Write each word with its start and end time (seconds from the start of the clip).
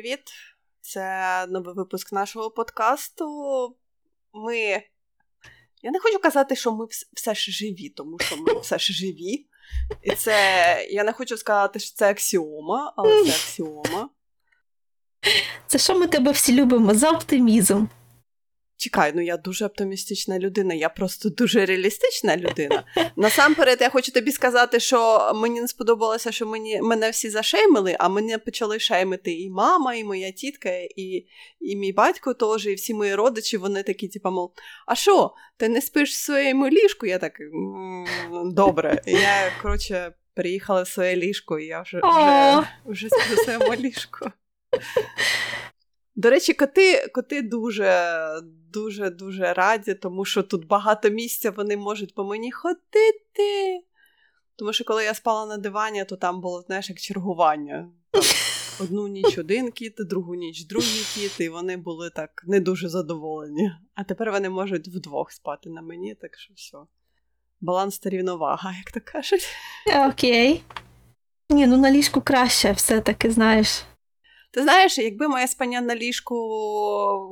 привіт! 0.00 0.20
Це 0.80 1.46
новий 1.46 1.74
випуск 1.74 2.12
нашого 2.12 2.50
подкасту. 2.50 3.26
Ми. 4.32 4.82
Я 5.82 5.90
не 5.90 6.00
хочу 6.00 6.18
казати, 6.18 6.56
що 6.56 6.72
ми 6.72 6.86
все 7.12 7.34
ж 7.34 7.52
живі, 7.52 7.88
тому 7.88 8.18
що 8.18 8.36
ми 8.36 8.54
все 8.60 8.78
ж 8.78 8.92
живі. 8.92 9.46
І 10.02 10.10
це. 10.10 10.86
Я 10.90 11.04
не 11.04 11.12
хочу 11.12 11.36
сказати, 11.36 11.78
що 11.78 11.94
це 11.94 12.10
аксіома, 12.10 12.94
але 12.96 13.24
це 13.24 13.30
аксіома. 13.30 14.10
Це 15.66 15.78
що 15.78 15.98
ми 15.98 16.06
тебе 16.06 16.30
всі 16.30 16.54
любимо 16.54 16.94
за 16.94 17.10
оптимізм. 17.10 17.86
Чекай, 18.78 19.12
ну 19.14 19.22
я 19.22 19.36
дуже 19.36 19.66
оптимістична 19.66 20.38
людина, 20.38 20.74
я 20.74 20.88
просто 20.88 21.30
дуже 21.30 21.66
реалістична 21.66 22.36
людина. 22.36 22.84
Насамперед, 23.16 23.78
я 23.80 23.90
хочу 23.90 24.12
тобі 24.12 24.32
сказати, 24.32 24.80
що 24.80 25.32
мені 25.34 25.60
не 25.60 25.68
сподобалося, 25.68 26.32
що 26.32 26.46
мені 26.46 26.80
мене 26.82 27.10
всі 27.10 27.30
зашеймили, 27.30 27.96
а 27.98 28.08
мене 28.08 28.38
почали 28.38 28.78
шеймити 28.78 29.32
і 29.32 29.50
мама, 29.50 29.94
і 29.94 30.04
моя 30.04 30.30
тітка, 30.30 30.70
і 30.96 31.26
і 31.60 31.76
мій 31.76 31.92
батько 31.92 32.34
теж, 32.34 32.66
і 32.66 32.74
всі 32.74 32.94
мої 32.94 33.14
родичі, 33.14 33.56
вони 33.56 33.82
такі, 33.82 34.08
типу, 34.08 34.30
мол, 34.30 34.52
а 34.86 34.94
що, 34.94 35.34
ти 35.56 35.68
не 35.68 35.80
спиш 35.80 36.10
в 36.10 36.24
своєму 36.24 36.68
ліжку? 36.68 37.06
Я 37.06 37.18
так 37.18 37.32
добре. 38.44 39.02
Я, 39.06 39.52
коротше, 39.62 40.12
приїхала 40.34 40.82
в 40.82 40.88
своє 40.88 41.16
ліжко, 41.16 41.58
і 41.58 41.66
я 41.66 41.82
вже 41.82 42.00
вже, 42.04 42.68
вже 42.86 43.08
сплю 43.08 43.36
в 43.36 43.44
своєму 43.44 43.74
ліжку. 43.74 44.30
До 46.16 46.30
речі, 46.30 46.52
коти 46.52 47.08
коти 47.14 47.42
дуже 47.42 48.28
дуже 48.72 49.10
дуже 49.10 49.52
раді, 49.52 49.94
тому 49.94 50.24
що 50.24 50.42
тут 50.42 50.66
багато 50.66 51.10
місця 51.10 51.50
вони 51.50 51.76
можуть 51.76 52.14
по 52.14 52.24
мені 52.24 52.52
ходити. 52.52 53.80
Тому 54.56 54.72
що 54.72 54.84
коли 54.84 55.04
я 55.04 55.14
спала 55.14 55.46
на 55.46 55.56
дивані, 55.56 56.04
то 56.04 56.16
там 56.16 56.40
було, 56.40 56.62
знаєш, 56.62 56.90
як 56.90 56.98
чергування. 56.98 57.90
Там 58.10 58.22
одну 58.80 59.08
ніч 59.08 59.38
один 59.38 59.70
кіт, 59.70 59.94
другу 59.98 60.34
ніч 60.34 60.64
другий 60.64 61.04
кіт, 61.14 61.40
і 61.40 61.48
вони 61.48 61.76
були 61.76 62.10
так 62.10 62.44
не 62.46 62.60
дуже 62.60 62.88
задоволені. 62.88 63.70
А 63.94 64.04
тепер 64.04 64.30
вони 64.30 64.50
можуть 64.50 64.88
вдвох 64.88 65.32
спати 65.32 65.70
на 65.70 65.82
мені, 65.82 66.14
так 66.14 66.38
що 66.38 66.54
все. 66.54 66.78
Баланс 67.60 67.98
та 67.98 68.10
рівновага, 68.10 68.74
як 68.84 68.92
то 68.92 69.12
кажуть. 69.12 69.48
Окей. 70.10 70.62
Ні, 71.50 71.66
ну 71.66 71.76
на 71.76 71.90
ліжку 71.90 72.20
краще 72.20 72.72
все-таки, 72.72 73.30
знаєш. 73.30 73.82
Ти 74.56 74.62
знаєш, 74.62 74.98
якби 74.98 75.28
моя 75.28 75.46
спання 75.46 75.80
на 75.80 75.96
ліжку 75.96 76.36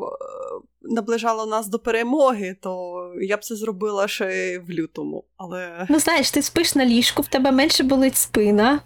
е, 0.05 0.91
наближала 0.95 1.47
нас 1.47 1.67
до 1.67 1.79
перемоги, 1.79 2.57
то 2.61 2.95
я 3.21 3.37
б 3.37 3.45
це 3.45 3.57
зробила 3.57 4.09
ще 4.09 4.59
в 4.59 4.71
лютому. 4.71 5.25
Але... 5.37 5.87
Ну, 5.89 5.99
знаєш, 5.99 6.31
ти 6.31 6.43
спиш 6.43 6.75
на 6.75 6.87
ліжку, 6.87 7.23
в 7.23 7.29
тебе 7.29 7.53
менше 7.53 7.83
болить 7.83 8.17
спина. 8.17 8.81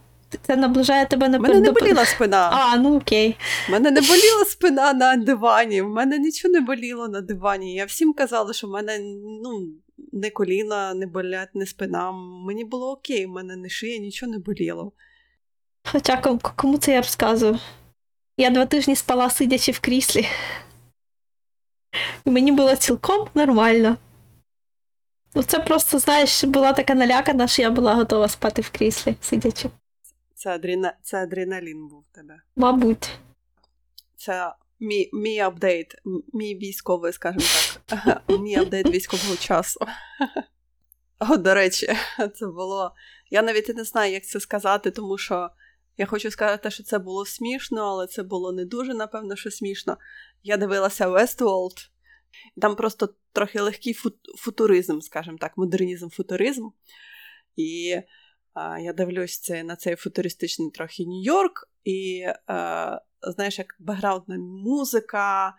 Це 0.47 0.57
наближає 0.57 1.07
тебе 1.07 1.29
на 1.29 1.39
мене 1.39 1.61
не 1.61 1.73
боліла 1.73 2.05
спина. 2.05 2.51
А, 2.53 2.77
ну 2.77 2.97
окей. 2.97 3.37
У 3.69 3.73
мене 3.73 3.91
не 3.91 4.01
боліла 4.01 4.45
спина 4.47 4.93
на 4.93 5.17
дивані, 5.17 5.83
в 5.83 5.89
мене 5.89 6.19
нічого 6.19 6.53
не 6.53 6.61
боліло 6.61 7.09
на 7.09 7.21
дивані. 7.21 7.75
Я 7.75 7.85
всім 7.85 8.13
казала, 8.13 8.53
що 8.53 8.67
в 8.67 8.71
мене 8.71 8.99
ну, 9.43 9.69
не 10.13 10.31
коліна, 10.31 10.95
не 10.95 11.07
болять, 11.07 11.55
не 11.55 11.67
спина. 11.67 12.13
Мені 12.47 12.65
було 12.65 12.93
окей, 12.93 13.27
в 13.27 13.31
мене 13.31 13.57
не 13.57 13.69
шия, 13.69 13.99
нічого 13.99 14.33
не 14.33 14.39
боліло. 14.39 14.93
Хоча 15.93 16.39
кому 16.57 16.79
це 16.79 16.93
я 16.93 17.01
розказую? 17.01 17.59
Я 18.41 18.51
два 18.51 18.67
тижні 18.67 18.97
спала, 18.97 19.31
сидячи 19.31 19.73
в 19.73 19.81
кріслі. 19.81 20.29
І 22.25 22.31
мені 22.31 22.53
було 22.53 22.77
цілком 22.77 23.29
нормально. 23.35 23.97
Ну, 25.35 25.43
це 25.43 25.61
просто, 25.61 25.99
знаєш, 25.99 26.45
була 26.45 26.73
така 26.73 26.95
налякана, 26.95 27.49
що 27.49 27.63
я 27.63 27.71
була 27.71 27.95
готова 27.95 28.29
спати 28.29 28.63
в 28.63 28.71
кріслі, 28.71 29.15
сидячи. 29.21 29.71
Це 30.35 30.51
адрена... 30.51 30.95
це 31.03 31.23
адреналін 31.23 31.89
був 31.89 32.05
в 32.11 32.15
тебе. 32.15 32.41
Мабуть. 32.57 33.11
Це 34.17 34.53
мій 34.81 35.11
мій 35.13 35.39
апдейт, 35.39 35.95
мій 36.33 36.55
військовий, 36.55 37.13
скажімо 37.13 37.45
так, 37.87 38.23
мій 38.41 38.57
апдейт 38.57 38.91
військового 38.91 39.37
часу. 39.37 39.81
О, 41.19 41.37
до 41.37 41.55
речі, 41.55 41.87
це 42.35 42.47
було. 42.47 42.95
Я 43.31 43.43
навіть 43.43 43.77
не 43.77 43.85
знаю, 43.85 44.13
як 44.13 44.25
це 44.25 44.41
сказати, 44.41 44.91
тому 44.91 45.19
що 45.19 45.51
я 45.99 46.07
хочу 46.07 46.31
сказати, 46.31 46.71
що 46.71 46.83
це 46.83 46.99
було 46.99 47.27
смішно, 47.27 47.83
але 47.83 48.07
це 48.07 48.23
було 48.23 48.53
не 48.53 48.65
дуже, 48.65 48.95
напевно, 48.95 49.37
що 49.37 49.51
смішно. 49.51 49.99
Я 50.43 50.57
дивилася 50.57 51.09
Westworld, 51.09 51.89
там 52.61 52.77
просто 52.77 53.15
трохи 53.33 53.61
легкий 53.61 53.97
футуризм, 54.39 55.01
скажімо 55.01 55.37
так, 55.41 55.57
модернізм, 55.57 56.09
футуризм. 56.09 56.69
І 57.57 57.97
а, 58.55 58.79
я 58.79 58.93
дивлюсь 58.93 59.41
це, 59.41 59.63
на 59.63 59.77
цей 59.77 59.97
футуристичний 59.97 60.71
трохи 60.71 61.03
Нью-Йорк, 61.03 61.69
і 61.85 62.25
а, 62.47 63.01
знаєш, 63.23 63.59
як 63.59 63.77
бекграундна 63.79 64.39
музика. 64.39 65.55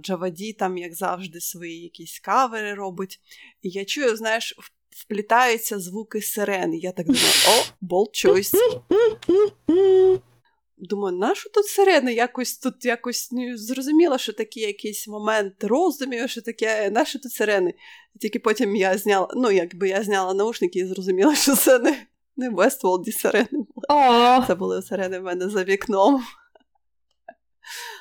Джаваді 0.00 0.52
там, 0.52 0.78
як 0.78 0.94
завжди, 0.94 1.40
свої 1.40 1.82
якісь 1.82 2.20
кавери 2.20 2.74
робить. 2.74 3.20
І 3.62 3.68
я 3.68 3.84
чую, 3.84 4.16
знаєш, 4.16 4.54
вплітаються 4.96 5.78
звуки 5.78 6.22
сирени. 6.22 6.78
Я 6.78 6.92
так 6.92 7.06
думаю, 7.06 7.32
о, 7.48 7.64
болт 7.80 8.24
choice. 8.24 8.54
Думаю, 10.78 11.16
нащо 11.16 11.50
тут 11.50 11.66
сирени? 11.66 12.14
Якось 12.14 12.58
тут 12.58 12.84
якось 12.84 13.28
ну, 13.32 13.56
зрозуміло, 13.56 14.18
що 14.18 14.32
такий 14.32 14.62
якийсь 14.62 15.08
момент 15.08 15.64
роздумів, 15.64 16.30
що 16.30 16.42
таке, 16.42 16.90
нащо 16.90 17.18
тут 17.18 17.32
сирени? 17.32 17.74
Тільки 18.20 18.38
потім 18.38 18.76
я 18.76 18.98
зняла, 18.98 19.28
ну, 19.34 19.50
якби 19.50 19.88
я 19.88 20.02
зняла 20.02 20.34
наушники 20.34 20.78
і 20.78 20.86
зрозуміла, 20.86 21.34
що 21.34 21.56
це 21.56 21.78
не 21.78 22.06
не 22.36 22.50
Вестволді 22.50 23.12
сирени 23.12 23.48
були. 23.52 23.86
Це 24.46 24.54
були 24.54 24.82
сирени 24.82 25.18
в 25.18 25.22
мене 25.22 25.48
за 25.48 25.64
вікном. 25.64 26.22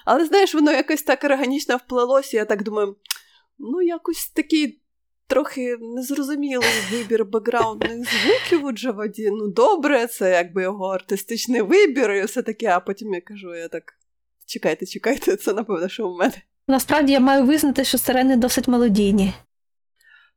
Але 0.06 0.26
знаєш, 0.26 0.54
воно 0.54 0.72
якось 0.72 1.04
так 1.04 1.24
органічно 1.24 1.78
вплилося, 1.78 2.38
я 2.38 2.46
так 2.46 2.64
думаю, 2.64 2.96
ну, 3.58 3.82
якось 3.82 4.28
такий 4.28 4.82
трохи 5.28 5.78
незрозумілий 5.82 6.70
вибір 6.92 7.26
бекграундних 7.26 7.98
звуків 7.98 8.66
у 8.66 8.72
Джаваді. 8.72 9.30
Ну, 9.32 9.48
добре, 9.48 10.08
це 10.08 10.32
якби 10.32 10.64
його 10.64 10.86
артистичний 10.86 11.62
вибір, 11.62 12.12
і 12.12 12.26
все 12.26 12.42
таке, 12.42 12.68
а 12.68 12.80
потім 12.80 13.14
я 13.14 13.22
кажу, 13.22 13.56
я 13.56 13.68
так. 13.68 13.94
Чекайте, 14.46 14.86
чекайте, 14.86 15.36
це 15.36 15.54
напевно, 15.54 15.90
що 15.90 16.08
у 16.08 16.18
мене. 16.18 16.34
Насправді 16.68 17.14
я 17.14 17.20
маю 17.20 17.44
визнати, 17.44 17.84
що 17.84 17.98
сирени 17.98 18.36
досить 18.36 18.68
молодійні. 18.68 19.34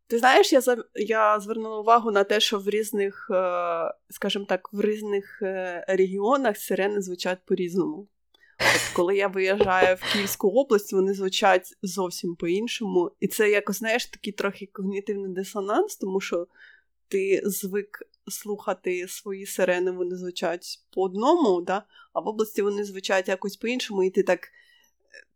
Ти 0.07 0.19
знаєш, 0.19 0.53
я 0.53 0.61
я 0.95 1.41
звернула 1.41 1.81
увагу 1.81 2.11
на 2.11 2.25
те, 2.25 2.41
що 2.41 2.59
в 2.59 2.69
різних, 2.69 3.31
е, 3.31 3.95
скажімо 4.11 4.45
так, 4.45 4.73
в 4.73 4.81
різних 4.81 5.43
е, 5.43 5.85
регіонах 5.89 6.57
сирени 6.57 7.03
звучать 7.03 7.39
по-різному. 7.45 8.09
Коли 8.93 9.17
я 9.17 9.29
виїжджаю 9.29 9.97
в 9.97 10.13
Київську 10.13 10.49
область, 10.49 10.93
вони 10.93 11.15
звучать 11.15 11.77
зовсім 11.83 12.37
по-іншому. 12.37 13.11
І 13.21 13.29
це 13.29 13.51
якось, 13.51 13.79
знаєш, 13.79 14.07
такий 14.07 14.33
трохи 14.33 14.67
когнітивний 14.67 15.33
дисонанс, 15.33 15.97
тому 15.97 16.21
що 16.21 16.47
ти 17.09 17.43
звик 17.45 18.03
слухати 18.27 19.09
свої 19.09 19.47
сирени, 19.47 19.91
вони 19.91 20.17
звучать 20.17 20.81
по 20.95 21.03
одному, 21.03 21.61
да? 21.61 21.83
а 22.13 22.21
в 22.21 22.29
області 22.29 22.63
вони 22.63 22.85
звучать 22.85 23.29
якось 23.29 23.57
по-іншому, 23.57 24.05
і 24.05 24.11
ти 24.11 24.23
так, 24.23 24.49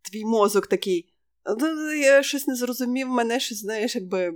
твій 0.01 0.25
мозок 0.25 0.67
такий. 0.67 1.09
Я 2.01 2.23
щось 2.23 2.47
не 2.47 2.55
зрозумів, 2.55 3.07
мене 3.07 3.39
щось, 3.39 3.59
знаєш, 3.59 3.95
якби. 3.95 4.33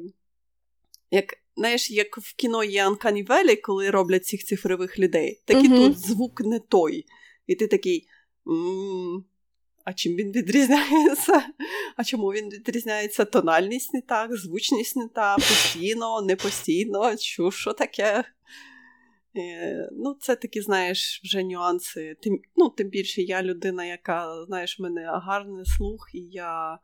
Як 1.12 1.34
знаєш, 1.58 1.92
як 1.92 2.18
в 2.18 2.36
кіно 2.36 2.64
є 2.64 2.88
Valley, 2.88 3.62
коли 3.62 3.90
роблять 3.90 4.26
цих 4.26 4.44
цифрових 4.44 5.00
людей, 5.00 5.42
так 5.46 5.64
і 5.64 5.70
mm-hmm. 5.70 5.78
тут 5.78 6.00
звук 6.00 6.42
не 6.42 6.60
той. 6.60 7.06
І 7.48 7.56
ти 7.56 7.68
такий. 7.68 8.08
А 9.84 9.94
чим 9.94 10.16
він 10.16 10.32
відрізняється? 10.32 11.44
А 11.96 12.04
чому 12.04 12.28
він 12.28 12.50
відрізняється? 12.50 13.26
Тональність 13.26 13.94
не 13.94 14.02
так, 14.02 14.36
звучність 14.36 14.96
не 14.96 15.08
та, 15.08 15.36
постійно, 15.36 16.22
не 16.22 16.36
постійно, 16.36 17.16
чу, 17.16 17.52
що 17.52 17.74
таке? 17.74 18.24
Е, 19.38 19.90
ну, 19.92 20.18
Це 20.20 20.36
такі, 20.36 20.62
знаєш, 20.62 21.22
вже 21.24 21.44
нюанси. 21.44 22.16
Тим 22.22 22.40
ну, 22.56 22.70
тим 22.70 22.90
більше 22.90 23.22
я 23.22 23.44
людина, 23.44 23.86
яка, 23.86 24.46
знаєш, 24.46 24.80
в 24.80 24.82
мене 24.82 25.06
гарний 25.24 25.66
слух, 25.66 26.10
і 26.14 26.20
я 26.20 26.80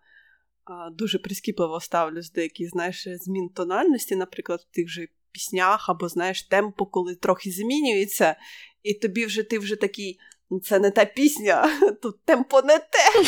а, 0.63 0.89
дуже 0.89 1.19
прискіпливо 1.19 1.79
ставлюсь 1.79 2.31
до 2.31 2.41
яких, 2.41 2.69
знаєш, 2.69 3.07
змін 3.07 3.49
тональності, 3.49 4.15
наприклад, 4.15 4.65
в 4.69 4.75
тих 4.75 4.89
же 4.89 5.07
піснях, 5.31 5.89
або 5.89 6.09
знаєш, 6.09 6.43
темпо, 6.43 6.85
коли 6.85 7.15
трохи 7.15 7.51
змінюється, 7.51 8.35
і 8.83 8.93
тобі 8.93 9.25
вже 9.25 9.43
ти 9.43 9.59
вже 9.59 9.75
такий. 9.75 10.19
Це 10.59 10.79
не 10.79 10.91
та 10.91 11.05
пісня, 11.05 11.69
тут 12.01 12.15
темпо 12.25 12.61
не 12.61 12.77
те. 12.77 13.23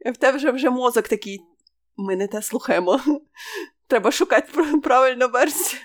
І 0.06 0.10
в 0.10 0.16
тебе 0.16 0.38
вже 0.38 0.50
вже 0.50 0.70
мозок 0.70 1.08
такий. 1.08 1.40
Ми 1.96 2.16
не 2.16 2.26
те 2.26 2.42
слухаємо. 2.42 3.00
Треба 3.86 4.12
шукати 4.12 4.48
правильну 4.82 5.28
версію. 5.28 5.80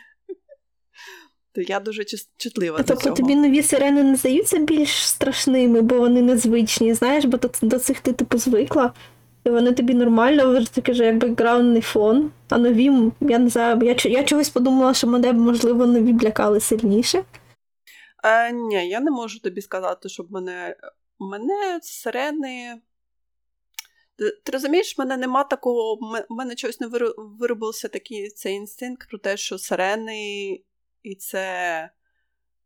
То 1.56 1.62
я 1.62 1.80
дуже 1.80 2.04
чутлива. 2.38 2.78
Тобто 2.78 2.94
до 2.94 3.02
цього. 3.02 3.16
тобі 3.16 3.36
нові 3.36 3.64
сирени 3.64 4.04
не 4.04 4.16
здаються 4.16 4.58
більш 4.58 5.08
страшними, 5.08 5.82
бо 5.82 5.98
вони 5.98 6.22
незвичні, 6.22 6.94
знаєш, 6.94 7.26
бо 7.26 7.40
до 7.62 7.80
цих 7.80 8.00
ти 8.00 8.14
типу 8.14 8.38
звикла. 8.38 8.94
І 9.46 9.50
вони 9.50 9.72
тобі 9.72 9.94
нормально, 9.94 10.66
таке 10.72 10.94
ж 10.94 11.06
як 11.06 11.18
бекграундний 11.18 11.82
фон. 11.82 12.32
А 12.50 12.58
нові, 12.58 12.92
я 13.22 13.40
не 13.40 13.50
знаю, 13.50 13.80
я 13.84 13.96
я 14.04 14.24
чогось 14.24 14.50
подумала, 14.50 14.94
що 14.94 15.08
мене, 15.08 15.34
можливо, 15.34 15.86
нові 15.86 16.14
б 16.14 16.24
лякали 16.24 16.60
сильніше. 16.60 17.24
Е, 18.26 18.52
Ні, 18.52 18.90
я 18.90 19.00
не 19.00 19.12
можу 19.12 19.40
тобі 19.40 19.62
сказати, 19.62 20.10
щоб 20.10 20.32
мене 20.32 20.76
мене 21.20 21.80
сирени. 21.84 22.82
Ти 24.44 24.52
розумієш, 24.52 24.98
в 24.98 25.02
мене 25.02 25.18
нема 25.18 25.44
такого. 25.44 25.96
В 26.30 26.34
мене 26.34 26.56
чогось 26.56 26.80
не 26.80 26.88
виробився 27.18 27.88
такий 27.88 28.30
цей 28.30 28.54
інстинкт 28.54 29.10
про 29.10 29.18
те, 29.18 29.38
що 29.38 29.58
сирени, 29.58 30.50
і 31.04 31.16
це. 31.16 31.90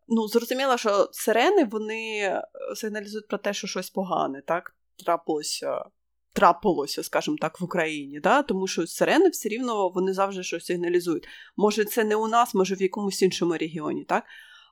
Ну, 0.07 0.27
зрозуміло, 0.27 0.77
що 0.77 1.09
сирени 1.11 1.63
вони 1.65 2.33
сигналізують 2.75 3.27
про 3.27 3.37
те, 3.37 3.53
що 3.53 3.67
щось 3.67 3.89
погане, 3.89 4.41
так? 4.41 4.75
Трапилося, 5.05 5.85
трапилося, 6.33 7.03
скажімо 7.03 7.37
так, 7.41 7.61
в 7.61 7.63
Україні. 7.63 8.19
Да? 8.19 8.43
Тому 8.43 8.67
що 8.67 8.87
сирени 8.87 9.29
все 9.29 9.49
рівно 9.49 9.89
вони 9.89 10.13
завжди 10.13 10.43
щось 10.43 10.65
сигналізують. 10.65 11.27
Може, 11.57 11.85
це 11.85 12.03
не 12.03 12.15
у 12.15 12.27
нас, 12.27 12.53
може 12.55 12.75
в 12.75 12.81
якомусь 12.81 13.21
іншому 13.21 13.57
регіоні, 13.57 14.03
так? 14.03 14.23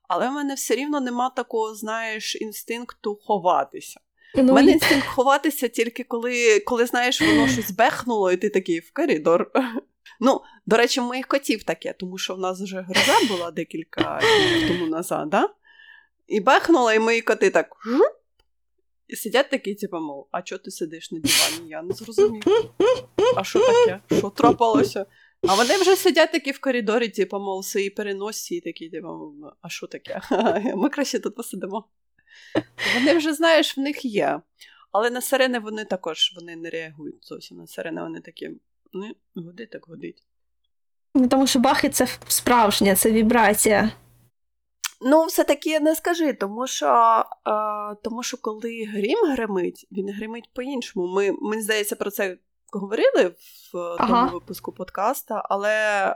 Але 0.07 0.29
в 0.29 0.31
мене 0.31 0.53
все 0.53 0.75
рівно 0.75 0.99
нема 0.99 1.29
такого, 1.29 1.75
знаєш, 1.75 2.35
інстинкту 2.35 3.19
ховатися. 3.23 3.99
Ну, 4.35 4.51
У 4.51 4.55
мене 4.55 4.71
інстинкт 4.71 5.07
ховатися 5.07 5.67
тільки 5.67 6.03
коли, 6.03 6.59
коли 6.59 6.85
знаєш, 6.85 7.21
воно 7.21 7.47
щось 7.53 7.71
бехнуло, 7.71 8.31
і 8.31 8.37
ти 8.37 8.49
такий 8.49 8.79
в 8.79 8.93
коридор. 8.93 9.51
Ну, 10.19 10.41
до 10.65 10.77
речі, 10.77 10.99
в 10.99 11.03
моїх 11.03 11.27
котів 11.27 11.63
таке, 11.63 11.93
тому 11.93 12.17
що 12.17 12.35
в 12.35 12.39
нас 12.39 12.61
вже 12.61 12.81
гроза 12.81 13.27
була 13.27 13.51
декілька 13.51 14.21
днів 14.21 14.67
тому 14.67 14.87
назад, 14.87 15.29
да? 15.29 15.49
і 16.27 16.39
бехнула, 16.39 16.93
і 16.93 16.99
мої 16.99 17.21
коти 17.21 17.49
так 17.49 17.67
і 19.07 19.15
сидять 19.15 19.49
такі, 19.49 19.75
типу, 19.75 19.99
мов, 19.99 20.27
а 20.31 20.41
чого 20.41 20.59
ти 20.59 20.71
сидиш 20.71 21.11
на 21.11 21.19
дивані? 21.19 21.69
Я 21.69 21.81
не 21.81 21.93
зрозумів. 21.93 22.43
А 23.35 23.43
що 23.43 23.59
таке? 23.59 23.99
Що 24.17 24.29
трапилося? 24.29 25.05
А 25.47 25.55
вони 25.55 25.77
вже 25.77 25.95
сидять 25.95 26.31
такі 26.31 26.51
в 26.51 26.59
коридорі, 26.59 27.09
типу, 27.09 27.39
мов, 27.39 27.65
свої 27.65 27.89
переносці, 27.89 28.55
і 28.55 28.61
такі, 28.61 28.89
типу, 28.89 29.35
а 29.61 29.69
що 29.69 29.87
таке? 29.87 30.21
Ми 30.75 30.89
краще 30.89 31.19
тут 31.19 31.35
посидимо. 31.35 31.85
Вони 32.95 33.17
вже, 33.17 33.33
знаєш, 33.33 33.77
в 33.77 33.79
них 33.81 34.05
є. 34.05 34.41
Але 34.91 35.09
на 35.09 35.21
сирени 35.21 35.59
вони 35.59 35.85
також 35.85 36.33
вони 36.35 36.55
не 36.55 36.69
реагують 36.69 37.27
зовсім 37.27 37.57
на 37.57 37.67
сирени, 37.67 38.01
вони 38.01 38.19
такі, 38.19 38.51
ну, 38.93 39.15
годить, 39.35 39.69
так 39.69 39.85
годить. 39.87 40.23
Ну, 41.15 41.27
Тому 41.27 41.47
що 41.47 41.59
бахи 41.59 41.89
це 41.89 42.07
справжня, 42.27 42.95
це 42.95 43.11
вібрація. 43.11 43.91
Ну, 45.01 45.25
все-таки 45.25 45.79
не 45.79 45.95
скажи, 45.95 46.33
тому 46.33 46.67
що 46.67 47.23
е, 47.47 47.95
тому 48.03 48.23
що 48.23 48.37
коли 48.37 48.85
грім 48.85 49.31
гримить, 49.31 49.87
він 49.91 50.09
гримить 50.09 50.49
по-іншому. 50.53 51.07
Ми, 51.07 51.31
Мені 51.41 51.61
здається, 51.61 51.95
про 51.95 52.11
це 52.11 52.37
говорили 52.73 53.35
в 53.73 53.77
ага. 53.77 54.07
тому 54.07 54.39
випуску 54.39 54.71
подкаста, 54.71 55.41
але 55.45 56.15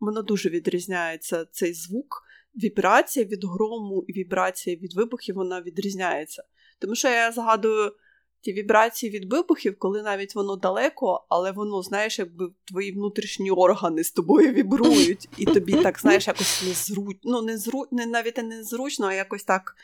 воно 0.00 0.22
дуже 0.22 0.48
відрізняється 0.48 1.44
цей 1.44 1.74
звук 1.74 2.22
вібрація 2.54 3.26
від 3.26 3.44
грому 3.44 4.04
і 4.06 4.12
вібрація 4.12 4.76
від 4.76 4.94
вибухів 4.94 5.34
вона 5.34 5.60
відрізняється. 5.62 6.44
Тому 6.78 6.94
що 6.94 7.08
я 7.08 7.32
згадую 7.32 7.92
ті 8.40 8.52
вібрації 8.52 9.12
від 9.12 9.32
вибухів, 9.32 9.78
коли 9.78 10.02
навіть 10.02 10.34
воно 10.34 10.56
далеко, 10.56 11.26
але 11.28 11.52
воно, 11.52 11.82
знаєш, 11.82 12.18
якби 12.18 12.50
твої 12.64 12.92
внутрішні 12.92 13.50
органи 13.50 14.04
з 14.04 14.10
тобою 14.10 14.52
вібрують, 14.52 15.28
і 15.36 15.46
тобі 15.46 15.72
так, 15.72 15.98
знаєш, 16.00 16.26
якось 16.26 16.62
незручно, 16.66 17.20
ну, 17.24 17.42
незру... 17.42 17.86
не 17.90 18.06
навіть 18.06 18.36
не 18.36 18.42
незручно, 18.42 19.06
а 19.06 19.14
якось 19.14 19.44
так. 19.44 19.76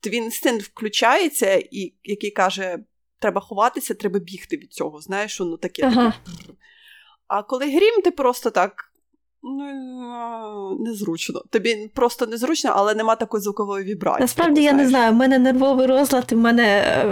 Твій 0.00 0.16
інстинкт 0.16 0.66
включається, 0.66 1.54
і 1.70 1.94
який 2.04 2.30
каже: 2.30 2.78
треба 3.22 3.40
ховатися, 3.40 3.94
треба 3.94 4.18
бігти 4.18 4.56
від 4.56 4.72
цього. 4.72 5.00
Знаєш, 5.00 5.40
ну 5.40 5.56
таке. 5.56 5.86
Ага. 5.86 6.12
таке. 6.24 6.52
А 7.26 7.42
коли 7.42 7.64
грім, 7.66 8.02
ти 8.04 8.10
просто 8.10 8.50
так 8.50 8.92
Ну, 9.44 10.78
незручно. 10.80 11.42
Тобі 11.50 11.90
просто 11.94 12.26
незручно, 12.26 12.72
але 12.74 12.94
нема 12.94 13.16
такої 13.16 13.42
звукової 13.42 13.84
вібрації. 13.84 14.20
Насправді 14.20 14.62
я 14.62 14.70
знаєш. 14.70 14.84
не 14.84 14.88
знаю, 14.88 15.12
в 15.12 15.14
мене 15.14 15.38
нервовий 15.38 15.86
розлад, 15.86 16.32
в 16.32 16.36
мене 16.36 17.04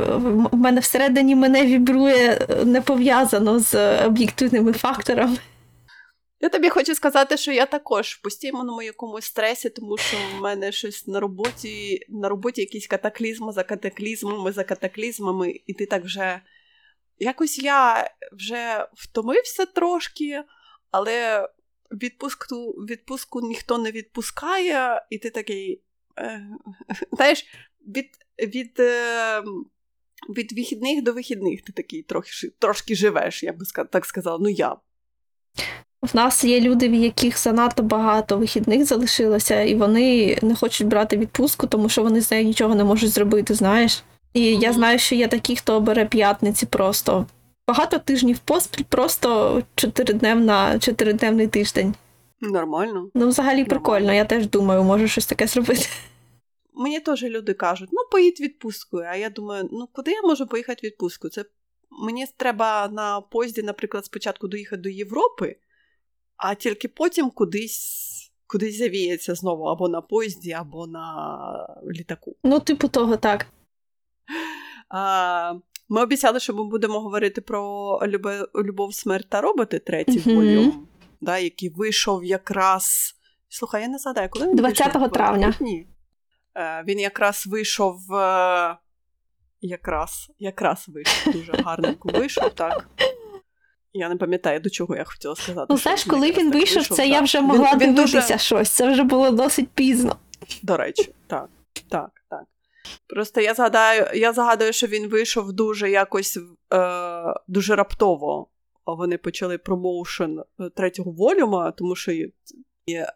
в 0.53 0.57
мене 0.57 0.81
всередині 0.81 1.35
мене 1.35 1.67
вібрує 1.67 2.47
не 2.65 2.81
пов'язано 2.81 3.59
з 3.59 4.05
об'єктивними 4.07 4.73
факторами. 4.73 5.37
Я 6.43 6.49
тобі 6.49 6.69
хочу 6.69 6.95
сказати, 6.95 7.37
що 7.37 7.53
я 7.53 7.67
також 7.67 8.09
в 8.09 8.23
постійному 8.23 8.83
якомусь 8.83 9.25
стресі, 9.25 9.71
тому 9.71 9.97
що 9.97 10.17
в 10.17 10.41
мене 10.41 10.73
щось 10.73 11.07
на 11.07 11.21
роботі, 11.21 12.01
на 12.09 12.29
роботі 12.29 12.61
якісь 12.61 12.87
катаклізми 12.87 13.53
за 13.53 13.63
катаклізмами, 13.63 14.53
за 14.53 14.65
катаклізмами, 14.65 15.61
і 15.67 15.75
ти 15.75 15.87
так 15.87 16.05
вже 16.05 16.41
якось 17.19 17.59
я 17.59 18.11
вже 18.33 18.89
втомився 18.95 19.67
трошки, 19.67 20.45
але 20.91 21.49
відпуску 21.93 22.57
відпустку 22.73 23.41
ніхто 23.41 23.79
не 23.79 23.91
відпускає, 23.91 25.07
і 25.11 25.19
ти 25.19 25.31
такий. 25.31 25.83
Е, 26.19 26.49
знаєш, 27.13 27.47
від 27.87 28.09
від, 28.39 28.81
е, 28.81 29.43
від 30.29 30.53
вихідних 30.53 31.03
до 31.03 31.13
вихідних 31.13 31.63
ти 31.63 31.73
такий 31.73 32.03
трохи, 32.03 32.49
трошки 32.59 32.95
живеш, 32.95 33.43
я 33.43 33.53
би 33.53 33.65
так 33.91 34.07
сказала. 34.07 34.39
Ну 34.41 34.49
я. 34.49 34.77
В 36.03 36.17
нас 36.17 36.45
є 36.45 36.61
люди, 36.61 36.89
в 36.89 36.95
яких 36.95 37.39
занадто 37.39 37.83
багато 37.83 38.37
вихідних 38.37 38.85
залишилося, 38.85 39.61
і 39.61 39.75
вони 39.75 40.39
не 40.43 40.55
хочуть 40.55 40.87
брати 40.87 41.17
відпустку, 41.17 41.67
тому 41.67 41.89
що 41.89 42.03
вони 42.03 42.21
з 42.21 42.31
нею 42.31 42.45
нічого 42.45 42.75
не 42.75 42.85
можуть 42.85 43.11
зробити, 43.11 43.55
знаєш. 43.55 44.03
І 44.35 44.43
я 44.43 44.73
знаю, 44.73 44.99
що 44.99 45.15
є 45.15 45.29
такі, 45.29 45.57
хто 45.57 45.81
бере 45.81 46.05
п'ятниці 46.05 46.67
просто 46.67 47.27
багато 47.67 47.99
тижнів 47.99 48.39
поспіль, 48.39 48.85
просто 48.89 49.63
чотиридневна, 49.75 50.79
чотиридневний 50.79 51.47
тиждень. 51.47 51.95
Нормально. 52.41 53.11
Ну, 53.15 53.29
взагалі 53.29 53.57
Нормально. 53.59 53.69
прикольно, 53.69 54.13
я 54.13 54.25
теж 54.25 54.47
думаю, 54.47 54.83
можу 54.83 55.09
щось 55.09 55.27
таке 55.27 55.47
зробити. 55.47 55.87
Мені 56.75 57.01
теж 57.01 57.23
люди 57.23 57.55
кажуть, 57.55 57.89
ну 57.93 57.99
поїдь 58.11 58.41
відпусткою. 58.41 59.07
А 59.11 59.17
я 59.17 59.31
думаю, 59.31 59.69
ну 59.73 59.89
куди 59.93 60.11
я 60.11 60.23
можу 60.23 60.47
поїхати 60.47 60.87
відпустку? 60.87 61.29
Це 61.29 61.45
мені 61.91 62.27
треба 62.37 62.89
на 62.89 63.21
поїзді, 63.21 63.63
наприклад, 63.63 64.05
спочатку 64.05 64.49
доїхати 64.49 64.83
до 64.83 64.89
Європи, 64.89 65.57
а 66.41 66.55
тільки 66.55 66.89
потім 66.89 67.31
кудись. 67.31 68.07
Кудись 68.47 68.79
завіється 68.79 69.35
знову 69.35 69.65
або 69.65 69.89
на 69.89 70.01
поїзді, 70.01 70.53
або 70.53 70.87
на 70.87 71.77
літаку. 71.93 72.37
Ну, 72.45 72.61
типу 72.61 72.89
того, 72.89 73.17
так. 73.17 73.47
А, 74.89 75.55
ми 75.89 76.03
обіцяли, 76.03 76.41
що 76.41 76.55
ми 76.55 76.65
будемо 76.65 77.01
говорити 77.01 77.41
про 77.41 77.99
любов, 78.55 78.95
смерть 78.95 79.29
та 79.29 79.41
роботи 79.41 79.79
третій 79.79 80.19
mm-hmm. 80.19 80.35
волюм, 80.35 80.87
да, 81.21 81.39
який 81.39 81.69
вийшов 81.69 82.25
якраз. 82.25 83.15
Слухай, 83.49 83.83
я 83.83 83.89
не 83.89 83.99
згадаю, 83.99 84.29
коли 84.31 84.47
він 84.47 84.57
20 84.57 84.95
вийшов? 84.95 85.13
травня. 85.13 85.55
Ні. 85.61 85.87
Е, 86.55 86.85
Він 86.87 87.01
якраз 87.01 87.47
вийшов. 87.47 88.15
Е, 88.15 88.77
якраз 89.61 90.31
якраз 90.39 90.89
вийшов. 90.89 91.33
Дуже 91.33 91.53
гарненько 91.53 92.09
вийшов, 92.09 92.51
так. 92.51 92.89
Я 93.93 94.09
не 94.09 94.17
пам'ятаю, 94.17 94.61
до 94.61 94.71
чого 94.71 94.97
я 94.97 95.05
хотіла 95.05 95.37
сказати. 95.37 95.67
Ну, 95.71 95.77
знаєш, 95.77 96.05
коли 96.05 96.33
він 96.33 96.53
вийшов, 96.53 96.87
це 96.87 96.97
так. 96.97 97.07
я 97.07 97.21
вже 97.21 97.41
могла 97.41 97.73
він, 97.73 97.95
дивитися 97.95 98.21
дуже... 98.21 98.39
щось. 98.39 98.71
Це 98.71 98.93
вже 98.93 99.03
було 99.03 99.31
досить 99.31 99.69
пізно. 99.69 100.17
До 100.63 100.77
речі, 100.77 101.15
так, 101.27 101.49
так, 101.89 102.11
так. 102.31 102.43
Просто 103.07 103.41
я 103.41 103.55
згадаю, 103.55 104.07
я 104.15 104.33
згадую, 104.33 104.73
що 104.73 104.87
він 104.87 105.09
вийшов 105.09 105.53
дуже 105.53 105.91
якось 105.91 106.39
е, 106.73 107.35
дуже 107.49 107.77
раптово. 107.77 108.47
Вони 108.87 109.19
почали 109.19 109.59
промоушен 109.59 110.39
е, 110.39 110.71
третього 110.77 111.11
волюма, 111.11 111.71
тому 111.71 111.97
що 111.97 112.13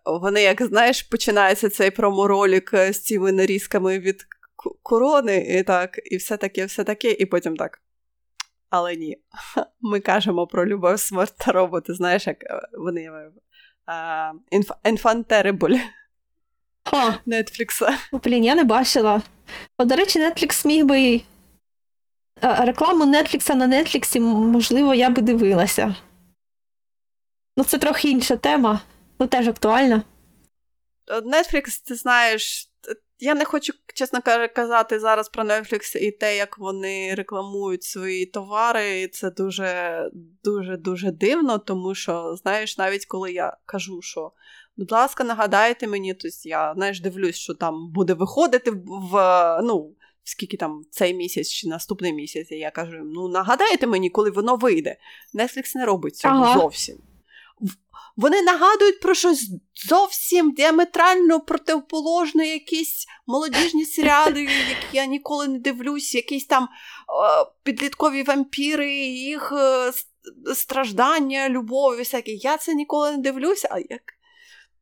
вони, 0.05 0.43
як 0.43 0.63
знаєш, 0.63 1.03
починається 1.03 1.69
цей 1.69 1.91
проморолік 1.91 2.75
е, 2.75 2.93
з 2.93 3.03
цими 3.03 3.33
нарізками 3.33 3.99
від 3.99 4.27
корони, 4.83 5.47
і 5.59 5.63
так, 5.63 6.01
і 6.05 6.17
все 6.17 6.37
таке, 6.37 6.65
все 6.65 6.85
таке, 6.85 7.11
і 7.11 7.27
потім 7.27 7.57
так. 7.57 7.81
Але 8.71 8.97
ні. 8.97 9.19
Ми 9.81 10.01
кажемо 10.01 10.47
про 10.47 10.67
любов, 10.67 11.01
смерть 11.01 11.35
та 11.39 11.53
роботи, 11.53 11.95
знаєш, 11.95 12.27
як 12.27 12.45
е, 12.45 12.61
вони 12.79 13.31
інфантерибль. 14.85 15.77
Нетфлікса. 17.27 17.99
Блін, 18.13 18.45
я 18.45 18.55
не 18.55 18.65
бачила. 18.65 19.23
О, 19.79 19.85
до 19.85 19.97
речі, 19.97 20.21
Netflix 20.21 20.67
міг 20.67 20.85
би. 20.85 21.21
Рекламу 22.43 23.05
Netflix 23.05 23.55
на 23.55 23.69
Netflix, 23.69 24.21
можливо, 24.21 24.95
я 24.95 25.11
би 25.11 25.23
дивилася. 25.23 25.97
Ну, 27.57 27.65
це 27.65 27.79
трохи 27.79 28.11
інша 28.11 28.37
тема, 28.37 28.81
ну 29.19 29.27
теж 29.27 29.49
актуальна. 29.49 30.03
Netflix, 31.25 31.87
ти 31.87 31.95
знаєш, 31.95 32.71
я 33.19 33.35
не 33.35 33.45
хочу, 33.45 33.73
чесно 33.95 34.21
казати, 34.55 35.01
зараз 35.01 35.29
про 35.29 35.45
Netflix 35.45 35.97
і 35.97 36.11
те, 36.11 36.37
як 36.37 36.59
вони 36.59 37.15
рекламують 37.15 37.83
свої 37.83 38.27
товари. 38.27 39.03
І 39.03 39.09
це 39.09 39.31
дуже 39.31 40.11
дуже 40.45 40.77
дуже 40.77 41.11
дивно, 41.11 41.59
тому 41.59 41.95
що, 41.95 42.37
знаєш, 42.37 42.79
навіть 42.79 43.07
коли 43.07 43.33
я 43.33 43.57
кажу, 43.67 44.03
що 44.03 44.33
Будь 44.77 44.93
ласка, 44.93 45.25
нагадайте 45.25 45.87
мені, 45.87 46.15
тобто 46.15 46.49
я 46.49 46.75
знаєш, 46.77 47.01
дивлюсь, 47.01 47.37
що 47.37 47.55
там 47.55 47.93
буде 47.93 48.15
виходити 48.15 48.71
в 48.87 49.15
ну, 49.63 49.95
скільки 50.25 50.57
там 50.57 50.83
цей 50.91 51.15
місяць 51.15 51.49
чи 51.49 51.69
наступний 51.69 52.13
місяць. 52.13 52.51
І 52.51 52.57
я 52.57 52.71
кажу: 52.71 52.97
ну 53.05 53.29
нагадайте 53.29 53.87
мені, 53.87 54.11
коли 54.11 54.31
воно 54.31 54.57
вийде. 54.57 54.97
Netflix 55.35 55.77
не 55.77 55.87
робить 55.87 56.17
цього 56.17 56.35
ага. 56.35 56.61
зовсім. 56.61 56.97
Вони 58.17 58.43
нагадують 58.43 59.01
про 59.01 59.15
щось 59.15 59.51
зовсім 59.89 60.53
діаметрально 60.53 61.41
противоположне, 61.41 62.49
якісь 62.49 63.07
молодіжні 63.27 63.85
серіали, 63.85 64.41
які 64.41 64.87
я 64.93 65.07
ніколи 65.07 65.49
не 65.49 65.59
дивлюсь, 65.59 66.15
якісь 66.15 66.47
там 66.47 66.65
е, 66.65 66.67
підліткові 67.63 68.23
вампіри, 68.23 68.93
їх 69.07 69.53
е, 69.57 69.93
страждання, 70.55 71.49
любов, 71.49 71.97
всякі. 71.97 72.37
Я 72.43 72.57
це 72.57 72.75
ніколи 72.75 73.11
не 73.11 73.19
дивлюся, 73.19 73.69
а 73.71 73.79
як. 73.79 74.03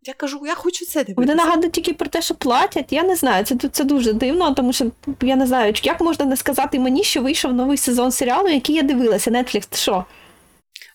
Я 0.05 0.15
кажу, 0.15 0.41
я 0.47 0.55
хочу 0.55 0.85
це 0.85 1.05
дивитися. 1.05 1.15
Вони 1.17 1.35
нагадують 1.35 1.73
тільки 1.73 1.93
про 1.93 2.09
те, 2.09 2.23
що 2.23 2.35
платять. 2.35 2.93
Я 2.93 3.03
не 3.03 3.17
знаю, 3.17 3.45
це 3.45 3.57
це 3.73 3.85
дуже 3.85 4.12
дивно, 4.12 4.55
тому 4.55 4.73
що 4.73 4.91
я 5.23 5.37
не 5.37 5.47
знаю, 5.47 5.75
як 5.83 6.01
можна 6.01 6.25
не 6.25 6.37
сказати 6.37 6.79
мені, 6.79 7.05
що 7.05 7.23
вийшов 7.23 7.53
новий 7.53 7.77
сезон 7.77 8.12
серіалу, 8.12 8.49
який 8.49 8.77
я 8.77 8.83
дивилася. 8.83 9.31
Netflix, 9.31 9.77
що? 9.77 10.05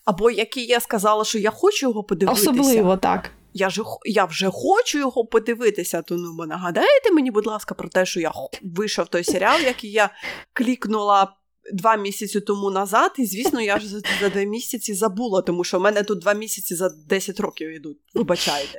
Або 0.08 0.30
який 0.30 0.66
я 0.66 0.80
сказала, 0.80 1.24
що 1.24 1.38
я 1.38 1.50
хочу 1.50 1.86
його 1.86 2.04
подивитися. 2.04 2.50
Особливо 2.50 2.96
так. 2.96 3.30
Я 3.54 3.70
ж 3.70 3.82
я 4.04 4.24
вже 4.24 4.50
хочу 4.52 4.98
його 4.98 5.24
подивитися. 5.24 6.02
То 6.02 6.16
ну 6.16 6.46
нагадаєте 6.46 7.12
мені, 7.12 7.30
будь 7.30 7.46
ласка, 7.46 7.74
про 7.74 7.88
те, 7.88 8.06
що 8.06 8.20
я 8.20 8.32
вийшов 8.62 9.08
той 9.08 9.24
серіал, 9.24 9.60
який 9.60 9.90
я 9.90 10.10
клікнула 10.52 11.36
два 11.72 11.96
місяці 11.96 12.40
тому 12.40 12.70
назад, 12.70 13.12
і 13.18 13.26
звісно, 13.26 13.60
я 13.60 13.78
ж 13.78 13.88
за, 13.88 14.00
за 14.20 14.28
два 14.28 14.42
місяці 14.42 14.94
забула, 14.94 15.42
тому 15.42 15.64
що 15.64 15.78
в 15.78 15.80
мене 15.80 16.02
тут 16.02 16.18
два 16.18 16.32
місяці 16.32 16.74
за 16.74 16.90
10 17.08 17.40
років 17.40 17.68
йдуть. 17.68 17.98
Вибачайте. 18.14 18.78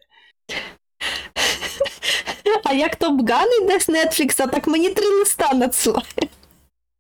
А 2.63 2.74
як 2.74 2.95
Топ 2.95 3.29
Ган 3.29 3.48
йде 3.63 3.79
з 3.79 3.89
Нетфлікса, 3.89 4.48
так 4.48 4.67
мені 4.67 4.89
три 4.89 5.07
листа 5.07 5.53
надсилає. 5.53 6.03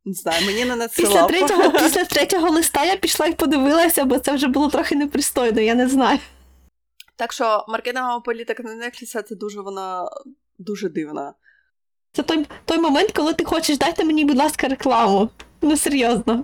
Не 0.09 0.15
знаю, 0.15 0.45
мені 0.45 0.65
не 0.65 0.75
надсилав. 0.75 1.27
Після 1.27 1.27
третього, 1.27 1.71
після 1.71 2.05
третього 2.05 2.49
листа 2.49 2.85
я 2.85 2.95
пішла 2.95 3.25
і 3.25 3.33
подивилася, 3.33 4.05
бо 4.05 4.19
це 4.19 4.31
вже 4.31 4.47
було 4.47 4.69
трохи 4.69 4.95
непристойно, 4.95 5.61
я 5.61 5.75
не 5.75 5.87
знаю. 5.87 6.19
Так 7.15 7.33
що 7.33 7.65
маркетингова 7.67 8.19
політика 8.19 8.63
на 8.63 8.75
Нетфлікса 8.75 9.21
це 9.21 9.35
дуже 9.35 9.61
вона 9.61 10.09
дуже 10.57 10.89
дивна. 10.89 11.33
Це 12.11 12.23
той 12.23 12.45
той 12.65 12.77
момент, 12.77 13.11
коли 13.11 13.33
ти 13.33 13.43
хочеш 13.43 13.77
дайте 13.77 14.03
мені, 14.03 14.25
будь 14.25 14.37
ласка, 14.37 14.67
рекламу. 14.67 15.29
Ну, 15.61 15.77
серйозно. 15.77 16.43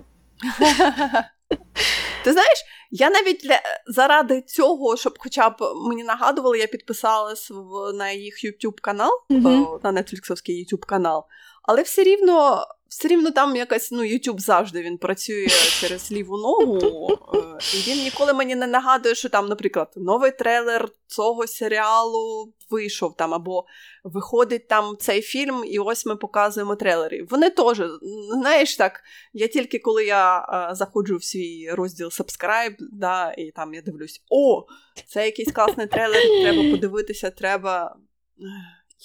Ти 2.24 2.32
знаєш, 2.32 2.64
я 2.90 3.10
навіть 3.10 3.40
для, 3.44 3.60
заради 3.86 4.42
цього, 4.42 4.96
щоб 4.96 5.14
хоча 5.18 5.50
б 5.50 5.56
мені 5.88 6.04
нагадували, 6.04 6.58
я 6.58 6.66
підписалась 6.66 7.50
в, 7.50 7.92
на 7.92 8.10
їх 8.10 8.44
YouTube 8.44 8.80
канал, 8.82 9.10
mm-hmm. 9.30 9.80
на 9.84 9.92
Netflixовський 9.92 10.64
YouTube 10.64 10.86
канал, 10.86 11.24
але 11.62 11.82
все 11.82 12.02
рівно 12.02 12.66
все 12.88 13.08
рівно 13.08 13.30
там 13.30 13.56
якась 13.56 13.90
ну, 13.90 14.02
YouTube 14.02 14.38
завжди 14.38 14.82
він 14.82 14.98
працює 14.98 15.46
через 15.80 16.12
ліву 16.12 16.36
ногу, 16.36 17.08
е, 17.34 17.38
і 17.74 17.90
він 17.90 17.98
ніколи 17.98 18.32
мені 18.32 18.54
не 18.54 18.66
нагадує, 18.66 19.14
що 19.14 19.28
там, 19.28 19.48
наприклад, 19.48 19.92
новий 19.96 20.30
трейлер 20.30 20.88
цього 21.06 21.46
серіалу 21.46 22.52
вийшов 22.70 23.16
там, 23.16 23.34
або 23.34 23.66
виходить 24.04 24.68
там 24.68 24.96
цей 25.00 25.22
фільм, 25.22 25.64
і 25.66 25.78
ось 25.78 26.06
ми 26.06 26.16
показуємо 26.16 26.76
трейлери. 26.76 27.26
Вони 27.30 27.50
теж, 27.50 27.82
знаєш 28.30 28.76
так, 28.76 29.00
я 29.32 29.48
тільки 29.48 29.78
коли 29.78 30.04
я 30.04 30.46
заходжу 30.72 31.16
в 31.16 31.24
свій 31.24 31.70
розділ 31.70 32.08
Subscribe, 32.08 32.76
да, 32.78 33.32
і 33.32 33.50
там 33.50 33.74
я 33.74 33.82
дивлюсь: 33.82 34.22
о, 34.30 34.64
це 35.06 35.24
якийсь 35.24 35.52
класний 35.52 35.86
трейлер, 35.86 36.22
треба 36.42 36.70
подивитися, 36.70 37.30
треба. 37.30 37.96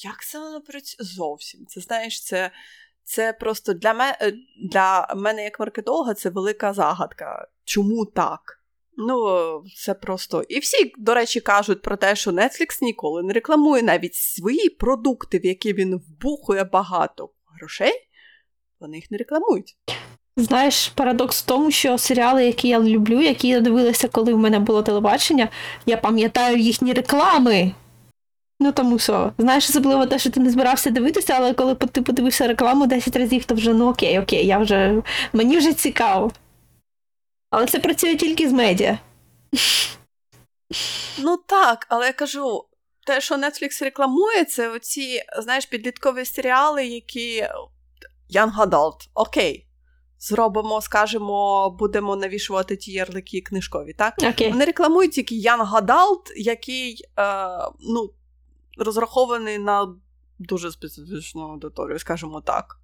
Як 0.03 0.25
це 0.25 0.39
воно 0.39 0.61
працює? 0.61 1.05
Зовсім. 1.05 1.65
Це 1.65 1.81
знаєш, 1.81 2.23
це 2.23 2.51
це 3.11 3.33
просто 3.33 3.73
для 3.73 3.93
мене 3.93 4.15
для 4.71 5.07
мене, 5.15 5.43
як 5.43 5.59
маркетолога, 5.59 6.13
це 6.13 6.29
велика 6.29 6.73
загадка. 6.73 7.47
Чому 7.63 8.05
так? 8.05 8.39
Ну, 8.97 9.63
це 9.77 9.93
просто. 9.93 10.43
І 10.49 10.59
всі, 10.59 10.93
до 10.97 11.13
речі, 11.13 11.39
кажуть 11.39 11.81
про 11.81 11.97
те, 11.97 12.15
що 12.15 12.31
Netflix 12.31 12.77
ніколи 12.81 13.23
не 13.23 13.33
рекламує 13.33 13.83
навіть 13.83 14.15
свої 14.15 14.69
продукти, 14.69 15.39
в 15.39 15.45
які 15.45 15.73
він 15.73 15.95
вбухує 15.95 16.63
багато 16.63 17.29
грошей, 17.59 17.93
вони 18.79 18.95
їх 18.95 19.11
не 19.11 19.17
рекламують. 19.17 19.77
Знаєш, 20.37 20.87
парадокс 20.87 21.43
в 21.43 21.45
тому, 21.45 21.71
що 21.71 21.97
серіали, 21.97 22.45
які 22.45 22.67
я 22.67 22.79
люблю, 22.79 23.21
які 23.21 23.47
я 23.47 23.61
дивилася, 23.61 24.07
коли 24.07 24.33
в 24.33 24.37
мене 24.37 24.59
було 24.59 24.83
телебачення, 24.83 25.49
я 25.85 25.97
пам'ятаю 25.97 26.57
їхні 26.57 26.93
реклами. 26.93 27.71
Ну 28.63 28.71
тому 28.71 28.99
що, 28.99 29.33
знаєш, 29.37 29.69
особливо 29.69 30.05
те, 30.05 30.19
що 30.19 30.29
ти 30.29 30.39
не 30.39 30.49
збирався 30.49 30.89
дивитися, 30.89 31.33
але 31.37 31.53
коли 31.53 31.75
ти 31.75 32.01
подивився 32.01 32.47
рекламу 32.47 32.87
10 32.87 33.15
разів, 33.15 33.45
то 33.45 33.55
вже 33.55 33.73
ну 33.73 33.89
окей, 33.89 34.19
окей, 34.19 34.47
я 34.47 34.57
вже 34.57 35.03
мені 35.33 35.57
вже 35.57 35.73
цікаво. 35.73 36.31
Але 37.49 37.65
це 37.65 37.79
працює 37.79 38.15
тільки 38.15 38.49
з 38.49 38.51
медіа. 38.51 38.99
Ну 41.19 41.37
так, 41.37 41.85
але 41.89 42.05
я 42.05 42.13
кажу, 42.13 42.65
те, 43.07 43.21
що 43.21 43.35
Netflix 43.35 43.83
рекламує, 43.83 44.45
це 44.45 44.69
оці, 44.69 45.21
знаєш, 45.39 45.65
підліткові 45.65 46.25
серіали, 46.25 46.85
які 46.85 47.47
Young 48.35 48.55
Adult, 48.57 48.97
окей. 49.13 49.67
Зробимо, 50.19 50.81
скажімо, 50.81 51.69
будемо 51.79 52.15
навішувати 52.15 52.77
ті 52.77 52.91
ярлики 52.91 53.41
книжкові, 53.41 53.93
так? 53.93 54.17
Okay. 54.17 54.49
Вони 54.49 54.65
рекламують 54.65 55.11
тільки 55.11 55.35
Young 55.35 55.71
Adult, 55.71 56.33
який 56.35 57.05
е, 57.19 57.47
ну, 57.79 58.09
розрахований 58.77 59.57
на 59.57 59.95
дуже 60.39 60.71
специфічну 60.71 61.41
аудиторію, 61.41 61.99
скажімо 61.99 62.41
так. 62.41 62.77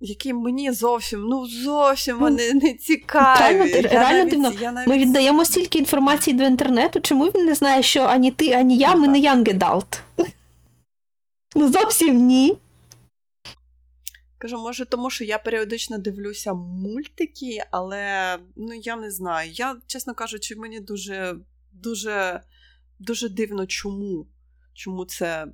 Які 0.00 0.32
мені 0.32 0.72
зовсім, 0.72 1.20
ну 1.20 1.46
зовсім 1.46 2.18
вони 2.18 2.54
не 2.54 2.74
цікаві. 2.74 3.72
Реально, 3.72 3.88
реально 3.88 4.30
дивно. 4.30 4.50
Навіть... 4.50 4.88
Ми 4.88 4.98
віддаємо 4.98 5.44
стільки 5.44 5.78
інформації 5.78 6.36
до 6.36 6.44
інтернету, 6.44 7.00
чому 7.00 7.24
він 7.24 7.46
не 7.46 7.54
знає, 7.54 7.82
що 7.82 8.02
ані 8.02 8.30
ти, 8.30 8.52
ані 8.52 8.76
я, 8.76 8.94
ну, 8.94 9.00
ми 9.00 9.06
так. 9.06 9.12
не 9.12 9.30
young 9.30 9.58
adult? 9.58 10.00
Ну, 11.56 11.72
зовсім 11.72 12.26
ні. 12.26 12.56
Кажу, 14.38 14.58
може, 14.58 14.84
тому 14.84 15.10
що 15.10 15.24
я 15.24 15.38
періодично 15.38 15.98
дивлюся 15.98 16.54
мультики, 16.54 17.64
але 17.70 18.36
ну 18.56 18.74
я 18.74 18.96
не 18.96 19.10
знаю. 19.10 19.50
Я, 19.50 19.76
чесно 19.86 20.14
кажучи, 20.14 20.56
мені 20.56 20.80
дуже 20.80 21.36
дуже, 21.72 22.40
дуже 22.98 23.28
дивно, 23.28 23.66
чому. 23.66 24.26
Чому 24.74 25.04
це 25.04 25.46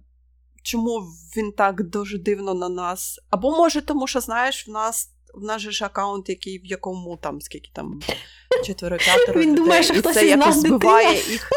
чому 0.63 1.01
він 1.37 1.53
так 1.53 1.83
дуже 1.83 2.19
дивно 2.19 2.55
на 2.55 2.69
нас. 2.69 3.21
Або 3.31 3.51
може, 3.51 3.81
тому 3.81 4.07
що, 4.07 4.21
знаєш, 4.21 4.69
в 4.69 4.71
нас 4.71 5.11
в 5.35 5.45
нас 5.45 5.63
же 5.63 5.71
ж 5.71 5.85
аккаунт, 5.85 6.29
який 6.29 6.59
в 6.59 6.67
якому 6.67 7.17
там 7.17 7.41
скільки 7.41 7.71
там 7.73 8.01
четверо 8.65 8.97
п'ятеро 8.97 9.41
Він 9.41 9.55
думає, 9.55 9.83
що 9.83 9.95
хтось 9.95 10.15
це 10.15 10.27
якось 10.27 10.57
збиває 10.57 11.31
їх. 11.31 11.51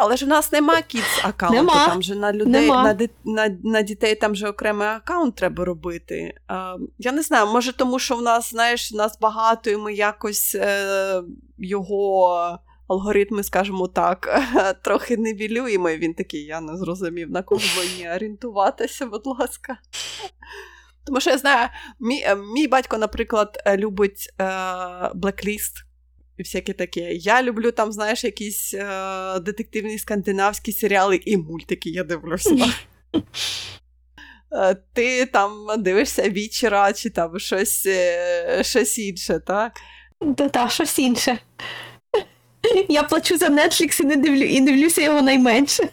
Але 0.00 0.16
ж 0.16 0.24
в 0.24 0.28
нас 0.28 0.52
нема 0.52 0.82
кіц 0.82 1.04
аккаунту, 1.22 1.72
там 1.74 2.02
же 2.02 2.14
на 2.14 2.32
людей, 2.32 2.68
на 2.68 2.98
на, 3.24 3.56
на 3.64 3.82
дітей 3.82 4.14
там 4.14 4.34
же 4.34 4.48
окремий 4.48 4.88
аккаунт 4.88 5.34
треба 5.34 5.64
робити. 5.64 6.34
А, 6.46 6.76
Я 6.98 7.12
не 7.12 7.22
знаю, 7.22 7.46
може, 7.46 7.72
тому 7.72 7.98
що 7.98 8.16
в 8.16 8.22
нас, 8.22 8.50
знаєш, 8.50 8.92
в 8.92 8.96
нас 8.96 9.18
багато, 9.20 9.70
і 9.70 9.76
ми 9.76 9.94
якось 9.94 10.54
е, 10.54 11.22
його 11.58 12.58
алгоритми, 12.88 13.42
скажімо 13.42 13.88
так, 13.88 14.42
трохи 14.84 15.16
невілюємо. 15.16 15.90
І 15.90 15.98
він 15.98 16.14
такий, 16.14 16.44
я 16.44 16.60
не 16.60 16.76
зрозумів, 16.76 17.30
на 17.30 17.42
кого 17.42 17.60
мені 17.78 18.10
орієнтуватися, 18.10 19.06
будь 19.06 19.26
ласка. 19.26 19.78
Тому 21.08 21.20
що 21.20 21.30
я 21.30 21.38
знаю, 21.38 21.68
мій 22.00 22.22
е, 22.26 22.36
мій 22.36 22.68
батько, 22.68 22.98
наприклад, 22.98 23.62
е, 23.66 23.76
любить 23.76 24.34
е, 24.40 24.44
Blacklist 25.14 25.72
і 26.36 26.42
всяке 26.42 26.72
таке. 26.72 27.12
Я 27.12 27.42
люблю 27.42 27.72
там, 27.72 27.92
знаєш, 27.92 28.24
якісь 28.24 28.74
е, 28.74 29.40
детективні 29.40 29.98
скандинавські 29.98 30.72
серіали 30.72 31.20
і 31.24 31.36
мультики 31.36 31.90
я 31.90 32.04
дивлюся. 32.04 32.74
Е, 34.52 34.76
ти 34.92 35.26
там 35.26 35.66
дивишся 35.78 36.30
вічера 36.30 36.92
чи 36.92 37.10
там 37.10 37.38
щось 37.38 37.88
щось 38.60 38.98
інше, 38.98 39.40
так? 39.46 39.72
Так, 40.52 40.70
щось 40.70 40.98
інше. 40.98 41.38
Я 42.88 43.02
плачу 43.02 43.38
за 43.38 43.46
Netflix 43.46 44.00
і 44.00 44.04
не 44.04 44.16
дивлю, 44.16 44.42
і 44.42 44.60
дивлюся 44.60 45.02
його 45.02 45.22
найменше. 45.22 45.88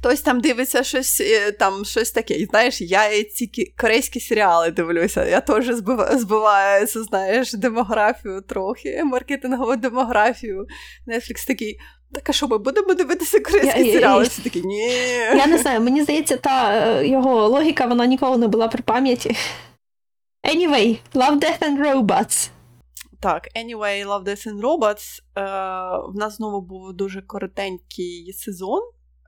Хтось 0.00 0.20
там 0.20 0.40
дивиться 0.40 0.82
щось 0.82 1.20
е, 1.20 1.52
там 1.52 1.84
щось 1.84 2.10
таке. 2.10 2.46
знаєш, 2.50 2.80
я 2.80 3.24
ці 3.24 3.72
корейські 3.80 4.20
серіали 4.20 4.70
дивлюся. 4.70 5.24
Я 5.24 5.40
теж 5.40 5.66
збиваю, 6.12 6.86
знаєш, 6.86 7.52
демографію 7.52 8.40
трохи, 8.40 9.04
маркетингову 9.04 9.76
демографію. 9.76 10.66
Netflix 11.06 11.46
такий. 11.46 11.78
Так, 12.12 12.30
а 12.30 12.32
що 12.32 12.48
ми 12.48 12.58
будемо 12.58 12.94
дивитися 12.94 13.40
корейські 13.40 13.84
я, 13.84 13.92
серіали? 13.92 14.24
Всі 14.24 14.42
такі, 14.42 14.62
ні. 14.62 14.88
Я 15.36 15.46
не 15.46 15.58
знаю, 15.58 15.80
мені 15.80 16.02
здається, 16.02 16.36
та 16.36 16.72
е, 16.74 17.06
його 17.06 17.48
логіка 17.48 17.86
вона 17.86 18.06
ніколи 18.06 18.36
не 18.36 18.48
була 18.48 18.68
при 18.68 18.82
пам'яті. 18.82 19.36
Anyway, 20.44 20.98
Love, 21.14 21.38
Death 21.38 21.58
and 21.58 21.78
Robots. 21.78 22.48
Так, 23.20 23.48
Anyway, 23.56 24.04
Love, 24.06 24.24
Death 24.24 24.46
and 24.46 24.60
Robots. 24.60 25.22
Е, 25.36 25.42
В 26.12 26.16
нас 26.16 26.36
знову 26.36 26.60
був 26.60 26.92
дуже 26.92 27.22
коротенький 27.22 28.32
сезон. 28.32 28.80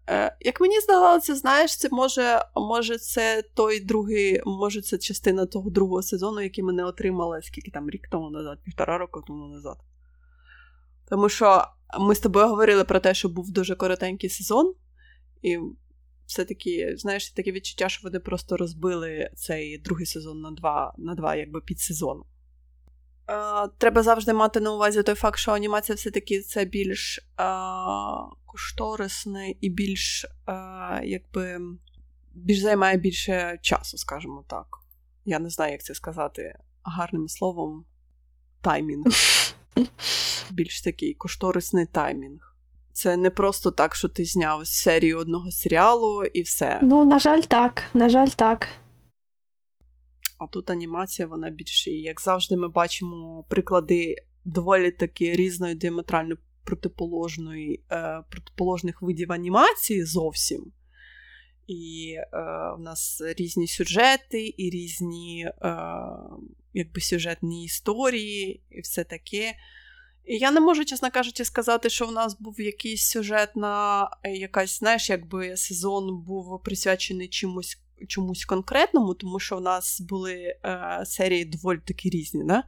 Е, 0.09 0.37
Як 0.41 0.61
мені 0.61 0.81
здавалося, 0.81 1.35
знаєш, 1.37 1.77
це 1.77 1.89
може 1.93 2.45
може 2.57 2.99
це 2.99 3.43
той 3.55 3.81
другий, 3.81 4.41
може 4.47 4.83
це 4.83 4.99
частина 4.99 5.47
того 5.47 5.71
другого 5.71 6.03
сезону, 6.03 6.41
який 6.41 6.65
ми 6.65 6.73
не 6.73 6.85
отримали, 6.85 7.43
скільки 7.43 7.71
там 7.71 7.91
рік 7.91 8.09
тому 8.11 8.31
назад, 8.31 8.59
півтора 8.65 8.99
року 8.99 9.23
тому 9.27 9.47
назад. 9.47 9.77
Тому 11.09 11.29
що 11.29 11.65
ми 12.01 12.15
з 12.15 12.21
тобою 12.21 12.47
говорили 12.47 12.85
про 12.85 13.01
те, 13.01 13.15
що 13.15 13.29
був 13.29 13.51
дуже 13.51 13.75
коротенький 13.77 14.31
сезон, 14.31 14.75
і 15.43 15.59
все-таки, 16.27 16.95
знаєш, 16.97 17.31
таке 17.31 17.53
відчуття, 17.53 17.89
що 17.89 18.01
вони 18.05 18.21
просто 18.21 18.57
розбили 18.57 19.31
цей 19.35 19.79
другий 19.79 20.07
сезон 20.07 20.41
на 20.41 20.51
два, 20.51 20.95
на 20.99 21.15
два 21.15 21.35
якби 21.35 21.61
підсезони. 21.61 22.23
Е, 23.31 23.69
треба 23.79 24.03
завжди 24.03 24.33
мати 24.33 24.61
на 24.61 24.73
увазі 24.73 25.03
той 25.03 25.15
факт, 25.15 25.39
що 25.39 25.53
анімація 25.53 25.97
все-таки 25.97 26.41
це 26.41 26.65
більш 26.65 27.19
е, 27.19 27.45
кошторисне 28.47 29.55
і 29.61 29.71
більш 29.71 30.25
е, 30.25 30.53
якби 31.05 31.61
більш 32.35 32.59
займає 32.59 32.97
більше 32.97 33.59
часу, 33.63 33.99
скажімо 33.99 34.45
так. 34.49 34.67
Я 35.25 35.39
не 35.39 35.51
знаю, 35.51 35.73
як 35.73 35.83
це 35.83 35.95
сказати 35.95 36.59
гарним 36.83 37.29
словом. 37.29 37.85
Таймінг. 38.61 39.05
Більш 40.51 40.81
такий 40.83 41.15
кошторисний 41.15 41.87
таймінг. 41.87 42.57
Це 42.93 43.17
не 43.17 43.31
просто 43.31 43.71
так, 43.71 43.95
що 43.95 44.09
ти 44.09 44.25
зняв 44.25 44.67
серію 44.67 45.19
одного 45.19 45.51
серіалу 45.51 46.25
і 46.25 46.43
все. 46.43 46.79
Ну, 46.83 47.05
на 47.05 47.19
жаль, 47.19 47.41
так. 47.41 47.83
На 47.95 48.09
жаль, 48.09 48.27
так. 48.27 48.69
А 50.43 50.47
тут 50.47 50.71
анімація, 50.71 51.29
вона 51.29 51.51
більше. 51.51 51.91
І 51.91 52.01
як 52.01 52.21
завжди, 52.21 52.57
ми 52.57 52.69
бачимо 52.69 53.45
приклади 53.49 54.17
доволі 54.45 54.91
таки 54.91 55.33
різної 55.33 55.75
діаметрально 55.75 56.37
протиположної, 56.65 57.85
е, 57.91 58.23
протиположних 58.31 59.03
видів 59.03 59.33
анімації 59.33 60.05
зовсім. 60.05 60.73
І 61.67 62.15
е, 62.19 62.27
в 62.79 62.81
нас 62.81 63.23
різні 63.37 63.69
сюжети, 63.69 64.55
і 64.57 64.71
різні 64.71 65.45
е, 65.45 65.77
якби 66.75 67.01
сюжетні 67.01 67.65
історії, 67.65 68.63
і 68.71 68.81
все 68.81 69.05
таке. 69.05 69.55
І 70.25 70.39
я 70.39 70.51
не 70.51 70.61
можу, 70.61 70.85
чесно 70.85 71.11
кажучи, 71.11 71.45
сказати, 71.45 71.91
що 71.91 72.07
в 72.07 72.13
нас 72.13 72.41
був 72.41 72.61
якийсь 72.61 73.11
сюжет 73.11 73.57
на 73.57 74.09
якась, 74.25 74.79
знаєш, 74.79 75.11
якби 75.11 75.57
сезон 75.57 76.23
був 76.27 76.63
присвячений 76.63 77.29
чомусь 77.29 77.79
чомусь 78.07 78.45
конкретному, 78.45 79.15
тому 79.15 79.41
що 79.41 79.57
в 79.57 79.61
нас 79.61 80.01
були 80.01 80.35
е, 80.65 81.03
серії 81.05 81.45
доволі 81.45 81.79
таки 81.85 82.09
різні. 82.09 82.45
Да? 82.45 82.65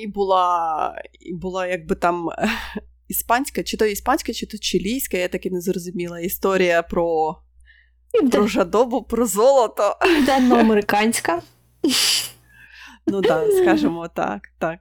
І 0.00 0.06
була, 0.06 1.02
і 1.20 1.34
була 1.34 1.66
якби 1.66 1.94
там 1.94 2.28
іспанська, 3.08 3.62
чи 3.62 3.76
то 3.76 3.86
іспанська, 3.86 4.32
чи 4.32 4.46
то 4.46 4.58
чилійська, 4.58 5.16
я 5.16 5.28
так 5.28 5.46
і 5.46 5.50
не 5.50 5.60
зрозуміла. 5.60 6.20
Історія 6.20 6.82
про 6.82 7.36
про 8.32 8.46
жадобу, 8.46 9.02
про 9.02 9.26
золото. 9.26 9.96
Південноамериканська. 10.02 11.42
Ну 13.06 13.22
так, 13.22 13.52
скажімо 13.52 14.08
так. 14.08 14.40
так. 14.58 14.78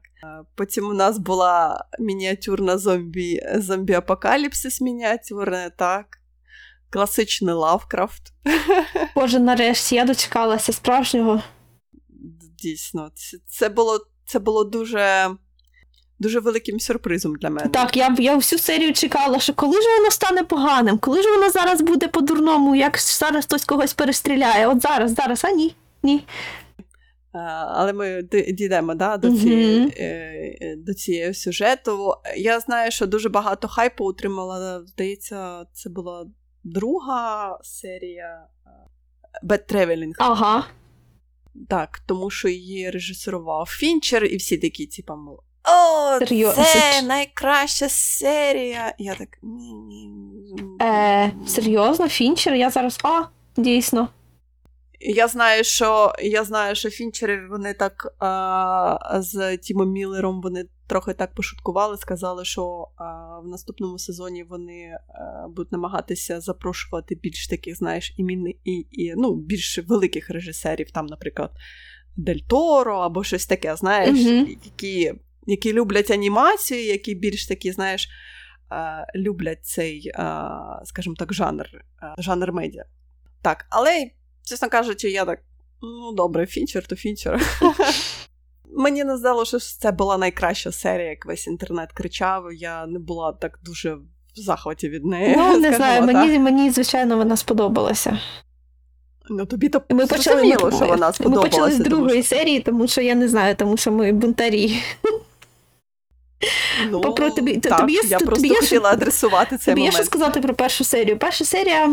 Потім 0.55 0.89
у 0.89 0.93
нас 0.93 1.17
була 1.17 1.85
мініатюрна 1.99 2.77
зомбі, 2.77 3.41
зомбі-апокаліпсис 3.55 4.83
мініатюрна, 4.83 5.69
так. 5.69 6.20
Класичний 6.91 7.55
Лавкрафт. 7.55 8.33
Боже, 9.15 9.39
нарешті, 9.39 9.95
я 9.95 10.05
дочекалася 10.05 10.73
справжнього. 10.73 11.41
Дійсно, 12.57 13.11
це 13.47 13.69
було 13.69 13.99
це 14.25 14.39
було 14.39 14.63
дуже 14.63 15.29
дуже 16.19 16.39
великим 16.39 16.79
сюрпризом 16.79 17.35
для 17.35 17.49
мене. 17.49 17.69
Так, 17.69 17.97
я 17.97 18.15
я 18.19 18.35
всю 18.35 18.59
серію 18.59 18.93
чекала, 18.93 19.39
що 19.39 19.53
коли 19.53 19.81
ж 19.81 19.87
воно 19.97 20.11
стане 20.11 20.43
поганим, 20.43 20.97
коли 20.97 21.21
ж 21.21 21.31
воно 21.31 21.49
зараз 21.49 21.81
буде 21.81 22.07
по-дурному, 22.07 22.75
як 22.75 22.99
зараз 22.99 23.45
хтось 23.45 23.65
когось 23.65 23.93
перестріляє. 23.93 24.67
От 24.67 24.81
зараз, 24.81 25.13
зараз, 25.13 25.45
а 25.45 25.51
ні. 25.51 25.75
ні. 26.03 26.23
Але 27.67 27.93
ми 27.93 28.23
дійдемо 28.53 28.95
да, 28.95 29.17
до 29.17 29.37
цієї, 29.37 29.79
mm-hmm. 29.79 30.83
до 30.83 30.93
цієї 30.93 31.33
сюжету. 31.33 32.13
Я 32.37 32.59
знаю, 32.59 32.91
що 32.91 33.07
дуже 33.07 33.29
багато 33.29 33.67
хайпу 33.67 34.05
отримала, 34.05 34.83
здається, 34.85 35.65
це 35.73 35.89
була 35.89 36.25
друга 36.63 37.57
серія 37.61 38.47
Bad 39.43 39.73
Traveling. 39.73 40.13
Ага. 40.17 40.67
Так, 41.69 41.99
тому 42.05 42.29
що 42.29 42.47
її 42.47 42.89
режисерував 42.89 43.67
Фінчер, 43.69 44.25
і 44.25 44.37
всі 44.37 44.57
такі, 44.57 44.85
типа, 44.87 45.15
мол, 45.15 45.39
о, 45.63 46.19
Серйозно? 46.19 46.63
це 46.63 47.01
найкраща 47.01 47.89
серія. 47.89 48.95
Я 48.97 49.15
так. 49.15 49.29
Е, 50.81 51.33
Серйозно, 51.47 52.09
Фінчер? 52.09 52.53
Я 52.55 52.69
зараз. 52.69 52.99
А, 53.03 53.23
дійсно. 53.57 54.09
Я 54.99 55.27
знаю, 55.27 55.63
що 55.63 56.13
я 56.19 56.43
знаю, 56.43 56.75
що 56.75 56.89
Фінчери 56.89 57.47
вони 57.47 57.73
так 57.73 58.15
а, 58.19 58.97
з 59.21 59.57
Тімом 59.57 59.91
Міллером 59.91 60.41
вони 60.41 60.65
трохи 60.91 61.13
так 61.13 61.33
пошуткували, 61.33 61.97
сказали, 61.97 62.45
що 62.45 62.87
а, 62.95 63.03
в 63.39 63.47
наступному 63.47 63.99
сезоні 63.99 64.43
вони 64.43 64.97
а, 65.07 65.47
будуть 65.47 65.71
намагатися 65.71 66.39
запрошувати 66.39 67.15
більш 67.15 67.47
таких, 67.47 67.77
знаєш, 67.77 68.13
імін, 68.17 68.47
і, 68.47 68.87
і, 68.91 69.13
ну, 69.17 69.35
більш 69.35 69.79
великих 69.87 70.29
режисерів, 70.29 70.91
там, 70.91 71.05
наприклад, 71.05 71.51
Дель 72.17 72.39
Торо 72.47 72.97
або 72.97 73.23
щось 73.23 73.45
таке, 73.45 73.75
знаєш, 73.75 74.19
mm-hmm. 74.19 74.57
які 74.63 75.13
які 75.47 75.73
люблять 75.73 76.11
анімацію, 76.11 76.85
які 76.85 77.15
більш 77.15 77.47
такі, 77.47 77.71
знаєш, 77.71 78.09
люблять 79.15 79.65
цей, 79.65 80.11
скажімо 80.83 81.15
так, 81.19 81.33
жанр, 81.33 81.65
жанр 82.17 82.51
медіа. 82.51 82.85
Так, 83.41 83.65
але, 83.69 84.09
чесно 84.43 84.69
кажучи, 84.69 85.09
я 85.09 85.25
так, 85.25 85.39
ну, 85.81 86.11
добре, 86.11 86.45
фінчер 86.45 86.87
то 86.87 86.95
фінчер. 86.95 87.41
Мені 88.71 89.03
не 89.03 89.17
здалося, 89.17 89.59
що 89.59 89.77
це 89.79 89.91
була 89.91 90.17
найкраща 90.17 90.71
серія, 90.71 91.09
як 91.09 91.25
весь 91.25 91.47
інтернет 91.47 91.91
кричав. 91.91 92.53
Я 92.53 92.87
не 92.87 92.99
була 92.99 93.31
так 93.31 93.59
дуже 93.63 93.93
в 93.93 94.01
захваті 94.35 94.89
від 94.89 95.05
неї. 95.05 95.35
Ну, 95.37 95.57
не 95.57 95.73
знаю, 95.73 96.01
мені, 96.01 96.39
мені, 96.39 96.69
звичайно, 96.69 97.17
вона 97.17 97.37
сподобалася. 97.37 98.19
Ну, 99.29 99.45
тобі 99.45 99.69
то 99.69 99.81
ми 99.89 100.07
почали, 100.07 100.55
що 100.55 100.69
вона 100.69 101.13
сподобалася. 101.13 101.27
Ми 101.29 101.49
почали 101.49 101.71
з 101.71 101.79
другої 101.79 102.23
що... 102.23 102.35
серії, 102.35 102.59
тому 102.59 102.87
що 102.87 103.01
я 103.01 103.15
не 103.15 103.27
знаю, 103.27 103.55
тому 103.55 103.77
що 103.77 103.91
ми 103.91 104.11
бунтарі. 104.11 104.77
Ну, 106.91 107.01
Попро, 107.01 107.29
тобі, 107.29 107.57
так, 107.57 107.79
тобі 107.79 107.93
Я 107.93 108.17
тобі 108.17 108.25
просто 108.25 108.47
є, 108.47 108.55
хотіла 108.55 108.89
адресувати 108.89 109.57
цей 109.57 109.71
тобі 109.73 109.81
момент. 109.81 109.93
є 109.93 109.99
що 109.99 110.05
сказати 110.05 110.41
про 110.41 110.53
першу 110.53 110.83
серію. 110.83 111.17
Перша 111.17 111.45
серія 111.45 111.89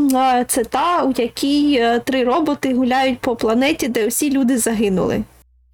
це 0.49 0.65
та, 0.65 1.03
у 1.03 1.15
якій 1.17 1.77
е, 1.81 2.01
три 2.01 2.25
роботи 2.25 2.75
гуляють 2.75 3.19
по 3.19 3.37
планеті, 3.37 3.89
де 3.89 4.07
всі 4.07 4.33
люди 4.33 4.59
загинули. 4.59 5.25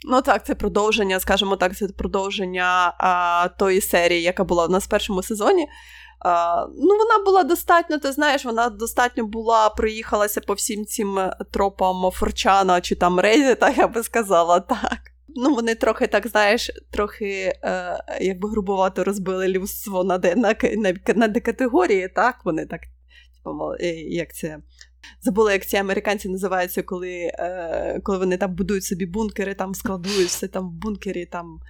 Ну 0.07 0.23
так, 0.23 0.47
це 0.47 0.55
продовження, 0.55 1.21
скажімо 1.21 1.57
так, 1.57 1.77
це 1.77 1.89
продовження 1.89 2.95
а, 2.99 3.49
тої 3.59 3.81
серії, 3.81 4.23
яка 4.23 4.45
була 4.45 4.67
в 4.67 4.71
нас 4.71 4.85
в 4.85 4.89
першому 4.89 5.23
сезоні. 5.23 5.67
А, 6.21 6.67
Ну, 6.77 6.97
Вона 6.99 7.25
була 7.25 7.45
достатньо, 7.45 7.99
ти 7.99 8.13
знаєш, 8.13 8.45
вона 8.45 8.69
достатньо 8.69 9.27
була, 9.27 9.71
проїхалася 9.71 10.41
по 10.41 10.53
всім 10.55 10.85
цим 10.85 11.31
тропам 11.51 12.11
Форчана 12.11 12.81
чи 12.81 12.95
там 12.95 13.21
Резіта, 13.21 13.71
я 13.77 13.89
би 13.89 14.03
сказала 14.03 14.61
так. 14.61 14.99
Ну, 15.37 15.55
вони 15.55 15.75
трохи 15.75 16.07
так, 16.07 16.27
знаєш, 16.27 16.71
трохи 16.91 17.53
е, 17.65 17.99
якби 18.21 18.51
грубовато 18.51 19.05
розбили 19.05 19.49
людство 19.49 20.05
на 20.05 20.19
де, 20.19 20.35
на, 20.35 20.55
на, 20.77 20.95
на 21.15 21.29
декатегорії, 21.29 22.09
так? 22.09 22.37
Вони 22.45 22.67
так, 22.67 22.81
типу, 22.81 23.85
як 24.09 24.35
це. 24.35 24.59
Забула, 25.23 25.53
як 25.53 25.67
ці 25.67 25.77
американці 25.77 26.29
називаються, 26.29 26.83
коли 26.83 27.13
е, 27.13 28.01
коли 28.05 28.19
вони 28.19 28.37
там 28.37 28.55
будують 28.55 28.85
собі 28.85 29.07
бункери, 29.07 29.55
там 29.55 29.75
складують 29.75 30.29
все 30.29 30.49
там 30.49 30.69
в 30.69 30.73
бункері. 30.73 31.27
там... 31.27 31.61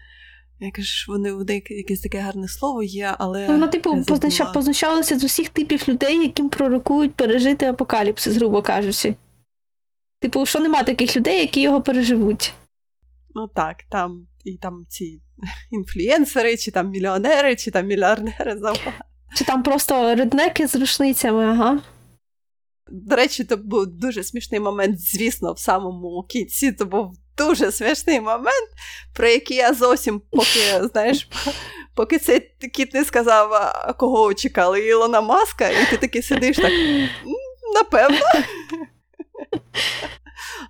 Я 0.61 0.70
кажу, 0.70 1.12
вони 1.12 1.33
вони 1.33 1.62
якесь 1.70 2.01
таке 2.01 2.18
гарне 2.18 2.49
слово 2.49 2.83
є, 2.83 3.14
але. 3.18 3.49
Ну, 3.49 3.68
типу, 3.68 4.05
позначалося 4.55 5.18
з 5.18 5.25
усіх 5.25 5.49
типів 5.49 5.85
людей, 5.88 6.23
яким 6.23 6.49
пророкують 6.49 7.14
пережити 7.14 7.66
апокаліпсис, 7.66 8.37
грубо 8.37 8.62
кажучи. 8.62 9.14
Типу, 10.20 10.47
що 10.47 10.61
нема 10.61 10.83
таких 10.83 11.16
людей, 11.16 11.40
які 11.40 11.61
його 11.61 11.83
переживуть. 11.83 12.55
Ну 13.35 13.49
так, 13.49 13.77
там 13.90 14.27
і 14.44 14.57
там 14.57 14.85
ці 14.88 15.20
інфлюєнсери, 15.70 16.57
чи 16.57 16.70
там 16.70 16.90
мільйонери, 16.90 17.57
чи 17.57 17.70
там 17.70 17.87
мільярдери 17.87 18.61
Чи 19.35 19.44
там 19.44 19.62
просто 19.62 20.14
реднеки 20.14 20.66
з 20.66 20.75
рушницями, 20.75 21.44
ага. 21.44 21.83
До 22.90 23.16
речі, 23.16 23.44
це 23.44 23.57
був 23.57 23.87
дуже 23.87 24.25
смішний 24.25 24.61
момент, 24.61 25.01
звісно, 25.01 25.53
в 25.53 25.59
самому 25.59 26.23
кінці 26.29 26.73
це 26.73 26.85
був 26.85 27.14
дуже 27.37 27.73
смішний 27.73 28.20
момент, 28.20 28.68
про 29.14 29.29
який 29.29 29.57
я 29.57 29.75
зовсім 29.75 30.23
поки, 30.31 30.88
знаєш, 30.92 31.29
поки 31.94 32.18
цей 32.18 32.40
кіт 32.73 32.94
не 32.94 33.05
сказав, 33.05 33.51
кого 33.99 34.35
чекали, 34.35 34.87
Ілона 34.87 35.20
Маска, 35.20 35.68
і 35.68 35.90
ти 35.90 35.97
такий 35.97 36.23
сидиш 36.23 36.57
так. 36.57 36.73
Напевно. 37.75 38.18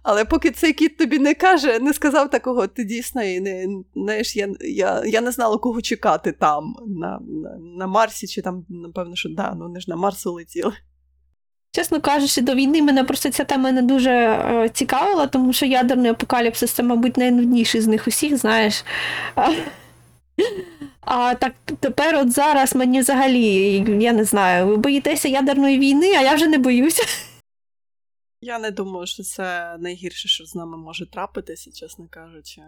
Але 0.02 0.24
поки 0.24 0.50
цей 0.50 0.72
кіт 0.72 0.98
тобі 0.98 1.18
не 1.18 1.34
каже, 1.34 1.78
не 1.78 1.92
сказав 1.92 2.30
такого, 2.30 2.66
ти 2.66 2.84
дійсно 2.84 3.22
і 3.22 3.40
не 3.40 3.66
знаєш, 3.94 4.36
я 4.36 4.54
я, 4.60 5.02
я 5.06 5.20
не 5.20 5.30
знала, 5.30 5.58
кого 5.58 5.82
чекати 5.82 6.32
там, 6.32 6.76
на 6.86 7.20
на, 7.28 7.58
на 7.58 7.86
Марсі, 7.86 8.26
чи 8.26 8.42
там, 8.42 8.66
напевно, 8.68 9.16
що 9.16 9.28
да, 9.28 9.54
ну 9.54 9.64
вони 9.64 9.80
ж 9.80 9.90
на 9.90 9.96
Марс 9.96 10.26
улетіли. 10.26 10.72
Чесно 11.74 12.00
кажучи, 12.00 12.40
до 12.40 12.54
війни 12.54 12.82
мене 12.82 13.04
просто 13.04 13.30
ця 13.30 13.44
тема 13.44 13.72
не 13.72 13.82
дуже 13.82 14.10
е, 14.10 14.68
цікавила, 14.68 15.26
тому 15.26 15.52
що 15.52 15.66
ядерний 15.66 16.10
апокаліпсис 16.10 16.70
це, 16.70 16.82
мабуть, 16.82 17.16
найнудніший 17.16 17.80
з 17.80 17.86
них 17.86 18.08
усіх, 18.08 18.36
знаєш. 18.36 18.84
А 21.00 21.34
так 21.34 21.54
тепер, 21.80 22.16
от 22.16 22.32
зараз 22.32 22.74
мені 22.74 23.00
взагалі, 23.00 23.76
я 24.02 24.12
не 24.12 24.24
знаю, 24.24 24.66
ви 24.66 24.76
боїтеся 24.76 25.28
ядерної 25.28 25.78
війни, 25.78 26.14
а 26.14 26.20
я 26.20 26.34
вже 26.34 26.46
не 26.46 26.58
боюся. 26.58 27.02
Я 28.40 28.58
не 28.58 28.70
думаю, 28.70 29.06
що 29.06 29.22
це 29.22 29.76
найгірше, 29.78 30.28
що 30.28 30.44
з 30.44 30.54
нами 30.54 30.76
може 30.76 31.10
трапитися, 31.10 31.72
чесно 31.72 32.08
кажучи. 32.10 32.62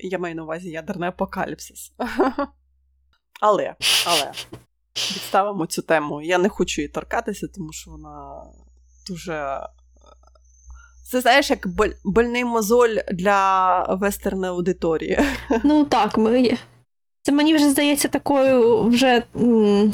Я 0.00 0.18
маю 0.18 0.34
на 0.34 0.42
увазі 0.42 0.70
ядерний 0.70 1.08
апокаліпсис. 1.08 1.92
Але, 3.40 3.74
але 4.06 4.32
відставимо 4.96 5.66
цю 5.66 5.82
тему. 5.82 6.22
Я 6.22 6.38
не 6.38 6.48
хочу 6.48 6.80
її 6.80 6.88
торкатися, 6.88 7.48
тому 7.48 7.72
що 7.72 7.90
вона 7.90 8.44
дуже. 9.08 9.66
Це 11.10 11.20
знаєш, 11.20 11.50
як 11.50 11.66
больний 12.04 12.44
мозоль 12.44 12.96
для 13.12 13.82
вестерної 13.84 14.50
аудиторії. 14.52 15.18
Ну 15.64 15.84
так, 15.84 16.18
ми... 16.18 16.58
це 17.22 17.32
мені 17.32 17.54
вже 17.54 17.70
здається 17.70 18.08
такою 18.08 18.82
вже 18.82 19.22
м- 19.36 19.92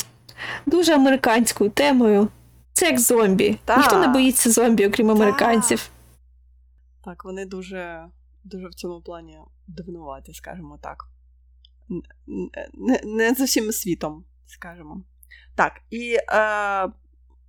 дуже 0.66 0.94
американською 0.94 1.70
темою. 1.70 2.28
Це 2.72 2.86
як 2.86 3.00
зомбі. 3.00 3.58
Так. 3.64 3.78
Ніхто 3.78 3.98
не 3.98 4.08
боїться 4.08 4.50
зомбі, 4.50 4.86
окрім 4.86 5.06
так. 5.06 5.16
американців. 5.16 5.90
Так, 7.04 7.24
вони 7.24 7.46
дуже 7.46 8.06
дуже 8.44 8.68
в 8.68 8.74
цьому 8.74 9.00
плані 9.00 9.38
дивнуваті, 9.66 10.34
скажімо 10.34 10.78
так. 10.82 11.04
Не, 12.74 13.00
не 13.04 13.34
з 13.34 13.40
усім 13.40 13.72
світом, 13.72 14.24
скажімо. 14.46 15.02
Так, 15.56 15.72
і 15.90 16.16
е, 16.32 16.88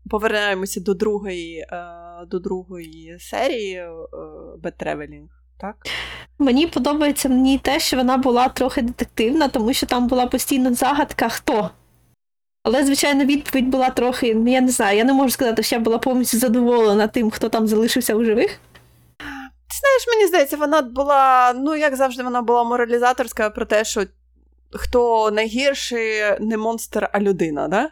повернемося 0.10 0.80
до 0.80 0.94
другої 0.94 1.60
е, 1.60 1.98
до 2.28 2.40
другої 2.40 3.18
серії 3.20 3.76
е, 3.76 3.90
Bad 4.64 4.84
Traveling, 4.84 5.28
так? 5.60 5.76
Мені 6.40 6.68
подобається 6.68 7.30
мені 7.30 7.58
те, 7.58 7.80
що 7.80 7.98
вона 7.98 8.18
була 8.18 8.50
трохи 8.50 8.82
детективна, 8.82 9.48
тому 9.48 9.74
що 9.74 9.86
там 9.86 10.08
була 10.08 10.28
постійно 10.28 10.74
загадка 10.74 11.30
хто. 11.30 11.70
Але, 12.64 12.86
звичайно, 12.86 13.26
відповідь 13.26 13.68
була 13.68 13.90
трохи, 13.90 14.36
ну, 14.36 14.52
я 14.52 14.62
не 14.62 14.72
знаю, 14.72 14.98
я 14.98 15.04
не 15.04 15.14
можу 15.14 15.30
сказати, 15.30 15.64
що 15.64 15.76
я 15.76 15.82
була 15.82 15.98
повністю 15.98 16.38
задоволена 16.38 17.08
тим, 17.08 17.32
хто 17.32 17.50
там 17.50 17.68
залишився 17.68 18.16
у 18.16 18.24
живих. 18.24 18.60
Ти 19.70 19.76
знаєш, 19.80 20.08
мені 20.08 20.28
здається, 20.28 20.58
вона 20.58 20.82
була, 20.82 21.54
ну, 21.54 21.76
як 21.76 21.96
завжди, 21.96 22.24
вона 22.24 22.42
була 22.42 22.64
моралізаторська 22.64 23.50
про 23.50 23.66
те, 23.66 23.84
що 23.86 24.06
хто 24.72 25.32
найгірший 25.32 26.40
не 26.40 26.58
монстр, 26.58 27.10
а 27.14 27.20
людина, 27.20 27.68
да? 27.68 27.90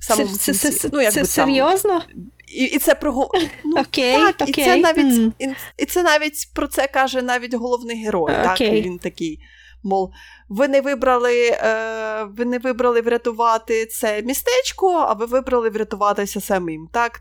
Це, 0.00 0.26
це, 0.26 0.54
це, 0.54 0.88
ну, 0.92 1.10
це 1.10 1.24
серйозно? 1.24 2.02
І 2.48 2.64
і 2.64 2.78
це 2.78 2.94
про 2.94 3.28
ну, 3.64 3.76
окей, 3.80 4.16
так, 4.16 4.34
окей. 4.40 4.64
І 4.64 4.64
це 4.64 4.76
навіть 4.76 5.14
mm. 5.14 5.32
і, 5.38 5.48
і 5.78 5.86
це 5.86 6.02
навіть 6.02 6.48
про 6.54 6.66
це 6.66 6.86
каже 6.86 7.22
навіть 7.22 7.54
головний 7.54 8.04
герой. 8.04 8.32
Okay. 8.32 8.44
Так, 8.44 8.60
і 8.60 8.70
Він 8.70 8.98
такий. 8.98 9.38
Мол, 9.84 10.12
ви 10.48 10.68
не 10.68 10.80
вибрали 10.80 11.48
е, 11.48 12.24
ви 12.24 12.44
не 12.44 12.58
вибрали 12.58 13.00
врятувати 13.00 13.86
це 13.86 14.22
містечко, 14.22 14.92
а 15.08 15.12
ви 15.12 15.26
вибрали 15.26 15.70
врятуватися 15.70 16.40
самим. 16.40 16.88
так? 16.92 17.20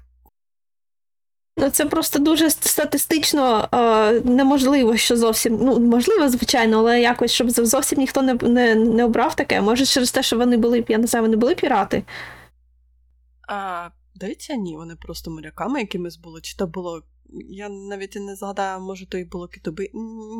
Ну, 1.57 1.69
Це 1.69 1.85
просто 1.85 2.19
дуже 2.19 2.49
статистично 2.49 3.69
е, 3.73 4.21
неможливо, 4.21 4.97
що 4.97 5.17
зовсім. 5.17 5.59
Ну, 5.61 5.79
можливо, 5.79 6.29
звичайно, 6.29 6.79
але 6.79 7.01
якось, 7.01 7.31
щоб 7.31 7.49
зовсім 7.49 7.99
ніхто 7.99 8.21
не 8.21 8.33
не, 8.33 8.75
не 8.75 9.03
обрав 9.03 9.35
таке. 9.35 9.61
Може, 9.61 9.85
через 9.85 10.11
те, 10.11 10.23
що 10.23 10.37
вони 10.37 10.57
були, 10.57 10.85
я 10.87 10.97
не 10.97 11.07
знаю, 11.07 11.25
вони 11.25 11.37
були 11.37 11.55
пірати. 11.55 12.03
А, 13.47 13.89
Здається, 14.15 14.55
ні, 14.55 14.77
вони 14.77 14.95
просто 14.95 15.31
моряками 15.31 15.79
якимись 15.79 16.17
були. 16.17 16.41
Чи 16.41 16.57
то 16.57 16.67
було. 16.67 17.03
Я 17.49 17.69
навіть 17.69 18.15
не 18.15 18.35
згадаю, 18.35 18.81
може, 18.81 19.05
то 19.05 19.17
і 19.17 19.25
було 19.25 19.47
китоби. 19.47 19.89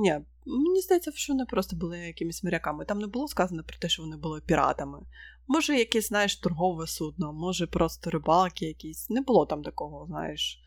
Ні, 0.02 0.20
мені 0.46 0.82
здається, 0.82 1.12
що 1.16 1.34
вони 1.34 1.46
просто 1.46 1.76
були 1.76 1.98
якимись 1.98 2.44
моряками. 2.44 2.86
Там 2.86 3.00
не 3.00 3.08
було 3.08 3.28
сказано 3.28 3.64
про 3.64 3.78
те, 3.78 3.90
що 3.90 4.04
вони 4.04 4.18
були 4.18 4.42
піратами. 4.42 5.00
Може, 5.48 5.78
якесь, 5.78 6.08
знаєш, 6.08 6.36
торгове 6.36 6.88
судно, 6.88 7.34
може, 7.34 7.68
просто 7.68 8.10
рибалки 8.10 8.66
якісь. 8.66 9.10
Не 9.10 9.22
було 9.22 9.46
там 9.46 9.64
такого, 9.64 10.06
знаєш. 10.06 10.62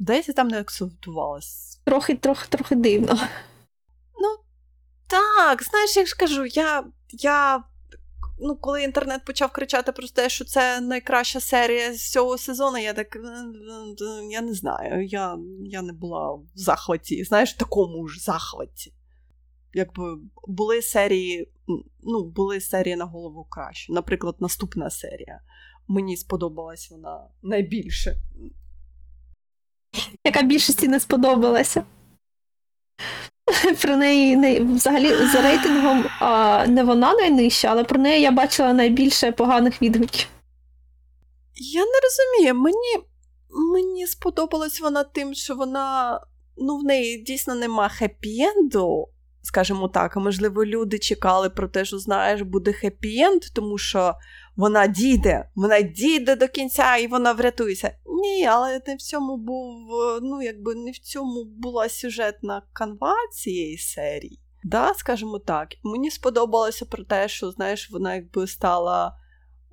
Десь 0.00 0.26
там 0.26 0.48
не 0.48 0.60
акцентувалось. 0.60 1.80
Трохи, 1.84 2.14
трохи, 2.14 2.46
трохи 2.48 2.74
дивно. 2.74 3.18
Ну, 4.20 4.36
так, 5.06 5.62
знаєш, 5.62 5.96
як 5.96 6.06
ж 6.06 6.16
кажу, 6.16 6.44
я. 6.46 6.84
я 7.12 7.64
ну, 8.38 8.56
коли 8.56 8.82
інтернет 8.82 9.24
почав 9.24 9.52
кричати 9.52 9.92
про 9.92 10.08
те, 10.08 10.28
що 10.28 10.44
це 10.44 10.80
найкраща 10.80 11.40
серія 11.40 11.94
з 11.94 12.10
цього 12.10 12.38
сезону, 12.38 12.78
я 12.78 12.92
так 12.92 13.16
«Е, 13.16 13.20
е, 13.20 14.26
я 14.30 14.40
не 14.40 14.54
знаю. 14.54 15.06
Я 15.06 15.38
я 15.64 15.82
не 15.82 15.92
була 15.92 16.32
в 16.32 16.44
захваті, 16.54 17.24
знаєш, 17.24 17.54
в 17.54 17.58
такому 17.58 18.08
ж 18.08 18.20
захваті. 18.20 18.92
Якби 19.74 20.18
були 20.48 20.82
серії, 20.82 21.52
ну, 22.02 22.24
були 22.24 22.60
серії 22.60 22.96
на 22.96 23.04
голову 23.04 23.46
краще. 23.50 23.92
Наприклад, 23.92 24.36
наступна 24.40 24.90
серія. 24.90 25.40
Мені 25.88 26.16
сподобалась 26.16 26.90
вона 26.90 27.26
найбільше. 27.42 28.16
Яка 30.24 30.42
більшості 30.42 30.88
не 30.88 31.00
сподобалася? 31.00 31.82
Про 33.82 33.96
неї 33.96 34.36
не, 34.36 34.60
взагалі 34.60 35.26
за 35.26 35.42
рейтингом 35.42 36.04
не 36.74 36.84
вона 36.84 37.14
найнижча, 37.14 37.68
але 37.68 37.84
про 37.84 38.00
неї 38.00 38.22
я 38.22 38.30
бачила 38.30 38.72
найбільше 38.72 39.32
поганих 39.32 39.82
відгуків. 39.82 40.26
Я 41.54 41.80
не 41.80 42.00
розумію. 42.02 42.54
Мені 42.54 43.06
мені 43.72 44.06
сподобалась 44.06 44.80
вона 44.80 45.04
тим, 45.04 45.34
що 45.34 45.54
вона 45.54 46.20
ну, 46.56 46.76
в 46.76 46.84
неї 46.84 47.22
дійсно 47.22 47.54
нема 47.54 47.90
хеппі-енду, 48.00 49.04
скажімо 49.42 49.88
так. 49.88 50.16
А 50.16 50.20
можливо, 50.20 50.64
люди 50.64 50.98
чекали 50.98 51.50
про 51.50 51.68
те, 51.68 51.84
що 51.84 51.98
знаєш, 51.98 52.42
буде 52.42 52.70
хеппі-енд, 52.70 53.52
тому 53.54 53.78
що 53.78 54.14
вона 54.60 54.86
дійде, 54.86 55.48
вона 55.54 55.80
дійде 55.80 56.36
до 56.36 56.48
кінця 56.48 56.96
і 56.96 57.06
вона 57.06 57.32
врятується. 57.32 57.94
Ні, 58.06 58.46
але 58.46 58.80
не 58.86 58.94
в 58.96 59.02
цьому 59.02 59.36
був, 59.36 59.88
ну 60.22 60.42
якби 60.42 60.74
не 60.74 60.90
в 60.90 60.98
цьому 60.98 61.44
була 61.44 61.88
сюжетна 61.88 62.62
канва 62.72 63.14
цієї 63.32 63.78
серії. 63.78 64.40
Да, 64.64 64.94
скажімо 64.94 65.38
так. 65.38 65.68
Мені 65.82 66.10
сподобалося 66.10 66.84
про 66.84 67.04
те, 67.04 67.28
що 67.28 67.50
знаєш, 67.50 67.90
вона 67.90 68.14
якби 68.14 68.46
стала. 68.46 69.16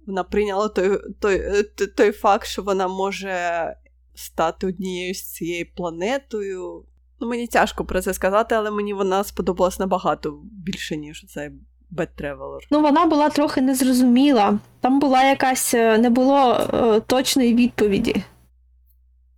Вона 0.05 0.23
прийняла 0.23 0.69
той, 0.69 0.99
той, 1.19 1.63
той, 1.63 1.87
той 1.87 2.11
факт, 2.11 2.47
що 2.47 2.61
вона 2.61 2.87
може 2.87 3.75
стати 4.15 4.67
однією 4.67 5.13
з 5.13 5.33
цією 5.33 5.65
планетою. 5.75 6.85
Ну, 7.19 7.27
Мені 7.27 7.47
тяжко 7.47 7.85
про 7.85 8.01
це 8.01 8.13
сказати, 8.13 8.55
але 8.55 8.71
мені 8.71 8.93
вона 8.93 9.23
сподобалась 9.23 9.79
набагато 9.79 10.39
більше, 10.43 10.97
ніж 10.97 11.25
цей 11.27 11.49
Bad 11.95 12.07
Traveler. 12.21 12.59
Ну, 12.71 12.81
вона 12.81 13.05
була 13.05 13.29
трохи 13.29 13.61
незрозуміла. 13.61 14.59
Там 14.81 14.99
була 14.99 15.23
якась, 15.23 15.73
е, 15.73 15.97
не 15.97 16.09
було 16.09 16.51
е, 16.73 16.99
точної 16.99 17.53
відповіді. 17.53 18.23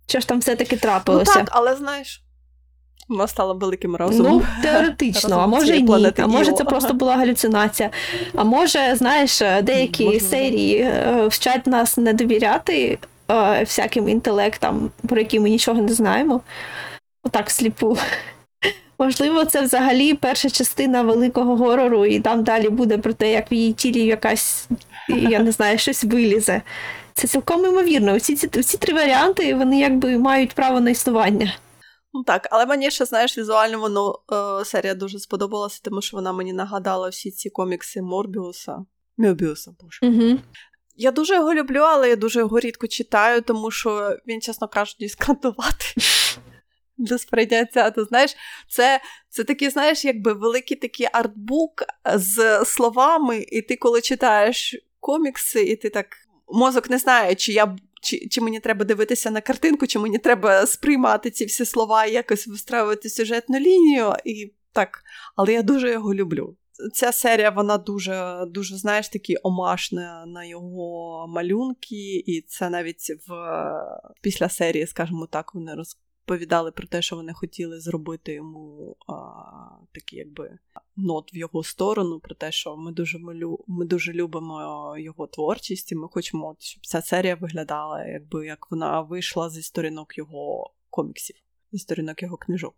Що 0.06 0.20
ж 0.20 0.28
там 0.28 0.38
все-таки 0.38 0.76
трапилося? 0.76 1.32
Ну 1.36 1.40
так, 1.40 1.48
але 1.52 1.76
знаєш. 1.76 2.24
Вона 3.10 3.26
стала 3.26 3.52
великим 3.52 3.96
розумом. 3.96 4.32
Ну, 4.32 4.62
теоретично, 4.62 5.38
а 5.38 5.46
може 5.46 5.76
і 5.76 5.82
ні. 5.82 6.12
А 6.18 6.26
може 6.26 6.52
це 6.52 6.64
просто 6.64 6.94
була 6.94 7.16
галюцинація. 7.16 7.90
А 8.34 8.44
може, 8.44 8.94
знаєш, 8.96 9.42
е, 9.42 9.62
деякі 9.62 10.04
Можливо. 10.04 10.26
серії 10.26 10.76
е, 10.80 11.26
вчать 11.26 11.66
нас 11.66 11.96
не 11.96 12.12
довіряти 12.12 12.98
е, 13.30 13.62
всяким 13.64 14.08
інтелектам, 14.08 14.90
про 15.08 15.18
які 15.18 15.40
ми 15.40 15.50
нічого 15.50 15.82
не 15.82 15.92
знаємо. 15.92 16.40
Отак 17.24 17.50
сліпу. 17.50 17.96
Можливо, 19.00 19.44
це 19.44 19.62
взагалі 19.62 20.14
перша 20.14 20.50
частина 20.50 21.02
великого 21.02 21.56
горору, 21.56 22.06
і 22.06 22.20
там 22.20 22.44
далі 22.44 22.68
буде 22.68 22.98
про 22.98 23.12
те, 23.12 23.32
як 23.32 23.52
в 23.52 23.54
її 23.54 23.72
тілі 23.72 24.04
якась, 24.04 24.68
я 25.08 25.38
не 25.38 25.52
знаю, 25.52 25.78
щось 25.78 26.04
вилізе. 26.04 26.62
Це 27.14 27.28
цілком 27.28 27.66
імовірно. 27.66 28.16
Всі 28.16 28.36
ці 28.36 28.60
всі 28.60 28.78
три 28.78 28.94
варіанти 28.94 29.54
вони 29.54 29.80
якби 29.80 30.18
мають 30.18 30.54
право 30.54 30.80
на 30.80 30.90
існування. 30.90 31.54
Ну 32.12 32.24
так, 32.24 32.48
але 32.50 32.66
мені 32.66 32.90
ще, 32.90 33.04
знаєш, 33.04 33.38
візуально 33.38 33.78
воно 33.80 34.18
е, 34.32 34.64
серія 34.64 34.94
дуже 34.94 35.18
сподобалася, 35.18 35.80
тому 35.84 36.02
що 36.02 36.16
вона 36.16 36.32
мені 36.32 36.52
нагадала 36.52 37.08
всі 37.08 37.30
ці 37.30 37.50
комікси 37.50 38.02
Морбіуса. 38.02 38.78
Мьобіуса, 39.16 39.74
боже. 39.80 39.98
Угу. 40.02 40.38
Я 40.96 41.10
дуже 41.10 41.34
його 41.34 41.54
люблю, 41.54 41.80
але 41.80 42.08
я 42.08 42.16
дуже 42.16 42.40
його 42.40 42.60
рідко 42.60 42.86
читаю, 42.86 43.42
тому 43.42 43.70
що 43.70 44.16
він, 44.26 44.40
чесно 44.40 44.68
кажучи, 44.68 45.08
скандувати 45.08 45.84
для 47.00 47.18
сприйняття. 47.18 47.90
Ти 47.90 48.04
знаєш, 48.04 48.36
це 48.68 49.00
це 49.28 49.44
такий, 49.44 49.70
знаєш, 49.70 50.04
якби 50.04 50.32
великий 50.32 50.76
такий 50.76 51.08
артбук 51.12 51.84
з 52.14 52.64
словами, 52.64 53.46
і 53.48 53.62
ти, 53.62 53.76
коли 53.76 54.00
читаєш 54.00 54.76
комікси, 55.00 55.62
і 55.62 55.76
ти 55.76 55.90
так 55.90 56.06
мозок 56.48 56.90
не 56.90 56.98
знає, 56.98 57.34
чи 57.34 57.52
я. 57.52 57.76
Чи 58.02 58.28
чи 58.28 58.40
мені 58.40 58.60
треба 58.60 58.84
дивитися 58.84 59.30
на 59.30 59.40
картинку, 59.40 59.86
чи 59.86 59.98
мені 59.98 60.18
треба 60.18 60.66
сприймати 60.66 61.30
ці 61.30 61.44
всі 61.44 61.64
слова 61.64 62.04
і 62.04 62.12
якось 62.12 62.46
вистраювати 62.46 63.08
сюжетну 63.08 63.58
лінію, 63.58 64.12
і 64.24 64.52
так, 64.72 65.02
але 65.36 65.52
я 65.52 65.62
дуже 65.62 65.90
його 65.90 66.14
люблю. 66.14 66.56
Ця 66.94 67.12
серія, 67.12 67.50
вона 67.50 67.78
дуже, 67.78 68.44
дуже, 68.48 68.76
знаєш, 68.76 69.08
такі 69.08 69.36
омашна 69.42 70.24
на 70.26 70.44
його 70.44 71.26
малюнки, 71.28 72.16
і 72.26 72.44
це 72.48 72.70
навіть 72.70 73.12
в 73.28 73.32
після 74.22 74.48
серії, 74.48 74.86
скажімо 74.86 75.28
так, 75.30 75.54
вони 75.54 75.74
роз, 75.74 75.98
розповідали 76.30 76.70
про 76.70 76.86
те, 76.86 77.02
що 77.02 77.16
вони 77.16 77.32
хотіли 77.32 77.80
зробити 77.80 78.32
йому 78.32 78.96
а, 79.08 79.12
такі, 79.92 80.16
якби 80.16 80.58
нот 80.96 81.34
в 81.34 81.36
його 81.36 81.62
сторону, 81.64 82.20
про 82.20 82.34
те, 82.34 82.52
що 82.52 82.76
ми 82.76 82.92
дуже 82.92 83.18
ми 83.66 83.84
дуже 83.84 84.12
любимо 84.12 84.94
його 84.98 85.26
творчість, 85.26 85.92
і 85.92 85.94
ми 85.94 86.08
хочемо, 86.08 86.56
щоб 86.58 86.86
ця 86.86 87.02
серія 87.02 87.34
виглядала, 87.34 88.04
якби 88.04 88.46
як 88.46 88.70
вона 88.70 89.00
вийшла 89.00 89.50
зі 89.50 89.62
сторінок 89.62 90.18
його 90.18 90.72
коміксів, 90.90 91.36
зі 91.72 91.78
сторінок 91.78 92.22
його 92.22 92.36
книжок. 92.36 92.74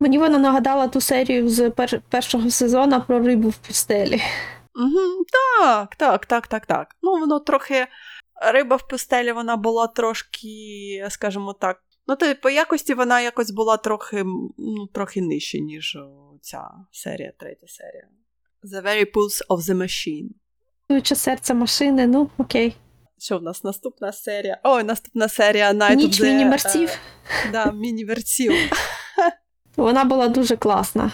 Мені 0.00 0.18
вона 0.18 0.38
нагадала 0.38 0.88
ту 0.88 1.00
серію 1.00 1.48
з 1.48 1.70
пер- 1.70 2.02
першого 2.08 2.50
сезону 2.50 3.02
про 3.06 3.18
рибу 3.18 3.48
в 3.48 3.56
пустелі. 3.56 4.20
Угу, 4.74 5.24
Так, 5.32 5.96
так, 5.96 6.26
так, 6.26 6.46
так, 6.46 6.66
так. 6.66 6.96
Ну, 7.02 7.10
воно 7.20 7.40
трохи. 7.40 7.86
Риба 8.52 8.76
в 8.76 8.88
пустелі 8.88 9.32
вона 9.32 9.56
була 9.56 9.86
трошки, 9.86 11.06
скажімо 11.10 11.52
так. 11.52 11.80
Ну, 12.06 12.16
то 12.16 12.34
по 12.34 12.50
якості 12.50 12.94
вона 12.94 13.20
якось 13.20 13.50
була 13.50 13.76
трохи 13.76 14.24
ну, 14.58 14.86
трохи 14.92 15.22
нижче, 15.22 15.60
ніж 15.60 15.98
ця 16.40 16.70
серія, 16.90 17.32
третя 17.38 17.66
серія. 17.66 18.08
The 18.64 18.86
Very 18.86 19.12
Pulse 19.12 19.46
of 19.48 19.58
the 19.58 19.74
Machine. 19.74 20.28
Чуюче 20.88 21.16
серце 21.16 21.54
машини, 21.54 22.06
ну 22.06 22.30
окей. 22.38 22.76
Що 23.18 23.38
в 23.38 23.42
нас 23.42 23.64
наступна 23.64 24.12
серія? 24.12 24.60
Ой, 24.64 24.84
наступна 24.84 25.28
серія 25.28 25.72
Night 25.72 25.94
Ніч 25.94 26.20
of 26.20 26.24
the... 26.24 26.26
міні-мерців. 26.26 26.88
Uh, 26.88 27.52
да, 27.52 27.72
міні-мерців. 27.72 28.52
Вона 29.76 30.04
була 30.04 30.28
дуже 30.28 30.56
класна. 30.56 31.12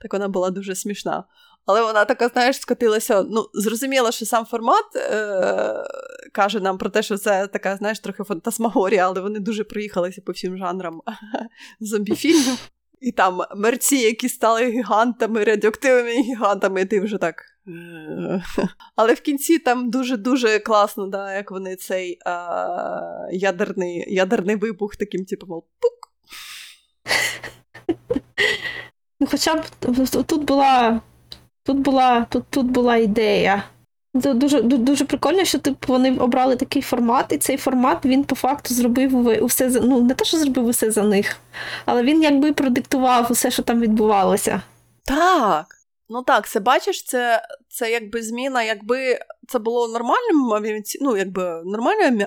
Так 0.00 0.12
вона 0.12 0.28
була 0.28 0.50
дуже 0.50 0.74
смішна. 0.74 1.24
Але 1.66 1.82
вона 1.82 2.04
така, 2.04 2.28
знаєш, 2.28 2.60
скотилася. 2.60 3.22
Ну, 3.22 3.46
зрозуміло, 3.54 4.10
що 4.10 4.26
сам 4.26 4.44
формат 4.44 4.96
е- 4.96 5.84
каже 6.32 6.60
нам 6.60 6.78
про 6.78 6.90
те, 6.90 7.02
що 7.02 7.16
це 7.16 7.46
така, 7.46 7.76
знаєш, 7.76 8.00
трохи 8.00 8.24
фантасмагорія, 8.24 9.06
але 9.06 9.20
вони 9.20 9.40
дуже 9.40 9.64
проїхалися 9.64 10.22
по 10.26 10.32
всім 10.32 10.58
жанрам 10.58 11.00
зомбі-фільмів. 11.80 12.70
І 13.00 13.12
там 13.12 13.40
мерці, 13.56 13.96
які 13.96 14.28
стали 14.28 14.70
гігантами, 14.70 15.44
радіоактивними 15.44 16.22
гігантами, 16.22 16.80
і 16.80 16.84
ти 16.84 17.00
вже 17.00 17.18
так. 17.18 17.42
Е, 17.68 18.42
але 18.96 19.14
в 19.14 19.20
кінці 19.20 19.58
там 19.58 19.90
дуже-дуже 19.90 20.58
класно, 20.58 21.06
да, 21.06 21.34
як 21.34 21.50
вони 21.50 21.76
цей 21.76 22.18
а, 22.26 23.26
ядерний 23.32 24.14
ядерний 24.14 24.56
вибух 24.56 24.96
таким, 24.96 25.24
типу, 25.24 25.46
мол, 25.46 25.64
пук. 25.80 26.12
Ну, 29.20 29.26
Хоча 29.30 29.56
б 29.56 29.64
тут 30.26 30.44
була 30.44 31.00
тут 31.64 31.78
була 31.78 32.26
тут, 32.30 32.44
тут 32.50 32.66
була 32.66 32.96
ідея. 32.96 33.62
Це 34.22 34.34
дуже 34.34 34.62
дуже 34.62 35.04
прикольно, 35.04 35.44
що 35.44 35.58
типу, 35.58 35.92
вони 35.92 36.16
обрали 36.16 36.56
такий 36.56 36.82
формат, 36.82 37.32
і 37.32 37.38
цей 37.38 37.56
формат 37.56 38.04
він 38.04 38.24
по 38.24 38.34
факту 38.34 38.74
зробив 38.74 39.42
усе 39.44 39.70
за 39.70 39.80
ну 39.80 40.02
не 40.02 40.14
те, 40.14 40.24
що 40.24 40.38
зробив 40.38 40.66
усе 40.66 40.90
за 40.90 41.02
них, 41.02 41.36
але 41.86 42.02
він 42.02 42.22
якби 42.22 42.52
продиктував 42.52 43.26
усе, 43.30 43.50
що 43.50 43.62
там 43.62 43.80
відбувалося. 43.80 44.62
Так. 45.04 45.79
Ну 46.12 46.22
так, 46.22 46.48
це 46.48 46.60
бачиш, 46.60 47.04
це 47.04 47.42
це 47.68 47.90
якби 47.90 48.22
зміна, 48.22 48.62
якби 48.62 49.18
це 49.48 49.58
було 49.58 49.88
нормальним 49.88 50.36
ну, 51.00 51.16
якби 51.16 51.62
нормальною 51.64 52.26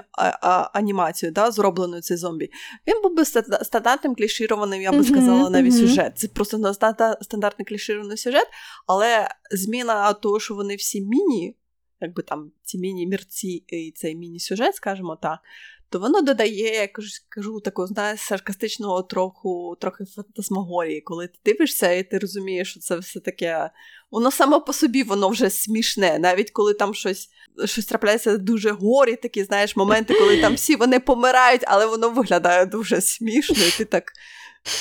анімацією, 0.74 1.34
да, 1.34 1.52
зробленою 1.52 2.02
цей 2.02 2.18
зомбі. 2.18 2.52
Він 2.88 3.02
був 3.02 3.16
би 3.16 3.26
стандартним 3.64 4.16
клішірованим, 4.16 4.82
я 4.82 4.92
би 4.92 5.04
сказала, 5.04 5.50
навіть 5.50 5.78
сюжет. 5.78 6.18
Це 6.18 6.28
просто 6.28 6.74
стандартний 7.22 7.66
клішірований 7.66 8.18
сюжет, 8.18 8.48
але 8.88 9.30
зміна 9.52 10.14
того, 10.14 10.40
що 10.40 10.56
вони 10.56 10.76
всі 10.76 11.02
міні, 11.02 11.56
якби 12.04 12.24
там 12.24 12.52
ці 12.64 12.78
міні-мірці 12.78 13.64
і 13.68 13.92
цей 13.96 14.16
міні-сюжет, 14.16 14.76
скажімо 14.76 15.18
так, 15.22 15.40
то 15.94 16.00
воно 16.00 16.22
додає, 16.22 16.74
я 16.74 16.88
кажу, 16.88 17.10
кажу 17.30 17.60
такого, 17.60 17.88
знаєш, 17.88 18.20
саркастичного 18.20 19.04
троху, 19.04 19.78
трохи 19.82 20.06
фантасмагорії, 20.06 21.02
коли 21.02 21.28
ти 21.28 21.40
дивишся, 21.46 21.92
і 21.92 22.04
ти 22.04 22.20
розумієш, 22.20 22.70
що 22.70 22.80
це 22.80 22.98
все 22.98 23.20
таке. 23.20 23.70
Воно 24.12 24.32
само 24.32 24.62
по 24.62 24.74
собі 24.74 25.04
воно 25.04 25.30
вже 25.30 25.50
смішне, 25.50 26.20
навіть 26.20 26.52
коли 26.52 26.74
там 26.74 26.94
щось 26.94 27.30
щось 27.66 27.86
трапляється 27.86 28.38
дуже 28.38 28.72
горі, 28.72 29.16
такі, 29.16 29.44
знаєш, 29.44 29.76
моменти, 29.76 30.14
коли 30.14 30.42
там 30.42 30.54
всі 30.56 30.76
вони 30.76 31.00
помирають, 31.00 31.64
але 31.68 31.86
воно 31.86 32.10
виглядає 32.10 32.66
дуже 32.66 33.02
смішно, 33.02 33.66
і 33.68 33.78
ти 33.78 33.86
так. 33.86 34.04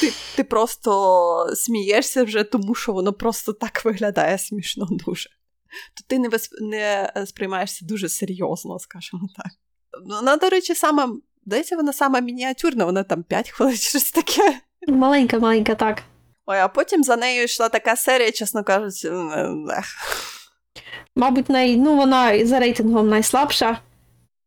Ти 0.01 0.13
ти 0.37 0.45
просто 0.45 1.47
смієшся 1.55 2.25
вже, 2.25 2.45
тому 2.45 2.75
що 2.75 2.93
воно 2.93 3.13
просто 3.13 3.53
так 3.53 3.85
виглядає 3.85 4.39
смішно 4.39 4.89
дуже. 4.91 5.31
То 5.95 6.05
ти 6.07 6.19
не 6.19 6.29
не 6.61 7.13
сприймаєшся 7.27 7.85
дуже 7.85 8.09
серйозно, 8.09 8.79
скажімо 8.79 9.23
так. 9.37 9.53
Вона, 10.07 10.37
до 10.37 10.49
речі, 10.49 10.75
саме, 10.75 11.09
здається, 11.47 11.77
вона 11.77 11.93
сама 11.93 12.21
мініатюрна, 12.21 12.85
вона 12.85 13.03
там 13.03 13.23
5 13.23 13.51
хвилин 13.51 13.77
щось 13.77 14.11
таке. 14.11 14.61
Маленька, 14.89 15.39
маленька, 15.39 15.75
так. 15.75 16.03
Ой, 16.47 16.59
а 16.59 16.69
потім 16.69 17.05
за 17.05 17.17
нею 17.17 17.45
йшла 17.45 17.69
така 17.69 17.97
серія, 17.97 18.33
чесно 18.33 18.65
кажучи. 18.65 19.13
Мабуть, 21.17 21.49
най... 21.49 21.77
ну, 21.77 21.97
вона 21.97 22.47
за 22.47 22.59
рейтингом 22.59 23.09
найслабша. 23.09 23.79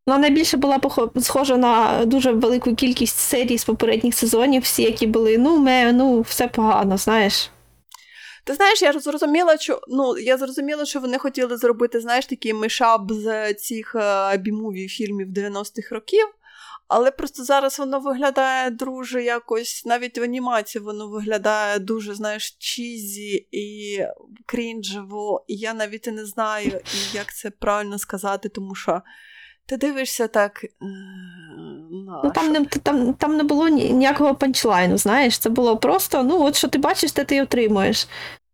Вона 0.06 0.18
найбільше 0.18 0.56
була 0.56 0.80
схожа 1.20 1.56
на 1.56 2.04
дуже 2.04 2.32
велику 2.32 2.74
кількість 2.74 3.18
серій 3.18 3.58
з 3.58 3.64
попередніх 3.64 4.14
сезонів, 4.14 4.62
всі, 4.62 4.82
які 4.82 5.06
були, 5.06 5.38
ну, 5.38 5.58
ме, 5.58 5.92
ну, 5.92 6.20
все 6.20 6.48
погано, 6.48 6.96
знаєш. 6.96 7.50
Ти 8.46 8.54
знаєш, 8.54 8.82
я 8.82 8.92
зрозуміла, 8.92 9.58
що 9.58 9.80
ну 9.88 10.18
я 10.18 10.38
зрозуміла, 10.38 10.84
що 10.84 11.00
вони 11.00 11.18
хотіли 11.18 11.56
зробити, 11.56 12.00
знаєш, 12.00 12.26
такий 12.26 12.52
мишаб 12.52 13.12
з 13.12 13.54
цих 13.54 13.94
е, 13.94 14.36
бімуві 14.36 14.88
фільмів 14.88 15.28
90-х 15.28 15.94
років. 15.94 16.26
Але 16.88 17.10
просто 17.10 17.44
зараз 17.44 17.78
воно 17.78 18.00
виглядає 18.00 18.70
дуже 18.70 19.22
якось, 19.22 19.82
навіть 19.86 20.18
в 20.18 20.22
анімації 20.22 20.84
воно 20.84 21.08
виглядає 21.08 21.78
дуже, 21.78 22.14
знаєш, 22.14 22.56
чізі 22.58 23.48
і 23.50 23.98
крінжево, 24.46 25.44
і 25.48 25.56
я 25.56 25.74
навіть 25.74 26.06
і 26.06 26.10
не 26.10 26.26
знаю, 26.26 26.80
як 27.12 27.34
це 27.34 27.50
правильно 27.50 27.98
сказати, 27.98 28.48
тому 28.48 28.74
що 28.74 29.02
ти 29.66 29.76
дивишся 29.76 30.28
так. 30.28 30.64
Е, 30.64 30.68
ну, 31.90 32.32
Там 32.34 32.52
не 32.52 32.64
там, 32.64 33.14
там 33.14 33.36
не 33.36 33.42
було 33.42 33.68
ніякого 33.68 34.34
панчлайну, 34.34 34.98
знаєш, 34.98 35.38
це 35.38 35.50
було 35.50 35.76
просто, 35.76 36.22
ну, 36.22 36.44
от 36.44 36.56
що 36.56 36.68
ти 36.68 36.78
бачиш, 36.78 37.12
те 37.12 37.24
ти 37.24 37.42
отримуєш. 37.42 38.08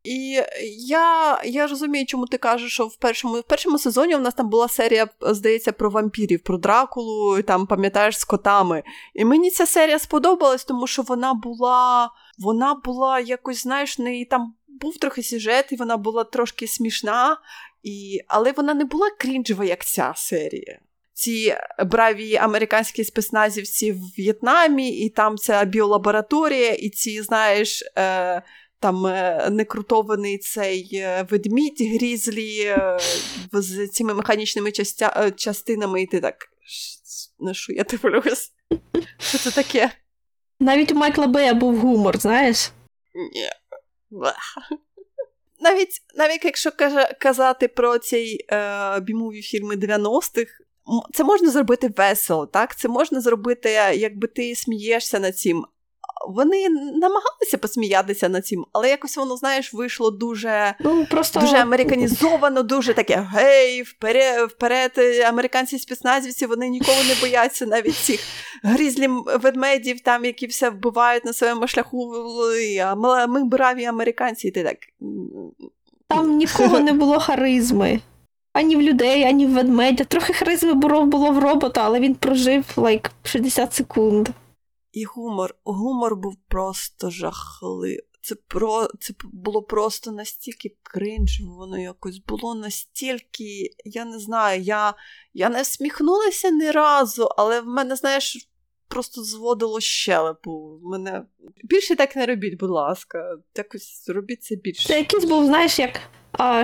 І 0.04 0.42
я 0.88 1.40
я 1.44 1.66
розумію, 1.66 2.06
чому 2.06 2.26
ти 2.26 2.38
кажеш, 2.38 2.72
що 2.72 2.86
в 2.86 2.96
першому 2.96 3.34
в 3.34 3.42
першому 3.42 3.78
сезоні 3.78 4.16
у 4.16 4.18
нас 4.18 4.34
там 4.34 4.48
була 4.48 4.68
серія, 4.68 5.08
здається, 5.20 5.72
про 5.72 5.90
вампірів, 5.90 6.42
про 6.42 6.58
Дракулу, 6.58 7.38
і 7.38 7.42
там, 7.42 7.66
пам'ятаєш, 7.66 8.18
з 8.18 8.24
котами. 8.24 8.82
І 9.14 9.24
мені 9.24 9.50
ця 9.50 9.66
серія 9.66 9.98
сподобалась, 9.98 10.64
тому 10.64 10.86
що 10.86 11.02
вона 11.02 11.34
була 11.34 12.10
вона 12.38 12.74
була 12.74 13.20
якось, 13.20 13.62
знаєш, 13.62 13.98
не 13.98 14.24
там 14.24 14.54
був 14.68 14.96
трохи 14.96 15.22
сюжет, 15.22 15.68
і 15.72 15.76
вона 15.76 15.96
була 15.96 16.24
трошки 16.24 16.66
смішна, 16.66 17.36
і... 17.82 18.20
але 18.28 18.52
вона 18.52 18.74
не 18.74 18.84
була 18.84 19.10
крінжева, 19.18 19.64
як 19.64 19.84
ця 19.84 20.12
серія 20.16 20.80
ці 21.22 21.56
браві 21.86 22.36
американські 22.36 23.04
спецназівці 23.04 23.92
в 23.92 24.00
В'єтнамі, 24.18 24.90
і 24.90 25.08
там 25.08 25.36
ця 25.36 25.64
біолабораторія, 25.64 26.72
і 26.72 26.90
ці, 26.90 27.22
знаєш, 27.22 27.82
е, 27.98 28.42
там 28.80 29.06
е, 29.06 29.48
некрутований 29.50 30.38
цей 30.38 30.90
е, 30.94 31.26
ведмідь 31.30 31.80
грізлі 31.80 32.60
е, 32.60 32.98
з 33.52 33.88
цими 33.88 34.14
механічними 34.14 34.72
частя, 34.72 35.14
е, 35.16 35.30
частинами, 35.30 36.02
і 36.02 36.06
ти 36.06 36.20
так. 36.20 36.34
На 37.40 37.54
що 37.54 37.72
я 37.72 37.84
дивлюсь? 37.84 38.52
Що 39.18 39.38
це 39.38 39.50
таке? 39.50 39.90
Навіть 40.60 40.92
у 40.92 40.94
Майкла 40.94 41.26
Бея 41.26 41.54
був 41.54 41.76
гумор, 41.76 42.18
знаєш? 42.18 42.70
Ні. 43.14 43.48
Навіть 45.60 46.02
навіть 46.14 46.44
якщо 46.44 46.70
казати 47.20 47.68
про 47.68 47.98
цей 47.98 48.46
е, 48.50 49.00
бімові 49.00 49.42
фільми 49.42 49.76
90-х, 49.76 50.52
це 51.12 51.24
можна 51.24 51.50
зробити 51.50 51.92
весело, 51.96 52.46
так? 52.46 52.76
Це 52.76 52.88
можна 52.88 53.20
зробити, 53.20 53.70
якби 53.94 54.28
ти 54.28 54.54
смієшся 54.54 55.18
над 55.18 55.38
цим. 55.38 55.64
Вони 56.28 56.68
намагалися 56.68 57.58
посміятися 57.60 58.28
над 58.28 58.46
цим, 58.46 58.64
але 58.72 58.88
якось 58.88 59.16
воно, 59.16 59.36
знаєш, 59.36 59.74
вийшло 59.74 60.10
дуже 60.10 60.74
ну, 60.80 61.06
просто... 61.10 61.40
дуже 61.40 61.56
американізовано, 61.56 62.62
дуже 62.62 62.94
таке 62.94 63.28
гей, 63.32 63.82
вперед, 63.82 64.50
вперед, 64.50 64.98
американці 65.28 65.78
спецназівці, 65.78 66.46
вони 66.46 66.68
ніколи 66.68 66.98
не 67.08 67.14
бояться 67.20 67.66
навіть 67.66 67.96
цих 67.96 68.20
грізлі 68.62 69.08
ведмедів, 69.42 70.00
там, 70.00 70.24
які 70.24 70.46
все 70.46 70.70
вбивають 70.70 71.24
на 71.24 71.32
своєму 71.32 71.66
шляху. 71.66 72.14
Ми 73.28 73.44
браві 73.44 73.84
американці, 73.84 74.48
і 74.48 74.50
ти 74.50 74.64
так. 74.64 74.76
Там 76.08 76.36
нікого 76.36 76.80
не 76.80 76.92
було 76.92 77.18
харизми 77.18 78.00
ані 78.52 78.76
в 78.76 78.82
людей, 78.82 79.24
ані 79.24 79.46
в 79.46 79.52
ведмедя. 79.52 80.04
Трохи 80.04 80.32
харизми 80.32 80.74
було 80.74 81.30
в 81.30 81.38
робота, 81.38 81.82
але 81.84 82.00
він 82.00 82.14
прожив 82.14 82.64
лайк 82.76 83.10
60 83.22 83.74
секунд. 83.74 84.28
І 84.92 85.04
гумор. 85.04 85.54
Гумор 85.64 86.16
був 86.16 86.36
просто 86.48 87.10
жахливий. 87.10 88.00
Це 88.24 88.34
про 88.34 88.88
це 89.00 89.14
було 89.32 89.62
просто 89.62 90.12
настільки 90.12 90.76
кринж, 90.82 91.40
воно 91.40 91.78
якось 91.78 92.18
було 92.18 92.54
настільки, 92.54 93.70
я 93.84 94.04
не 94.04 94.18
знаю, 94.18 94.62
я 94.62 94.94
я 95.34 95.48
не 95.48 95.62
всміхнулася 95.62 96.50
ні 96.50 96.70
разу, 96.70 97.28
але 97.36 97.60
в 97.60 97.66
мене, 97.66 97.96
знаєш, 97.96 98.48
просто 98.88 99.24
зводило 99.24 99.80
щелепу. 99.80 100.80
Мене 100.82 101.22
більше 101.64 101.96
так 101.96 102.16
не 102.16 102.26
робіть, 102.26 102.58
будь 102.58 102.70
ласка. 102.70 103.36
Якось 103.56 104.08
робіть 104.08 104.42
це 104.42 104.56
більше. 104.56 104.88
Це 104.88 104.98
якийсь 104.98 105.24
був, 105.24 105.44
знаєш, 105.44 105.78
як 105.78 106.00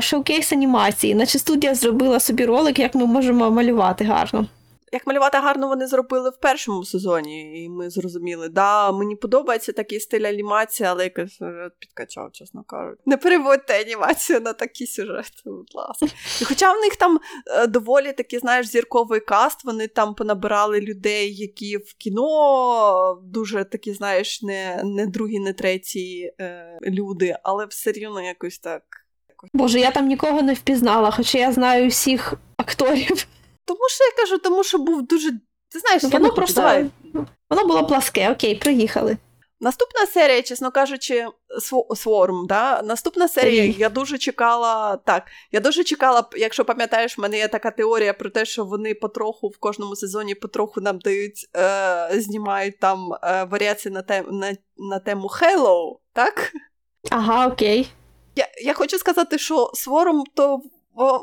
шоукейс 0.00 0.52
анімації, 0.52 1.14
наче 1.14 1.38
студія 1.38 1.74
зробила 1.74 2.20
собі 2.20 2.44
ролик, 2.44 2.78
як 2.78 2.94
ми 2.94 3.06
можемо 3.06 3.50
малювати 3.50 4.04
гарно. 4.04 4.46
Як 4.92 5.06
малювати 5.06 5.38
гарно 5.38 5.68
вони 5.68 5.86
зробили 5.86 6.30
в 6.30 6.36
першому 6.36 6.84
сезоні, 6.84 7.64
і 7.64 7.68
ми 7.68 7.90
зрозуміли, 7.90 8.48
да, 8.48 8.92
мені 8.92 9.16
подобається 9.16 9.72
такий 9.72 10.00
стиль 10.00 10.24
анімації, 10.24 10.88
але 10.88 11.04
якось 11.04 11.40
підкачав, 11.78 12.32
чесно 12.32 12.64
кажучи. 12.66 13.02
Не 13.06 13.16
переводьте 13.16 13.80
анімацію 13.80 14.40
на 14.40 14.52
такі 14.52 14.86
сюжети, 14.86 15.42
будь 15.44 15.74
ласка. 15.74 16.06
І 16.40 16.44
хоча 16.44 16.72
в 16.72 16.80
них 16.80 16.96
там 16.96 17.20
е, 17.46 17.66
доволі 17.66 18.12
такий, 18.12 18.38
знаєш, 18.38 18.66
зірковий 18.66 19.20
каст, 19.20 19.64
вони 19.64 19.88
там 19.88 20.14
понабирали 20.14 20.80
людей, 20.80 21.34
які 21.34 21.76
в 21.76 21.94
кіно 21.98 23.18
дуже 23.22 23.64
такі, 23.64 23.94
знаєш, 23.94 24.42
не 24.42 24.82
не 24.84 25.06
другі, 25.06 25.38
не 25.38 25.52
треті 25.52 26.32
е, 26.40 26.78
люди, 26.82 27.36
але 27.42 27.66
все 27.66 27.92
рівно 27.92 28.20
якось 28.20 28.58
так. 28.58 28.82
Боже, 29.52 29.80
я 29.80 29.90
там 29.90 30.06
нікого 30.06 30.42
не 30.42 30.54
впізнала, 30.54 31.10
хоча 31.10 31.38
я 31.38 31.52
знаю 31.52 31.88
всіх 31.88 32.34
акторів. 32.56 33.26
Тому 33.64 33.80
що 33.88 34.04
я 34.04 34.10
кажу, 34.16 34.38
тому 34.38 34.64
що 34.64 34.78
був 34.78 35.02
дуже. 35.02 35.30
Ти 35.70 35.78
знаєш, 35.78 36.02
воно 36.02 36.26
я 36.26 36.32
просто 36.32 36.60
давай. 36.60 36.86
воно 37.50 37.64
було 37.64 37.86
пласке, 37.86 38.30
окей, 38.30 38.54
приїхали. 38.54 39.16
Наступна 39.60 40.06
серія, 40.06 40.42
чесно 40.42 40.70
кажучи, 40.70 41.26
Сворм, 41.96 42.46
да? 42.46 42.82
Наступна 42.82 43.28
серія, 43.28 43.62
Ой. 43.62 43.76
я 43.78 43.88
дуже 43.88 44.18
чекала. 44.18 44.96
Так, 44.96 45.22
я 45.52 45.60
дуже 45.60 45.84
чекала, 45.84 46.28
якщо 46.36 46.64
пам'ятаєш, 46.64 47.18
в 47.18 47.20
мене 47.20 47.38
є 47.38 47.48
така 47.48 47.70
теорія 47.70 48.12
про 48.12 48.30
те, 48.30 48.44
що 48.44 48.64
вони 48.64 48.94
потроху 48.94 49.48
в 49.48 49.58
кожному 49.58 49.96
сезоні 49.96 50.34
потроху 50.34 50.80
нам 50.80 50.98
дають, 50.98 51.48
е, 51.56 52.20
знімають 52.20 52.78
там 52.78 53.12
е, 53.22 53.44
варіації 53.44 53.94
на 53.94 54.02
тем, 54.02 54.26
на, 54.30 54.56
на 54.76 54.98
тему 54.98 55.28
Halo, 55.28 55.96
так? 56.12 56.52
Ага, 57.10 57.46
окей. 57.46 57.88
Я 58.38 58.48
я 58.62 58.74
хочу 58.74 58.98
сказати, 58.98 59.38
що 59.38 59.70
Сворм 59.74 60.24
то 60.34 60.60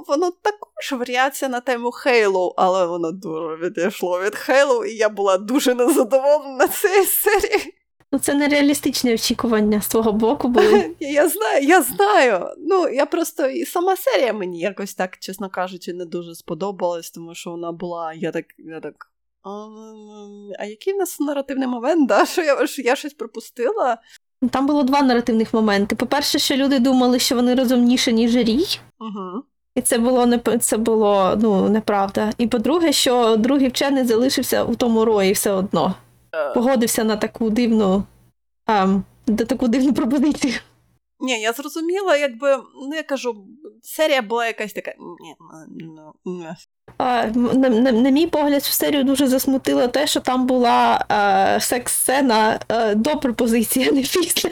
воно 0.08 0.32
також 0.42 0.92
варіація 0.92 1.50
на 1.50 1.60
тему 1.60 1.92
Хейлоу, 1.92 2.54
але 2.58 2.86
воно 2.86 3.12
дуже 3.12 3.56
відійшло 3.56 4.22
від 4.22 4.36
Хейлоу, 4.36 4.86
і 4.86 4.96
я 4.96 5.10
була 5.10 5.38
дуже 5.38 5.76
незадоволена 5.76 6.68
цією 6.68 7.06
серією. 7.06 7.72
Ну, 8.12 8.20
це 8.20 8.34
нереалістичні 8.34 9.14
очікування 9.14 9.82
з 9.82 9.88
твого 9.88 10.14
боку 10.14 10.48
були. 10.48 10.96
Я 11.00 11.30
знаю, 11.30 11.66
я 11.66 11.82
знаю. 11.82 12.50
Ну, 12.58 12.90
я 12.90 13.06
просто 13.06 13.48
і 13.48 13.66
сама 13.66 13.96
серія 13.96 14.34
мені 14.34 14.60
якось 14.60 14.94
так, 14.94 15.18
чесно 15.20 15.50
кажучи, 15.50 15.94
не 15.94 16.06
дуже 16.06 16.36
сподобалась, 16.36 17.12
тому 17.12 17.36
що 17.36 17.52
вона 17.52 17.72
була, 17.72 18.14
я 18.14 18.32
так, 18.32 18.46
я 18.58 18.80
так. 18.80 19.12
А, 19.46 19.68
а 20.60 20.66
який 20.66 20.94
в 20.94 20.98
нас 20.98 21.20
наративний 21.20 21.68
момент? 21.68 22.08
да? 22.08 22.26
Що 22.26 22.42
я 22.42 22.68
що 22.68 22.82
я 22.82 22.96
щось 22.96 23.14
пропустила? 23.14 23.98
Там 24.52 24.68
було 24.68 24.84
два 24.84 25.02
наративних 25.02 25.54
моменти. 25.54 25.96
По-перше, 25.96 26.40
що 26.40 26.56
люди 26.56 26.80
думали, 26.80 27.20
що 27.20 27.36
вони 27.36 27.56
розумніші, 27.56 28.14
ніж 28.14 28.36
рій. 28.36 28.80
Угу. 29.00 29.44
І 29.76 29.82
це 29.82 29.98
було 29.98 30.26
не 30.26 30.40
це 30.60 30.78
було 30.78 31.38
ну, 31.42 31.70
неправда. 31.70 32.32
І 32.38 32.48
по-друге, 32.48 32.92
що 32.92 33.36
другий 33.36 33.68
вчений 33.68 34.06
залишився 34.06 34.64
у 34.64 34.76
тому 34.76 35.06
рої 35.06 35.34
все 35.34 35.52
одно. 35.52 35.96
Е. 36.36 36.54
Погодився 36.54 37.04
на 37.04 37.16
таку 37.16 37.50
дивну 37.50 38.04
ем, 38.68 39.04
на 39.28 39.46
таку 39.46 39.68
дивну 39.68 39.94
пропозицію. 39.94 40.54
Ні, 41.20 41.42
я 41.42 41.54
зрозуміла, 41.54 42.18
якби, 42.18 42.58
ну 42.90 42.96
я 42.96 43.04
кажу, 43.04 43.46
серія 43.84 44.22
була 44.22 44.48
якась 44.48 44.74
така. 44.74 44.92
Ні, 45.22 45.36
ну, 45.80 46.14
ні. 46.26 46.48
А, 46.98 47.26
на, 47.26 47.70
на, 47.70 47.92
на 47.92 48.10
мій 48.10 48.28
погляд, 48.28 48.62
в 48.62 48.72
серію 48.72 49.04
дуже 49.04 49.28
засмутило 49.28 49.88
те, 49.88 50.08
що 50.08 50.20
там 50.20 50.48
була 50.48 51.06
е, 51.12 51.60
секс-сцена 51.62 52.60
е, 52.70 52.96
до 52.96 53.18
пропозиції, 53.18 53.90
а 53.90 53.92
не 53.92 54.02
після. 54.02 54.50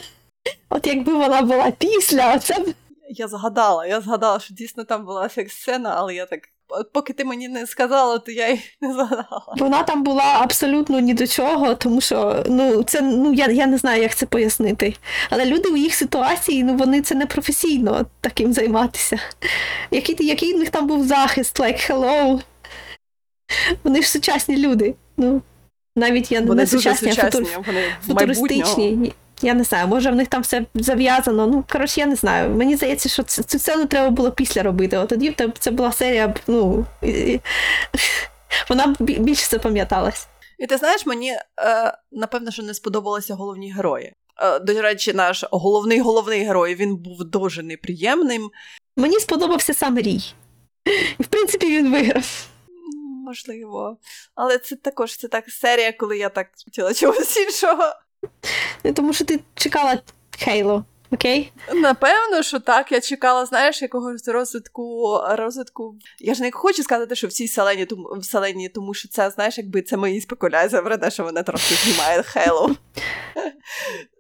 От 0.70 0.88
якби 0.88 1.14
вона 1.14 1.42
була 1.42 1.72
після, 1.72 2.40
це 2.40 2.60
б 2.60 2.74
я 3.10 3.28
згадала, 3.28 3.86
я 3.86 4.02
згадала, 4.02 4.40
що 4.40 4.54
дійсно 4.54 4.84
там 4.84 5.06
була 5.06 5.30
секс-сцена, 5.30 5.94
але 5.98 6.16
я 6.16 6.26
так. 6.26 6.40
Поки 6.94 7.14
ти 7.14 7.26
мені 7.26 7.48
не 7.48 7.68
сказала, 7.68 8.18
то 8.18 8.32
я 8.32 8.48
й 8.48 8.60
не 8.82 8.94
згадала. 8.94 9.56
Вона 9.58 9.84
там 9.84 10.04
була 10.04 10.38
абсолютно 10.42 11.00
ні 11.00 11.14
до 11.14 11.28
чого, 11.28 11.76
тому 11.76 12.02
що 12.02 12.44
ну 12.48 12.84
це 12.84 13.02
ну 13.02 13.34
я 13.34 13.48
я 13.48 13.68
не 13.68 13.78
знаю, 13.78 14.02
як 14.02 14.16
це 14.16 14.26
пояснити. 14.26 14.96
Але 15.30 15.46
люди 15.46 15.70
у 15.70 15.78
їх 15.78 15.96
ситуації, 15.96 16.64
ну 16.64 16.76
вони 16.76 17.02
це 17.02 17.16
не 17.16 17.26
професійно 17.26 18.06
таким 18.22 18.54
займатися. 18.54 19.20
Який 19.92 20.28
який 20.28 20.54
в 20.54 20.58
них 20.58 20.70
там 20.70 20.88
був 20.88 21.08
захист, 21.08 21.60
like 21.60 21.92
hello. 21.92 22.42
Вони 23.84 24.02
ж 24.02 24.10
сучасні 24.10 24.58
люди. 24.58 24.96
Ну 25.18 25.42
навіть 25.96 26.32
я 26.32 26.42
вони 26.42 26.62
не 26.62 26.68
сучасні, 26.68 27.12
а 27.12 27.16
футур... 27.16 27.48
вони 27.68 27.84
футуристичні. 28.08 29.14
Я 29.44 29.54
не 29.54 29.64
знаю, 29.64 29.88
може 29.88 30.12
в 30.12 30.16
них 30.16 30.28
там 30.28 30.42
все 30.42 30.66
зав'язано. 30.74 31.48
Ну, 31.48 31.66
коротше, 31.72 32.00
я 32.00 32.06
не 32.06 32.16
знаю. 32.16 32.50
Мені 32.50 32.76
здається, 32.76 33.10
що 33.10 33.24
цю 33.24 33.60
сцену 33.60 33.86
треба 33.86 34.10
було 34.10 34.32
після 34.32 34.64
робити. 34.64 34.98
От 34.98 35.10
тоді 35.10 35.36
це 35.60 35.72
була 35.72 35.92
серія, 35.92 36.36
ну 36.48 36.86
вона 38.70 38.96
більше 39.00 39.48
запам'яталась. 39.50 40.28
І 40.60 40.68
ти 40.68 40.78
знаєш, 40.78 41.06
мені 41.06 41.32
е, 41.32 41.98
напевно, 42.12 42.52
що 42.52 42.64
не 42.64 42.74
сподобалися 42.74 43.36
головні 43.36 43.74
герої. 43.74 44.14
Е, 44.42 44.60
до 44.60 44.82
речі, 44.82 45.14
наш 45.14 45.46
головний 45.52 46.00
головний 46.00 46.44
герой 46.44 46.76
він 46.76 46.96
був 46.96 47.24
дуже 47.24 47.64
неприємним. 47.64 48.52
Мені 48.98 49.20
сподобався 49.20 49.74
сам 49.74 50.00
Рій. 50.00 50.22
І 51.20 51.24
в 51.24 51.28
принципі 51.28 51.66
він 51.66 51.92
виграв. 51.92 52.48
Можливо. 53.26 53.98
Але 54.36 54.58
це 54.58 54.76
також 54.76 55.18
це 55.18 55.28
так 55.28 55.50
серія, 55.50 55.92
коли 55.92 56.18
я 56.18 56.30
так 56.30 56.48
хотіла 56.66 56.94
чогось 56.94 57.38
іншого. 57.38 57.84
Тому 58.94 59.14
що 59.14 59.26
ти 59.26 59.40
чекала 59.56 60.00
Хейло, 60.40 60.86
окей? 61.12 61.52
Напевно, 61.74 62.44
що 62.44 62.60
так. 62.60 62.92
Я 62.92 63.02
чекала, 63.02 63.46
знаєш, 63.46 63.82
якогось 63.82 64.28
розвитку 64.28 65.20
розвитку. 65.30 65.96
Я 66.20 66.34
ж 66.34 66.42
не 66.42 66.52
хочу 66.52 66.84
сказати, 66.84 67.16
що 67.16 67.28
в 67.28 67.32
цій 67.32 67.48
селені, 67.48 67.86
тому 67.86 68.10
в 68.18 68.26
селені, 68.26 68.70
тому 68.70 68.94
що 68.94 69.10
це, 69.10 69.30
знаєш, 69.30 69.58
якби 69.58 69.82
це 69.82 69.98
мої 69.98 70.22
спекуляції 70.22 70.82
про 70.82 70.98
те, 70.98 71.12
що 71.12 71.24
вона 71.24 71.44
трошки 71.44 71.76
знімає 71.76 72.24
Хейло. 72.24 72.72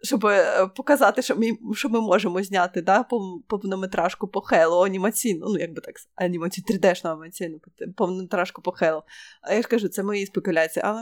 Щоб 0.03 0.25
е, 0.25 0.67
показати, 0.75 1.21
що 1.21 1.35
ми 1.35 1.57
що 1.75 1.89
ми 1.89 2.01
можемо 2.01 2.43
зняти 2.43 2.81
да, 2.81 3.05
повнометражку 3.47 4.27
по 4.27 4.41
Хейло, 4.41 4.85
анімаційну, 4.85 5.45
ну 5.49 5.57
якби 5.57 5.81
так, 5.81 5.95
анімацію 6.15 6.65
3D-шну 6.69 7.11
анімаційну 7.11 7.59
повнометражку 7.97 8.61
по 8.61 8.71
Хейло. 8.71 9.03
А 9.41 9.53
я 9.53 9.61
ж 9.61 9.67
кажу, 9.67 9.87
це 9.87 10.03
мої 10.03 10.25
спекуляції, 10.25 10.83
але 10.85 11.01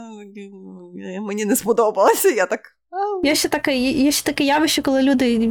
мені 1.20 1.44
не 1.44 1.56
сподобалося. 1.56 2.28
Я 2.28 2.46
так. 2.46 2.60
Є 3.24 3.34
ще 3.34 3.48
таке 3.48 3.76
є 3.76 4.12
ще 4.12 4.24
таке 4.24 4.44
явище, 4.44 4.82
коли 4.82 5.02
люди 5.02 5.50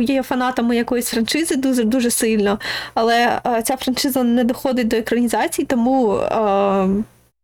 є 0.00 0.22
фанатами 0.22 0.76
якоїсь 0.76 1.08
франшизи 1.08 1.56
дуже 1.56 1.84
дуже 1.84 2.10
сильно, 2.10 2.58
але 2.94 3.40
а, 3.42 3.62
ця 3.62 3.76
франшиза 3.76 4.22
не 4.22 4.44
доходить 4.44 4.88
до 4.88 4.96
екранізації, 4.96 5.66
тому 5.66 6.10
а, 6.12 6.88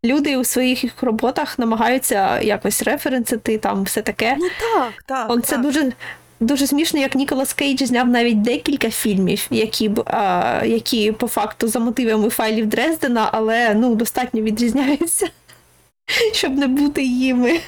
люди 0.05 0.37
у 0.37 0.45
своїх 0.45 1.03
роботах 1.03 1.59
намагаються 1.59 2.41
якось 2.41 2.83
референсити, 2.83 3.59
там 3.59 3.83
все 3.83 4.03
таке. 4.03 4.37
Ну 4.39 4.49
так, 4.75 4.93
так. 5.07 5.31
Он, 5.31 5.43
Це 5.43 5.57
так. 5.57 5.63
дуже 5.65 5.93
дуже 6.41 6.67
смішно, 6.67 7.01
як 7.01 7.15
Ніколас 7.15 7.53
Кейдж 7.53 7.83
зняв 7.83 8.09
навіть 8.09 8.43
декілька 8.43 8.91
фільмів, 8.91 9.47
які 9.51 9.91
а, 10.07 10.63
які 10.65 11.13
по 11.13 11.29
факту 11.29 11.69
за 11.69 11.79
мотивами 11.79 12.31
файлів 12.31 12.67
Дрездена, 12.67 13.29
але 13.33 13.75
ну, 13.75 13.95
достатньо 13.95 14.43
відрізняються, 14.43 15.27
щоб 16.33 16.59
не 16.59 16.67
бути 16.67 17.03
їми 17.03 17.61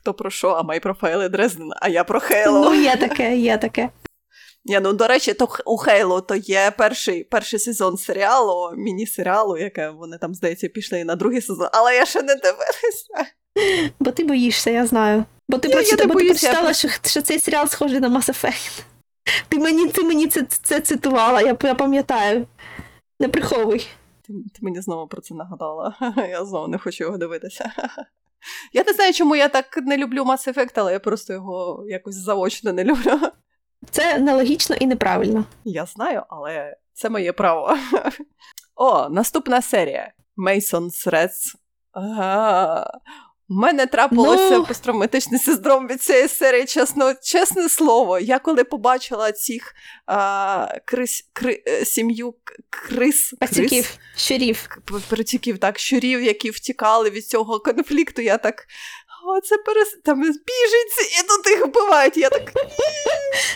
хто 0.00 0.14
про 0.14 0.30
що, 0.30 0.48
а 0.48 0.62
май 0.62 0.80
про 0.80 0.94
файли 0.94 1.28
Дрездена, 1.28 1.76
а 1.80 1.88
я 1.88 2.04
про 2.04 2.20
Хейло. 2.20 2.60
Ну, 2.60 2.82
є 2.82 2.96
таке, 2.96 3.36
є 3.36 3.58
таке. 3.58 3.88
Ні, 4.64 4.80
ну, 4.82 4.92
До 4.92 5.06
речі, 5.06 5.34
то 5.34 5.48
у 5.66 5.76
Хейло 5.76 6.20
то 6.20 6.34
є 6.34 6.72
перший 6.78 7.24
перший 7.24 7.58
сезон 7.58 7.96
серіалу, 7.96 8.72
міні-серіалу, 8.76 9.58
яке 9.58 9.90
вони 9.90 10.18
там, 10.18 10.34
здається, 10.34 10.68
пішли 10.68 11.04
на 11.04 11.16
другий 11.16 11.40
сезон, 11.40 11.68
але 11.72 11.94
я 11.94 12.06
ще 12.06 12.22
не 12.22 12.34
дивилася. 12.34 13.32
Бо 14.00 14.10
ти 14.10 14.24
боїшся, 14.24 14.70
я 14.70 14.86
знаю. 14.86 15.24
Бо 15.48 15.58
ти 15.58 15.68
прочитала, 15.68 16.12
бо 16.12 16.20
ти 16.20 16.26
прочитала, 16.26 16.72
що, 16.72 16.88
що 17.04 17.22
цей 17.22 17.38
серіал 17.38 17.66
схожий 17.68 18.00
на 18.00 18.08
Mass 18.08 18.28
Effect. 18.28 18.82
Ти 19.48 19.58
мені 19.58 19.88
ти 19.88 20.02
мені 20.02 20.26
це 20.26 20.46
це 20.62 20.80
цитувала, 20.80 21.40
я 21.40 21.56
я 21.62 21.74
пам'ятаю. 21.74 22.46
Не 23.20 23.28
приховуй. 23.28 23.86
Ти, 24.22 24.32
ти 24.32 24.58
мені 24.62 24.80
знову 24.80 25.08
про 25.08 25.20
це 25.20 25.34
нагадала. 25.34 25.94
Я 26.16 26.44
знову 26.44 26.68
не 26.68 26.78
хочу 26.78 27.04
його 27.04 27.18
дивитися. 27.18 27.72
Я 28.72 28.84
не 28.84 28.92
знаю, 28.92 29.12
чому 29.12 29.36
я 29.36 29.48
так 29.48 29.76
не 29.76 29.96
люблю 29.96 30.24
Mass 30.24 30.54
Effect, 30.54 30.72
але 30.74 30.92
я 30.92 31.00
просто 31.00 31.32
його 31.32 31.84
якось 31.88 32.14
заочно 32.14 32.72
не 32.72 32.84
люблю. 32.84 33.20
Це 33.90 34.18
нелогічно 34.18 34.76
і 34.76 34.86
неправильно. 34.86 35.44
Я 35.64 35.86
знаю, 35.86 36.22
але 36.28 36.76
це 36.92 37.10
моє 37.10 37.32
право. 37.32 37.76
О, 38.74 39.08
наступна 39.08 39.62
серія. 39.62 40.12
Мейсон 40.36 40.90
Средс. 40.90 41.56
Ага. 41.92 42.90
У 43.50 43.54
мене 43.54 43.86
трапилося 43.86 44.50
ну... 44.50 44.64
посттравматичний 44.64 45.40
синдром 45.40 45.86
від 45.86 46.02
цієї 46.02 46.28
серії, 46.28 46.64
чесно, 46.64 47.14
чесне 47.22 47.68
слово. 47.68 48.18
Я 48.18 48.38
коли 48.38 48.64
побачила 48.64 49.32
цих 49.32 49.74
а, 50.06 50.68
крис, 50.84 51.28
кри, 51.32 51.62
е, 51.68 51.84
сім'ю 51.84 52.34
крис. 52.70 53.34
Пацюків, 53.40 53.98
щурів. 54.16 54.68
Пацюків, 55.10 55.58
так, 55.58 55.78
щурів, 55.78 56.22
які 56.22 56.50
втікали 56.50 57.10
від 57.10 57.26
цього 57.26 57.60
конфлікту, 57.60 58.22
я 58.22 58.38
так. 58.38 58.66
О, 59.24 59.40
це 59.40 59.56
перес... 59.58 59.98
там 60.04 60.20
біженці, 60.20 61.20
і 61.20 61.28
тут 61.28 61.50
їх 61.50 61.66
вбивають. 61.66 62.16
Я 62.16 62.28
так. 62.30 62.52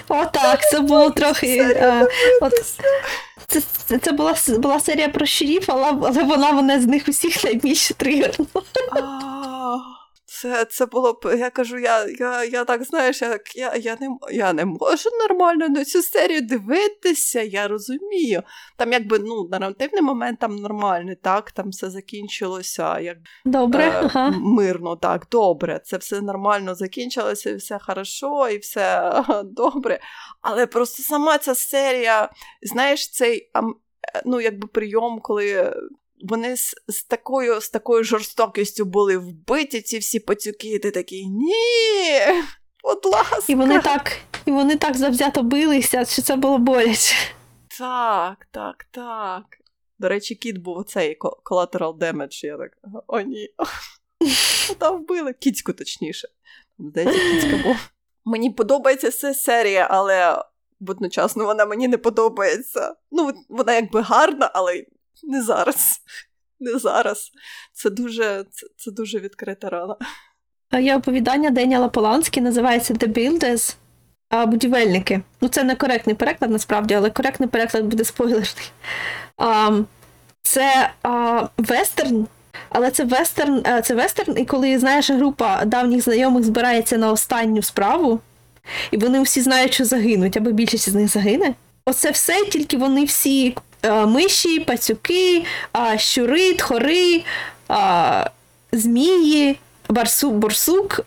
О, 0.09 0.25
так, 0.25 0.61
це 0.71 0.81
було 0.81 1.11
трохи. 1.11 1.57
Це 3.47 3.61
це, 3.87 3.99
це 3.99 4.13
була 4.13 4.35
була 4.49 4.81
серія 4.81 5.09
про 5.09 5.27
щурів, 5.27 5.65
але, 5.67 5.85
але 6.03 6.23
вона 6.23 6.53
мене 6.53 6.81
з 6.81 6.87
них 6.87 7.05
усіх 7.09 7.45
найбільше 7.45 7.95
тригернула. 7.95 8.63
Це 10.45 10.65
це 10.65 10.87
було 10.87 11.13
б, 11.13 11.37
я 11.39 11.51
кажу, 11.51 11.79
я 11.79 12.07
я, 12.19 12.45
я 12.45 12.65
так 12.65 12.85
знаєш, 12.85 13.23
я 13.23 13.39
я, 13.55 13.75
я, 13.77 13.97
не 14.01 14.09
я 14.33 14.53
не 14.53 14.65
можу 14.65 15.11
нормально 15.29 15.69
на 15.69 15.85
цю 15.85 16.03
серію 16.03 16.41
дивитися, 16.41 17.43
я 17.43 17.69
розумію. 17.69 18.43
Там 18.77 18.93
якби 18.93 19.19
ну, 19.19 19.49
наративний 19.51 20.03
момент 20.03 20.39
там 20.39 20.57
нормальний, 20.57 21.17
так, 21.23 21.53
там 21.53 21.69
все 21.71 21.91
закінчилося 21.91 23.01
як 23.01 23.17
добре, 23.45 23.85
е, 23.85 23.93
ага. 24.03 24.31
мирно, 24.31 24.97
так, 24.97 25.27
добре. 25.31 25.81
Це 25.85 25.97
все 25.97 26.21
нормально 26.21 26.75
закінчилося, 26.75 27.51
і 27.51 27.57
все 27.57 27.79
хорошо, 27.79 28.49
і 28.49 28.59
все 28.59 29.13
добре. 29.45 30.01
Але 30.43 30.67
просто 30.67 31.03
сама 31.03 31.39
ця 31.39 31.55
серія, 31.55 32.29
знаєш, 32.63 33.11
цей 33.11 33.51
ну, 34.25 34.41
якби 34.41 34.69
прийом, 34.69 35.21
коли 35.23 35.75
вони 36.21 36.57
з, 36.57 36.75
з 36.89 37.05
такою 37.05 37.61
з 37.61 37.71
такою 37.71 38.05
жорстокістю 38.05 38.85
були 38.85 39.19
вбиті, 39.19 39.81
ці 39.81 39.99
всі 39.99 40.21
пацюки, 40.21 40.69
і 40.69 40.79
ти 40.79 40.91
такий 40.91 41.27
ні. 41.27 41.55
Будь 42.83 43.13
ласка. 43.13 43.43
І 43.49 43.55
вони 43.55 43.81
так 43.81 44.13
і 44.47 44.51
вони 44.51 44.77
так 44.77 44.97
завзято 44.97 45.43
билися, 45.43 46.05
що 46.05 46.23
це 46.23 46.37
було 46.37 46.59
боляче. 46.59 47.15
Так, 47.79 48.47
так, 48.51 48.85
так. 48.91 49.45
До 49.99 50.09
речі, 50.09 50.35
кіт 50.35 50.59
був 50.59 50.77
оцей 50.77 51.19
collateral 51.21 51.99
damage. 51.99 52.47
Я 52.47 52.57
так, 52.57 52.71
о, 53.07 53.21
ні. 53.21 53.49
Там 54.79 55.03
вбили. 55.03 55.33
Кіцьку, 55.33 55.73
точніше. 55.73 56.29
Здається, 56.79 57.19
кіцька 57.19 57.69
був. 57.69 57.77
Мені 58.25 58.51
подобається 58.51 59.11
ця 59.11 59.35
серія, 59.35 59.89
але 59.91 60.45
водночасно 60.81 61.45
вона 61.45 61.67
мені 61.67 61.89
не 61.89 61.99
подобається. 61.99 62.95
Ну, 63.11 63.33
вона 63.49 63.75
якби 63.75 64.01
гарна, 64.01 64.51
але 64.55 64.85
не 65.23 65.43
зараз. 65.43 66.01
Не 66.61 66.79
зараз. 66.79 67.31
Це 67.73 67.91
дуже 67.91 68.45
це, 68.51 68.67
це 68.77 68.91
дуже 68.91 69.19
відкрита 69.19 69.69
рана. 69.69 69.97
Є 70.81 70.97
оповідання 70.97 71.51
Деніела 71.51 71.89
Поланські, 71.89 72.41
називається 72.41 72.95
The 72.95 73.09
Builders, 73.09 73.75
а 74.29 74.47
будівельники. 74.47 75.21
Ну, 75.41 75.49
це 75.49 75.65
не 75.65 75.77
коректний 75.77 76.17
переклад, 76.17 76.51
насправді, 76.51 76.95
але 76.95 77.11
коректний 77.11 77.49
переклад 77.49 77.85
буде 77.85 78.05
спойлерний. 78.05 78.71
А, 79.37 79.79
Це 80.43 80.91
а, 81.03 81.49
вестерн, 81.59 82.27
але 82.69 82.91
це 82.91 83.05
вестерн, 83.05 83.63
це 83.85 83.95
вестерн, 83.95 84.39
і 84.39 84.45
коли, 84.45 84.79
знаєш, 84.79 85.11
група 85.11 85.65
давніх 85.65 86.03
знайомих 86.03 86.45
збирається 86.45 86.99
на 86.99 87.13
останню 87.13 87.63
справу, 87.63 88.21
і 88.91 88.97
вони 88.97 89.23
всі 89.23 89.41
знають, 89.41 89.75
що 89.75 89.85
загинуть, 89.85 90.37
або 90.37 90.51
більшість 90.51 90.89
з 90.89 90.95
них 90.95 91.09
загине. 91.09 91.55
Оце 91.87 92.11
все, 92.11 92.45
тільки 92.45 92.77
вони 92.77 93.05
всі 93.05 93.55
Е, 93.74 93.74
миші, 94.07 94.61
пацюки, 94.61 95.45
щури, 95.97 96.53
тхори, 96.53 97.23
змії, 98.73 99.59
барсук, 99.89 100.35
борсук. 100.35 101.01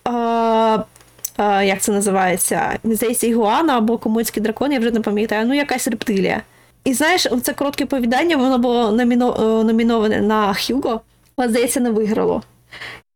Як 1.63 1.81
це 1.81 1.91
називається? 1.91 2.79
Здається, 2.83 3.27
ігуана 3.27 3.77
або 3.77 3.97
комуцький 3.97 4.43
дракон, 4.43 4.71
я 4.71 4.79
вже 4.79 4.91
не 4.91 4.99
пам'ятаю, 5.01 5.47
ну 5.47 5.53
якась 5.53 5.87
рептилія. 5.87 6.41
І 6.83 6.93
знаєш, 6.93 7.27
це 7.43 7.53
коротке 7.53 7.85
повідання, 7.85 8.37
воно 8.37 8.57
було 8.57 8.91
номіно... 8.91 9.63
номіноване 9.63 10.21
на 10.21 10.53
Хьюго, 10.53 11.01
але 11.37 11.49
здається, 11.49 11.79
не 11.79 11.89
виграло. 11.89 12.43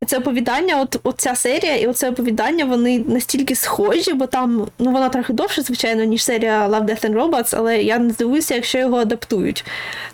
Це 0.06 0.18
оповідання, 0.18 0.82
от, 0.82 0.99
от 1.04 1.22
ця 1.22 1.36
серія 1.36 1.76
і 1.76 1.88
оце 1.88 2.10
оповідання, 2.10 2.66
вони 2.66 2.99
настільки 2.99 3.56
схожі, 3.56 4.14
бо 4.14 4.28
там 4.28 4.68
ну 4.80 4.91
вона 4.91 5.10
трохи 5.10 5.34
довше, 5.34 5.62
звичайно, 5.62 6.04
ніж 6.04 6.24
серія 6.24 6.68
Love, 6.70 6.86
Death 6.86 7.10
and 7.10 7.14
Robots, 7.14 7.56
але 7.58 7.82
я 7.82 7.99
не 7.99 8.14
здивуюся, 8.14 8.56
якщо 8.56 8.78
його 8.78 8.97
адаптують. 8.97 9.66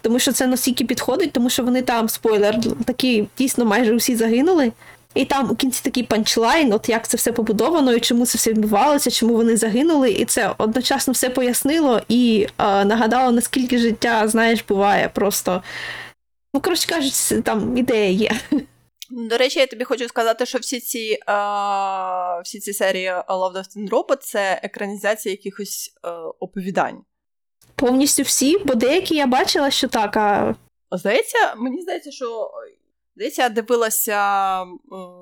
Тому 0.02 0.20
що 0.20 0.32
це 0.32 0.48
настільки 0.48 0.86
підходить, 0.86 1.32
тому 1.32 1.50
що 1.50 1.64
вони 1.64 1.82
там, 1.82 2.10
спойлер, 2.10 2.60
такі 2.86 3.28
дійсно 3.38 3.66
майже 3.66 3.96
усі 3.96 4.16
загинули. 4.16 4.72
І 5.14 5.26
там 5.26 5.52
у 5.52 5.56
кінці 5.56 5.82
такий 5.84 6.04
панчлайн, 6.04 6.74
от 6.74 6.90
як 6.90 7.08
це 7.08 7.18
все 7.18 7.32
побудовано, 7.32 7.94
і 7.94 8.00
чому 8.00 8.26
це 8.26 8.38
все 8.38 8.52
відбувалося, 8.52 9.12
чому 9.12 9.34
вони 9.34 9.58
загинули, 9.58 10.12
і 10.12 10.26
це 10.26 10.54
одночасно 10.58 11.14
все 11.14 11.30
пояснило 11.30 12.02
і 12.10 12.48
е, 12.58 12.86
нагадало, 12.86 13.32
наскільки 13.32 13.78
життя, 13.78 14.28
знаєш, 14.28 14.66
буває 14.70 15.10
просто. 15.14 15.64
Ну, 16.54 16.62
коротше 16.62 16.88
кажучи, 16.88 17.42
там 17.42 17.78
ідея 17.78 18.10
є. 18.10 18.32
До 19.10 19.38
речі, 19.38 19.60
я 19.60 19.68
тобі 19.68 19.84
хочу 19.84 20.08
сказати, 20.08 20.46
що 20.46 20.58
всі 20.58 20.80
ці 20.80 21.20
а, 21.26 22.42
всі 22.44 22.60
ці 22.60 22.74
серії 22.74 23.10
Love, 23.12 23.54
Death 23.54 23.78
and 23.78 23.90
Robot— 23.90 24.18
це 24.22 24.60
екранізація 24.64 25.34
якихось 25.34 25.94
е, 26.06 26.10
оповідань. 26.40 27.04
Повністю 27.76 28.24
всі, 28.24 28.58
бо 28.58 28.76
деякі 28.76 29.16
я 29.16 29.28
бачила, 29.28 29.72
що 29.72 29.88
так. 29.88 30.18
а... 30.18 30.56
Здається, 30.92 31.56
мені 31.58 31.82
здається, 31.82 32.12
що 32.12 32.52
здається, 33.16 33.42
я 33.44 33.50
дивилася 33.50 34.62
е, 34.64 34.66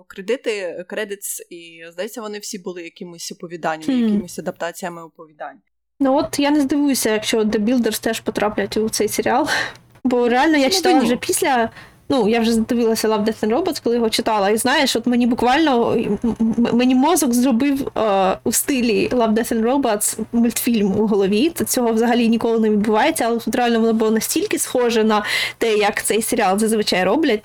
кредити, 0.08 0.86
кредитс, 0.90 1.42
і 1.50 1.84
здається, 1.92 2.22
вони 2.22 2.40
всі 2.40 2.60
були 2.60 2.84
якимось 2.84 3.32
оповіданнями, 3.32 3.94
mm. 3.94 4.06
якимись 4.06 4.40
адаптаціями 4.40 5.04
оповідань. 5.04 5.58
Ну 6.00 6.18
от 6.18 6.40
я 6.40 6.52
не 6.52 6.62
здивуюся, 6.62 7.12
якщо 7.12 7.44
The 7.44 7.60
Builders 7.60 8.02
теж 8.02 8.20
потраплять 8.20 8.78
у 8.78 8.90
цей 8.90 9.08
серіал. 9.08 9.48
Бо 10.04 10.30
реально 10.30 10.58
я 10.58 10.68
ну, 10.68 10.72
читала 10.72 11.00
вже 11.00 11.16
після 11.16 11.70
Ну, 12.10 12.30
я 12.30 12.40
вже 12.40 12.60
дивилася 12.60 13.08
Love, 13.08 13.24
Death 13.24 13.48
and 13.48 13.58
Robots, 13.58 13.84
коли 13.84 13.96
його 13.96 14.10
читала. 14.10 14.50
І 14.50 14.58
знаєш, 14.58 14.96
от 14.96 15.08
мені 15.08 15.28
буквально 15.28 15.98
мені 16.58 16.96
мозок 16.96 17.34
зробив 17.34 17.92
е, 17.98 18.38
у 18.44 18.52
стилі 18.52 19.10
Love, 19.10 19.34
Death 19.34 19.54
and 19.54 19.64
Robots 19.64 20.20
мультфільм 20.32 21.00
у 21.00 21.08
голові. 21.08 21.50
Це 21.50 21.66
цього 21.66 21.92
взагалі 21.92 22.30
ніколи 22.30 22.60
не 22.60 22.70
відбувається, 22.70 23.26
але 23.26 23.40
тут 23.40 23.56
реально 23.56 23.80
воно 23.80 23.94
було 23.94 24.12
настільки 24.12 24.60
схоже 24.60 25.04
на 25.04 25.26
те, 25.58 25.78
як 25.78 26.04
цей 26.04 26.22
серіал 26.22 26.60
зазвичай 26.60 27.04
роблять. 27.04 27.44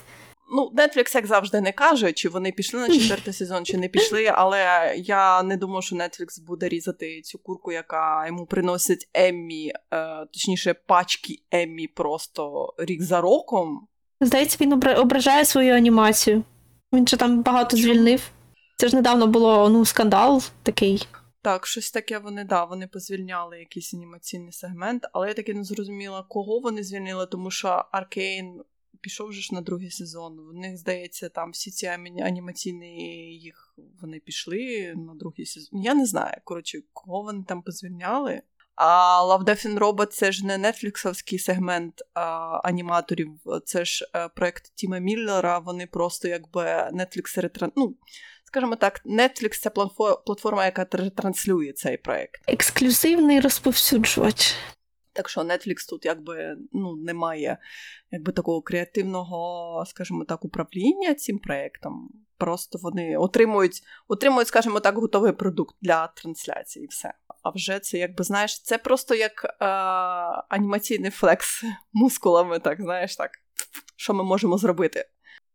Ну, 0.53 0.73
Netflix, 0.77 1.15
як 1.15 1.27
завжди, 1.27 1.61
не 1.61 1.73
каже, 1.73 2.13
чи 2.13 2.29
вони 2.29 2.53
пішли 2.53 2.81
на 2.81 2.89
четвертий 2.89 3.35
сезон, 3.35 3.65
чи 3.65 3.79
не 3.79 3.89
пішли, 3.89 4.33
але 4.35 4.93
я 4.97 5.43
не 5.43 5.57
думаю, 5.57 5.83
що 5.83 5.97
Netflix 5.97 6.45
буде 6.47 6.69
різати 6.69 7.21
цю 7.21 7.39
курку, 7.39 7.73
яка 7.73 8.27
йому 8.27 8.47
приносить 8.47 9.09
Еммі, 9.15 9.73
е, 9.93 10.27
точніше, 10.33 10.75
пачки 10.75 11.35
Еммі 11.51 11.87
просто 11.87 12.75
рік 12.79 13.03
за 13.03 13.21
роком. 13.21 13.87
Здається, 14.21 14.59
він 14.61 14.73
ображає 14.73 15.45
свою 15.45 15.75
анімацію. 15.75 16.45
Він 16.93 17.09
же 17.09 17.17
там 17.17 17.43
багато 17.43 17.77
звільнив. 17.77 18.31
Це 18.77 18.89
ж 18.89 18.97
недавно 18.97 19.27
було 19.27 19.69
ну, 19.69 19.85
скандал 19.85 20.43
такий. 20.63 21.07
Так, 21.43 21.67
щось 21.67 21.91
таке 21.91 22.19
вони 22.19 22.45
да, 22.45 22.65
вони 22.65 22.87
позвільняли 22.87 23.59
якийсь 23.59 23.95
анімаційний 23.95 24.53
сегмент, 24.53 25.07
але 25.13 25.29
я 25.29 25.35
таки 25.35 25.55
не 25.55 25.65
зрозуміла, 25.65 26.23
кого 26.29 26.61
вони 26.61 26.83
звільнили, 26.83 27.27
тому 27.27 27.51
що 27.51 27.85
Аркейн 27.93 28.63
пішов 29.01 29.29
вже 29.29 29.41
ж 29.41 29.55
на 29.55 29.61
другий 29.61 29.91
сезон. 29.91 30.39
В 30.51 30.55
них, 30.55 30.77
здається, 30.77 31.29
там 31.29 31.51
всі 31.51 31.71
ці 31.71 31.87
анімаційні 32.23 32.87
їх 33.35 33.75
вони 34.01 34.21
пішли 34.21 34.95
на 34.97 35.15
другий 35.15 35.47
сезон. 35.47 35.83
Я 35.83 35.95
не 35.95 36.07
знаю, 36.07 36.37
коротше, 36.45 36.83
кого 36.93 37.23
вони 37.23 37.45
там 37.49 37.63
позвільняли. 37.63 38.43
А 38.75 39.21
Love, 39.25 39.45
Death 39.45 39.67
and 39.67 39.79
Robot— 39.79 40.07
це 40.11 40.33
ж 40.33 40.47
не 40.47 40.73
нетфліксовський 40.73 41.39
сегмент 41.39 42.03
а, 42.15 42.21
аніматорів, 42.65 43.31
це 43.65 43.85
ж 43.85 44.07
е, 44.15 44.29
проект 44.29 44.75
Тіма 44.75 44.99
Міллера. 44.99 45.59
Вони 45.59 45.87
просто 45.87 46.29
якби 46.29 46.63
Netflix 46.93 47.41
ретран... 47.41 47.73
ну, 47.77 47.97
скажімо 48.45 48.77
так, 48.77 49.01
Netflix— 49.07 49.61
це 49.61 49.71
платформа, 50.27 50.65
яка 50.65 50.85
транслює 50.85 51.73
цей 51.73 51.97
проект. 51.97 52.41
Ексклюзивний 52.47 53.41
розповсюджувач. 53.41 54.55
Так 55.13 55.29
що 55.29 55.41
Netflix 55.41 55.89
тут 55.89 56.05
якби 56.05 56.57
ну, 56.73 56.97
немає 56.97 57.59
якби 58.11 58.33
такого 58.33 58.63
креативного, 58.63 59.85
скажімо 59.87 60.25
так, 60.25 60.45
управління 60.45 61.15
цим 61.15 61.39
проектом. 61.39 62.11
Просто 62.39 62.79
вони 62.83 63.17
отримують, 63.17 63.83
отримують, 64.09 64.49
скажімо 64.49 64.81
так, 64.81 64.99
готовий 64.99 65.33
продукт 65.33 65.77
для 65.81 66.07
трансляції 66.07 66.85
і 66.85 66.89
все 66.89 67.13
а 67.43 67.51
вже 67.51 67.79
це, 67.79 67.99
якби 67.99 68.25
знаєш, 68.25 68.63
це 68.63 68.79
просто 68.79 69.15
як 69.15 69.45
е, 69.45 69.67
анімаційний 70.49 71.11
флекс 71.11 71.65
мускулами, 71.93 72.59
так 72.59 72.83
знаєш, 72.83 73.17
так. 73.17 73.31
Що 73.97 74.15
ми 74.15 74.25
можемо 74.25 74.59
зробити? 74.59 75.05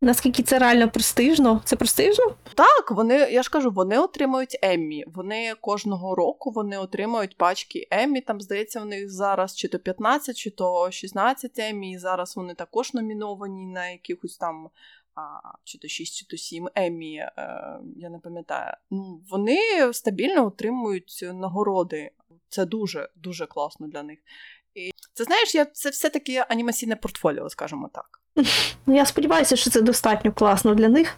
Наскільки 0.01 0.43
це 0.43 0.59
реально 0.59 0.89
престижно? 0.89 1.61
Це 1.65 1.75
престижно? 1.75 2.25
Так, 2.55 2.91
вони, 2.91 3.15
я 3.15 3.43
ж 3.43 3.49
кажу, 3.49 3.71
вони 3.71 3.99
отримують 3.99 4.59
Еммі. 4.61 5.05
Вони 5.07 5.53
кожного 5.61 6.15
року 6.15 6.51
вони 6.51 6.77
отримують 6.77 7.37
пачки 7.37 7.87
Еммі. 7.91 8.21
Там, 8.21 8.41
здається, 8.41 8.79
в 8.79 8.85
них 8.85 9.11
зараз 9.11 9.55
чи 9.55 9.67
то 9.67 9.79
15, 9.79 10.37
чи 10.37 10.49
то 10.51 10.91
16 10.91 11.59
Еммі. 11.59 11.91
І 11.91 11.97
зараз 11.97 12.35
вони 12.35 12.53
також 12.53 12.93
номіновані 12.93 13.65
на 13.65 13.89
якихось 13.89 14.37
там 14.37 14.69
а, 15.15 15.51
чи 15.63 15.77
то 15.77 15.87
6, 15.87 16.15
чи 16.15 16.25
то 16.25 16.37
7 16.37 16.69
Еммі, 16.75 17.15
е, 17.17 17.31
я 17.95 18.09
не 18.09 18.19
пам'ятаю. 18.19 18.73
Ну, 18.91 19.21
Вони 19.29 19.59
стабільно 19.93 20.47
отримують 20.47 21.25
нагороди. 21.33 22.11
Це 22.49 22.65
дуже 22.65 23.09
дуже 23.15 23.45
класно 23.45 23.87
для 23.87 24.03
них. 24.03 24.19
І 24.73 24.91
це 25.13 25.23
знаєш, 25.23 25.55
я 25.55 25.65
це 25.65 25.89
все-таки 25.89 26.45
анімаційне 26.49 26.95
портфоліо, 26.95 27.49
скажімо 27.49 27.89
так. 27.93 28.21
Ну, 28.85 28.95
я 28.95 29.05
сподіваюся, 29.05 29.55
що 29.55 29.69
це 29.69 29.81
достатньо 29.81 30.33
класно 30.33 30.75
для 30.75 30.89
них. 30.89 31.17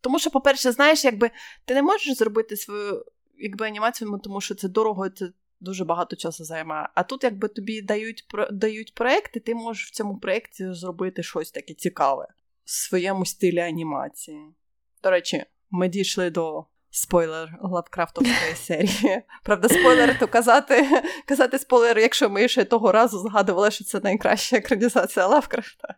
Тому 0.00 0.18
що, 0.18 0.30
по-перше, 0.30 0.72
знаєш, 0.72 1.04
якби 1.04 1.30
ти 1.64 1.74
не 1.74 1.82
можеш 1.82 2.16
зробити 2.16 2.56
свою 2.56 3.04
якби 3.38 3.66
анімацію, 3.66 4.20
тому 4.24 4.40
що 4.40 4.54
це 4.54 4.68
дорого, 4.68 5.08
це 5.08 5.28
дуже 5.60 5.84
багато 5.84 6.16
часу 6.16 6.44
займає. 6.44 6.88
А 6.94 7.02
тут, 7.02 7.24
якби 7.24 7.48
тобі 7.48 7.82
дають 7.82 8.24
дають 8.50 8.94
проекти, 8.94 9.40
ти 9.40 9.54
можеш 9.54 9.86
в 9.86 9.90
цьому 9.90 10.18
проєкті 10.18 10.72
зробити 10.72 11.22
щось 11.22 11.50
таке 11.50 11.74
цікаве 11.74 12.28
в 12.64 12.70
своєму 12.70 13.26
стилі 13.26 13.58
анімації. 13.60 14.54
До 15.02 15.10
речі, 15.10 15.44
ми 15.70 15.88
дійшли 15.88 16.30
до 16.30 16.64
спойлер 16.90 17.58
Лавкрафтовської 17.62 18.54
серії. 18.54 19.22
Правда, 19.42 19.68
спойлер, 19.68 20.18
то 20.18 20.28
казати 20.28 21.02
казати 21.26 21.58
спойлер, 21.58 21.98
якщо 21.98 22.30
ми 22.30 22.48
ще 22.48 22.64
того 22.64 22.92
разу 22.92 23.18
згадували, 23.18 23.70
що 23.70 23.84
це 23.84 24.00
найкраща 24.00 24.56
екранізація 24.56 25.26
Лавкрафта. 25.26 25.94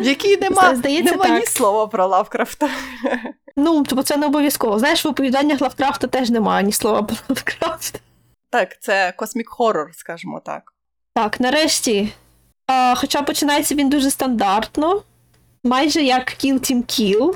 В 0.00 0.02
якій 0.02 0.36
нема, 0.36 0.76
Здається, 0.76 1.12
нема 1.12 1.24
так. 1.24 1.40
ні 1.40 1.46
слова 1.46 1.86
про 1.86 2.06
Лавкрафта. 2.06 2.68
Ну, 3.56 3.84
тобто 3.84 4.02
це 4.02 4.16
не 4.16 4.26
обов'язково. 4.26 4.78
Знаєш, 4.78 5.04
в 5.04 5.08
оповіданнях 5.08 5.60
Лавкрафта 5.60 6.06
теж 6.06 6.30
немає 6.30 6.64
ні 6.64 6.72
слова 6.72 7.02
про 7.02 7.16
Лавкрафта. 7.28 7.98
Так, 8.50 8.80
це 8.80 9.12
космік 9.16 9.48
хоррор, 9.48 9.90
скажімо 9.94 10.40
так. 10.44 10.72
Так, 11.14 11.40
нарешті. 11.40 12.12
А, 12.66 12.94
Хоча 12.96 13.22
починається 13.22 13.74
він 13.74 13.88
дуже 13.88 14.10
стандартно, 14.10 15.02
майже 15.66 16.02
як 16.02 16.36
Kill 16.44 16.54
Team 16.54 16.82
Kill. 16.82 17.34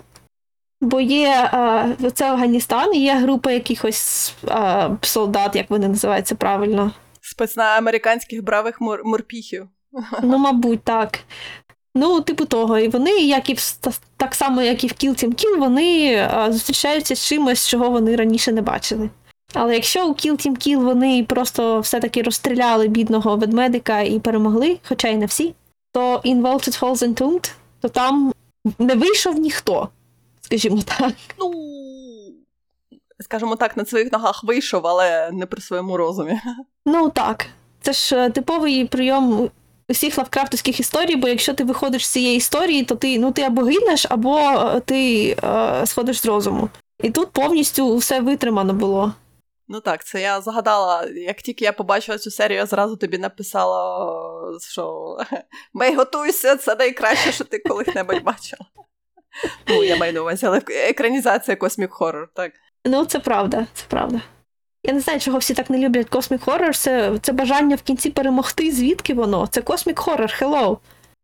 Бо 0.81 1.01
є 1.01 1.49
а, 1.53 1.89
це 2.15 2.31
Афганістан, 2.31 2.95
і 2.95 3.01
є 3.01 3.15
група 3.15 3.51
якихось 3.53 4.35
а, 4.49 4.91
солдат, 5.03 5.57
як 5.57 5.71
вони 5.71 5.89
називаються 5.89 6.35
правильно. 6.35 6.93
Спецна 7.21 7.65
американських 7.65 8.45
бравих 8.45 8.81
мор- 8.81 9.05
морпіхів. 9.05 9.69
Ну, 10.23 10.39
мабуть, 10.39 10.83
так. 10.85 11.19
Ну, 11.95 12.21
типу 12.21 12.45
того, 12.45 12.79
і 12.79 12.89
вони, 12.89 13.11
як 13.11 13.51
і 13.51 13.55
в 13.55 13.77
так 14.17 14.35
само, 14.35 14.63
як 14.63 14.85
і 14.85 14.87
в 14.87 14.91
Kill 14.91 15.25
Team 15.25 15.35
Kill, 15.45 15.59
вони 15.59 16.17
а, 16.33 16.53
зустрічаються 16.53 17.15
з 17.17 17.27
чимось, 17.27 17.69
чого 17.69 17.91
вони 17.91 18.17
раніше 18.17 18.53
не 18.53 18.63
бачили. 18.63 19.11
Але 19.55 19.75
якщо 19.75 20.07
у 20.09 20.13
Kill 20.13 20.33
Team 20.33 20.69
Kill 20.69 20.77
вони 20.77 21.25
просто 21.29 21.81
все-таки 21.81 22.23
розстріляли 22.23 22.89
бідного 22.89 23.37
ведмедика 23.37 24.01
і 24.01 24.19
перемогли, 24.19 24.79
хоча 24.89 25.09
й 25.09 25.17
не 25.17 25.27
всі, 25.27 25.55
то 25.93 26.17
in 26.25 26.43
Vaulted 26.43 26.81
Halls 26.81 27.15
Entombed, 27.15 27.53
то 27.81 27.89
там 27.89 28.33
не 28.79 28.95
вийшов 28.95 29.39
ніхто, 29.39 29.89
скажімо 30.41 30.83
так. 30.83 31.13
Ну, 31.39 31.53
скажімо 33.21 33.57
так, 33.57 33.77
на 33.77 33.85
своїх 33.85 34.13
ногах 34.13 34.45
вийшов, 34.45 34.87
але 34.87 35.31
не 35.33 35.47
при 35.47 35.61
своєму 35.61 35.97
розумі. 35.97 36.41
Ну 36.87 37.11
так. 37.11 37.47
Це 37.81 37.93
ж 37.93 38.17
е, 38.17 38.31
типовий 38.31 38.85
прийом 38.85 39.51
усіх 39.89 40.19
лавкрафтовських 40.19 40.81
історій, 40.81 41.17
бо 41.17 41.29
якщо 41.29 41.55
ти 41.55 41.65
виходиш 41.65 42.07
з 42.07 42.11
цієї 42.11 42.37
історії, 42.37 42.85
то 42.85 42.95
ти 42.95 43.19
ну 43.19 43.33
ти 43.33 43.43
або 43.43 43.63
гинеш, 43.63 44.07
або 44.09 44.39
е, 44.39 44.81
ти 44.81 45.31
е, 45.45 45.87
сходиш 45.87 46.21
з 46.21 46.27
розуму. 46.27 46.69
І 47.03 47.11
тут 47.11 47.29
повністю 47.29 47.97
все 47.97 48.21
витримано 48.21 48.73
було. 48.73 49.13
Ну 49.73 49.81
так, 49.81 50.05
це 50.05 50.21
я 50.21 50.41
згадала, 50.41 51.07
як 51.07 51.43
тільки 51.43 51.65
я 51.65 51.73
побачила 51.73 52.19
цю 52.19 52.31
серію, 52.31 52.57
я 52.57 52.67
зразу 52.67 52.97
тобі 52.97 53.19
написала, 53.19 54.59
що 54.61 55.17
Мей, 55.73 55.95
готуйся, 55.95 56.57
це 56.57 56.75
найкраще, 56.75 57.33
що 57.33 57.45
ти 57.45 57.59
коли-небудь 57.59 58.23
бачила. 58.23 58.67
Ну, 59.69 59.85
я 59.85 59.97
маю 59.97 60.13
на 60.13 60.21
увазі, 60.21 60.47
але 60.47 60.63
екранізація 60.69 61.57
космік 61.57 61.93
хоррор, 61.93 62.29
так. 62.35 62.53
Ну, 62.85 63.05
це 63.05 63.19
правда, 63.19 63.67
це 63.75 63.85
правда. 63.89 64.21
Я 64.83 64.93
не 64.93 65.01
знаю, 65.01 65.21
чого 65.21 65.39
всі 65.39 65.55
так 65.55 65.71
не 65.71 65.79
люблять 65.79 66.09
космік 66.09 66.43
хоррор. 66.43 66.77
Це 66.77 67.19
це 67.23 67.33
бажання 67.33 67.77
в 67.77 67.83
кінці 67.83 68.11
перемогти, 68.11 68.73
звідки 68.73 69.15
воно? 69.15 69.47
Це 69.47 69.63
космік 69.63 69.99
хоррор, 69.99 70.31
hello. 70.41 70.79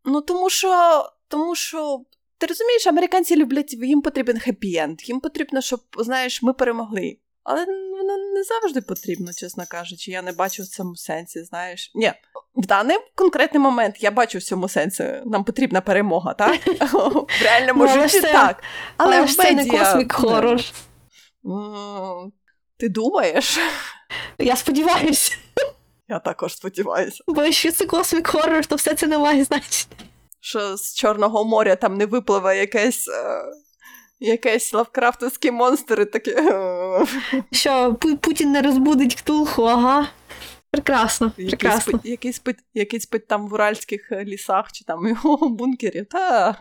Ну, 0.05 0.21
тому 0.21 0.49
що, 0.49 1.03
тому 1.27 1.55
що, 1.55 2.01
ти 2.37 2.47
розумієш, 2.47 2.87
американці 2.87 3.35
люблять, 3.35 3.73
їм 3.73 4.01
потрібен 4.01 4.37
хеппі-енд, 4.37 5.07
їм 5.07 5.19
потрібно, 5.19 5.61
щоб, 5.61 5.79
знаєш, 5.97 6.43
ми 6.43 6.53
перемогли. 6.53 7.17
Але 7.43 7.65
воно 8.07 8.33
не 8.33 8.43
завжди 8.43 8.81
потрібно, 8.81 9.33
чесно 9.33 9.63
кажучи. 9.69 10.11
Я 10.11 10.21
не 10.21 10.31
бачу 10.31 10.63
в 10.63 10.65
цьому 10.65 10.95
сенсі, 10.95 11.43
знаєш. 11.43 11.91
Ні, 11.95 12.13
в 12.55 12.65
даний 12.65 12.97
конкретний 13.15 13.63
момент 13.63 13.95
я 13.99 14.11
бачу 14.11 14.37
в 14.37 14.43
цьому 14.43 14.69
сенсі. 14.69 15.03
Нам 15.25 15.43
потрібна 15.43 15.81
перемога, 15.81 16.33
так? 16.33 16.67
В 16.93 17.43
реальному 17.43 17.85
ну, 17.85 18.07
житті 18.07 18.21
так. 18.21 18.63
Але 18.97 19.23
в 19.23 19.35
це 19.35 19.51
не 19.51 19.65
cosmic 19.65 20.13
horror. 20.13 20.61
Ти 22.77 22.89
думаєш? 22.89 23.59
Я 24.37 24.55
сподіваюся. 24.55 25.37
Я 26.09 26.19
також 26.19 26.55
сподіваюся. 26.55 27.23
Бо 27.27 27.43
якщо 27.43 27.71
це 27.71 27.85
cosmic 27.85 28.27
horror, 28.27 28.65
то 28.65 28.75
все 28.75 28.95
це 28.95 29.07
не 29.07 29.17
має 29.17 29.43
значення. 29.43 29.95
Що 30.39 30.77
з 30.77 30.95
Чорного 30.95 31.45
моря 31.45 31.75
там 31.75 31.97
не 31.97 32.05
випливе 32.05 32.57
якесь. 32.57 33.07
Е, 33.07 33.41
якесь 34.19 34.73
лавкрафтовські 34.73 35.51
монстри 35.51 36.05
такі. 36.05 36.35
Що, 37.51 37.95
Путін 38.21 38.51
не 38.51 38.61
розбудить 38.61 39.15
ктулху, 39.15 39.63
ага. 39.63 40.07
Прекрасно. 40.71 41.31
прекрасно. 41.35 41.99
Який 42.03 42.33
спить, 42.33 42.57
який 42.73 42.99
спить 42.99 43.27
там 43.27 43.47
в 43.47 43.53
уральських 43.53 44.11
е, 44.11 44.25
лісах 44.25 44.71
чи 44.71 44.85
там 44.85 45.07
його 45.07 45.49
бункері. 45.49 46.03
Та. 46.03 46.55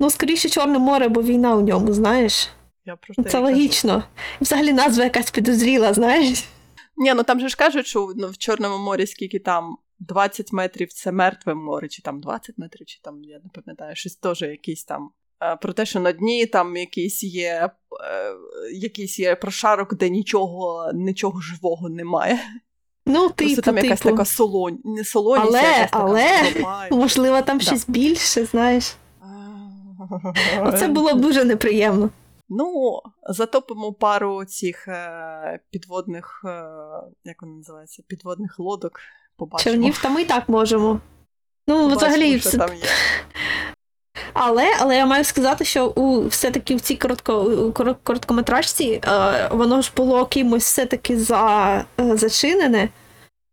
Ну, 0.00 0.10
скоріше, 0.10 0.48
Чорне 0.48 0.78
море, 0.78 1.08
бо 1.08 1.22
війна 1.22 1.56
у 1.56 1.60
ньому, 1.60 1.92
знаєш. 1.92 2.48
Я 2.84 2.96
просто 2.96 3.22
Це 3.22 3.38
логічно. 3.38 4.04
Взагалі 4.40 4.72
назва 4.72 5.04
якась 5.04 5.30
підозріла, 5.30 5.94
знаєш. 5.94 6.44
Ні, 6.96 7.14
ну 7.14 7.22
там 7.22 7.40
же 7.40 7.48
ж 7.48 7.56
кажуть, 7.56 7.86
що 7.86 8.12
ну, 8.16 8.28
в 8.28 8.38
Чорному 8.38 8.84
морі 8.84 9.06
скільки 9.06 9.38
там 9.38 9.76
20 9.98 10.52
метрів 10.52 10.92
це 10.92 11.12
мертве 11.12 11.54
море, 11.54 11.88
чи 11.88 12.02
там 12.02 12.20
20 12.20 12.58
метрів, 12.58 12.86
чи 12.86 13.00
там, 13.02 13.24
я 13.24 13.40
не 13.44 13.62
пам'ятаю, 13.62 13.96
щось 13.96 14.16
теж 14.16 14.42
якийсь 14.42 14.84
там. 14.84 15.10
Е, 15.40 15.56
про 15.56 15.72
те, 15.72 15.86
що 15.86 16.00
на 16.00 16.12
дні 16.12 16.46
там 16.46 16.76
якийсь 16.76 17.24
є 17.24 17.70
е, 18.04 18.34
якийсь 18.72 19.18
є 19.18 19.36
прошарок, 19.36 19.94
де 19.94 20.08
нічого 20.10 20.90
нічого 20.94 21.40
живого 21.40 21.88
немає. 21.88 22.38
Ну, 23.06 23.30
типу, 23.30 23.62
там 23.62 23.76
якась 23.76 24.00
типу. 24.00 24.10
така 24.10 24.24
солонь, 24.24 24.78
не 24.84 25.04
солоність, 25.04 25.48
але, 25.48 25.62
якась 25.62 25.90
але, 25.92 26.52
така 26.52 26.88
можливо, 26.96 27.42
там 27.42 27.58
да. 27.58 27.64
щось 27.64 27.88
більше, 27.88 28.44
знаєш. 28.44 28.96
Це 30.78 30.88
було 30.88 31.14
б 31.14 31.20
дуже 31.20 31.44
неприємно. 31.44 32.10
Ну, 32.48 33.00
затопимо 33.28 33.92
пару 33.92 34.44
цих 34.44 34.88
е, 34.88 35.60
підводних, 35.70 36.42
е, 36.44 36.48
як 37.24 37.42
вони 37.42 37.54
називаються, 37.54 38.02
підводних 38.06 38.58
лодок. 38.58 39.00
Побачимо. 39.36 39.74
Човнів, 39.74 40.02
та 40.02 40.08
ми 40.08 40.22
і 40.22 40.24
так 40.24 40.48
можемо. 40.48 41.00
Ну, 41.66 41.74
Побачимо, 41.74 41.96
взагалі, 41.96 42.40
що 42.40 42.58
там 42.58 42.74
є. 42.74 42.84
Але 44.32 44.66
але 44.80 44.96
я 44.96 45.06
маю 45.06 45.24
сказати, 45.24 45.64
що 45.64 45.86
у 45.86 46.26
все-таки 46.26 46.76
в 46.76 46.80
цій 46.80 46.96
коротко, 46.96 47.72
короткометражці 48.02 49.00
е, 49.04 49.48
воно 49.50 49.82
ж 49.82 49.92
було 49.96 50.26
кимось 50.26 50.64
все-таки 50.64 51.18
за, 51.18 51.84
е, 52.00 52.16
зачинене. 52.16 52.88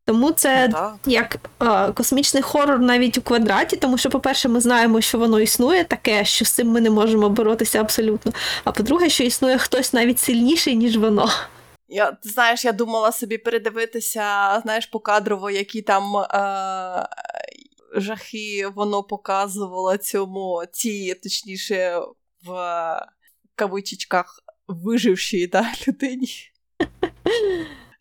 Тому 0.07 0.32
це 0.32 0.69
так. 0.71 0.95
як 1.05 1.38
е, 1.63 1.91
космічний 1.91 2.43
хорор 2.43 2.80
навіть 2.80 3.17
у 3.17 3.21
квадраті, 3.21 3.76
тому 3.76 3.97
що, 3.97 4.09
по-перше, 4.09 4.49
ми 4.49 4.59
знаємо, 4.59 5.01
що 5.01 5.17
воно 5.17 5.39
існує 5.39 5.84
таке, 5.84 6.26
що 6.26 6.45
з 6.45 6.51
цим 6.51 6.67
ми 6.67 6.82
не 6.82 6.89
можемо 6.89 7.30
боротися 7.30 7.80
абсолютно. 7.80 8.32
А 8.63 8.71
по-друге, 8.71 9.09
що 9.09 9.23
існує 9.23 9.57
хтось 9.57 9.93
навіть 9.93 10.19
сильніший, 10.19 10.76
ніж 10.76 10.97
воно. 10.97 11.30
Я 11.88 12.17
знаєш, 12.21 12.65
я 12.65 12.71
думала 12.71 13.11
собі 13.11 13.38
передивитися, 13.38 14.59
знаєш, 14.63 14.86
покадрово, 14.86 15.49
які 15.49 15.82
там 15.82 16.17
е- 16.17 17.07
жахи 17.96 18.68
воно 18.76 19.04
показувало 19.04 19.98
цьому 19.98 20.64
ці, 20.72 21.14
точніше, 21.24 22.02
в 22.46 22.56
кавичечках 23.56 24.39
вижившій 24.68 25.48
да, 25.48 25.74
людині. 25.88 26.30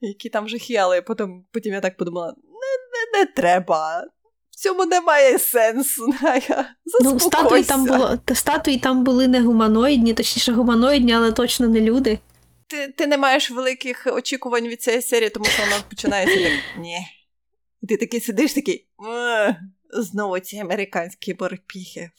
Які 0.01 0.28
там 0.28 0.49
жахи, 0.49 0.74
але 0.76 1.03
потім 1.03 1.45
потім 1.53 1.72
я 1.72 1.80
так 1.80 1.97
подумала: 1.97 2.34
не 2.36 3.18
не, 3.18 3.20
не 3.20 3.26
треба. 3.26 4.07
В 4.51 4.57
цьому 4.57 4.86
немає 4.86 5.38
сенсу. 5.38 6.14
Ну, 7.01 7.20
статуї 7.20 7.62
там 7.62 7.86
було, 7.86 8.18
статуї 8.34 8.78
там 8.78 9.05
були 9.05 9.28
не 9.28 9.40
гуманоїдні, 9.40 10.14
точніше 10.14 10.53
гуманоїдні, 10.53 11.12
але 11.12 11.32
точно 11.32 11.68
не 11.68 11.80
люди. 11.80 12.18
Ти 12.66 12.88
ти 12.88 13.07
не 13.07 13.18
маєш 13.18 13.51
великих 13.51 14.07
очікувань 14.12 14.68
від 14.68 14.82
цієї 14.82 15.03
серії, 15.03 15.30
тому 15.30 15.45
що 15.45 15.62
вона 15.62 15.76
починається 15.90 16.36
так. 16.36 16.53
Ні. 16.78 16.99
І 17.82 17.86
ти 17.86 17.97
такий 17.97 18.20
сидиш 18.20 18.53
такий. 18.53 18.86
Знову 19.95 20.38
ці 20.38 20.59
американські 20.59 21.34
борпіхи. 21.34 22.11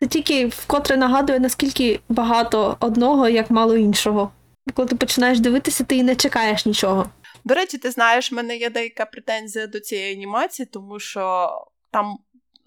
Це 0.00 0.06
тільки 0.06 0.46
вкотре 0.46 0.96
нагадує, 0.96 1.40
наскільки 1.40 2.00
багато 2.08 2.76
одного, 2.80 3.28
як 3.28 3.50
мало 3.50 3.76
іншого. 3.76 4.32
Коли 4.74 4.88
ти 4.88 4.96
починаєш 4.96 5.40
дивитися, 5.40 5.84
ти 5.84 5.96
і 5.96 6.02
не 6.02 6.16
чекаєш 6.16 6.66
нічого. 6.66 7.10
До 7.44 7.54
речі, 7.54 7.78
ти 7.78 7.90
знаєш, 7.90 8.32
в 8.32 8.34
мене 8.34 8.56
є 8.56 8.70
деяка 8.70 9.04
претензія 9.06 9.66
до 9.66 9.80
цієї 9.80 10.14
анімації, 10.14 10.66
тому 10.66 11.00
що 11.00 11.50
там 11.90 12.18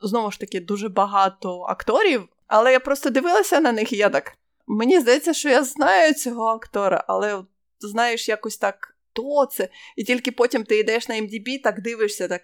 знову 0.02 0.32
ж 0.32 0.40
таки 0.40 0.60
дуже 0.60 0.90
багато 0.90 1.62
акторів 1.62 2.30
Але 2.48 2.72
я 2.72 2.80
просто 2.80 3.10
дивилася 3.10 3.60
на 3.60 3.72
них, 3.72 3.94
і 3.94 3.98
я 3.98 4.10
так. 4.10 4.38
Мені 4.68 5.00
здається, 5.00 5.34
що 5.34 5.50
я 5.50 5.64
знаю 5.64 6.14
цього 6.14 6.46
актора, 6.46 7.04
але 7.08 7.44
знаєш, 7.80 8.30
якось 8.30 8.58
так 8.58 8.96
то 9.14 9.46
це. 9.46 9.70
І 9.96 10.04
тільки 10.04 10.32
потім 10.32 10.64
ти 10.64 10.80
йдеш 10.80 11.08
на 11.08 11.16
MDB, 11.16 11.62
так 11.64 11.82
дивишся, 11.82 12.28
так. 12.28 12.42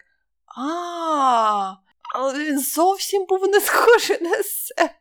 А, 0.58 1.76
але 2.16 2.44
він 2.44 2.60
зовсім 2.60 3.26
був 3.26 3.48
не 3.48 3.60
схожий 3.60 4.18
на 4.22 4.44
себе. 4.44 4.92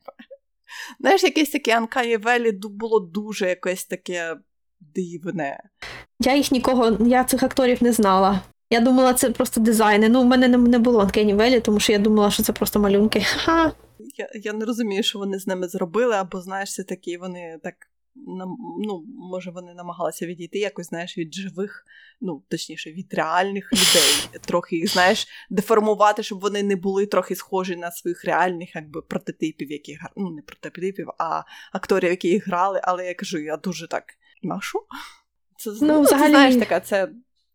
Знаєш, 1.00 1.22
якесь 1.22 1.50
таке 1.50 1.76
Анкаї 1.76 2.16
Велі 2.16 2.52
було 2.52 3.00
дуже 3.00 3.48
якесь 3.48 3.84
таке 3.84 4.36
дивне. 4.80 5.60
Я 6.20 6.36
їх 6.36 6.52
нікого, 6.52 6.96
я 7.06 7.24
цих 7.24 7.42
акторів 7.42 7.82
не 7.82 7.92
знала. 7.92 8.40
Я 8.70 8.80
думала, 8.80 9.14
це 9.14 9.30
просто 9.30 9.60
дизайни. 9.60 10.08
Ну, 10.08 10.22
в 10.22 10.24
мене 10.24 10.48
не 10.48 10.78
було 10.78 11.00
Анкені 11.00 11.34
Велі, 11.34 11.60
тому 11.60 11.80
що 11.80 11.92
я 11.92 11.98
думала, 11.98 12.30
що 12.30 12.42
це 12.42 12.52
просто 12.52 12.80
малюнки. 12.80 13.20
Ха. 13.20 13.72
Я 13.98 14.28
я 14.34 14.52
не 14.52 14.64
розумію, 14.64 15.02
що 15.02 15.18
вони 15.18 15.38
з 15.38 15.46
ними 15.46 15.68
зробили, 15.68 16.14
або 16.14 16.40
знаєш, 16.40 16.74
це 16.74 16.84
такі 16.84 17.16
вони 17.16 17.58
так 17.62 17.74
ну, 18.78 19.04
може, 19.06 19.50
вони 19.50 19.74
намагалися 19.74 20.26
відійти 20.26 20.58
якось, 20.58 20.86
знаєш, 20.86 21.18
від 21.18 21.34
живих, 21.34 21.84
ну, 22.20 22.42
точніше, 22.48 22.92
від 22.92 23.14
реальних 23.14 23.72
людей, 23.72 24.40
трохи 24.40 24.76
їх, 24.76 24.92
знаєш, 24.92 25.26
деформувати, 25.50 26.22
щоб 26.22 26.40
вони 26.40 26.62
не 26.62 26.76
були 26.76 27.06
трохи 27.06 27.36
схожі 27.36 27.76
на 27.76 27.90
своїх 27.90 28.24
реальних 28.24 28.74
якби, 28.74 29.02
прототипів, 29.02 29.72
які 29.72 29.98
ну, 30.16 30.30
не 30.30 30.42
прототипів, 30.42 31.08
а 31.18 31.42
акторів, 31.72 32.10
які 32.10 32.28
їх 32.28 32.46
грали. 32.46 32.80
Але 32.82 33.06
я 33.06 33.14
кажу, 33.14 33.38
я 33.38 33.56
дуже 33.56 33.88
так. 33.88 34.04
Нашу? 34.42 34.78
Це 35.58 35.70
ну, 35.82 36.02
взагалі... 36.02 36.26
ти 36.26 36.30
знаєш, 36.30 36.56
така 36.56 36.80
це 36.80 37.08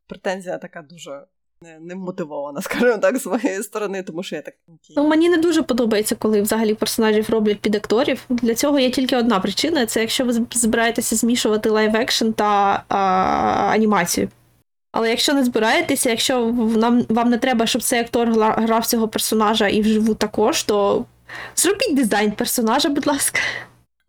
претензія 0.08 0.58
така 0.58 0.82
дуже 0.82 1.26
не, 1.62 1.96
мотивована, 1.96 2.62
скажімо 2.62 2.98
так, 2.98 3.18
з 3.18 3.26
моєї 3.26 3.64
сторони, 3.64 4.04
тому 4.04 4.24
що 4.24 4.36
я 4.36 4.42
так. 4.42 4.54
Ну, 4.98 5.08
мені 5.08 5.30
не 5.30 5.38
дуже 5.38 5.64
подобається, 5.64 6.16
коли 6.16 6.42
взагалі 6.42 6.74
персонажів 6.74 7.30
роблять 7.30 7.60
під 7.60 7.76
акторів. 7.76 8.26
Для 8.30 8.56
цього 8.56 8.80
є 8.80 8.90
тільки 8.90 9.18
одна 9.18 9.40
причина: 9.40 9.86
це 9.86 10.00
якщо 10.00 10.26
ви 10.26 10.46
збираєтеся 10.52 11.16
змішувати 11.16 11.70
live-action 11.70 12.32
та 12.32 12.84
а, 12.90 12.98
анімацію. 13.74 14.30
Але 14.92 15.10
якщо 15.10 15.34
не 15.34 15.44
збираєтеся, 15.44 16.10
якщо 16.10 16.46
нам 16.78 17.06
вам 17.10 17.30
не 17.30 17.38
треба, 17.38 17.66
щоб 17.66 17.84
цей 17.84 18.00
актор 18.00 18.30
грав 18.40 18.86
цього 18.86 19.08
персонажа 19.08 19.68
і 19.68 19.82
вживу 19.82 20.14
також, 20.16 20.64
то 20.64 21.06
зробіть 21.56 21.96
дизайн 21.96 22.32
персонажа, 22.32 22.90
будь 22.90 23.08
ласка. 23.08 23.40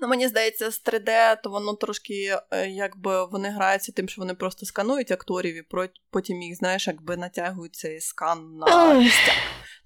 Ну, 0.02 0.08
мені 0.08 0.28
здається, 0.28 0.70
з 0.70 0.82
3D, 0.84 1.36
то 1.42 1.50
воно 1.50 1.74
трошки, 1.74 2.38
е, 2.50 2.68
якби 2.68 3.24
вони 3.24 3.48
граються 3.48 3.92
тим, 3.92 4.08
що 4.08 4.20
вони 4.20 4.34
просто 4.34 4.66
сканують 4.66 5.10
акторів, 5.10 5.56
і 5.56 5.62
потім 6.10 6.42
їх, 6.42 6.56
знаєш, 6.56 6.86
якби 6.86 7.16
натягують 7.16 7.74
цей 7.74 8.00
скан 8.00 8.56
на 8.56 8.94
місця. 8.94 9.32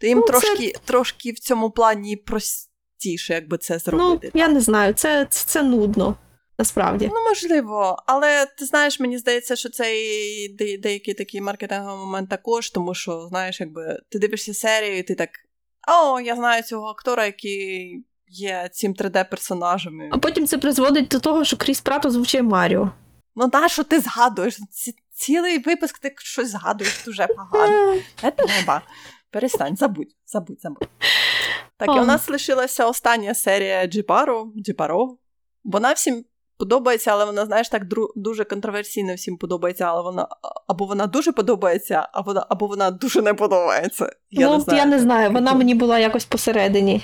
То 0.01 0.07
їм 0.07 0.19
ну, 0.19 0.27
трошки 0.27 0.73
це... 0.73 0.79
трошки 0.85 1.33
в 1.33 1.39
цьому 1.39 1.71
плані 1.71 2.17
простіше, 2.17 3.35
якби 3.35 3.59
це 3.59 3.79
зробити. 3.79 4.31
Ну, 4.35 4.41
Я 4.41 4.49
не 4.49 4.61
знаю, 4.61 4.95
це, 4.95 5.27
це, 5.31 5.47
це 5.47 5.62
нудно. 5.62 6.17
Насправді. 6.59 7.11
Ну, 7.14 7.25
можливо, 7.29 8.03
але 8.07 8.47
ти 8.59 8.64
знаєш, 8.64 9.01
мені 9.01 9.19
здається, 9.19 9.57
що 9.57 9.69
це 9.69 10.01
і 10.01 10.49
де- 10.49 10.79
деякий 10.79 11.14
такий 11.14 11.41
маркетинговий 11.41 12.07
момент 12.07 12.31
також, 12.31 12.71
тому 12.71 12.95
що, 12.95 13.27
знаєш, 13.29 13.61
якби 13.61 13.99
ти 14.09 14.19
дивишся 14.19 14.55
серію, 14.55 14.99
і 14.99 15.03
ти 15.03 15.14
так. 15.14 15.31
О, 15.89 16.21
я 16.21 16.37
знаю 16.37 16.62
цього 16.62 16.87
актора, 16.87 17.27
який 17.27 18.05
є 18.29 18.68
цим 18.72 18.95
3D-персонажами. 18.95 20.09
А 20.12 20.18
потім 20.18 20.47
це 20.47 20.59
призводить 20.59 21.09
до 21.09 21.20
того, 21.20 21.45
що 21.45 21.57
Кріс 21.57 21.81
Прат 21.81 22.07
озвучує 22.07 22.43
Маріо. 22.43 22.91
Ну, 23.37 23.49
та, 23.49 23.68
що 23.68 23.85
ти 23.85 24.01
згадуєш? 24.01 24.59
Ці, 24.70 24.95
цілий 25.12 25.59
випуск 25.59 25.99
ти 25.99 26.14
щось 26.18 26.51
згадуєш 26.51 27.03
дуже 27.05 27.27
погано. 27.27 27.95
Треба. 28.37 28.83
Перестань, 29.31 29.77
забудь, 29.77 30.16
забудь, 30.27 30.61
забудь. 30.61 30.89
Так, 31.77 31.89
і 31.89 32.01
у 32.01 32.05
нас 32.05 32.29
лишилася 32.29 32.87
остання 32.87 33.35
серія 33.35 33.87
Джипаро, 33.87 34.53
Джипаро. 34.57 35.16
Вона 35.64 35.93
всім 35.93 36.24
подобається, 36.59 37.11
але 37.11 37.24
вона, 37.24 37.47
знаєш, 37.47 37.68
так 37.68 37.83
дуже 38.16 38.45
контроверсійно 38.45 39.14
всім 39.14 39.37
подобається, 39.37 39.85
але 39.85 40.03
вона 40.03 40.29
або 40.66 40.87
вона 40.87 41.07
дуже 41.07 41.33
подобається, 41.33 42.09
або 42.12 42.31
вона, 42.31 42.47
або 42.49 42.66
вона 42.66 42.91
дуже 42.91 43.22
не 43.22 43.35
подобається. 43.35 44.11
Я 44.31 44.47
ну, 44.47 44.55
не 44.55 44.61
знаю. 44.61 44.79
я 44.79 44.87
не 44.87 44.99
знаю, 44.99 45.31
вона 45.31 45.55
мені 45.55 45.74
була 45.74 45.99
якось 45.99 46.24
посередині. 46.24 47.03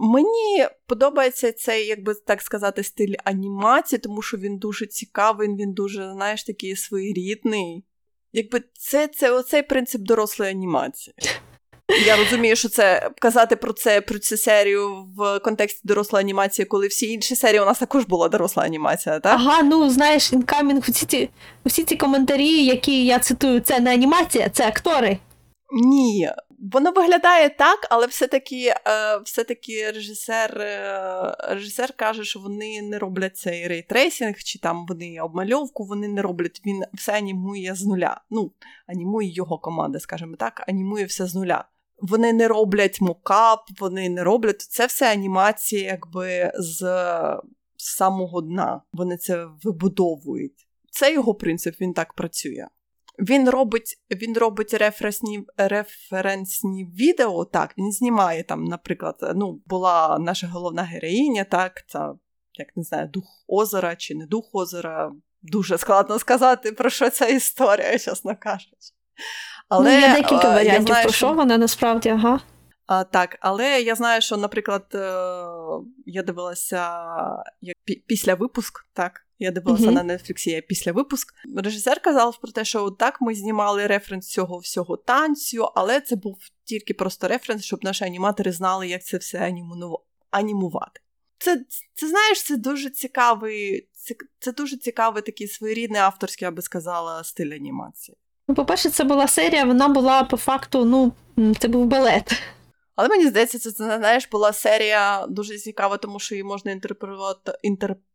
Мені 0.00 0.66
подобається 0.86 1.52
цей, 1.52 1.86
як 1.86 2.02
би 2.02 2.14
так 2.14 2.42
сказати, 2.42 2.82
стиль 2.82 3.14
анімації, 3.24 3.98
тому 3.98 4.22
що 4.22 4.36
він 4.36 4.58
дуже 4.58 4.86
цікавий, 4.86 5.48
він 5.48 5.72
дуже, 5.72 6.12
знаєш, 6.12 6.44
такий 6.44 6.76
своєрідний. 6.76 7.84
Якби 8.32 8.62
це 8.72 9.08
це 9.08 9.30
оцей 9.30 9.62
принцип 9.62 10.00
дорослої 10.02 10.50
анімації. 10.50 11.14
Я 12.06 12.16
розумію, 12.16 12.56
що 12.56 12.68
це 12.68 13.10
казати 13.18 13.56
про 13.56 13.72
це 13.72 14.00
про 14.00 14.18
цю 14.18 14.36
серію 14.36 15.06
в 15.16 15.38
контексті 15.38 15.80
дорослої 15.84 16.24
анімації, 16.24 16.66
коли 16.66 16.86
всі 16.86 17.12
інші 17.12 17.36
серії 17.36 17.60
у 17.60 17.64
нас 17.64 17.78
також 17.78 18.04
була 18.04 18.28
доросла 18.28 18.62
анімація, 18.62 19.20
так? 19.20 19.34
Ага, 19.34 19.62
ну 19.62 19.90
знаєш, 19.90 20.32
incoming, 20.32 20.82
всі 20.88 21.06
ці 21.06 21.30
всі 21.66 21.84
ці 21.84 21.96
коментарі, 21.96 22.64
які 22.64 23.04
я 23.06 23.18
цитую, 23.18 23.60
це 23.60 23.80
не 23.80 23.92
анімація, 23.92 24.48
це 24.48 24.68
актори. 24.68 25.18
Ні, 25.84 26.30
Воно 26.70 26.92
виглядає 26.92 27.48
так, 27.48 27.86
але 27.90 28.06
все-таки 28.06 28.66
е, 28.66 29.18
все-таки 29.24 29.90
режисер 29.90 30.60
е, 30.60 31.36
режисер 31.48 31.92
каже, 31.92 32.24
що 32.24 32.40
вони 32.40 32.82
не 32.82 32.98
роблять 32.98 33.36
цей 33.36 33.68
ray 33.68 33.86
tracing, 33.86 34.36
чи 34.38 34.58
там 34.58 34.86
вони 34.86 35.20
обмальовку, 35.20 35.84
вони 35.84 36.08
не 36.08 36.22
роблять, 36.22 36.62
він 36.66 36.84
все 36.94 37.12
анімує 37.12 37.74
з 37.74 37.84
нуля. 37.84 38.20
Ну, 38.30 38.52
анімує 38.86 39.32
його 39.32 39.58
команда, 39.58 40.00
скажімо 40.00 40.36
так, 40.38 40.64
анімує 40.68 41.04
все 41.04 41.26
з 41.26 41.34
нуля. 41.34 41.64
Вони 41.98 42.32
не 42.32 42.48
роблять 42.48 43.00
мокап, 43.00 43.60
вони 43.80 44.08
не 44.08 44.24
роблять 44.24 44.60
це 44.60 44.86
все 44.86 45.12
анімації, 45.12 45.82
якби 45.82 46.52
з 46.54 46.84
самого 47.76 48.40
дна. 48.40 48.82
Вони 48.92 49.16
це 49.16 49.46
вибудовують. 49.62 50.68
Це 50.90 51.12
його 51.12 51.34
принцип, 51.34 51.80
він 51.80 51.92
так 51.92 52.12
працює. 52.12 52.66
Він 53.18 53.50
робить 53.50 53.98
він 54.10 54.38
робить 54.38 54.74
референсні 54.74 55.46
референсні 55.56 56.84
відео. 56.84 57.44
Так, 57.44 57.74
він 57.78 57.92
знімає 57.92 58.42
там, 58.44 58.64
наприклад, 58.64 59.16
ну, 59.34 59.60
була 59.66 60.18
наша 60.18 60.46
головна 60.46 60.82
героїня, 60.82 61.44
так, 61.44 61.84
це, 61.86 62.08
як 62.54 62.76
не 62.76 62.82
знаю, 62.82 63.08
дух 63.08 63.24
озера 63.48 63.96
чи 63.96 64.14
не 64.14 64.26
дух 64.26 64.50
озера. 64.52 65.12
Дуже 65.42 65.78
складно 65.78 66.18
сказати, 66.18 66.72
про 66.72 66.90
що 66.90 67.10
ця 67.10 67.26
історія, 67.26 67.98
чесно 67.98 68.36
кажучи. 68.36 68.92
Але, 69.68 70.00
ну, 70.00 70.00
Є 70.00 70.14
декілька 70.14 70.48
варіантів, 70.48 70.86
знаю, 70.86 71.04
про 71.04 71.12
що 71.12 71.32
вона 71.32 71.58
насправді, 71.58 72.08
ага. 72.08 72.40
А, 72.86 73.04
Так, 73.04 73.36
але 73.40 73.82
я 73.82 73.94
знаю, 73.94 74.20
що, 74.20 74.36
наприклад, 74.36 74.86
е, 74.94 74.98
я 76.06 76.22
дивилася 76.22 77.06
як 77.60 77.76
після 78.06 78.34
випуск, 78.34 78.86
так, 78.92 79.26
я 79.44 79.50
дивилася 79.50 79.84
mm-hmm. 79.84 80.02
на 80.02 80.14
Netflix 80.14 80.62
після 80.68 80.92
випуск. 80.92 81.34
Режисер 81.56 82.00
казав 82.00 82.40
про 82.40 82.52
те, 82.52 82.64
що 82.64 82.90
так 82.90 83.20
ми 83.20 83.34
знімали 83.34 83.86
референс 83.86 84.28
цього 84.28 84.58
всього 84.58 84.96
танцю, 84.96 85.64
але 85.74 86.00
це 86.00 86.16
був 86.16 86.38
тільки 86.64 86.94
просто 86.94 87.28
референс, 87.28 87.64
щоб 87.64 87.84
наші 87.84 88.04
аніматори 88.04 88.52
знали, 88.52 88.88
як 88.88 89.04
це 89.04 89.16
все 89.16 89.54
анімувати. 90.30 91.00
Це, 91.38 91.64
це 91.94 92.08
знаєш, 92.08 92.42
це 92.42 92.56
дуже 92.56 92.90
цікавий, 92.90 93.88
це, 93.92 94.14
це 94.38 94.52
дуже 94.52 94.76
цікавий 94.76 95.22
такий 95.22 95.48
своєрідний 95.48 96.00
авторський, 96.00 96.46
я 96.46 96.50
би 96.50 96.62
сказала, 96.62 97.24
стиль 97.24 97.54
анімації. 97.54 98.16
Ну, 98.48 98.54
по-перше, 98.54 98.90
це 98.90 99.04
була 99.04 99.28
серія, 99.28 99.64
вона 99.64 99.88
була 99.88 100.24
по 100.24 100.36
факту, 100.36 100.84
ну, 100.84 101.12
це 101.58 101.68
був 101.68 101.86
балет. 101.86 102.42
Але 102.96 103.08
мені 103.08 103.26
здається, 103.26 103.58
це 103.58 103.70
знаєш, 103.70 104.28
була 104.28 104.52
серія 104.52 105.26
дуже 105.26 105.58
цікава, 105.58 105.96
тому 105.96 106.20
що 106.20 106.34
її 106.34 106.44
можна 106.44 106.72
інтерпретувати 106.72 107.52
інтерпретувати 107.62 108.11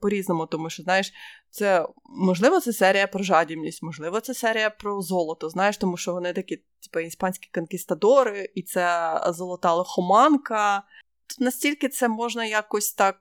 по-різному, 0.00 0.46
тому 0.46 0.70
що, 0.70 0.82
знаєш, 0.82 1.12
це 1.50 1.86
можливо, 2.06 2.60
це 2.60 2.72
серія 2.72 3.06
про 3.06 3.24
жадібність, 3.24 3.82
можливо, 3.82 4.20
це 4.20 4.34
серія 4.34 4.70
про 4.70 5.02
золото. 5.02 5.48
Знаєш, 5.48 5.76
тому 5.76 5.96
що 5.96 6.12
вони 6.12 6.32
такі, 6.32 6.56
типу, 6.56 7.06
іспанські 7.06 7.48
конкістадори, 7.54 8.48
і 8.54 8.62
це 8.62 9.20
золота 9.28 9.74
лихоманка. 9.74 10.82
Тут 11.26 11.40
настільки 11.40 11.88
це 11.88 12.08
можна 12.08 12.44
якось 12.44 12.92
так 12.92 13.16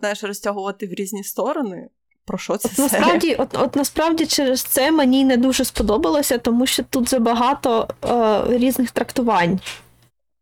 знаєш, 0.00 0.24
розтягувати 0.24 0.86
в 0.86 0.92
різні 0.92 1.24
сторони. 1.24 1.88
Про 2.24 2.38
що 2.38 2.56
це? 2.56 2.68
От 2.68 2.78
насправді, 2.78 3.34
от, 3.34 3.48
от 3.58 3.76
насправді 3.76 4.26
через 4.26 4.62
це 4.62 4.90
мені 4.90 5.24
не 5.24 5.36
дуже 5.36 5.64
сподобалося, 5.64 6.38
тому 6.38 6.66
що 6.66 6.82
тут 6.82 7.08
забагато 7.08 7.88
е, 8.04 8.58
різних 8.58 8.90
трактувань. 8.90 9.60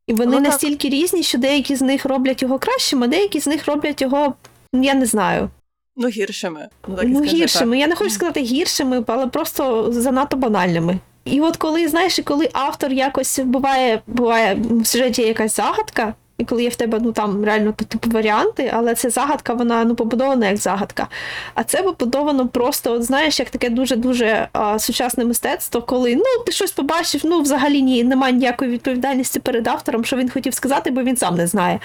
І 0.07 0.15
вони 0.15 0.37
ну, 0.37 0.41
настільки 0.41 0.89
різні, 0.89 1.23
що 1.23 1.39
деякі 1.39 1.77
з 1.77 1.83
них 1.83 2.05
роблять 2.05 2.43
його 2.43 2.59
кращим, 2.59 3.05
а 3.05 3.07
деякі 3.07 3.41
з 3.41 3.47
них 3.47 3.67
роблять 3.67 4.03
його, 4.03 4.35
я 4.73 4.95
не 4.95 5.07
знаю. 5.07 5.51
Ну, 5.97 6.09
гіршими. 6.09 6.69
Ну, 6.89 6.97
так 6.97 7.07
ну 7.09 7.23
гіршими. 7.23 7.77
Так. 7.77 7.81
Я 7.81 7.87
не 7.87 7.95
хочу 7.95 8.11
сказати 8.11 8.41
гіршими, 8.41 9.05
але 9.07 9.27
просто 9.27 9.93
занадто 9.93 10.37
банальними. 10.37 10.99
І 11.25 11.41
от 11.41 11.57
коли, 11.57 11.89
знаєш, 11.89 12.21
коли 12.25 12.49
автор 12.53 12.93
якось 12.93 13.39
буває, 13.39 14.03
буває 14.07 14.59
в 14.71 14.87
сюжеті 14.87 15.23
якась 15.23 15.57
загадка, 15.57 16.15
і 16.39 16.45
коли 16.45 16.63
є 16.63 16.69
в 16.69 16.77
тебе 16.77 16.99
ну 17.03 17.13
там 17.13 17.45
реально 17.45 17.73
типу 17.73 18.11
варіанти, 18.11 18.71
але 18.75 18.95
ця 18.95 19.11
загадка, 19.11 19.55
вона 19.55 19.85
ну 19.85 19.95
побудована 19.95 20.49
як 20.49 20.57
загадка. 20.57 21.09
А 21.55 21.65
це 21.65 21.83
побудовано 21.83 22.49
просто, 22.49 22.93
от 22.93 23.03
знаєш, 23.03 23.41
як 23.41 23.51
таке 23.51 23.71
дуже-дуже 23.71 24.49
а, 24.53 24.79
сучасне 24.79 25.25
мистецтво, 25.25 25.83
коли 25.83 26.17
ну 26.17 26.45
ти 26.47 26.53
щось 26.53 26.73
побачив, 26.73 27.21
ну 27.25 27.41
взагалі 27.41 27.83
ні, 27.83 28.05
немає 28.05 28.33
ніякої 28.33 28.71
відповідальності 28.71 29.41
перед 29.41 29.67
автором, 29.67 30.05
що 30.05 30.17
він 30.17 30.31
хотів 30.31 30.55
сказати, 30.55 30.91
бо 30.91 31.03
він 31.03 31.17
сам 31.17 31.37
не 31.37 31.47
знає. 31.47 31.81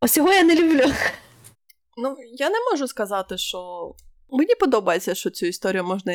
Ось 0.00 0.16
його 0.16 0.32
я 0.32 0.42
не 0.42 0.54
люблю. 0.54 0.92
Ну, 1.96 2.16
я 2.32 2.50
не 2.50 2.56
можу 2.70 2.88
сказати, 2.88 3.38
що. 3.38 3.92
Мені 4.30 4.54
подобається, 4.54 5.14
що 5.14 5.30
цю 5.30 5.46
історію 5.46 5.84
можна 5.84 6.12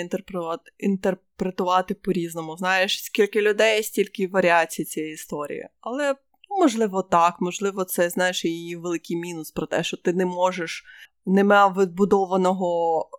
інтерпретувати 0.77 1.93
по-різному. 1.93 2.57
Знаєш, 2.57 3.03
скільки 3.03 3.41
людей, 3.41 3.83
стільки 3.83 4.27
варіацій 4.27 4.85
цієї 4.85 5.13
історії. 5.13 5.69
Але, 5.79 6.15
можливо, 6.49 7.03
так, 7.03 7.35
можливо, 7.39 7.83
це 7.83 8.09
знаєш, 8.09 8.45
її 8.45 8.75
великий 8.75 9.17
мінус 9.17 9.51
про 9.51 9.65
те, 9.65 9.83
що 9.83 9.97
ти 9.97 10.13
не 10.13 10.25
можеш, 10.25 10.85
не 11.25 11.43
мав 11.43 11.73
відбудованого, 11.73 13.09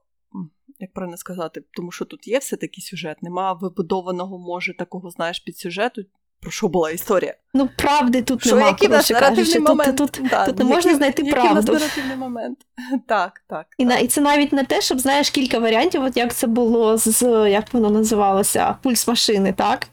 як 0.78 0.92
правильно 0.92 1.16
сказати, 1.16 1.64
тому 1.70 1.92
що 1.92 2.04
тут 2.04 2.28
є 2.28 2.38
все-таки 2.38 2.80
сюжет, 2.80 3.22
нема 3.22 3.52
вибудованого, 3.52 4.38
може, 4.38 4.76
такого, 4.76 5.10
знаєш, 5.10 5.40
підсюжету, 5.40 6.02
про 6.42 6.50
що 6.50 6.68
була 6.68 6.90
історія. 6.90 7.34
Ну, 7.54 7.68
правди 7.76 8.22
тут 8.22 8.46
що, 8.46 8.56
нема, 8.56 8.68
який 8.68 8.88
нас 8.88 9.10
наративний 9.10 9.44
кажучи. 9.44 9.60
момент? 9.60 9.96
Тут, 9.96 10.10
тут, 10.10 10.28
да, 10.28 10.46
тут 10.46 10.58
не 10.58 10.64
можна 10.64 10.94
знайти 10.94 11.22
який 11.22 11.32
правду. 11.32 11.54
нас 11.54 11.80
наративний 11.80 12.16
момент. 12.16 12.58
Так, 13.08 13.42
так. 13.48 13.66
І, 13.78 13.84
так. 13.84 13.94
на, 13.94 13.98
і 13.98 14.06
це 14.06 14.20
навіть 14.20 14.52
не 14.52 14.64
те, 14.64 14.80
щоб 14.80 15.00
знаєш 15.00 15.30
кілька 15.30 15.58
варіантів, 15.58 16.02
от 16.02 16.16
як 16.16 16.34
це 16.34 16.46
було 16.46 16.96
з 16.96 17.22
як 17.50 17.74
воно 17.74 17.90
називалося, 17.90 18.76
пульс 18.82 19.08
машини, 19.08 19.52
так? 19.52 19.86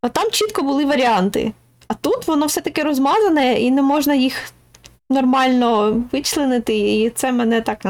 А 0.00 0.08
там 0.08 0.30
чітко 0.30 0.62
були 0.62 0.84
варіанти. 0.84 1.52
А 1.88 1.94
тут 1.94 2.28
воно 2.28 2.46
все 2.46 2.60
таки 2.60 2.82
розмазане 2.82 3.52
і 3.54 3.70
не 3.70 3.82
можна 3.82 4.14
їх 4.14 4.34
нормально 5.10 6.02
вичленити, 6.12 6.78
і 6.78 7.10
це 7.10 7.32
мене 7.32 7.60
так. 7.60 7.84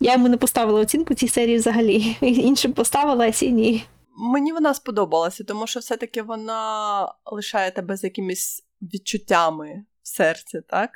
Я 0.00 0.12
йому 0.12 0.28
не 0.28 0.36
поставила 0.36 0.80
оцінку 0.80 1.14
цій 1.14 1.28
серії 1.28 1.56
взагалі. 1.56 2.16
Іншим 2.20 2.72
поставила, 2.72 3.26
а 3.26 3.32
ці 3.32 3.52
ні. 3.52 3.84
Мені 4.18 4.52
вона 4.52 4.74
сподобалася, 4.74 5.44
тому 5.44 5.66
що 5.66 5.80
все-таки 5.80 6.22
вона 6.22 7.14
лишає 7.26 7.70
тебе 7.70 7.96
з 7.96 8.04
якимись 8.04 8.66
відчуттями 8.82 9.84
в 10.02 10.08
серці, 10.08 10.60
так? 10.68 10.90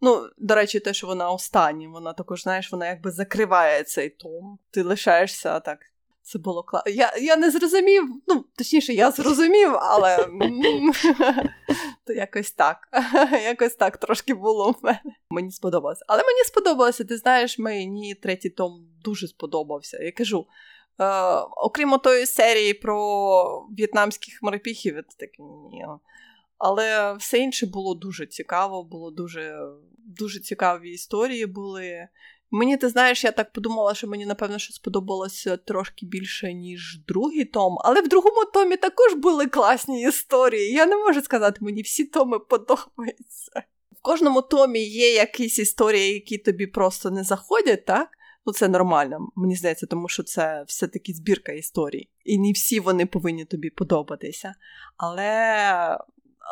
Ну, 0.00 0.28
до 0.38 0.54
речі, 0.54 0.80
те, 0.80 0.94
що 0.94 1.06
вона 1.06 1.30
остання, 1.30 1.88
вона 1.88 2.12
також, 2.12 2.42
знаєш, 2.42 2.72
вона 2.72 2.86
якби 2.86 3.10
закриває 3.10 3.84
цей 3.84 4.10
том. 4.10 4.58
Ти 4.70 4.82
лишаєшся 4.82 5.60
так. 5.60 5.78
Це 6.22 6.38
було 6.38 6.62
класно. 6.62 6.92
Я 6.92 7.12
я 7.20 7.36
не 7.36 7.50
зрозумів, 7.50 8.04
ну, 8.26 8.44
точніше, 8.56 8.92
я 8.92 9.10
зрозумів, 9.10 9.74
але 9.74 10.28
то 12.04 12.12
якось 12.12 12.50
так. 12.52 12.88
Якось 13.44 13.74
так 13.74 13.96
трошки 13.96 14.34
було 14.34 14.70
в 14.70 14.76
мене. 14.82 15.00
Мені 15.30 15.50
сподобалося. 15.50 16.04
Але 16.08 16.22
мені 16.22 16.44
сподобалося, 16.44 17.04
ти 17.04 17.16
знаєш, 17.16 17.58
мені 17.58 18.14
третій 18.14 18.50
том 18.50 18.88
дуже 19.04 19.28
сподобався. 19.28 20.02
Я 20.02 20.12
кажу. 20.12 20.46
Е, 21.00 21.04
окрім 21.56 21.98
тої 21.98 22.26
серії 22.26 22.74
про 22.74 23.66
в'єтнамських 23.78 24.42
морпіхів, 24.42 24.94
це 25.08 25.18
таке 25.18 25.42
ні. 25.42 25.84
Але 26.58 27.14
все 27.14 27.38
інше 27.38 27.66
було 27.66 27.94
дуже 27.94 28.26
цікаво, 28.26 28.84
було 28.84 29.10
дуже 29.10 29.58
дуже 30.06 30.40
цікаві 30.40 30.90
історії 30.90 31.46
були. 31.46 32.08
Мені, 32.50 32.76
ти 32.76 32.88
знаєш, 32.88 33.24
я 33.24 33.32
так 33.32 33.52
подумала, 33.52 33.94
що 33.94 34.08
мені, 34.08 34.26
напевно, 34.26 34.58
що 34.58 34.72
сподобалося 34.72 35.56
трошки 35.56 36.06
більше, 36.06 36.52
ніж 36.52 37.00
другий 37.08 37.44
том. 37.44 37.78
Але 37.80 38.00
в 38.00 38.08
другому 38.08 38.44
томі 38.54 38.76
також 38.76 39.14
були 39.14 39.46
класні 39.46 40.02
історії. 40.02 40.72
Я 40.72 40.86
не 40.86 40.96
можу 40.96 41.22
сказати, 41.22 41.58
мені 41.60 41.82
всі 41.82 42.04
томи 42.04 42.38
подобаються. 42.38 43.62
В 43.92 44.02
кожному 44.02 44.42
томі 44.42 44.84
є 44.84 45.14
якісь 45.14 45.58
історії, 45.58 46.14
які 46.14 46.38
тобі 46.38 46.66
просто 46.66 47.10
не 47.10 47.24
заходять, 47.24 47.84
так? 47.84 48.08
Ну, 48.46 48.52
це 48.52 48.68
нормально, 48.68 49.28
мені 49.36 49.56
здається, 49.56 49.86
тому 49.86 50.08
що 50.08 50.22
це 50.22 50.64
все-таки 50.66 51.12
збірка 51.12 51.52
історій. 51.52 52.08
І 52.24 52.38
не 52.38 52.52
всі 52.52 52.80
вони 52.80 53.06
повинні 53.06 53.44
тобі 53.44 53.70
подобатися. 53.70 54.54
Але 54.96 55.98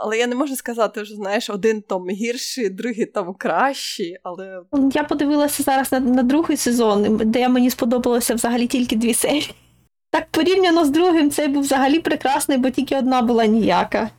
але 0.02 0.18
я 0.18 0.26
не 0.26 0.34
можу 0.34 0.56
сказати, 0.56 1.04
що 1.04 1.14
знаєш, 1.14 1.50
один 1.50 1.82
том 1.82 2.08
гірший, 2.08 2.70
другий 2.70 3.06
том 3.06 3.34
кращий. 3.34 4.16
але... 4.22 4.60
Я 4.92 5.04
подивилася 5.04 5.62
зараз 5.62 5.92
на, 5.92 6.00
на 6.00 6.22
другий 6.22 6.56
сезон, 6.56 7.20
де 7.24 7.48
мені 7.48 7.70
сподобалося 7.70 8.34
взагалі 8.34 8.66
тільки 8.66 8.96
дві 8.96 9.14
серії. 9.14 9.54
Так 10.10 10.26
порівняно 10.30 10.84
з 10.84 10.90
другим, 10.90 11.30
цей 11.30 11.48
був 11.48 11.62
взагалі 11.62 12.00
прекрасний, 12.00 12.58
бо 12.58 12.70
тільки 12.70 12.96
одна 12.96 13.22
була 13.22 13.46
ніяка. 13.46 14.10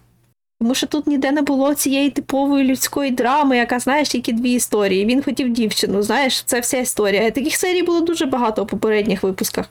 Тому 0.65 0.75
що 0.75 0.87
тут 0.87 1.07
ніде 1.07 1.31
не 1.31 1.41
було 1.41 1.73
цієї 1.73 2.09
типової 2.09 2.63
людської 2.63 3.11
драми, 3.11 3.57
яка, 3.57 3.79
знаєш, 3.79 4.09
тільки 4.09 4.33
дві 4.33 4.51
історії. 4.51 5.05
Він 5.05 5.23
хотів 5.23 5.49
дівчину, 5.49 6.01
знаєш, 6.01 6.43
це 6.43 6.59
вся 6.59 6.77
історія. 6.77 7.31
Таких 7.31 7.55
серій 7.55 7.83
було 7.83 8.01
дуже 8.01 8.25
багато 8.25 8.63
у 8.63 8.65
попередніх 8.65 9.23
випусках. 9.23 9.65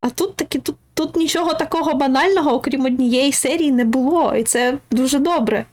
А 0.00 0.10
тут 0.10 0.36
таки, 0.36 0.58
тут, 0.58 0.76
тут 0.94 1.16
нічого 1.16 1.54
такого 1.54 1.94
банального, 1.94 2.54
окрім 2.54 2.84
однієї 2.84 3.32
серії, 3.32 3.72
не 3.72 3.84
було, 3.84 4.34
і 4.34 4.42
це 4.42 4.78
дуже 4.90 5.18
добре. 5.18 5.64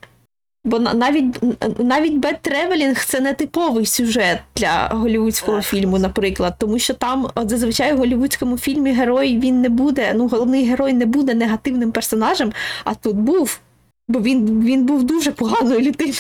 Бо 0.65 0.79
навіть 0.79 1.43
навіть 1.79 2.13
Bad 2.13 2.49
Traveling 2.49 3.05
це 3.05 3.19
не 3.19 3.33
типовий 3.33 3.85
сюжет 3.85 4.39
для 4.55 4.87
голівудського 4.87 5.61
фільму, 5.61 5.99
наприклад, 5.99 6.55
тому 6.57 6.79
що 6.79 6.93
там 6.93 7.27
от 7.35 7.49
зазвичай 7.49 7.93
в 7.93 7.97
голівудському 7.97 8.57
фільмі 8.57 8.91
герой 8.91 9.37
він 9.37 9.61
не 9.61 9.69
буде, 9.69 10.13
ну 10.15 10.27
головний 10.27 10.65
герой 10.65 10.93
не 10.93 11.05
буде 11.05 11.33
негативним 11.33 11.91
персонажем, 11.91 12.51
а 12.83 12.95
тут 12.95 13.15
був. 13.15 13.59
Бо 14.07 14.21
він 14.21 14.63
він 14.63 14.85
був 14.85 15.03
дуже 15.03 15.31
поганою 15.31 15.81
людиною. 15.81 16.17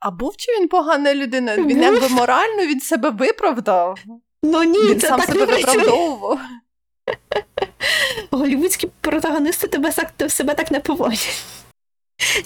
А 0.00 0.10
був 0.10 0.36
чи 0.36 0.52
він 0.52 0.68
погана 0.68 1.14
людина? 1.14 1.56
Він 1.56 1.82
якби 1.82 2.08
морально 2.08 2.66
від 2.66 2.84
себе 2.84 3.10
виправдав. 3.10 3.98
Ну 4.42 4.62
ні, 4.62 4.78
він 4.78 5.00
це 5.00 5.08
сам 5.08 5.20
так 5.20 5.26
себе 5.26 5.44
виправдовував. 5.44 6.40
Голівудські 8.30 8.88
протагонисти 9.00 9.66
тебе 9.66 9.92
себе 10.28 10.54
так 10.54 10.70
не 10.70 10.80
поводять. 10.80 11.44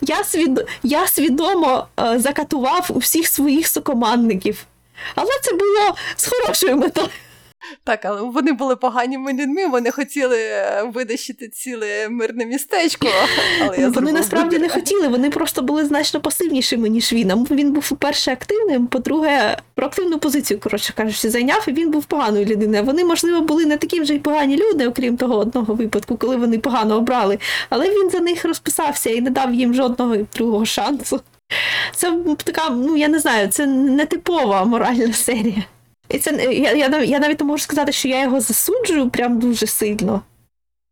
Я 0.01 0.25
свід... 0.25 0.67
я 0.83 1.07
свідомо 1.07 1.87
е, 2.01 2.19
закатував 2.19 2.91
усіх 2.95 3.29
своїх 3.29 3.69
сукомандників, 3.69 4.67
але 5.15 5.31
це 5.43 5.53
було 5.53 5.95
з 6.17 6.27
хорошою 6.27 6.77
метою. 6.77 7.09
Так, 7.85 8.05
але 8.05 8.21
вони 8.23 8.53
були 8.53 8.77
поганими 8.77 9.33
людьми, 9.33 9.67
вони 9.67 9.91
хотіли 9.91 10.39
е, 10.39 10.91
видащити 10.95 11.49
ціле 11.49 12.09
мирне 12.09 12.47
містечко. 12.47 13.09
Але 13.63 13.79
я 13.79 13.89
Вони 13.89 14.13
насправді 14.13 14.59
не 14.59 14.69
хотіли, 14.69 15.09
вони 15.09 15.31
просто 15.31 15.63
були 15.63 15.85
значно 15.85 16.21
пасивнішими, 16.21 16.89
ніж 16.89 17.13
він. 17.13 17.31
А 17.31 17.35
Він 17.35 17.73
був, 17.73 17.89
по-перше, 17.89 18.33
активним, 18.33 18.87
по-друге, 18.87 19.57
проактивну 19.75 20.19
позицію, 20.19 20.61
коротше 20.61 20.93
кажучи, 20.97 21.31
зайняв, 21.31 21.65
і 21.69 21.73
він 21.73 21.91
був 21.91 22.05
поганою 22.05 22.45
людиною. 22.45 22.85
Вони, 22.85 23.05
можливо, 23.05 23.41
були 23.41 23.67
не 23.67 23.77
такі 23.77 24.01
вже 24.01 24.15
й 24.15 24.19
погані 24.19 24.57
люди, 24.57 24.87
окрім 24.87 25.17
того 25.17 25.37
одного 25.37 25.75
випадку, 25.75 26.17
коли 26.17 26.37
вони 26.37 26.59
погано 26.59 26.97
обрали. 26.97 27.39
Але 27.69 27.91
він 27.91 28.11
за 28.11 28.21
них 28.21 28.45
розписався 28.45 29.11
і 29.11 29.21
не 29.21 29.31
дав 29.31 29.55
їм 29.55 29.75
жодного 29.75 30.17
другого 30.37 30.65
шансу. 30.65 31.21
Це 31.95 32.19
така, 32.45 32.71
ну 32.71 32.97
я 32.97 33.09
не 33.09 33.19
знаю, 33.19 33.49
це 33.49 33.67
не 33.67 34.07
типова 34.07 34.65
моральна 34.65 35.13
серія. 35.13 35.65
І 36.09 36.19
це 36.19 36.31
я, 36.55 36.73
я, 36.73 37.03
я 37.03 37.19
навіть 37.19 37.41
не 37.41 37.47
можу 37.47 37.63
сказати, 37.63 37.93
що 37.93 38.09
я 38.09 38.23
його 38.23 38.41
засуджую 38.41 39.11
прям 39.11 39.39
дуже 39.39 39.67
сильно. 39.67 40.23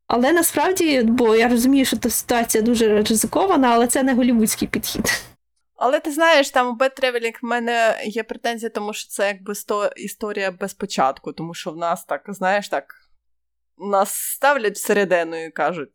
Але 0.07 0.33
насправді, 0.33 1.03
бо 1.03 1.37
я 1.37 1.49
розумію, 1.49 1.85
що 1.85 1.97
та 1.97 2.11
ситуація 2.11 2.63
дуже 2.63 3.03
ризикована, 3.03 3.69
але 3.69 3.87
це 3.87 4.03
не 4.03 4.15
голівудський 4.15 4.69
підхід. 4.69 5.23
Але 5.77 6.01
ти 6.01 6.13
знаєш, 6.13 6.51
там 6.51 6.69
у 6.69 6.77
Bad 6.77 7.01
Traveling 7.01 7.39
в 7.43 7.47
мене 7.47 8.01
є 8.05 8.23
претензії, 8.23 8.71
тому 8.71 8.93
що 8.93 9.09
це 9.09 9.27
якби 9.27 9.55
сто 9.55 9.87
історія 9.97 10.51
без 10.51 10.75
початку, 10.75 11.33
тому 11.33 11.55
що 11.55 11.71
в 11.71 11.77
нас 11.77 12.05
так, 12.05 12.23
знаєш, 12.29 12.69
так, 12.69 12.95
нас 13.79 14.15
ставлять 14.15 14.75
всередину 14.75 15.45
і 15.45 15.51
кажуть: 15.51 15.93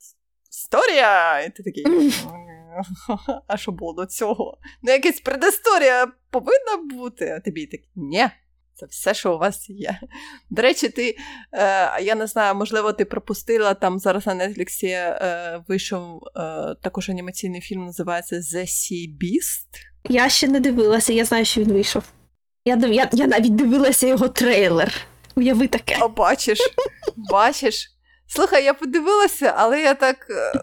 Історія! 0.51 1.41
І 1.41 1.49
ти 1.49 1.63
такий. 1.63 1.85
А 3.47 3.57
що 3.57 3.71
було 3.71 3.93
до 3.93 4.05
цього? 4.05 4.57
Ну, 4.81 4.91
якась 4.91 5.19
предісторія 5.19 6.07
повинна 6.29 6.77
бути, 6.95 7.29
а 7.29 7.39
тобі 7.39 7.65
такий, 7.65 7.89
ні. 7.95 8.29
Це 8.75 8.85
все, 8.85 9.13
що 9.13 9.35
у 9.35 9.37
вас 9.37 9.69
є. 9.69 9.99
До 10.49 10.61
речі, 10.61 10.89
ти, 10.89 11.17
е, 11.53 12.01
я 12.01 12.15
не 12.15 12.27
знаю, 12.27 12.55
можливо, 12.55 12.93
ти 12.93 13.05
пропустила 13.05 13.73
там 13.73 13.99
зараз 13.99 14.27
на 14.27 14.35
Нетфліксі 14.47 14.87
е, 14.87 15.63
вийшов 15.67 16.21
е, 16.23 16.39
також 16.81 17.09
анімаційний 17.09 17.61
фільм, 17.61 17.85
називається 17.85 18.35
The 18.35 18.61
Sea 18.61 19.07
Beast. 19.21 19.67
Я 20.09 20.29
ще 20.29 20.47
не 20.47 20.59
дивилася, 20.59 21.13
я 21.13 21.25
знаю, 21.25 21.45
що 21.45 21.61
він 21.61 21.71
вийшов. 21.71 22.03
Я 22.65 22.75
я, 22.75 23.09
я 23.11 23.27
навіть 23.27 23.55
дивилася 23.55 24.07
його 24.07 24.27
трейлер. 24.27 24.93
Уяви 25.35 25.67
таке. 25.67 25.97
О, 26.01 26.07
бачиш, 26.07 26.59
бачиш. 27.15 27.91
Слухай, 28.27 28.63
я 28.63 28.73
подивилася, 28.73 29.53
але 29.57 29.81
я 29.81 29.93
так. 29.93 30.27
Е, 30.29 30.61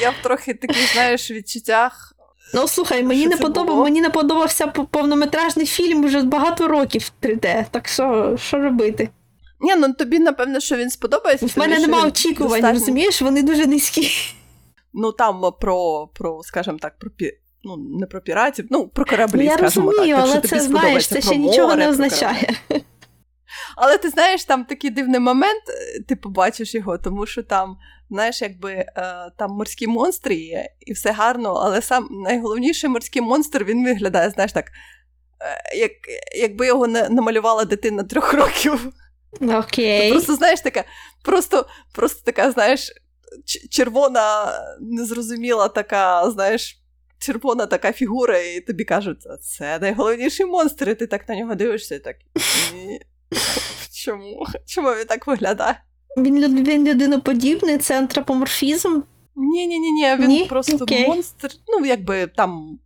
я 0.00 0.10
в 0.10 0.14
трохи 0.22 0.54
таких, 0.54 0.92
знаєш, 0.92 1.30
відчуттях. 1.30 2.13
Ну, 2.54 2.68
слухай, 2.68 3.02
мені 3.02 3.26
не 3.26 3.36
подобав, 3.36 3.76
мені 3.76 4.00
не 4.00 4.10
подобався 4.10 4.66
повнометражний 4.66 5.66
фільм 5.66 6.04
вже 6.04 6.22
багато 6.22 6.68
років 6.68 7.12
3D, 7.22 7.64
так 7.70 7.88
що 7.88 8.36
що 8.40 8.58
робити? 8.58 9.08
Ні, 9.60 9.76
ну 9.76 9.92
тобі, 9.92 10.18
напевно, 10.18 10.60
що 10.60 10.76
він 10.76 10.90
сподобається. 10.90 11.46
В 11.46 11.58
мене 11.58 11.78
немає 11.78 12.06
очікувань, 12.06 12.50
достатньо... 12.50 12.78
розумієш, 12.80 13.22
вони 13.22 13.42
дуже 13.42 13.66
низькі. 13.66 14.10
Ну, 14.94 15.12
там 15.12 15.42
про, 15.60 16.08
про 16.14 16.42
скажімо 16.42 16.78
так, 16.80 16.98
про 16.98 17.10
ну, 17.64 17.76
не 17.76 18.06
про 18.06 18.20
піратів, 18.20 18.66
ну, 18.70 18.88
про 18.88 19.04
кораблі, 19.04 19.38
ну, 19.38 19.44
я 19.44 19.58
скажімо 19.58 19.90
розумію, 19.90 20.16
так. 20.16 20.26
але 20.28 20.40
це, 20.40 20.60
знаєш, 20.60 21.06
це 21.08 21.20
ще 21.20 21.36
нічого 21.36 21.76
не 21.76 21.88
означає. 21.88 22.54
Але 23.76 23.98
ти 23.98 24.08
знаєш, 24.08 24.44
там 24.44 24.64
такий 24.64 24.90
дивний 24.90 25.20
момент, 25.20 25.62
е, 25.68 26.02
ти 26.02 26.16
побачиш 26.16 26.74
його, 26.74 26.98
тому 26.98 27.26
що 27.26 27.42
там, 27.42 27.76
знаєш, 28.10 28.42
якби 28.42 28.72
е, 28.72 28.86
там 29.36 29.50
морські 29.50 29.86
монстри 29.86 30.34
є, 30.34 30.68
і 30.80 30.92
все 30.92 31.12
гарно, 31.12 31.52
але 31.52 31.82
сам 31.82 32.08
найголовніший 32.10 32.90
морський 32.90 33.22
монстр 33.22 33.64
він 33.64 33.84
виглядає, 33.84 34.30
знаєш 34.30 34.52
так. 34.52 34.72
як, 35.76 35.92
якби 36.36 36.66
його 36.66 36.86
не 36.86 37.08
намалювала 37.08 37.64
дитина 37.64 38.02
трьох 38.02 38.34
років. 38.34 38.92
Окей. 39.40 40.10
Просто 40.10 40.34
знаєш 40.34 40.60
така, 40.60 40.84
просто, 41.22 41.66
просто 41.92 42.22
така, 42.24 42.50
знаєш, 42.50 42.92
червона, 43.70 44.52
незрозуміла 44.80 45.68
така, 45.68 46.30
знаєш. 46.30 46.80
Червона 47.18 47.66
така 47.66 47.92
фігура, 47.92 48.38
і 48.38 48.60
тобі 48.60 48.84
кажуть, 48.84 49.26
це 49.40 49.78
найголовніший 49.78 50.46
монстр, 50.46 50.90
і 50.90 50.94
ти 50.94 51.06
так 51.06 51.28
на 51.28 51.36
нього 51.36 51.54
дивишся 51.54 51.94
і 51.94 51.98
так. 51.98 52.16
Чому? 53.92 54.46
Чому 54.66 54.88
він 54.88 55.04
так 55.04 55.26
виглядає? 55.26 55.80
Він 56.16 56.64
він 56.64 56.88
людиноподібний, 56.88 57.78
це 57.78 57.98
антропоморфізм. 57.98 59.00
Ні, 59.36 59.66
ні, 59.66 59.78
ні, 59.78 59.92
ні, 59.92 60.16
він 60.18 60.28
Ні? 60.28 60.46
просто 60.46 60.76
Окей. 60.76 61.08
монстр. 61.08 61.50
Ну, 61.68 61.86
якби 61.86 62.26
там, 62.26 62.78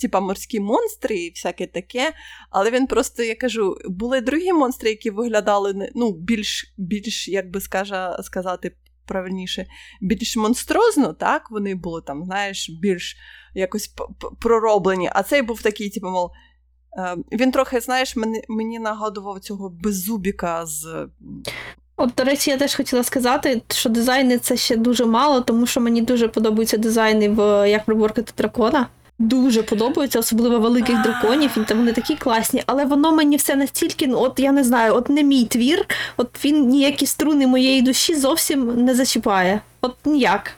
типа 0.00 0.20
морські 0.20 0.60
монстри 0.60 1.16
і 1.16 1.30
всяке 1.30 1.66
таке. 1.66 2.12
Але 2.50 2.70
він 2.70 2.86
просто, 2.86 3.22
я 3.22 3.34
кажу, 3.34 3.76
були 3.84 4.20
другі 4.20 4.52
монстри, 4.52 4.90
які 4.90 5.10
виглядали 5.10 5.90
ну, 5.94 6.12
більш, 6.12 6.74
більш, 6.78 7.28
як 7.28 7.50
би 7.50 7.60
скажа, 7.60 8.18
сказати 8.22 8.76
правильніше, 9.06 9.66
більш 10.00 10.36
монстрозно, 10.36 11.12
так? 11.12 11.50
Вони 11.50 11.74
були 11.74 12.02
там, 12.02 12.24
знаєш, 12.24 12.70
більш 12.70 13.16
якось 13.54 13.94
пророблені. 14.40 15.10
А 15.12 15.22
цей 15.22 15.42
був 15.42 15.62
такий, 15.62 15.90
типу, 15.90 16.08
мол. 16.08 16.30
Е, 16.98 17.16
він 17.32 17.52
трохи, 17.52 17.80
знаєш, 17.80 18.16
мені 18.16 18.44
мені 18.48 18.78
нагадував 18.78 19.40
цього 19.40 19.70
беззубіка 19.70 20.66
з 20.66 21.08
От, 22.02 22.10
до 22.16 22.24
речі, 22.24 22.50
я 22.50 22.56
теж 22.56 22.74
хотіла 22.74 23.04
сказати, 23.04 23.62
що 23.68 23.88
дизайни 23.88 24.38
це 24.38 24.56
ще 24.56 24.76
дуже 24.76 25.04
мало, 25.04 25.40
тому 25.40 25.66
що 25.66 25.80
мені 25.80 26.02
дуже 26.02 26.28
подобаються 26.28 26.76
дизайни 26.76 27.28
в 27.28 27.70
як 27.70 27.84
приборкати 27.84 28.32
дракона. 28.36 28.86
Дуже 29.18 29.62
подобаються, 29.62 30.18
особливо 30.18 30.58
великих 30.58 31.02
драконів, 31.02 31.50
і 31.70 31.74
вони 31.74 31.92
такі 31.92 32.16
класні, 32.16 32.62
але 32.66 32.84
воно 32.84 33.12
мені 33.12 33.36
все 33.36 33.56
настільки, 33.56 34.06
ну 34.06 34.20
от 34.20 34.38
я 34.38 34.52
не 34.52 34.64
знаю, 34.64 34.94
от 34.94 35.08
не 35.08 35.22
мій 35.22 35.44
твір, 35.44 35.86
от 36.16 36.44
він 36.44 36.68
ніякі 36.68 37.06
струни 37.06 37.46
моєї 37.46 37.82
душі 37.82 38.14
зовсім 38.14 38.84
не 38.84 38.94
зачіпає. 38.94 39.60
От 39.80 39.96
ніяк. 40.04 40.52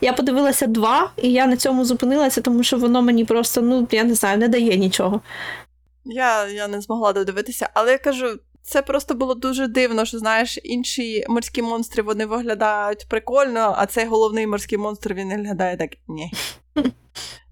Я 0.00 0.12
подивилася 0.12 0.66
два, 0.66 1.10
і 1.16 1.32
я 1.32 1.46
на 1.46 1.56
цьому 1.56 1.84
зупинилася, 1.84 2.40
тому 2.40 2.62
що 2.62 2.76
воно 2.76 3.02
мені 3.02 3.24
просто, 3.24 3.60
ну, 3.62 3.88
я 3.90 4.04
не 4.04 4.14
знаю, 4.14 4.38
не 4.38 4.48
дає 4.48 4.76
нічого. 4.76 5.20
Я 6.04 6.48
я 6.48 6.68
не 6.68 6.80
змогла 6.80 7.12
додивитися, 7.12 7.68
але 7.74 7.92
я 7.92 7.98
кажу, 7.98 8.38
це 8.68 8.82
просто 8.82 9.14
було 9.14 9.34
дуже 9.34 9.68
дивно, 9.68 10.04
що 10.04 10.18
знаєш, 10.18 10.58
інші 10.64 11.24
морські 11.28 11.62
монстри 11.62 12.02
вони 12.02 12.26
виглядають 12.26 13.06
прикольно, 13.08 13.74
а 13.76 13.86
цей 13.86 14.06
головний 14.06 14.46
морський 14.46 14.78
монстр 14.78 15.14
він 15.14 15.28
виглядає 15.28 15.76
так 15.76 15.90
ні. 16.08 16.32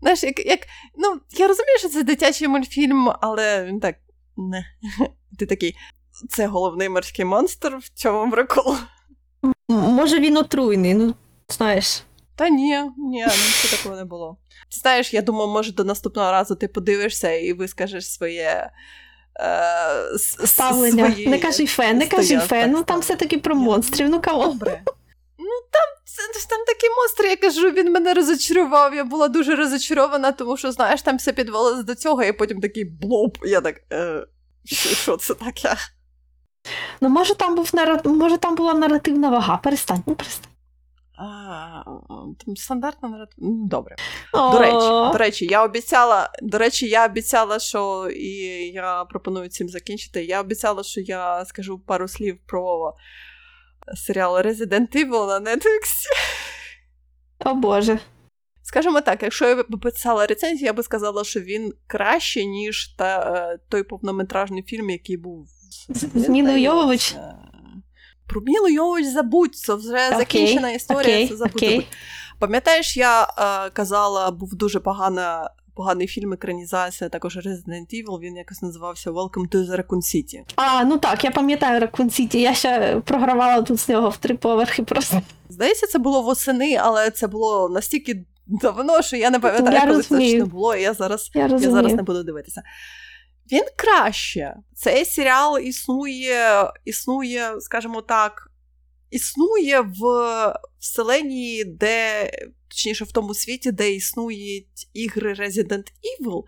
Знаєш, 0.00 0.22
як, 0.22 0.46
як, 0.46 0.60
ну, 0.96 1.20
я 1.38 1.48
розумію, 1.48 1.78
що 1.78 1.88
це 1.88 2.02
дитячий 2.02 2.48
мультфільм, 2.48 3.12
але 3.20 3.64
він 3.64 3.80
так 3.80 3.96
не. 4.36 4.66
Ти 5.38 5.46
такий, 5.46 5.76
це 6.28 6.46
головний 6.46 6.88
морський 6.88 7.24
монстр, 7.24 7.76
в 7.76 8.02
чому 8.02 8.30
прикол? 8.30 8.76
Може, 9.68 10.20
він 10.20 10.36
отруйний, 10.36 10.94
ну, 10.94 11.14
знаєш. 11.48 12.02
Та 12.36 12.48
ні, 12.48 12.80
ні, 12.96 13.24
нічого 13.24 13.76
такого 13.76 13.96
не 13.96 14.04
було. 14.04 14.36
Ти 14.72 14.80
знаєш, 14.80 15.14
я 15.14 15.22
думаю, 15.22 15.50
може, 15.50 15.72
до 15.72 15.84
наступного 15.84 16.30
разу 16.30 16.54
ти 16.56 16.68
подивишся 16.68 17.30
і 17.32 17.52
вискажеш 17.52 18.12
своє 18.12 18.70
е, 19.40 20.18
ставлення. 20.46 21.10
Свої... 21.10 21.26
Не 21.28 21.38
кажи 21.38 21.66
фен, 21.66 21.98
не 21.98 22.06
кажи 22.06 22.38
фен, 22.38 22.70
ну 22.70 22.82
там 22.82 23.00
все-таки 23.00 23.38
про 23.38 23.54
монстрів, 23.54 24.08
ну 24.08 24.20
кого. 24.22 24.46
Добре. 24.46 24.82
Ну 25.38 25.52
там 25.70 25.86
там 26.48 26.64
такі 26.66 26.86
монстри, 26.96 27.28
я 27.28 27.36
кажу, 27.36 27.70
він 27.70 27.92
мене 27.92 28.14
розочарував. 28.14 28.94
Я 28.94 29.04
була 29.04 29.28
дуже 29.28 29.54
розочарована, 29.56 30.32
тому 30.32 30.56
що, 30.56 30.72
знаєш, 30.72 31.02
там 31.02 31.16
все 31.16 31.32
підвелося 31.32 31.82
до 31.82 31.94
цього, 31.94 32.22
і 32.22 32.32
потім 32.32 32.60
такий 32.60 32.84
блоп. 32.84 33.38
Я 33.44 33.60
так. 33.60 33.80
Е, 33.92 34.26
Що 34.64 35.16
це 35.16 35.34
таке? 35.34 35.76
Ну, 37.00 37.08
може, 37.08 37.34
там 37.34 37.54
був 37.54 37.70
може, 38.04 38.36
там 38.36 38.54
була 38.54 38.74
наративна 38.74 39.30
вага. 39.30 39.56
Перестань, 39.56 40.02
ну 40.06 40.14
перестань. 40.14 40.50
А, 41.18 41.82
там 42.44 42.56
стандартна 42.56 43.08
наратив. 43.08 43.36
Добре. 43.68 43.96
До 44.34 44.58
речі, 44.58 45.12
до 45.12 45.18
речі, 45.18 45.46
я 45.46 45.64
обіцяла, 45.64 46.30
до 46.42 46.58
речі, 46.58 46.88
я 46.88 47.06
обіцяла, 47.06 47.58
що 47.58 48.08
і 48.08 48.28
я 48.74 49.04
пропоную 49.04 49.48
цим 49.48 49.68
закінчити. 49.68 50.24
Я 50.24 50.40
обіцяла, 50.40 50.82
що 50.82 51.00
я 51.00 51.44
скажу 51.44 51.78
пару 51.78 52.08
слів 52.08 52.38
про 52.46 52.94
серіал 53.94 54.36
Resident 54.36 54.96
Evil 54.96 55.26
на 55.26 55.40
Netflix. 55.40 56.06
О 57.44 57.54
Боже. 57.54 57.98
Скажімо 58.62 59.00
так, 59.00 59.22
якщо 59.22 59.48
я 59.48 59.62
б 59.62 59.80
писала 59.82 60.26
рецензію, 60.26 60.66
я 60.66 60.72
би 60.72 60.82
сказала, 60.82 61.24
що 61.24 61.40
він 61.40 61.72
краще, 61.86 62.44
ніж 62.44 62.88
та, 62.88 63.18
е, 63.20 63.58
той 63.68 63.82
повнометражний 63.82 64.62
фільм, 64.62 64.90
який 64.90 65.16
був 65.16 65.46
з 66.14 66.28
Мілою 66.28 66.60
Йовович. 66.60 67.16
Про 68.26 68.40
Мілу 68.40 68.68
Йович 68.68 69.06
забудь, 69.06 69.54
це 69.54 69.74
вже 69.74 69.96
okay. 69.96 70.18
закінчена 70.18 70.70
історія. 70.70 71.16
Okay. 71.16 71.28
це 71.28 71.36
забудь. 71.36 71.62
Okay. 71.62 71.84
Пам'ятаєш, 72.38 72.96
я 72.96 73.22
е, 73.22 73.70
казала, 73.70 74.30
був 74.30 74.54
дуже 74.54 74.80
погана. 74.80 75.50
Поганий 75.74 76.06
фільм, 76.06 76.32
екранізація, 76.32 77.10
також 77.10 77.36
Resident 77.36 77.86
Evil, 77.94 78.20
він 78.20 78.36
якось 78.36 78.62
називався 78.62 79.10
Welcome 79.10 79.48
to 79.48 79.56
the 79.56 79.76
Raccoon 79.76 80.00
City. 80.00 80.42
А, 80.56 80.84
ну 80.84 80.98
так, 80.98 81.24
я 81.24 81.30
пам'ятаю 81.30 81.80
Raccoon 81.80 82.20
City, 82.20 82.36
я 82.36 82.54
ще 82.54 83.02
програвала 83.04 83.62
тут 83.62 83.80
з 83.80 83.88
нього 83.88 84.08
в 84.08 84.16
три 84.16 84.36
поверхи 84.36 84.82
просто. 84.82 85.22
Здається, 85.48 85.86
це 85.86 85.98
було 85.98 86.22
восени, 86.22 86.76
але 86.76 87.10
це 87.10 87.26
було 87.26 87.68
настільки 87.68 88.24
давно, 88.46 89.02
що 89.02 89.16
я 89.16 89.30
не 89.30 89.40
пам'ятаю, 89.40 89.74
я 89.74 89.80
коли 89.80 89.96
розумію. 89.96 90.30
це 90.30 90.38
точно 90.38 90.46
було, 90.46 90.74
і 90.74 90.82
я 90.82 90.94
зараз 90.94 91.30
я, 91.34 91.46
я 91.46 91.58
зараз 91.58 91.94
не 91.94 92.02
буду 92.02 92.22
дивитися. 92.22 92.62
Він 93.52 93.64
краще. 93.76 94.56
Цей 94.74 95.04
серіал 95.04 95.58
існує, 95.58 96.72
існує, 96.84 97.60
скажімо 97.60 98.02
так, 98.02 98.50
існує 99.10 99.80
в 99.80 100.02
вселенні, 100.78 101.64
де, 101.64 102.30
точніше, 102.68 103.04
в 103.04 103.12
тому 103.12 103.34
світі, 103.34 103.72
де 103.72 103.92
існують 103.92 104.88
ігри 104.92 105.34
Resident 105.34 105.84
Evil, 105.84 106.42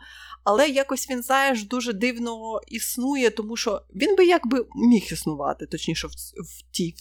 але 0.45 0.69
якось 0.69 1.11
він, 1.11 1.23
знаєш, 1.23 1.65
дуже 1.65 1.93
дивно 1.93 2.61
існує, 2.67 3.31
тому 3.31 3.57
що 3.57 3.83
він 3.95 4.17
би 4.17 4.27
якби 4.27 4.67
міг 4.75 5.09
існувати, 5.13 5.67
точніше, 5.67 6.07
в 6.07 6.11
в, 6.11 6.63
ті, 6.71 6.95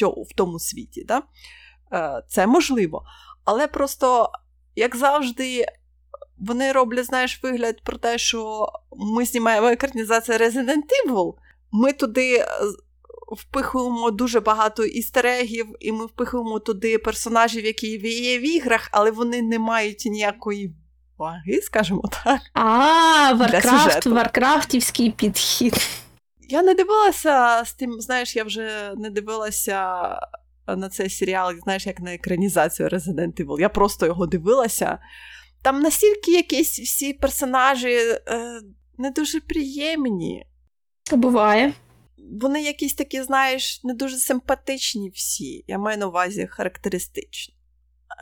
в, 0.00 0.06
в 0.06 0.34
тому 0.34 0.58
світі. 0.58 1.04
Да? 1.04 1.22
Е, 1.92 2.22
це 2.28 2.46
можливо. 2.46 3.04
Але 3.44 3.68
просто, 3.68 4.30
як 4.76 4.96
завжди, 4.96 5.66
вони 6.38 6.72
роблять, 6.72 7.06
знаєш, 7.06 7.40
вигляд 7.42 7.80
про 7.84 7.96
те, 7.96 8.18
що 8.18 8.68
ми 8.96 9.24
знімаємо 9.24 9.68
екранізацію 9.68 10.38
Resident 10.38 10.84
Evil, 11.06 11.34
ми 11.72 11.92
туди 11.92 12.36
е, 12.36 12.46
впихуємо 13.32 14.10
дуже 14.10 14.40
багато 14.40 14.84
істерегів, 14.84 15.66
і 15.80 15.92
ми 15.92 16.06
впихуємо 16.06 16.58
туди 16.58 16.98
персонажів, 16.98 17.64
які 17.64 17.86
є 18.02 18.38
в 18.38 18.42
іграх, 18.56 18.88
але 18.92 19.10
вони 19.10 19.42
не 19.42 19.58
мають 19.58 20.02
ніякої 20.06 20.74
ваги, 21.18 21.60
скажімо 21.62 22.02
так. 22.24 22.40
А, 22.52 23.32
Варкрафт, 23.32 24.06
Варкрафтівський 24.06 25.10
підхід. 25.10 25.74
Я 26.40 26.62
не 26.62 26.74
дивилася 26.74 27.62
з 27.64 27.72
тим, 27.72 28.00
знаєш, 28.00 28.36
я 28.36 28.44
вже 28.44 28.92
не 28.96 29.10
дивилася 29.10 30.08
на 30.66 30.88
цей 30.88 31.10
серіал, 31.10 31.52
знаєш, 31.62 31.86
як 31.86 32.00
на 32.00 32.14
екранізацію 32.14 32.88
Resident 32.88 33.44
Evil. 33.44 33.60
Я 33.60 33.68
просто 33.68 34.06
його 34.06 34.26
дивилася. 34.26 34.98
Там 35.64 35.80
настільки 35.80 36.32
якісь 36.32 36.80
всі 36.80 37.12
персонажі 37.12 37.88
е, 37.88 38.60
не 38.98 39.10
дуже 39.10 39.40
приємні. 39.40 40.46
Буває. 41.12 41.72
Вони 42.40 42.62
якісь 42.62 42.94
такі, 42.94 43.22
знаєш, 43.22 43.84
не 43.84 43.94
дуже 43.94 44.16
симпатичні 44.16 45.10
всі. 45.10 45.64
Я 45.68 45.78
маю 45.78 45.98
на 45.98 46.06
увазі 46.06 46.46
характеристичні. 46.46 47.54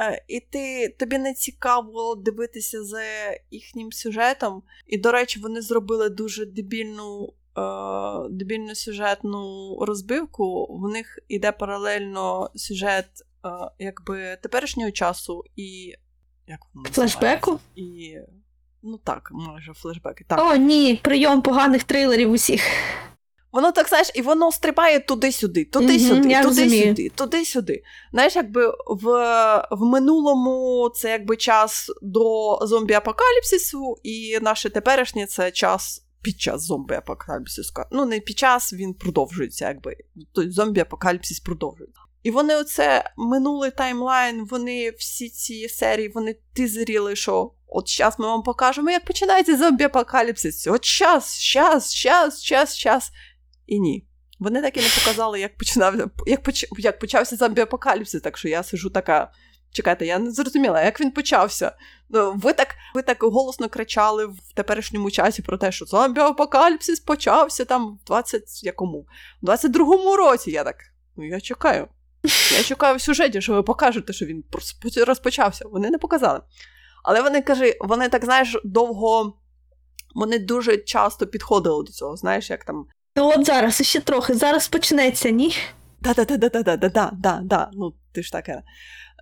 Е, 0.01 0.25
і 0.29 0.41
ти, 0.41 0.89
тобі 0.99 1.19
не 1.19 1.35
цікаво 1.35 2.15
дивитися 2.15 2.85
за 2.85 3.03
їхнім 3.51 3.93
сюжетом. 3.93 4.63
І, 4.87 4.99
до 4.99 5.13
речі, 5.13 5.41
вони 5.41 5.61
зробили 5.61 6.09
дуже 6.09 6.47
дебільну 6.47 7.33
е, 7.59 7.63
дебільну 8.31 8.75
сюжетну 8.75 9.77
розбивку. 9.81 10.67
В 10.71 10.89
них 10.89 11.19
іде 11.29 11.53
паралельно 11.53 12.51
сюжет 12.55 13.07
е, 13.45 13.49
якби 13.79 14.39
теперішнього 14.43 14.91
часу 14.91 15.45
і 15.57 15.95
як 16.47 16.61
воно 16.75 16.89
Флешбеку? 16.91 17.61
І. 17.77 18.17
Ну 18.83 18.99
так, 19.05 19.29
майже 19.33 19.73
флешбеки. 19.73 20.25
Так. 20.29 20.41
О, 20.41 20.57
ні, 20.57 21.01
прийом 21.03 21.43
поганих 21.43 21.85
трейлерів 21.85 22.31
усіх. 22.31 22.63
Воно 23.53 23.73
так, 23.73 23.89
знаєш, 23.89 24.11
і 24.15 24.23
воно 24.23 24.53
стрибає 24.53 25.01
туди-сюди, 25.01 25.65
туди-сюди, 25.65 26.29
mm-hmm, 26.29 26.43
туди-сюди, 26.43 27.09
туди-сюди. 27.09 27.83
Знаєш, 28.13 28.37
якби 28.37 28.69
в 28.87 29.05
в 29.71 29.85
минулому 29.85 30.91
це 30.95 31.11
якби 31.11 31.37
час 31.37 31.91
до 32.03 32.59
зомбі-апокаліпсису, 32.59 33.95
і 34.03 34.39
наше 34.43 34.71
теперішнє 34.71 35.27
це 35.27 35.51
час 35.51 36.07
під 36.23 36.41
час 36.41 36.71
зомбі-апокаліпсису. 36.71 37.85
Ну, 37.93 38.05
не 38.05 38.21
під 38.21 38.39
час 38.39 38.73
він 38.73 38.95
продовжується, 38.95 39.69
якби 39.69 39.97
той 40.33 40.49
зомбі-апокаліпсис 40.49 41.45
продовжується. 41.45 42.01
І 42.23 42.31
вони 42.31 42.57
оце 42.57 43.11
минулий 43.17 43.71
таймлайн, 43.71 44.45
вони 44.45 44.91
всі 44.91 45.29
ці 45.29 45.69
серії, 45.69 46.09
вони 46.09 46.37
тизеріли, 46.55 47.17
що 47.17 47.53
от 47.69 47.91
зараз 47.91 48.19
ми 48.19 48.27
вам 48.27 48.43
покажемо, 48.43 48.91
як 48.91 49.05
починається 49.05 49.57
зомбі-апокаліпсис. 49.57 50.73
От 50.73 50.85
час, 50.85 51.39
час, 51.39 51.95
час, 51.95 52.43
час, 52.43 52.77
час. 52.77 53.11
І 53.67 53.81
ні. 53.81 54.07
Вони 54.39 54.63
так 54.63 54.77
і 54.77 54.81
не 54.81 54.87
показали, 54.99 55.41
як 55.41 55.57
починав, 55.57 55.95
як, 56.27 56.43
поч, 56.43 56.67
як 56.79 56.99
почався 56.99 57.37
зомбі-апокаліпсис. 57.37 58.21
Так 58.21 58.39
що 58.39 58.49
я 58.49 58.63
сижу 58.63 58.91
така. 58.91 59.33
Чекайте, 59.73 60.07
я 60.07 60.19
не 60.19 60.31
зрозуміла, 60.31 60.83
як 60.83 61.01
він 61.01 61.11
почався. 61.11 61.73
Ну, 62.09 62.33
Ви 62.33 62.53
так 62.53 62.75
ви 62.95 63.03
так 63.03 63.23
голосно 63.23 63.69
кричали 63.69 64.27
в 64.27 64.39
теперішньому 64.55 65.11
часі 65.11 65.43
про 65.43 65.59
те, 65.59 65.73
що 65.73 65.85
зомбі-апокаліпсис 65.85 67.05
почався 67.07 67.65
там 67.65 67.99
в 68.03 68.05
20 68.07 68.65
якому? 68.65 69.07
В 69.43 69.47
22-му 69.47 70.17
році. 70.17 70.51
Я 70.51 70.65
так. 70.65 70.77
Ну, 71.17 71.29
я 71.29 71.41
чекаю. 71.41 71.89
Я 72.57 72.63
шукаю 72.63 72.97
в 72.97 73.01
сюжеті, 73.01 73.41
що 73.41 73.53
ви 73.53 73.63
покажете, 73.63 74.13
що 74.13 74.27
він 74.27 74.45
розпочався. 75.07 75.65
Вони 75.69 75.91
не 75.91 75.99
показали. 75.99 76.41
Але 77.05 77.23
вони 77.23 77.43
кажуть, 77.43 77.77
вони 77.81 78.09
так 78.09 78.25
знаєш, 78.25 78.57
довго 78.65 79.39
вони 80.15 80.39
дуже 80.39 80.77
часто 80.77 81.27
підходили 81.27 81.85
до 81.85 81.93
цього. 81.93 82.17
Знаєш, 82.17 82.51
як 82.51 82.65
там. 82.65 82.87
Та 83.15 83.23
от 83.23 83.47
зараз 83.47 83.83
ще 83.83 84.01
трохи, 84.01 84.35
зараз 84.35 84.69
почнеться, 84.69 85.31
ні? 85.31 85.55
Да-да-да-да-да-да-да-да. 86.01 87.71
Ну, 87.73 87.95
ти 88.13 88.23
ж 88.23 88.33
таке. 88.33 88.63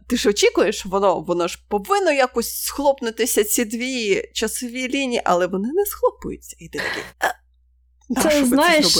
Ти 0.06 0.16
ж 0.16 0.28
очікуєш, 0.28 0.86
воно 0.86 1.20
воно 1.20 1.48
ж 1.48 1.58
повинно 1.68 2.12
якось 2.12 2.62
схлопнутися 2.62 3.44
ці 3.44 3.64
дві 3.64 4.24
часові 4.32 4.88
лінії, 4.88 5.22
але 5.24 5.46
вони 5.46 5.68
не 5.72 5.84
схлопуються. 5.84 6.56
І 6.58 6.68
ти 6.68 6.78
такий. 6.78 7.02
Е, 7.22 7.34
це, 8.22 8.44
знаєш, 8.44 8.94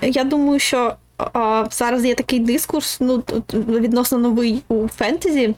це 0.00 0.08
Я 0.08 0.24
думаю, 0.24 0.58
що 0.58 0.96
а, 1.18 1.64
зараз 1.70 2.04
є 2.04 2.14
такий 2.14 2.40
дискурс, 2.40 2.96
ну, 3.00 3.22
відносно 3.52 4.18
новий 4.18 4.62
у 4.68 4.88
фентезі. 4.88 5.54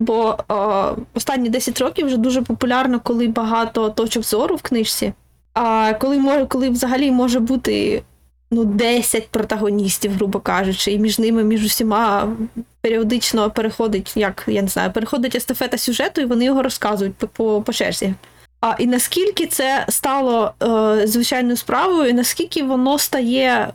Бо 0.00 0.38
а, 0.48 0.92
останні 1.14 1.48
10 1.48 1.80
років 1.80 2.06
вже 2.06 2.16
дуже 2.16 2.42
популярно, 2.42 3.00
коли 3.00 3.28
багато 3.28 3.90
точок 3.90 4.22
зору 4.22 4.56
в 4.56 4.62
книжці. 4.62 5.12
А 5.54 5.94
коли 6.00 6.18
може, 6.18 6.46
коли 6.46 6.70
взагалі 6.70 7.10
може 7.10 7.40
бути 7.40 8.02
ну, 8.50 8.64
10 8.64 9.28
протагоністів, 9.28 10.12
грубо 10.12 10.40
кажучи, 10.40 10.92
і 10.92 10.98
між 10.98 11.18
ними, 11.18 11.44
між 11.44 11.64
усіма 11.64 12.36
періодично 12.80 13.50
переходить, 13.50 14.12
як 14.16 14.44
я 14.46 14.62
не 14.62 14.68
знаю, 14.68 14.92
переходить 14.92 15.34
естафета 15.34 15.78
сюжету, 15.78 16.20
і 16.20 16.24
вони 16.24 16.44
його 16.44 16.62
розказують 16.62 17.14
по, 17.14 17.26
по, 17.26 17.62
по 17.62 17.72
черзі. 17.72 18.14
А 18.60 18.74
і 18.78 18.86
наскільки 18.86 19.46
це 19.46 19.86
стало 19.88 20.54
е, 20.62 21.06
звичайною 21.06 21.56
справою, 21.56 22.10
і 22.10 22.12
наскільки 22.12 22.62
воно 22.62 22.98
стає. 22.98 23.72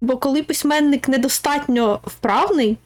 Бо 0.00 0.16
коли 0.16 0.42
письменник 0.42 1.08
недостатньо 1.08 2.00
вправний, 2.04 2.76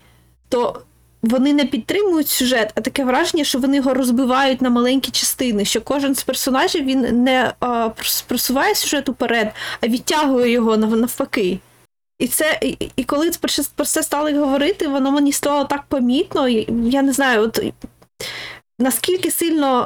то 0.49 0.83
вони 1.23 1.53
не 1.53 1.65
підтримують 1.65 2.29
сюжет, 2.29 2.73
а 2.75 2.81
таке 2.81 3.05
враження, 3.05 3.45
що 3.45 3.59
вони 3.59 3.77
його 3.77 3.95
розбивають 3.95 4.63
на 4.63 4.71
маленькі 4.71 5.11
частини, 5.11 5.65
що 5.65 5.81
кожен 5.81 6.15
з 6.15 6.23
персонажів 6.23 6.85
він 6.85 7.25
не 7.25 7.53
а, 7.61 7.91
просуває 8.27 8.75
сюжет 8.75 9.09
уперед, 9.09 9.53
а 9.81 9.89
відтягує 9.89 10.51
його 10.51 10.77
навпаки. 10.77 11.59
І 12.19 12.29
це, 12.29 12.59
і, 12.63 12.77
і 12.97 13.05
коли 13.05 13.31
про 13.77 13.85
це 13.85 14.03
стали 14.03 14.39
говорити, 14.39 14.89
воно 14.89 15.11
мені 15.11 15.33
стало 15.33 15.65
так 15.65 15.83
помітно. 15.89 16.49
Я 16.69 17.03
не 17.03 17.13
знаю, 17.13 17.43
от 17.43 17.65
наскільки 18.79 19.31
сильно 19.31 19.81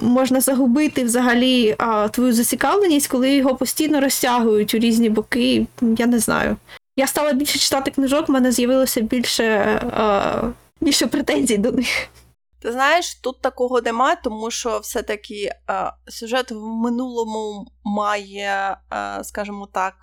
е, 0.00 0.04
можна 0.04 0.40
загубити 0.40 1.04
взагалі 1.04 1.76
е, 1.80 2.08
твою 2.08 2.32
зацікавленість, 2.32 3.08
коли 3.08 3.34
його 3.34 3.56
постійно 3.56 4.00
розтягують 4.00 4.74
у 4.74 4.78
різні 4.78 5.10
боки, 5.10 5.66
я 5.80 6.06
не 6.06 6.18
знаю. 6.18 6.56
Я 6.96 7.06
стала 7.06 7.32
більше 7.32 7.58
читати 7.58 7.90
книжок, 7.90 8.28
в 8.28 8.32
мене 8.32 8.52
з'явилося 8.52 9.00
більше 9.00 9.44
е, 9.44 10.52
більше 10.80 11.06
претензій 11.06 11.58
до 11.58 11.72
них. 11.72 12.08
Ти 12.62 12.72
знаєш, 12.72 13.14
тут 13.14 13.40
такого 13.40 13.80
нема, 13.80 14.16
тому 14.16 14.50
що 14.50 14.78
все-таки 14.78 15.50
е, 15.70 15.92
сюжет 16.08 16.50
в 16.50 16.60
минулому 16.60 17.66
має, 17.84 18.76
е, 18.92 19.24
скажімо 19.24 19.68
так, 19.72 19.94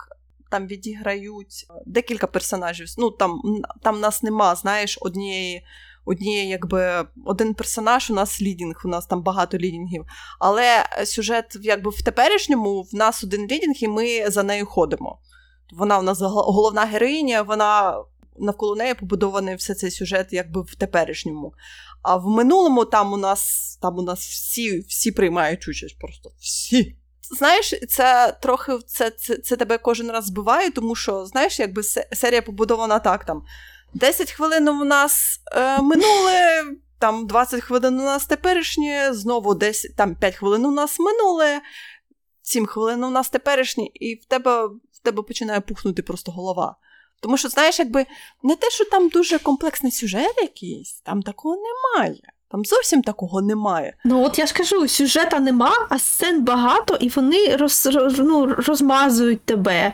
там 0.51 0.67
відіграють 0.67 1.65
декілька 1.86 2.28
персонажів. 2.28 2.88
Ну, 2.97 3.11
Там 3.11 3.41
там 3.82 3.99
нас 3.99 4.24
нема, 4.24 4.55
знаєш, 4.55 4.97
однієї, 5.01 5.65
однієї, 6.06 6.49
якби 6.49 7.06
один 7.26 7.54
персонаж, 7.54 8.12
у 8.12 8.14
нас 8.14 8.41
лідінг, 8.41 8.82
у 8.86 8.88
нас 8.88 9.06
там 9.06 9.24
багато 9.24 9.58
лідінгів. 9.58 10.06
Але 10.39 10.86
сюжет 11.06 11.58
якби 11.62 11.91
в 11.91 12.02
теперішньому 12.02 12.82
в 12.82 12.95
нас 12.95 13.24
один 13.24 13.41
лідінг, 13.41 13.76
і 13.80 13.88
ми 13.88 14.30
за 14.30 14.43
нею 14.43 14.66
ходимо. 14.66 15.20
Вона 15.74 15.99
в 15.99 16.04
нас 16.04 16.22
головна 16.22 16.86
героїня, 16.86 17.41
вона 17.41 18.04
навколо 18.38 18.76
неї 18.76 18.93
побудований 18.93 19.56
все 19.56 19.76
цей 19.76 19.91
сюжет, 19.91 20.28
якби 20.32 20.62
в 20.62 20.76
теперішньому. 20.76 21.54
А 22.02 22.16
в 22.16 22.28
минулому 22.28 22.86
там 22.86 23.14
у 23.14 23.18
нас 23.18 23.72
там 23.82 23.97
у 23.97 24.02
нас 24.02 24.20
всі 24.20 24.80
всі 24.80 25.12
приймають 25.12 25.68
участь, 25.68 25.99
просто 25.99 26.32
всі. 26.39 26.97
Знаєш, 27.38 27.74
це 27.89 28.38
трохи 28.41 28.78
це, 28.88 29.10
це, 29.10 29.38
це 29.38 29.56
тебе 29.56 29.78
кожен 29.78 30.12
раз 30.12 30.26
збиває, 30.26 30.72
тому 30.72 30.95
що, 30.95 31.26
знаєш, 31.26 31.60
якби 31.60 31.84
серія 32.12 32.41
побудована 32.41 32.99
так: 32.99 33.26
там 33.26 33.43
10 33.93 34.31
хвилин 34.31 34.67
у 34.67 34.85
нас 34.85 35.39
е, 35.51 35.81
минуле, 35.81 36.63
там 36.99 37.27
20 37.27 37.63
хвилин 37.63 37.99
у 37.99 38.03
нас 38.03 38.25
теперішнє, 38.25 39.13
знову 39.13 39.55
10, 39.55 39.95
там 39.95 40.15
5 40.15 40.35
хвилин 40.35 40.65
у 40.65 40.71
нас 40.71 40.99
минуле, 40.99 41.61
7 42.41 42.65
хвилин 42.65 43.03
у 43.03 43.09
нас 43.09 43.29
теперішнє, 43.29 43.87
і 43.93 44.15
в 44.15 44.25
тебе 44.25 44.67
в 44.67 45.03
тебе 45.03 45.21
починає 45.21 45.61
пухнути 45.61 46.01
просто 46.01 46.31
голова. 46.31 46.75
Тому 47.21 47.37
що, 47.37 47.49
знаєш, 47.49 47.79
якби 47.79 48.05
не 48.43 48.55
те, 48.55 48.69
що 48.69 48.85
там 48.85 49.09
дуже 49.09 49.39
комплексний 49.39 49.91
сюжет 49.91 50.33
якийсь, 50.41 51.01
там 51.01 51.21
такого 51.21 51.55
немає. 51.55 52.15
Там 52.51 52.65
зовсім 52.65 53.01
такого 53.01 53.41
немає. 53.41 53.93
Ну 54.05 54.23
от 54.23 54.39
я 54.39 54.45
ж 54.45 54.53
кажу, 54.53 54.87
сюжета 54.87 55.39
нема, 55.39 55.87
а 55.89 55.99
сцен 55.99 56.43
багато, 56.43 56.95
і 56.95 57.09
вони 57.09 57.55
роз, 57.55 57.85
роз, 57.85 58.19
ну, 58.19 58.45
розмазують 58.45 59.41
тебе. 59.41 59.93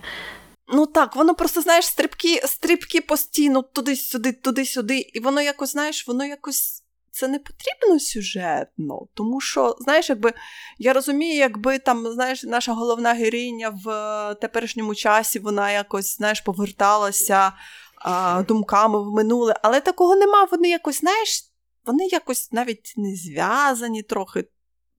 Ну 0.73 0.85
так, 0.85 1.15
воно 1.15 1.35
просто, 1.35 1.61
знаєш, 1.61 1.85
стрибки 1.85 2.41
стрибки 2.45 3.01
постійно 3.01 3.61
туди-сюди, 3.61 4.31
туди-сюди, 4.31 4.97
і 4.97 5.19
воно 5.19 5.41
якось, 5.41 5.71
знаєш, 5.71 6.07
воно 6.07 6.25
якось 6.25 6.83
це 7.11 7.27
не 7.27 7.39
потрібно 7.39 7.99
сюжетно, 7.99 9.07
тому 9.13 9.41
що, 9.41 9.75
знаєш, 9.79 10.09
якби 10.09 10.33
я 10.77 10.93
розумію, 10.93 11.35
якби 11.35 11.79
там, 11.79 12.11
знаєш, 12.11 12.43
наша 12.43 12.73
головна 12.73 13.13
героїня 13.13 13.69
в 13.85 14.35
теперішньому 14.41 14.95
часі 14.95 15.39
вона 15.39 15.71
якось, 15.71 16.17
знаєш, 16.17 16.41
поверталася 16.41 17.51
а, 17.95 18.43
думками 18.47 19.03
в 19.03 19.13
минуле, 19.13 19.55
але 19.63 19.81
такого 19.81 20.15
нема. 20.15 20.47
Вони 20.51 20.69
якось, 20.69 20.99
знаєш, 20.99 21.43
вони 21.85 22.07
якось 22.07 22.51
навіть 22.51 22.93
не 22.97 23.15
зв'язані 23.15 24.03
трохи. 24.03 24.45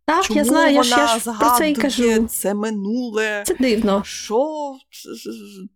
Так, 0.09 0.25
Чому 0.25 0.39
я 0.39 0.45
знаю, 0.45 0.77
вона 0.77 0.89
я 0.89 1.19
ж 1.19 1.25
про 1.39 1.51
це 1.59 1.71
і 1.71 1.75
кажу. 1.75 2.27
Це 2.27 2.55
минуле. 2.55 3.43
Це 3.47 3.55
дивно. 3.55 4.03
Що? 4.05 4.75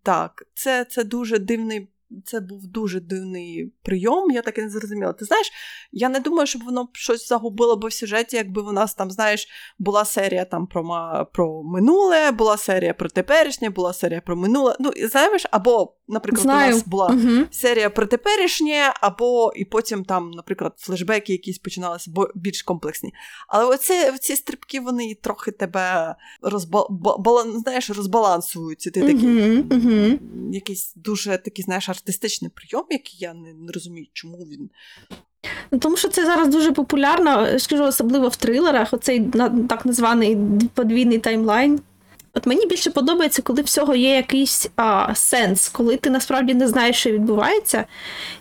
Так, 0.03 0.45
це 0.55 0.85
це 0.85 1.05
дуже 1.05 1.39
дивний 1.39 1.89
це 2.25 2.41
був 2.41 2.67
дуже 2.67 3.01
дивний 3.01 3.73
прийом, 3.83 4.31
я 4.31 4.43
так 4.43 4.59
і 4.59 4.63
не 4.63 4.71
зрозуміла. 4.71 5.13
Ти 5.13 5.25
знаєш, 5.25 5.53
я 5.93 6.09
не 6.09 6.21
думаю, 6.21 6.47
щоб 6.47 6.65
воно 6.65 6.89
щось 6.93 7.29
загубило 7.29 7.77
б 7.77 7.87
в 7.87 7.93
сюжеті, 7.93 8.37
якби 8.37 8.63
у 8.63 8.73
нас 8.73 8.95
там, 8.95 9.11
знаєш, 9.11 9.49
була 9.79 10.05
серія 10.05 10.45
там 10.45 10.67
про 10.67 10.83
про 11.33 11.63
минуле, 11.63 12.31
була 12.31 12.57
серія 12.57 12.95
про 12.95 13.09
теперішнє, 13.09 13.71
була 13.71 13.93
серія 13.93 14.21
про 14.21 14.37
минуле. 14.37 14.77
Ну, 14.81 14.91
знаєш, 14.97 15.47
або, 15.51 15.95
наприклад, 16.09 16.43
Знаю. 16.43 16.73
у 16.73 16.75
нас 16.75 16.87
була 16.87 17.07
угу. 17.07 17.47
серія 17.51 17.91
про 17.91 18.07
теперішнє, 18.07 18.93
або 19.01 19.53
і 19.57 19.65
потім 19.65 20.05
там, 20.05 20.31
наприклад, 20.31 20.73
флешбеки 20.77 21.33
якісь 21.33 21.59
починалися 21.59 22.11
більш 22.35 22.63
комплексні. 22.63 23.13
Але 23.49 23.65
оці, 23.65 23.95
ці 24.21 24.37
стрибки, 24.37 24.81
вони 24.81 25.15
трохи 25.15 25.51
тебе 25.51 26.17
розба, 26.43 26.87
знаєш, 27.55 27.91
розбалансують. 27.91 28.79
Ти 28.79 28.91
такий, 28.91 29.61
угу, 29.61 29.65
угу. 29.71 30.19
якийсь 30.53 30.93
дуже 30.97 31.39
такий, 31.39 31.65
знаєш, 31.65 31.89
артистичний 32.03 32.51
прийом, 32.55 32.87
який 32.91 33.17
я 33.19 33.35
не, 33.35 33.73
розумію, 33.73 34.07
чому 34.13 34.37
він. 34.37 34.71
Ну, 35.71 35.79
тому 35.79 35.97
що 35.97 36.09
це 36.09 36.27
зараз 36.27 36.49
дуже 36.49 36.73
популярно, 36.73 37.59
скажу, 37.59 37.85
особливо 37.85 38.29
в 38.29 38.37
трилерах, 38.37 38.93
оцей 38.93 39.31
так 39.69 39.83
званий 39.85 40.39
подвійний 40.75 41.19
таймлайн. 41.19 41.81
От 42.35 42.47
мені 42.47 42.67
більше 42.67 42.91
подобається, 42.91 43.43
коли 43.43 43.63
всього 43.63 43.95
є 43.95 44.17
якийсь 44.17 44.71
а, 44.77 45.15
сенс, 45.15 45.69
коли 45.69 45.97
ти 45.97 46.11
насправді 46.11 46.55
не 46.55 46.69
знаєш, 46.69 46.97
що 46.97 47.11
відбувається, 47.11 47.85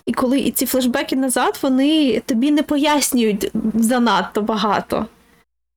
і 0.05 0.13
коли 0.13 0.39
і 0.39 0.51
ці 0.51 0.65
флешбеки 0.65 1.15
назад, 1.15 1.59
вони 1.61 2.19
тобі 2.19 2.51
не 2.51 2.63
пояснюють 2.63 3.51
занадто 3.73 4.41
багато. 4.41 5.05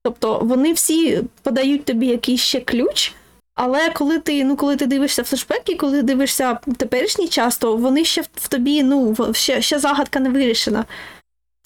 Тобто 0.03 0.39
вони 0.43 0.73
всі 0.73 1.21
подають 1.43 1.85
тобі 1.85 2.07
якийсь 2.07 2.41
ще 2.41 2.59
ключ, 2.59 3.13
але 3.55 3.89
коли 3.89 4.19
ти 4.19 4.43
ну, 4.43 4.55
коли 4.55 4.75
ти 4.75 4.85
дивишся 4.85 5.23
флешбеки, 5.23 5.75
коли 5.75 6.01
дивишся 6.01 6.59
теперішній 6.77 7.27
час, 7.27 7.57
то 7.57 7.77
вони 7.77 8.05
ще 8.05 8.21
в 8.21 8.47
тобі, 8.47 8.83
ну, 8.83 9.15
ще 9.33 9.61
ще 9.61 9.79
загадка 9.79 10.19
не 10.19 10.29
вирішена. 10.29 10.85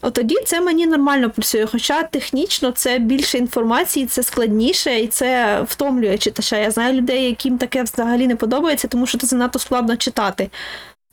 От 0.02 0.14
тоді 0.14 0.36
це 0.46 0.62
мені 0.62 0.88
нормально 0.88 1.30
працює. 1.30 1.66
Хоча 1.66 2.04
технічно 2.04 2.72
це 2.72 3.00
більше 3.00 3.38
інформації, 3.38 4.06
це 4.06 4.24
складніше 4.24 5.00
і 5.00 5.08
це 5.08 5.62
втомлює 5.62 6.18
читача. 6.18 6.58
Я 6.58 6.72
знаю 6.72 6.94
людей, 6.94 7.24
яким 7.24 7.58
таке 7.58 7.84
взагалі 7.84 8.28
не 8.28 8.36
подобається, 8.36 8.88
тому 8.88 9.06
що 9.08 9.18
це 9.18 9.28
занадто 9.28 9.60
складно 9.60 9.98
читати. 9.98 10.50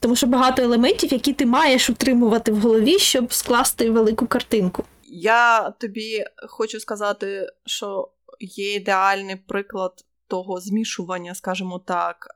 Тому 0.01 0.17
що 0.17 0.27
багато 0.27 0.63
елементів, 0.63 1.13
які 1.13 1.33
ти 1.33 1.47
маєш 1.47 1.91
утримувати 1.91 2.53
в 2.53 2.61
голові, 2.61 2.99
щоб 2.99 3.33
скласти 3.33 3.91
велику 3.91 4.27
картинку. 4.27 4.85
Я 5.09 5.71
тобі 5.71 6.25
хочу 6.49 6.81
сказати, 6.81 7.47
що 7.67 8.09
є 8.41 8.75
ідеальний 8.75 9.37
приклад 9.37 9.93
того 10.29 10.61
змішування, 10.61 11.35
скажімо 11.35 11.79
так, 11.79 12.29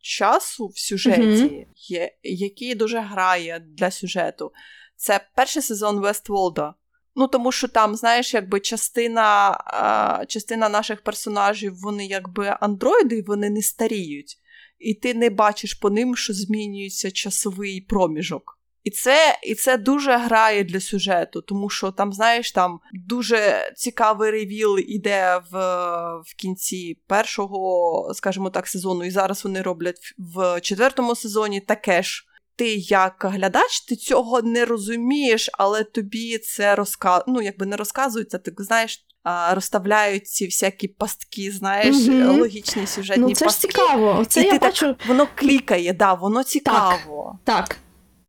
часу 0.00 0.66
в 0.66 0.78
сюжеті, 0.78 1.66
є, 1.76 2.10
який 2.22 2.74
дуже 2.74 3.00
грає 3.00 3.66
для 3.68 3.90
сюжету. 3.90 4.52
Це 4.96 5.20
перший 5.34 5.62
сезон 5.62 6.00
Вестволда. 6.00 6.74
Ну, 7.16 7.28
тому 7.28 7.52
що 7.52 7.68
там, 7.68 7.94
знаєш, 7.94 8.34
якби 8.34 8.60
частина 8.60 9.58
частина 10.28 10.68
наших 10.68 11.02
персонажів, 11.02 11.74
вони 11.76 12.06
якби 12.06 12.56
андроїди, 12.60 13.24
вони 13.26 13.50
не 13.50 13.62
старіють. 13.62 14.38
І 14.78 14.94
ти 14.94 15.14
не 15.14 15.30
бачиш 15.30 15.74
по 15.74 15.90
ним, 15.90 16.16
що 16.16 16.32
змінюється 16.32 17.10
часовий 17.10 17.80
проміжок. 17.80 18.58
І 18.84 18.90
це 18.90 19.38
і 19.42 19.54
це 19.54 19.76
дуже 19.76 20.16
грає 20.16 20.64
для 20.64 20.80
сюжету, 20.80 21.42
тому 21.42 21.70
що 21.70 21.90
там, 21.90 22.12
знаєш, 22.12 22.52
там 22.52 22.80
дуже 22.92 23.72
цікавий 23.76 24.30
ревіл 24.30 24.78
іде 24.78 25.40
в 25.50 25.58
в 26.26 26.34
кінці 26.36 26.98
першого, 27.06 28.14
скажімо 28.14 28.50
так, 28.50 28.66
сезону, 28.68 29.04
і 29.04 29.10
зараз 29.10 29.44
вони 29.44 29.62
роблять 29.62 30.14
в 30.18 30.60
четвертому 30.60 31.14
сезоні 31.14 31.60
таке 31.60 32.02
ж. 32.02 32.24
Ти 32.56 32.74
як 32.74 33.26
глядач, 33.28 33.80
ти 33.80 33.96
цього 33.96 34.42
не 34.42 34.64
розумієш, 34.64 35.50
але 35.52 35.84
тобі 35.84 36.38
це 36.38 36.74
розказ... 36.74 37.22
ну, 37.26 37.42
якби 37.42 37.66
не 37.66 37.76
розказується, 37.76 38.38
ти 38.38 38.52
знаєш, 38.58 39.06
розставляють 39.50 40.26
ці 40.26 40.46
всякі 40.46 40.88
пастки, 40.88 41.52
знаєш, 41.52 41.96
mm 41.96 42.38
логічні 42.38 42.86
сюжетні 42.86 43.22
ну, 43.22 43.34
це 43.34 43.44
пастки. 43.44 43.68
Ж 43.68 43.74
цікаво. 43.74 44.24
Це 44.28 44.42
і 44.42 44.44
я 44.44 44.52
ти 44.52 44.58
бачу... 44.58 44.86
так, 44.86 45.06
Воно 45.06 45.28
клікає, 45.34 45.92
да, 45.92 46.14
воно 46.14 46.44
цікаво. 46.44 47.38
Так. 47.44 47.68
так. 47.68 47.78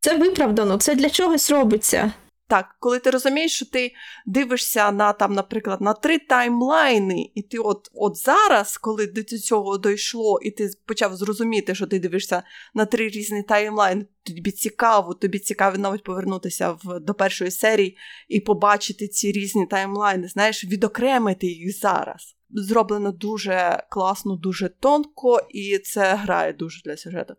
Це 0.05 0.17
виправдано, 0.17 0.77
це 0.77 0.95
для 0.95 1.09
чогось 1.09 1.51
робиться. 1.51 2.13
Так, 2.47 2.65
коли 2.79 2.99
ти 2.99 3.09
розумієш, 3.09 3.55
що 3.55 3.65
ти 3.65 3.91
дивишся 4.25 4.91
на 4.91 5.13
там, 5.13 5.33
наприклад, 5.33 5.81
на 5.81 5.93
три 5.93 6.19
таймлайни, 6.19 7.31
і 7.35 7.41
ти 7.41 7.57
от 7.57 7.89
от 7.93 8.17
зараз, 8.17 8.77
коли 8.77 9.07
до 9.07 9.23
цього 9.23 9.77
дійшло, 9.77 10.39
і 10.41 10.51
ти 10.51 10.69
почав 10.85 11.15
зрозуміти, 11.15 11.75
що 11.75 11.87
ти 11.87 11.99
дивишся 11.99 12.43
на 12.73 12.85
три 12.85 13.07
різні 13.09 13.43
таймлайни, 13.43 14.05
тобі 14.23 14.51
цікаво, 14.51 15.13
тобі 15.13 15.39
цікаво 15.39 15.77
навіть 15.77 16.03
повернутися 16.03 16.71
в, 16.71 16.99
до 16.99 17.13
першої 17.13 17.51
серії 17.51 17.97
і 18.27 18.39
побачити 18.39 19.07
ці 19.07 19.31
різні 19.31 19.67
таймлайни, 19.67 20.27
знаєш, 20.27 20.65
відокремити 20.65 21.47
їх 21.47 21.79
зараз. 21.79 22.35
Зроблено 22.49 23.11
дуже 23.11 23.83
класно, 23.89 24.35
дуже 24.35 24.69
тонко, 24.69 25.47
і 25.49 25.77
це 25.77 26.15
грає 26.15 26.53
дуже 26.53 26.81
для 26.85 26.97
сюжету. 26.97 27.35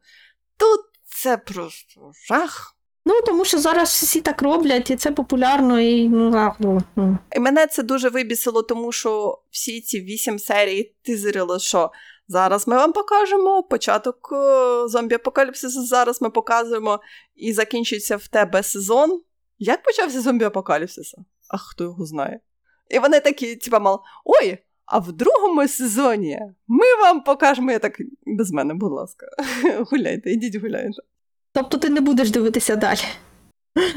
Тут 0.58 0.95
це 1.06 1.36
просто 1.36 2.12
жах. 2.28 2.76
Ну, 3.08 3.14
тому 3.26 3.44
що 3.44 3.58
зараз 3.58 3.88
всі 3.88 4.20
так 4.20 4.42
роблять, 4.42 4.90
і 4.90 4.96
це 4.96 5.12
популярно, 5.12 5.80
і 5.80 6.08
ну, 6.08 6.54
ну, 6.58 6.82
ну. 6.96 7.18
І 7.36 7.40
мене 7.40 7.66
це 7.66 7.82
дуже 7.82 8.08
вибісило, 8.08 8.62
тому 8.62 8.92
що 8.92 9.38
всі 9.50 9.80
ці 9.80 10.00
вісім 10.00 10.38
серій 10.38 10.94
тизерили, 11.02 11.58
що 11.58 11.90
зараз 12.28 12.68
ми 12.68 12.76
вам 12.76 12.92
покажемо 12.92 13.62
початок 13.62 14.28
е, 14.32 14.36
зомбі-апокаліпсису, 14.86 15.84
зараз 15.84 16.22
ми 16.22 16.30
показуємо, 16.30 17.00
і 17.36 17.52
закінчується 17.52 18.16
в 18.16 18.28
тебе 18.28 18.62
сезон. 18.62 19.22
Як 19.58 19.82
почався 19.82 20.20
зомбі-апокаліпсиса? 20.20 21.16
А 21.48 21.56
хто 21.56 21.84
його 21.84 22.06
знає? 22.06 22.40
І 22.90 22.98
вони 22.98 23.20
такі, 23.20 23.56
типа, 23.56 23.78
мал, 23.78 24.00
ой, 24.24 24.58
а 24.86 24.98
в 24.98 25.12
другому 25.12 25.68
сезоні 25.68 26.40
ми 26.68 26.84
вам 27.02 27.20
покажемо. 27.20 27.70
Я 27.70 27.78
так 27.78 27.98
без 28.26 28.50
мене, 28.50 28.74
будь 28.74 28.92
ласка, 28.92 29.26
гуляйте, 29.90 30.30
ідіть 30.30 30.56
гуляйте. 30.56 31.02
Тобто 31.52 31.78
ти 31.78 31.88
не 31.88 32.00
будеш 32.00 32.30
дивитися 32.30 32.76
далі. 32.76 33.00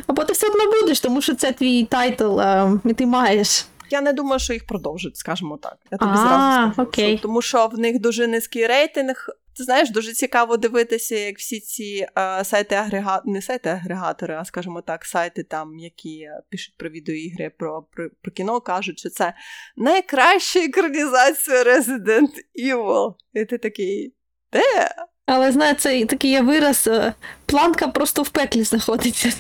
Або 0.08 0.24
ти 0.24 0.34
все 0.34 0.48
одно 0.48 0.72
будеш, 0.82 1.00
тому 1.00 1.22
що 1.22 1.36
це 1.36 1.52
твій 1.52 1.86
title, 1.86 2.40
е, 2.40 2.80
і 2.86 2.94
ти 2.94 3.06
маєш. 3.06 3.66
Я 3.92 4.02
не 4.02 4.14
думаю, 4.14 4.40
що 4.40 4.54
їх 4.54 4.66
продовжать, 4.68 5.18
скажімо 5.18 5.58
так. 5.58 5.78
Я 5.92 5.98
тобі 5.98 6.12
а, 6.14 6.18
зразу 6.18 6.72
скажу. 6.74 6.90
Окей. 6.90 7.20
Тому 7.22 7.42
що 7.42 7.68
в 7.68 7.80
них 7.80 8.00
дуже 8.00 8.28
низький 8.28 8.68
рейтинг. 8.68 9.30
Ти 9.60 9.64
знаєш, 9.64 9.90
дуже 9.90 10.14
цікаво 10.14 10.58
дивитися, 10.58 11.16
як 11.16 11.38
всі 11.38 11.60
ці 11.60 12.08
е, 12.18 12.44
сайти 12.46 12.76
агрегатори, 12.76 13.34
не 13.34 13.42
сайти 13.42 13.70
агрегатори, 13.70 14.36
а 14.36 14.46
скажімо 14.46 14.82
так, 14.82 15.06
сайти, 15.06 15.44
там, 15.44 15.80
які 15.80 16.30
пишуть 16.52 16.78
про 16.78 16.90
відеоігри, 16.90 17.52
про, 17.58 17.82
про 17.92 18.10
про, 18.22 18.32
кіно, 18.32 18.62
кажуть, 18.62 19.00
що 19.00 19.10
це 19.10 19.34
найкраща 19.78 20.60
екранізація 20.60 21.64
Resident 21.64 22.32
Evil. 22.66 23.14
І 23.34 23.46
ти 23.46 23.58
такий. 23.58 24.14
Де? 24.52 24.92
Але 25.26 25.52
знає, 25.52 25.74
це 25.74 26.06
такий 26.06 26.32
є 26.32 26.42
вираз, 26.42 26.88
е, 26.88 27.14
планка 27.46 27.88
просто 27.88 28.22
в 28.22 28.30
пеклі 28.30 28.64
знаходиться. 28.64 29.32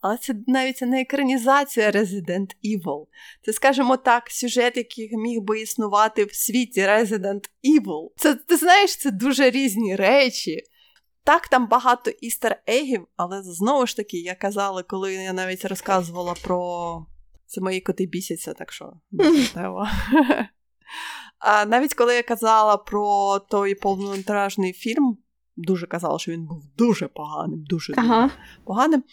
Але 0.00 0.16
це 0.16 0.34
навіть 0.46 0.82
не 0.82 1.00
екранізація 1.00 1.90
Resident 1.90 2.48
Evil. 2.64 3.06
Це, 3.44 3.52
скажімо 3.52 3.96
так, 3.96 4.30
сюжет, 4.30 4.76
який 4.76 5.16
міг 5.16 5.40
би 5.40 5.60
існувати 5.60 6.24
в 6.24 6.34
світі 6.34 6.80
Resident 6.80 7.44
Evil. 7.64 8.08
Це 8.16 8.34
ти 8.34 8.56
знаєш, 8.56 8.96
це 8.96 9.10
дуже 9.10 9.50
різні 9.50 9.96
речі. 9.96 10.62
Так, 11.24 11.48
там 11.48 11.68
багато 11.68 12.10
істер 12.10 12.62
егів, 12.66 13.06
але 13.16 13.42
знову 13.42 13.86
ж 13.86 13.96
таки, 13.96 14.16
я 14.16 14.34
казала, 14.34 14.82
коли 14.82 15.14
я 15.14 15.32
навіть 15.32 15.64
розказувала 15.64 16.34
про 16.42 17.06
це 17.46 17.60
мої 17.60 17.80
коти 17.80 18.06
бісяться, 18.06 18.54
так 18.54 18.72
що 18.72 18.92
А 21.38 21.64
навіть 21.64 21.94
коли 21.94 22.14
я 22.14 22.22
казала 22.22 22.76
про 22.76 23.38
той 23.38 23.74
повнометражний 23.74 24.72
фільм, 24.72 25.18
дуже 25.56 25.86
казала, 25.86 26.18
що 26.18 26.32
він 26.32 26.46
був 26.46 26.62
дуже 26.76 27.08
поганим, 27.08 27.64
дуже 27.64 27.94
ага. 27.96 28.30
поганим. 28.64 29.04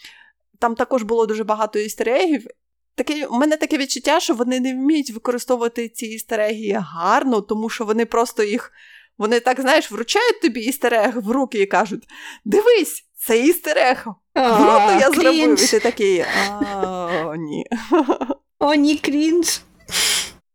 Там 0.60 0.76
також 0.76 1.04
було 1.04 1.26
дуже 1.26 1.44
багато 1.44 1.80
істерегів. 1.80 2.48
Таке, 2.96 3.26
у 3.26 3.36
мене 3.38 3.58
таке 3.58 3.78
відчуття, 3.78 4.20
що 4.20 4.34
вони 4.34 4.60
не 4.60 4.74
вміють 4.74 5.12
використовувати 5.12 5.90
ці 5.90 6.06
істерегії 6.06 6.80
гарно, 6.82 7.42
тому 7.42 7.70
що 7.70 7.86
вони 7.86 8.06
просто 8.06 8.44
їх. 8.44 8.72
Вони 9.18 9.40
так, 9.40 9.62
знаєш, 9.62 9.92
вручають 9.92 10.42
тобі 10.42 10.60
істерег 10.60 11.18
в 11.18 11.32
руки 11.32 11.62
і 11.62 11.66
кажуть: 11.66 12.04
Дивись, 12.46 13.06
це 13.16 13.40
істерег! 13.40 14.06
Круто 14.34 14.98
я 15.00 15.12
зробив. 15.12 15.64
І 15.64 15.68
ти 15.68 15.80
такий. 15.80 16.26
О, 16.84 17.36
ні. 17.36 17.66
О, 18.60 18.74
ні, 18.76 18.98
крінж. 18.98 19.62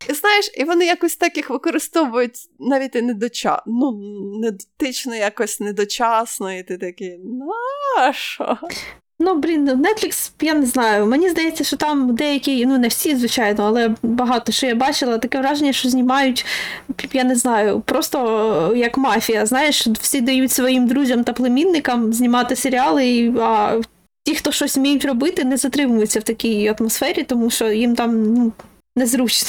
І 0.08 0.12
знаєш, 0.12 0.50
і 0.54 0.64
вони 0.64 0.86
якось 0.86 1.16
так 1.16 1.36
їх 1.36 1.50
використовують 1.50 2.36
навіть 2.58 2.96
і 2.96 3.02
недочасно, 3.02 3.62
ну, 3.66 3.92
недотично, 4.40 5.14
якось 5.14 5.60
недочасно, 5.60 6.58
і 6.58 6.62
ти 6.62 6.78
такий, 6.78 7.18
нащо? 7.96 8.58
Ну, 9.24 9.34
блін, 9.34 9.70
Netflix, 9.70 10.30
я 10.40 10.54
не 10.54 10.66
знаю. 10.66 11.06
Мені 11.06 11.30
здається, 11.30 11.64
що 11.64 11.76
там 11.76 12.14
деякі, 12.14 12.66
ну 12.66 12.78
не 12.78 12.88
всі, 12.88 13.16
звичайно, 13.16 13.64
але 13.64 13.94
багато 14.02 14.52
що 14.52 14.66
я 14.66 14.74
бачила, 14.74 15.18
таке 15.18 15.38
враження, 15.38 15.72
що 15.72 15.88
знімають, 15.88 16.46
я 17.12 17.24
не 17.24 17.36
знаю, 17.36 17.80
просто 17.80 18.72
як 18.76 18.98
мафія. 18.98 19.46
Знаєш, 19.46 19.86
всі 19.86 20.20
дають 20.20 20.52
своїм 20.52 20.86
друзям 20.86 21.24
та 21.24 21.32
племінникам 21.32 22.12
знімати 22.12 22.56
серіали, 22.56 23.34
а 23.40 23.80
ті, 24.24 24.34
хто 24.34 24.52
щось 24.52 24.76
вміють 24.76 25.04
робити, 25.04 25.44
не 25.44 25.56
затримуються 25.56 26.20
в 26.20 26.22
такій 26.22 26.74
атмосфері, 26.78 27.22
тому 27.22 27.50
що 27.50 27.70
їм 27.70 27.94
там 27.94 28.34
ну, 28.34 28.52
незручно. 28.96 29.48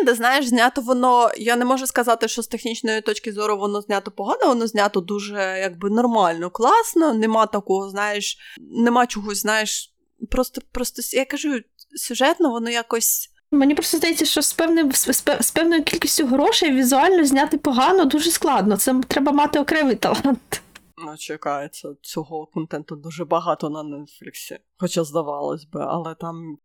Ні, 0.00 0.06
де 0.06 0.14
знаєш, 0.14 0.46
знято 0.46 0.80
воно. 0.80 1.30
Я 1.36 1.56
не 1.56 1.64
можу 1.64 1.86
сказати, 1.86 2.28
що 2.28 2.42
з 2.42 2.46
технічної 2.46 3.00
точки 3.00 3.32
зору 3.32 3.58
воно 3.58 3.80
знято 3.80 4.10
погано, 4.10 4.46
воно 4.46 4.66
знято 4.66 5.00
дуже 5.00 5.58
якби 5.60 5.90
нормально, 5.90 6.50
класно. 6.50 7.14
Нема 7.14 7.46
такого, 7.46 7.90
знаєш, 7.90 8.38
нема 8.60 9.06
чогось, 9.06 9.38
знаєш. 9.38 9.92
Просто, 10.30 10.60
просто 10.72 11.16
я 11.16 11.24
кажу, 11.24 11.60
сюжетно 11.96 12.50
воно 12.50 12.70
якось. 12.70 13.30
Мені 13.50 13.74
просто 13.74 13.98
здається, 13.98 14.24
що 14.24 14.42
з 14.42 14.52
певним 14.52 14.92
з, 14.92 15.22
з 15.40 15.50
певною 15.50 15.84
кількістю 15.84 16.26
грошей 16.26 16.72
візуально 16.72 17.24
зняти 17.24 17.58
погано 17.58 18.04
дуже 18.04 18.30
складно. 18.30 18.76
Це 18.76 19.00
треба 19.08 19.32
мати 19.32 19.60
окремий 19.60 19.96
талант. 19.96 20.62
Ну, 20.98 21.16
чекається, 21.16 21.88
цього 22.02 22.46
контенту 22.46 22.96
дуже 22.96 23.24
багато 23.24 23.70
на 23.70 23.82
Нетфліксі. 23.82 24.58
Хоча 24.76 25.04
здавалось 25.04 25.64
би, 25.64 25.80
але 25.88 26.14
там 26.14 26.58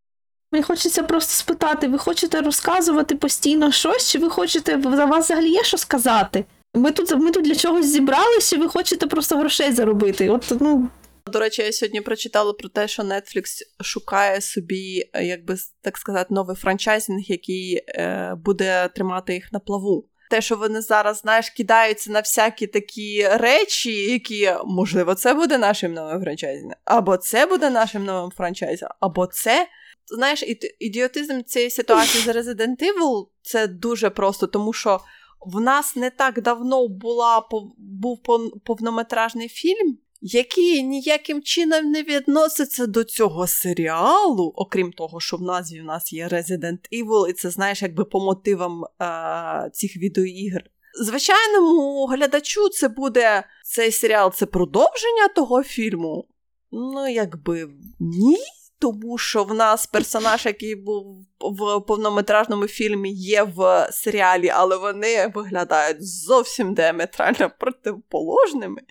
Мені 0.51 0.63
хочеться 0.63 1.03
просто 1.03 1.33
спитати: 1.33 1.87
ви 1.87 1.97
хочете 1.97 2.41
розказувати 2.41 3.15
постійно 3.15 3.71
щось, 3.71 4.11
чи 4.11 4.19
ви 4.19 4.29
хочете, 4.29 4.81
за 4.83 5.05
вас 5.05 5.25
взагалі 5.25 5.49
є 5.49 5.63
що 5.63 5.77
сказати? 5.77 6.45
Ми 6.73 6.91
тут 6.91 7.15
ми 7.15 7.31
тут 7.31 7.43
для 7.43 7.55
чогось 7.55 7.85
зібралися, 7.85 8.55
чи 8.55 8.61
ви 8.61 8.69
хочете 8.69 9.07
просто 9.07 9.37
грошей 9.37 9.71
заробити? 9.71 10.29
От, 10.29 10.53
ну... 10.59 10.89
До 11.25 11.39
речі, 11.39 11.61
я 11.61 11.71
сьогодні 11.71 12.01
прочитала 12.01 12.53
про 12.53 12.69
те, 12.69 12.87
що 12.87 13.03
Netflix 13.03 13.43
шукає 13.83 14.41
собі, 14.41 15.09
як 15.13 15.45
би 15.45 15.55
так 15.81 15.97
сказати, 15.97 16.33
новий 16.33 16.55
франчайзинг, 16.55 17.21
який 17.27 17.83
е, 17.87 18.35
буде 18.45 18.89
тримати 18.95 19.33
їх 19.33 19.53
на 19.53 19.59
плаву. 19.59 20.07
Те, 20.29 20.41
що 20.41 20.55
вони 20.55 20.81
зараз, 20.81 21.17
знаєш, 21.17 21.49
кидаються 21.49 22.11
на 22.11 22.19
всякі 22.19 22.67
такі 22.67 23.27
речі, 23.27 24.11
які, 24.11 24.51
можливо, 24.65 25.15
це 25.15 25.33
буде 25.33 25.57
нашим 25.57 25.93
новим 25.93 26.23
франчайзом, 26.23 26.71
або 26.85 27.17
це 27.17 27.45
буде 27.45 27.69
нашим 27.69 28.05
новим 28.05 28.31
франчайзом, 28.31 28.89
або 28.99 29.27
це 29.27 29.67
знаєш, 30.07 30.43
ідіотизм 30.79 31.41
цієї 31.41 31.71
ситуації 31.71 32.23
з 32.23 32.27
Resident 32.27 32.77
Evil 32.77 33.27
це 33.41 33.67
дуже 33.67 34.09
просто, 34.09 34.47
тому 34.47 34.73
що 34.73 34.99
в 35.45 35.61
нас 35.61 35.95
не 35.95 36.09
так 36.09 36.41
давно 36.41 36.87
була, 36.87 37.47
був 37.77 38.19
повнометражний 38.65 39.47
фільм, 39.47 39.97
який 40.21 40.83
ніяким 40.83 41.41
чином 41.41 41.85
не 41.85 42.03
відноситься 42.03 42.87
до 42.87 43.03
цього 43.03 43.47
серіалу, 43.47 44.53
окрім 44.55 44.91
того, 44.91 45.19
що 45.19 45.37
в 45.37 45.41
назві 45.41 45.81
в 45.81 45.83
нас 45.83 46.13
є 46.13 46.27
Resident 46.27 46.79
Evil, 46.93 47.29
і 47.29 47.33
це 47.33 47.49
знаєш, 47.49 47.81
якби 47.81 48.05
по 48.05 48.19
мотивам 48.19 48.83
е- 48.83 49.69
цих 49.73 49.97
відеоігр. 49.97 50.63
Звичайному 51.03 52.05
глядачу 52.05 52.69
це 52.69 52.87
буде 52.87 53.43
цей 53.63 53.91
серіал 53.91 54.33
це 54.33 54.45
продовження 54.45 55.27
того 55.35 55.63
фільму. 55.63 56.27
Ну, 56.71 57.07
якби 57.07 57.69
ні. 57.99 58.37
Тому 58.81 59.17
що 59.17 59.43
в 59.43 59.53
нас 59.53 59.85
персонаж, 59.85 60.45
який 60.45 60.75
був 60.75 61.25
в 61.39 61.79
повнометражному 61.79 62.67
фільмі, 62.67 63.13
є 63.13 63.43
в 63.43 63.87
серіалі, 63.91 64.49
але 64.49 64.77
вони 64.77 65.31
виглядають 65.35 66.07
зовсім 66.07 66.73
діаметрально 66.73 67.51
протиположними. 67.59 68.81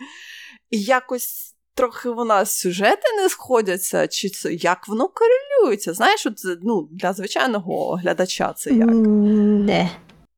І 0.70 0.82
якось 0.82 1.54
трохи 1.74 2.08
нас 2.08 2.58
сюжети 2.58 3.16
не 3.22 3.28
сходяться, 3.28 4.08
чи 4.08 4.28
це 4.28 4.54
як 4.54 4.88
воно 4.88 5.08
корелюється. 5.08 5.94
Знаєш, 5.94 6.26
це, 6.36 6.56
ну, 6.62 6.88
для 6.92 7.12
звичайного 7.12 7.94
глядача 7.94 8.52
це 8.52 8.70
як? 8.70 8.88
Не. 8.88 9.90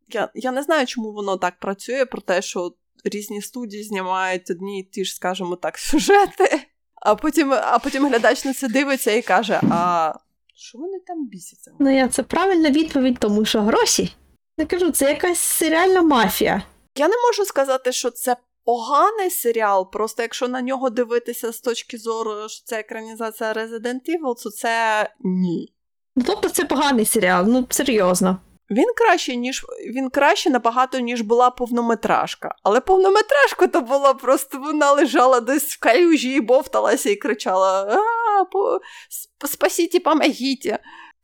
Я, 0.09 0.31
Я 0.35 0.53
не 0.53 0.63
знаю, 0.63 0.87
чому 0.87 1.13
воно 1.13 1.37
так 1.37 1.59
працює, 1.59 2.07
про 2.07 2.21
те, 2.21 2.43
що 2.43 2.73
різні 3.05 3.43
студії 3.43 3.83
знімають 3.83 4.51
одні 4.51 4.81
і 4.81 4.83
ті 4.83 5.05
ж, 5.05 5.15
скажімо 5.15 5.57
так, 5.57 5.79
сюжети. 5.79 6.61
А 7.05 7.15
потім 7.15 7.53
а 7.53 7.79
потім 7.79 8.07
глядач 8.07 8.45
на 8.45 8.55
це 8.55 8.69
дивиться 8.69 9.11
і 9.13 9.23
каже: 9.23 9.61
А 9.71 10.13
що 10.55 10.79
вони 10.79 10.99
там 11.07 11.29
бісяться? 11.29 11.71
Ну, 11.79 11.97
я 11.97 12.09
це 12.09 12.23
правильна 12.23 12.71
відповідь, 12.71 13.19
тому 13.19 13.45
що 13.45 13.61
гроші. 13.61 14.15
Я 14.59 14.67
кажу, 14.67 14.91
це 14.91 15.09
якась 15.09 15.39
серіальна 15.39 16.03
мафія. 16.03 16.63
Я 16.97 17.09
не 17.09 17.15
можу 17.27 17.45
сказати, 17.45 17.93
що 17.93 18.11
це 18.11 18.37
поганий 18.65 19.31
серіал, 19.31 19.91
просто 19.91 20.23
якщо 20.23 20.49
на 20.49 20.63
нього 20.63 20.91
дивитися 20.91 21.53
з 21.53 21.61
точки 21.61 21.99
зору, 21.99 22.49
що 22.49 22.65
це 22.65 22.81
екранізація 22.81 23.53
Resident 23.53 24.01
Evil, 24.09 24.43
то 24.43 24.51
це 24.51 25.09
ні. 25.21 25.73
Ну, 26.17 26.25
тобто 26.27 26.49
це 26.49 26.65
поганий 26.65 27.05
серіал, 27.05 27.45
ну 27.49 27.67
серйозно. 27.71 28.39
Він 28.73 28.87
краще, 28.97 29.37
ніж 29.37 29.67
він 29.95 30.11
краще 30.11 30.51
набагато, 30.51 30.99
ніж 30.99 31.21
була 31.21 31.51
повнометражка. 31.51 32.55
Але 32.63 32.81
повнометражка 32.81 33.67
то 33.67 33.81
була 33.81 34.15
просто 34.15 34.59
вона 34.59 34.93
лежала 34.93 35.41
десь 35.41 35.75
в 35.75 35.79
калюжі 35.79 36.35
і 36.35 36.41
бовталася 36.41 37.11
і 37.11 37.17
кричала: 37.17 37.99
А, 39.41 39.47
спасіть, 39.47 40.05
помогіть. 40.05 40.73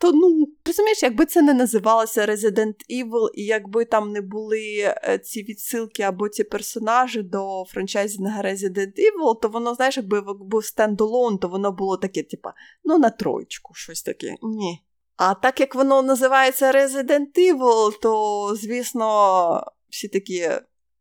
То 0.00 0.12
ну, 0.12 0.48
розумієш, 0.66 1.02
якби 1.02 1.26
це 1.26 1.42
не 1.42 1.54
називалося 1.54 2.26
Resident 2.26 2.74
Evil, 2.90 3.28
і 3.34 3.44
якби 3.44 3.84
там 3.84 4.12
не 4.12 4.20
були 4.20 4.76
е, 4.78 5.18
ці 5.24 5.42
відсилки 5.42 6.02
або 6.02 6.28
ці 6.28 6.44
персонажі 6.44 7.22
до 7.22 7.64
франчайзінга 7.68 8.42
Resident 8.42 8.92
Evil, 8.92 9.40
то 9.42 9.48
воно, 9.48 9.74
знаєш, 9.74 9.96
якби 9.96 10.20
був 10.20 10.64
стендалон, 10.64 11.38
то 11.38 11.48
воно 11.48 11.72
було 11.72 11.96
таке, 11.96 12.22
типа, 12.22 12.54
ну 12.84 12.98
на 12.98 13.10
троєчку, 13.10 13.74
щось 13.74 14.02
таке. 14.02 14.34
Ні. 14.42 14.82
А 15.18 15.34
так 15.34 15.60
як 15.60 15.74
воно 15.74 16.02
називається 16.02 16.72
Resident 16.72 17.38
Evil, 17.38 18.00
то, 18.00 18.54
звісно, 18.56 19.64
всі 19.88 20.08
такі 20.08 20.50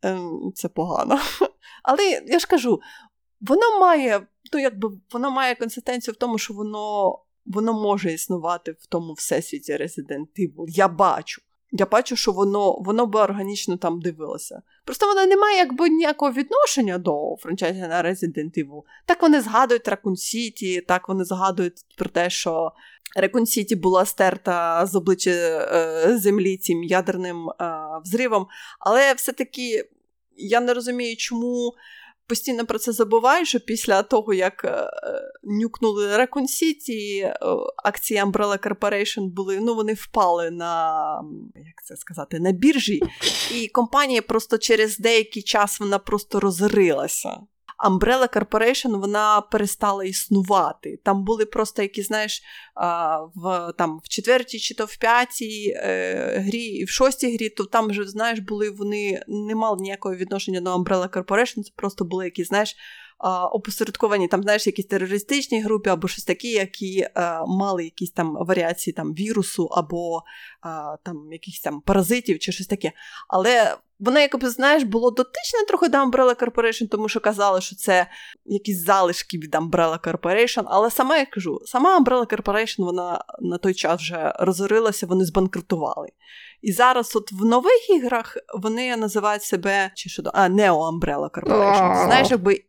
ем, 0.01 0.51
це 0.55 0.69
погано. 0.69 1.19
Але 1.83 2.21
я 2.27 2.39
ж 2.39 2.47
кажу, 2.47 2.81
воно 3.41 3.79
має, 3.79 4.27
ну 4.53 4.59
якби 4.59 4.89
воно 5.11 5.31
має 5.31 5.55
консистенцію 5.55 6.13
в 6.13 6.17
тому, 6.17 6.37
що 6.37 6.53
воно 6.53 7.19
воно 7.45 7.73
може 7.73 8.13
існувати 8.13 8.71
в 8.71 8.85
тому 8.85 9.13
всесвіті 9.13 9.73
Resident 9.73 10.27
Evil. 10.39 10.65
Я 10.67 10.87
бачу. 10.87 11.41
Я 11.71 11.85
бачу, 11.85 12.15
що 12.15 12.31
воно 12.31 12.73
воно 12.79 13.05
би 13.05 13.19
органічно 13.19 13.77
там 13.77 14.01
дивилося. 14.01 14.61
Просто 14.85 15.07
воно 15.07 15.25
не 15.25 15.37
має 15.37 15.57
якби 15.57 15.89
ніякого 15.89 16.31
відношення 16.31 16.97
до 16.97 17.35
франчайзі 17.39 17.79
на 17.79 18.03
Resident 18.03 18.59
Evil. 18.59 18.81
Так 19.05 19.21
вони 19.21 19.41
згадують 19.41 19.87
Raccoon 19.87 20.15
City, 20.15 20.85
так 20.85 21.09
вони 21.09 21.25
згадують 21.25 21.85
про 21.97 22.09
те, 22.09 22.29
що 22.29 22.71
Raccoon 23.19 23.41
City 23.41 23.77
була 23.77 24.05
стерта 24.05 24.85
з 24.85 24.95
обличчя 24.95 25.31
е, 25.31 26.17
землі 26.17 26.57
цим 26.57 26.83
ядерним 26.83 27.49
е, 27.49 27.53
взривом. 28.03 28.47
Але 28.79 29.13
все-таки 29.13 29.89
я 30.37 30.59
не 30.59 30.73
розумію, 30.73 31.17
чому 31.17 31.73
постійно 32.27 32.65
про 32.65 32.79
це 32.79 32.91
забуваю, 32.91 33.45
що 33.45 33.59
після 33.59 34.03
того, 34.03 34.33
як 34.33 34.65
е, 34.65 34.89
нюкнули 35.43 36.07
Raccoon 36.07 36.43
City, 36.43 37.21
е, 37.21 37.37
акції 37.83 38.23
Umbrella 38.23 38.67
Corporation 38.67 39.27
були, 39.27 39.59
ну, 39.59 39.75
вони 39.75 39.93
впали 39.93 40.51
на 40.51 40.93
як 41.55 41.85
це 41.85 41.95
сказати, 41.95 42.39
на 42.39 42.51
біржі, 42.51 43.01
і 43.55 43.67
компанія 43.67 44.21
просто 44.21 44.57
через 44.57 44.97
деякий 44.97 45.43
час 45.43 45.79
вона 45.79 45.99
просто 45.99 46.39
розрилася. 46.39 47.37
Umbrella 47.85 48.37
Corporation 48.37 48.99
вона 48.99 49.41
перестала 49.41 50.03
існувати. 50.03 50.99
Там 51.03 51.23
були 51.23 51.45
просто 51.45 51.81
якісь, 51.81 52.07
знаєш, 52.07 52.41
в 53.35 53.73
там, 53.77 53.99
в 54.03 54.09
четвертій 54.09 54.59
чи 54.59 54.75
то 54.75 54.85
в 54.85 54.97
п'ятій 54.97 55.73
е, 55.77 56.39
грі, 56.39 56.63
і 56.63 56.83
в 56.83 56.89
шостій 56.89 57.35
грі, 57.35 57.49
то 57.49 57.65
там 57.65 57.87
вже, 57.87 58.07
знаєш, 58.07 58.39
були 58.39 58.69
вони 58.69 59.23
не 59.27 59.55
мали 59.55 59.81
ніякого 59.81 60.15
відношення 60.15 60.61
до 60.61 60.75
Umbrella 60.75 61.09
Corporation, 61.09 61.63
це 61.63 61.71
просто 61.75 62.05
були 62.05 62.25
якісь, 62.25 62.47
знаєш, 62.47 62.75
опосередковані 63.51 64.27
там, 64.27 64.43
знаєш, 64.43 64.67
якісь 64.67 64.85
терористичні 64.85 65.61
групи 65.61 65.89
або 65.89 66.07
щось 66.07 66.25
такі, 66.25 66.51
які 66.51 67.07
а, 67.13 67.45
мали 67.45 67.83
якісь 67.83 68.11
там 68.11 68.37
варіації 68.39 68.93
там 68.93 69.13
вірусу, 69.13 69.65
або 69.65 70.23
а, 70.61 70.97
там 71.03 71.29
якихось 71.31 71.59
там 71.59 71.81
паразитів 71.81 72.39
чи 72.39 72.51
щось 72.51 72.67
таке. 72.67 72.91
Але 73.27 73.77
воно, 73.99 74.19
якби, 74.19 74.49
знаєш, 74.49 74.83
було 74.83 75.11
дотичне 75.11 75.65
трохи 75.67 75.87
до 75.87 75.97
Umbrella 75.97 76.43
Corporation, 76.43 76.87
тому 76.87 77.09
що 77.09 77.19
казали, 77.19 77.61
що 77.61 77.75
це 77.75 78.07
якісь 78.45 78.85
залишки 78.85 79.37
від 79.37 79.55
Umbrella 79.55 79.99
Corporation, 79.99 80.63
але 80.65 80.91
сама 80.91 81.17
я 81.17 81.25
кажу, 81.25 81.59
сама 81.65 81.99
Umbrella 81.99 82.33
Corporation, 82.33 82.85
вона 82.85 83.23
на 83.39 83.57
той 83.57 83.73
час 83.73 84.01
вже 84.01 84.33
розорилася, 84.39 85.05
вони 85.05 85.25
збанкрутували. 85.25 86.09
І 86.61 86.71
зараз, 86.71 87.15
от 87.15 87.31
в 87.31 87.45
нових 87.45 87.89
іграх, 87.89 88.37
вони 88.59 88.97
називають 88.97 89.43
себе 89.43 89.91
чи 89.95 90.09
що 90.09 90.23
а, 90.33 90.49
Neo 90.49 90.77
Umbrella 90.77 91.29
Corporation. 91.29 92.05
Знаєш, 92.05 92.31
якби 92.31 92.61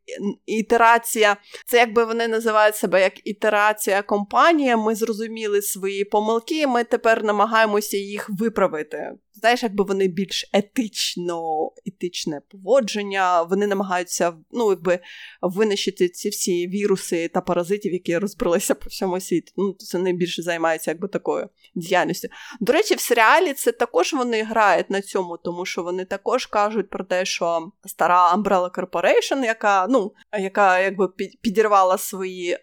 ітерація, 0.47 1.37
це 1.67 1.79
якби 1.79 2.05
вони 2.05 2.29
називають 2.29 2.77
себе 2.77 3.03
як 3.03 3.27
ітерація 3.27 4.03
компанія. 4.03 4.77
Ми 4.77 4.95
зрозуміли 4.95 5.63
свої 5.63 6.05
помилки, 6.05 6.67
ми 6.67 6.85
тепер 6.85 7.25
намагаємося 7.25 7.97
їх 7.97 8.31
виправити. 8.31 9.13
Знаєш, 9.41 9.63
якби 9.63 9.85
вони 9.85 10.09
більш 10.09 10.51
етично, 10.53 11.71
етичне 11.87 12.41
поводження, 12.51 13.43
вони 13.43 13.67
намагаються 13.67 14.33
ну, 14.51 14.71
якби 14.71 14.99
винищити 15.43 16.09
ці 16.09 16.29
всі 16.29 16.69
віруси 16.69 17.29
та 17.29 17.41
паразитів, 17.41 17.93
які 17.93 18.19
розбралися 18.19 18.75
по 18.75 18.89
всьому 18.89 19.21
світу. 19.21 19.53
Ну, 19.57 19.73
це 19.79 19.99
вони 19.99 20.13
більше 20.13 20.43
займаються 20.43 20.91
якби 20.91 21.09
такою 21.09 21.49
діяльністю. 21.75 22.29
До 22.61 22.73
речі, 22.73 22.95
в 22.95 23.01
серіалі 23.01 23.53
це 23.53 23.73
також 23.73 24.13
вони 24.13 24.43
грають 24.43 24.91
на 24.91 25.03
цьому, 25.03 25.37
тому 25.37 25.67
що 25.67 25.83
вони 25.83 26.05
також 26.05 26.47
кажуть 26.47 26.91
про 26.91 27.05
те, 27.05 27.25
що 27.25 27.73
стара 27.87 28.35
Umbrella 28.35 28.71
Corporation, 28.71 29.45
яка 29.45 29.87
ну, 29.91 30.13
яка 30.39 30.81
якби 30.81 31.09
підірвала 31.41 31.99
свої, 31.99 32.51
е, 32.53 32.59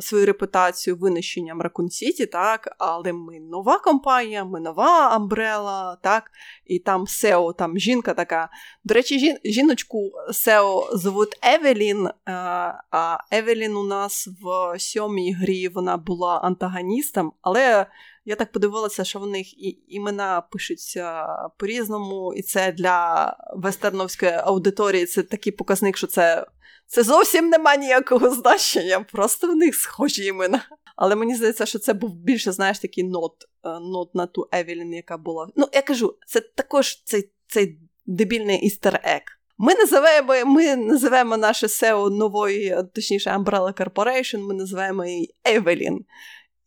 свою 0.00 0.26
репутацію 0.26 0.96
винищенням 0.96 1.62
Raccoon 1.62 1.84
City, 1.84 2.26
так, 2.26 2.76
але 2.78 3.12
ми 3.12 3.40
нова 3.40 3.78
компанія, 3.78 4.44
ми 4.44 4.60
нова 4.60 5.18
Umbrella, 5.18 5.45
так, 6.02 6.30
і 6.66 6.78
там 6.78 7.06
Сео, 7.06 7.52
там 7.52 7.78
жінка 7.78 8.14
така. 8.14 8.48
До 8.84 8.94
речі, 8.94 9.18
жін, 9.18 9.36
жіночку 9.44 10.12
Сео 10.32 10.88
звуть 10.92 11.38
Евелін, 11.42 12.06
е, 12.06 12.12
а 12.90 13.18
Евелін 13.30 13.76
у 13.76 13.82
нас 13.82 14.28
в 14.42 14.78
сьомій 14.78 15.32
грі 15.32 15.68
вона 15.68 15.96
була 15.96 16.38
антагоністом, 16.38 17.32
але 17.42 17.86
я 18.26 18.36
так 18.36 18.52
подивилася, 18.52 19.04
що 19.04 19.18
в 19.18 19.26
них 19.26 19.58
і 19.58 19.78
імена 19.88 20.40
пишуться 20.40 21.26
по-різному, 21.56 22.34
і 22.34 22.42
це 22.42 22.72
для 22.72 23.36
вестерновської 23.56 24.32
аудиторії 24.32 25.06
це 25.06 25.22
такий 25.22 25.52
показник, 25.52 25.96
що 25.96 26.06
це 26.06 26.46
це 26.86 27.02
зовсім 27.02 27.48
нема 27.48 27.76
ніякого 27.76 28.30
значення, 28.30 29.00
просто 29.12 29.46
в 29.46 29.56
них 29.56 29.74
схожі 29.74 30.24
імена. 30.24 30.62
Але 30.96 31.16
мені 31.16 31.34
здається, 31.34 31.66
що 31.66 31.78
це 31.78 31.92
був 31.94 32.14
більше, 32.14 32.52
знаєш, 32.52 32.78
такий 32.78 33.04
нот, 33.04 33.32
е, 33.64 33.68
нот 33.80 34.14
на 34.14 34.26
ту 34.26 34.48
Евелін, 34.52 34.94
яка 34.94 35.16
була. 35.16 35.48
Ну, 35.56 35.68
я 35.72 35.82
кажу, 35.82 36.14
це 36.26 36.40
також 36.40 37.02
цей 37.04 37.30
цей 37.48 37.78
дебільний 38.06 38.60
істер 38.60 39.00
ек. 39.04 39.22
Ми 39.58 39.74
називаємо 39.74 40.34
ми 40.44 40.76
називаємо 40.76 41.36
наше 41.36 41.66
SEO 41.66 42.10
нової, 42.10 42.76
точніше, 42.94 43.30
Umbrella 43.30 43.72
Corporation, 43.82 44.38
ми 44.38 44.54
називаємо 44.54 45.04
її 45.04 45.34
Евелін. 45.44 46.04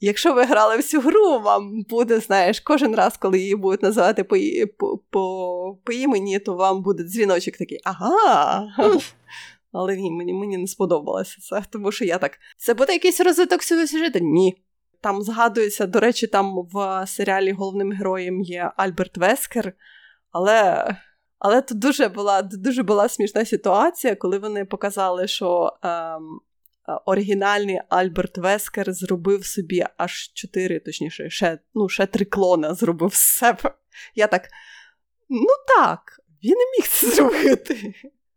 Якщо 0.01 0.33
ви 0.33 0.43
грали 0.43 0.77
в 0.77 0.83
цю 0.83 1.01
гру, 1.01 1.39
вам 1.39 1.83
буде, 1.89 2.19
знаєш, 2.19 2.59
кожен 2.59 2.95
раз, 2.95 3.17
коли 3.17 3.39
її 3.39 3.55
будуть 3.55 3.83
називати 3.83 4.23
по, 4.23 4.37
по, 5.09 5.77
по 5.83 5.91
імені, 5.91 6.39
то 6.39 6.53
вам 6.53 6.83
буде 6.83 7.03
дзвіночок 7.03 7.57
такий 7.57 7.79
ага. 7.83 8.67
Але 9.71 9.97
ні, 9.97 10.11
мені 10.11 10.33
мені 10.33 10.57
не 10.57 10.67
сподобалося 10.67 11.37
це, 11.41 11.63
тому 11.69 11.91
що 11.91 12.05
я 12.05 12.17
так. 12.17 12.39
Це 12.57 12.73
буде 12.73 12.93
якийсь 12.93 13.19
розвиток 13.19 13.63
цього 13.63 13.87
сюжету? 13.87 14.19
Ні. 14.19 14.61
Там 15.01 15.21
згадується, 15.21 15.85
до 15.85 15.99
речі, 15.99 16.27
там 16.27 16.67
в 16.73 17.03
серіалі 17.07 17.51
головним 17.51 17.91
героєм 17.91 18.41
є 18.41 18.71
Альберт 18.77 19.17
Вескер. 19.17 19.73
Але 20.31 20.87
але 21.39 21.61
тут 21.61 21.79
дуже 21.79 22.07
була 22.07 22.41
дуже 22.41 22.83
була 22.83 23.09
смішна 23.09 23.45
ситуація, 23.45 24.15
коли 24.15 24.39
вони 24.39 24.65
показали, 24.65 25.27
що 25.27 25.73
ем, 25.83 26.39
оригінальний 26.97 27.81
Альберт 27.89 28.37
Вескер 28.37 28.93
зробив 28.93 29.45
собі 29.45 29.85
аж 29.97 30.31
чотири, 30.33 30.79
точніше, 30.79 31.29
ще 31.29 31.59
ну, 31.73 31.89
ще 31.89 32.05
три 32.05 32.25
клона 32.25 32.73
зробив 32.73 33.13
з 33.13 33.19
себе. 33.19 33.73
Я 34.15 34.27
так. 34.27 34.49
Ну 35.29 35.47
так, 35.77 36.19
він 36.43 36.51
не 36.51 36.65
міг 36.77 36.87
це 36.87 37.07
зробити. 37.07 37.93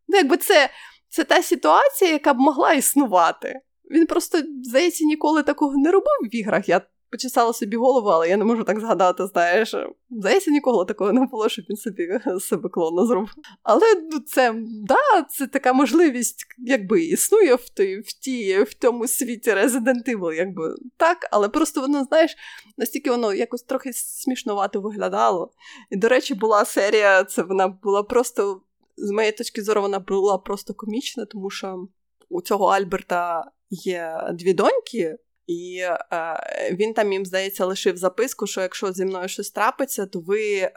Ну, 0.09 0.17
якби 0.19 0.37
це, 0.37 0.71
це 1.09 1.25
та 1.25 1.43
ситуація, 1.43 2.13
яка 2.13 2.35
б 2.35 2.39
могла 2.39 2.73
існувати. 2.73 3.61
Він 3.91 4.07
просто, 4.07 4.39
здається, 4.63 5.05
ніколи 5.05 5.43
такого 5.43 5.77
не 5.77 5.91
робив 5.91 6.19
в 6.23 6.35
іграх. 6.35 6.69
Я 6.69 6.81
почесала 7.13 7.53
собі 7.53 7.77
голову, 7.77 8.09
але 8.09 8.29
я 8.29 8.37
не 8.37 8.45
можу 8.45 8.65
так 8.65 8.81
згадати, 8.81 9.27
знаєш. 9.27 9.75
Здається, 10.11 10.51
ніколи 10.51 10.85
такого 10.85 11.13
не 11.13 11.27
було, 11.27 11.49
щоб 11.49 11.65
він 11.71 11.77
собі 11.77 12.09
себе 12.41 12.69
клона 12.69 13.07
зробив. 13.07 13.35
Але 13.63 13.87
ну, 14.13 14.21
це 14.21 14.55
да, 14.67 15.23
це 15.31 15.47
така 15.47 15.73
можливість, 15.73 16.47
якби 16.59 17.05
існує 17.05 17.55
в 17.55 17.69
той, 17.69 18.01
в 18.01 18.13
ті, 18.13 18.63
в 18.63 18.75
тому 18.75 19.07
світі 19.07 19.51
Resident 19.51 20.17
Evil, 20.17 20.33
якби 20.33 20.75
так, 20.97 21.29
але 21.31 21.49
просто 21.49 21.81
воно, 21.81 22.05
знаєш, 22.05 22.37
настільки 22.77 23.11
воно 23.11 23.35
якось 23.35 23.63
трохи 23.63 23.93
смішнувато 23.93 24.81
виглядало. 24.81 25.53
І, 25.91 25.97
до 25.97 26.09
речі, 26.09 26.35
була 26.35 26.65
серія, 26.65 27.25
це 27.25 27.43
вона 27.43 27.69
була 27.69 28.03
просто, 28.03 28.61
з 28.97 29.11
моєї 29.11 29.33
точки 29.33 29.63
зору, 29.63 29.83
вона 29.83 29.99
була 29.99 30.39
просто 30.39 30.75
комічна, 30.75 31.25
тому 31.25 31.51
що 31.51 31.89
у 32.29 32.43
цього 32.43 32.67
Альберта 32.67 33.51
є 33.71 34.31
дві 34.33 34.53
доньки. 34.53 35.17
І 35.47 35.79
е, 35.83 36.77
він 36.79 36.95
там 36.95 37.13
їм, 37.13 37.27
здається, 37.27 37.67
лишив 37.67 37.97
записку, 37.97 38.47
що 38.47 38.61
якщо 38.61 38.93
зі 38.93 39.05
мною 39.05 39.29
щось 39.29 39.51
трапиться, 39.51 40.07
то 40.07 40.21
ви 40.21 40.57
е, 40.57 40.73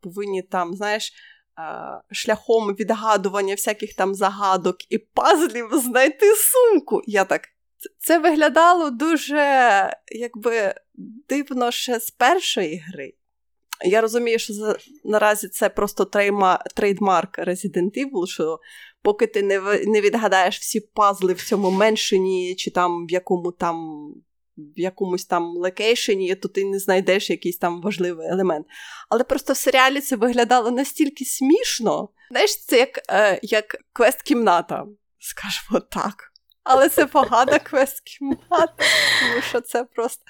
повинні 0.00 0.42
там, 0.42 0.74
знаєш, 0.74 1.12
е, 1.58 1.62
шляхом 2.10 2.74
відгадування 2.74 3.54
всяких 3.54 3.94
там 3.94 4.14
загадок 4.14 4.76
і 4.92 4.98
пазлів 4.98 5.68
знайти 5.72 6.26
сумку. 6.36 7.02
Я 7.06 7.24
так. 7.24 7.42
Це 7.98 8.18
виглядало 8.18 8.90
дуже 8.90 9.42
якби 10.06 10.74
дивно 11.28 11.70
ще 11.70 12.00
з 12.00 12.10
першої 12.10 12.84
гри. 12.88 13.14
Я 13.84 14.00
розумію, 14.00 14.38
що 14.38 14.54
за, 14.54 14.76
наразі 15.04 15.48
це 15.48 15.68
просто 15.68 16.04
trade, 16.04 16.64
trademark 16.76 17.38
Resident 17.38 18.04
Evil, 18.04 18.26
що 18.26 18.60
поки 19.02 19.26
ти 19.26 19.42
не 19.42 19.60
не 19.84 20.00
відгадаєш 20.00 20.58
всі 20.58 20.80
пазли 20.80 21.32
в 21.32 21.42
цьому 21.42 21.70
mansion'і, 21.70 22.54
чи 22.54 22.70
там 22.70 23.06
в 23.06 23.10
якому 23.10 23.52
там. 23.52 24.08
В 24.56 24.80
якомусь 24.80 25.24
там 25.24 25.44
location'і, 25.56 26.34
то 26.34 26.48
ти 26.48 26.64
не 26.64 26.78
знайдеш 26.78 27.30
якийсь 27.30 27.58
там 27.58 27.82
важливий 27.82 28.26
елемент. 28.26 28.66
Але 29.08 29.24
просто 29.24 29.52
в 29.52 29.56
серіалі 29.56 30.00
це 30.00 30.16
виглядало 30.16 30.70
настільки 30.70 31.24
смішно. 31.24 32.08
Знаєш, 32.30 32.64
це 32.64 32.78
як 32.78 33.00
е, 33.10 33.40
як 33.42 33.76
квест-кімната, 33.92 34.84
скажімо 35.18 35.80
так. 35.90 36.31
Але 36.64 36.88
це 36.88 37.06
погана 37.06 37.58
квест-кімната, 37.58 38.84
тому 39.20 39.42
що 39.48 39.60
це 39.60 39.84
просто. 39.84 40.22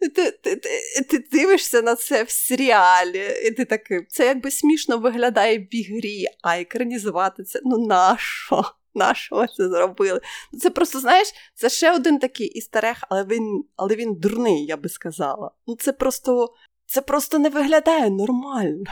Ти 0.00 0.30
ти, 0.30 0.56
ти, 0.56 1.04
ти 1.10 1.18
дивишся 1.32 1.82
на 1.82 1.94
це 1.94 2.22
в 2.22 2.30
серіалі, 2.30 3.28
і 3.44 3.50
ти 3.50 3.64
такий, 3.64 4.06
це 4.08 4.26
якби 4.26 4.50
смішно 4.50 4.98
виглядає 4.98 5.58
в 5.58 5.74
ігрі, 5.74 6.24
а 6.42 6.58
екранізувати 6.58 7.44
це 7.44 7.60
ну 7.64 7.86
нащо? 7.86 8.64
Нащо 8.94 9.46
це 9.56 9.68
зробили? 9.68 10.20
Це 10.60 10.70
просто, 10.70 11.00
знаєш, 11.00 11.28
це 11.54 11.68
ще 11.68 11.92
один 11.94 12.18
такий 12.18 12.46
істерег, 12.46 12.96
але 13.08 13.24
він 13.24 13.64
але 13.76 13.96
він 13.96 14.14
дурний, 14.14 14.66
я 14.66 14.76
би 14.76 14.88
сказала. 14.88 15.50
Ну 15.66 15.76
Це 15.76 15.92
просто 15.92 16.54
це 16.86 17.00
просто 17.00 17.38
не 17.38 17.48
виглядає 17.48 18.10
нормально. 18.10 18.84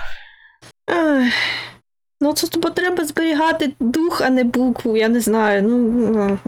Ах. 0.86 1.32
Ну, 2.20 2.34
тобі 2.34 2.70
треба 2.70 3.04
зберігати 3.04 3.72
дух, 3.80 4.20
а 4.20 4.30
не 4.30 4.44
букву, 4.44 4.96
я 4.96 5.08
не 5.08 5.20
знаю. 5.20 5.62
Ну, 5.62 6.38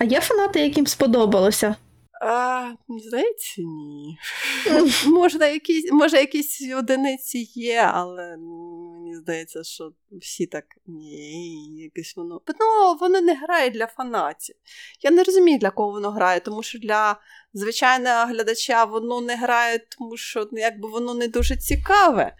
а 0.00 0.04
є 0.04 0.20
фанати, 0.20 0.60
яким 0.60 0.86
сподобалося? 0.86 1.76
А, 2.22 2.72
Здається, 2.88 3.62
ні. 3.62 4.18
Можна 5.06 5.46
якісь, 5.46 5.92
Може, 5.92 6.16
якісь 6.16 6.72
одиниці 6.78 7.38
є, 7.54 7.90
але 7.94 8.36
мені 8.36 9.16
здається, 9.16 9.64
що 9.64 9.92
всі 10.12 10.46
так 10.46 10.64
ні, 10.86 11.76
якесь 11.82 12.16
воно. 12.16 12.40
Ну, 12.60 12.96
воно 13.00 13.20
не 13.20 13.34
грає 13.34 13.70
для 13.70 13.86
фанатів. 13.86 14.56
Я 15.00 15.10
не 15.10 15.22
розумію, 15.22 15.58
для 15.58 15.70
кого 15.70 15.90
воно 15.90 16.10
грає, 16.10 16.40
тому 16.40 16.62
що 16.62 16.78
для 16.78 17.16
звичайного 17.54 18.26
глядача 18.26 18.84
воно 18.84 19.20
не 19.20 19.36
грає, 19.36 19.78
тому 19.78 20.16
що 20.16 20.48
ну, 20.52 20.58
якби 20.58 20.88
воно 20.88 21.14
не 21.14 21.28
дуже 21.28 21.56
цікаве. 21.56 22.36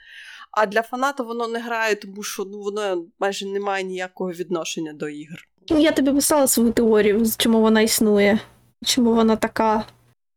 А 0.51 0.66
для 0.66 0.82
фаната 0.82 1.23
воно 1.23 1.49
не 1.49 1.59
грає, 1.59 1.95
тому 1.95 2.23
що 2.23 2.45
ну, 2.45 2.61
воно 2.61 3.07
майже 3.19 3.47
не 3.47 3.61
має 3.61 3.85
ніякого 3.85 4.31
відношення 4.31 4.93
до 4.93 5.09
ігр. 5.09 5.49
Ну, 5.70 5.78
я 5.78 5.93
тобі 5.93 6.12
писала 6.12 6.47
свою 6.47 6.73
теорію, 6.73 7.27
чому 7.37 7.61
вона 7.61 7.81
існує, 7.81 8.39
чому 8.85 9.15
вона 9.15 9.37
така. 9.37 9.85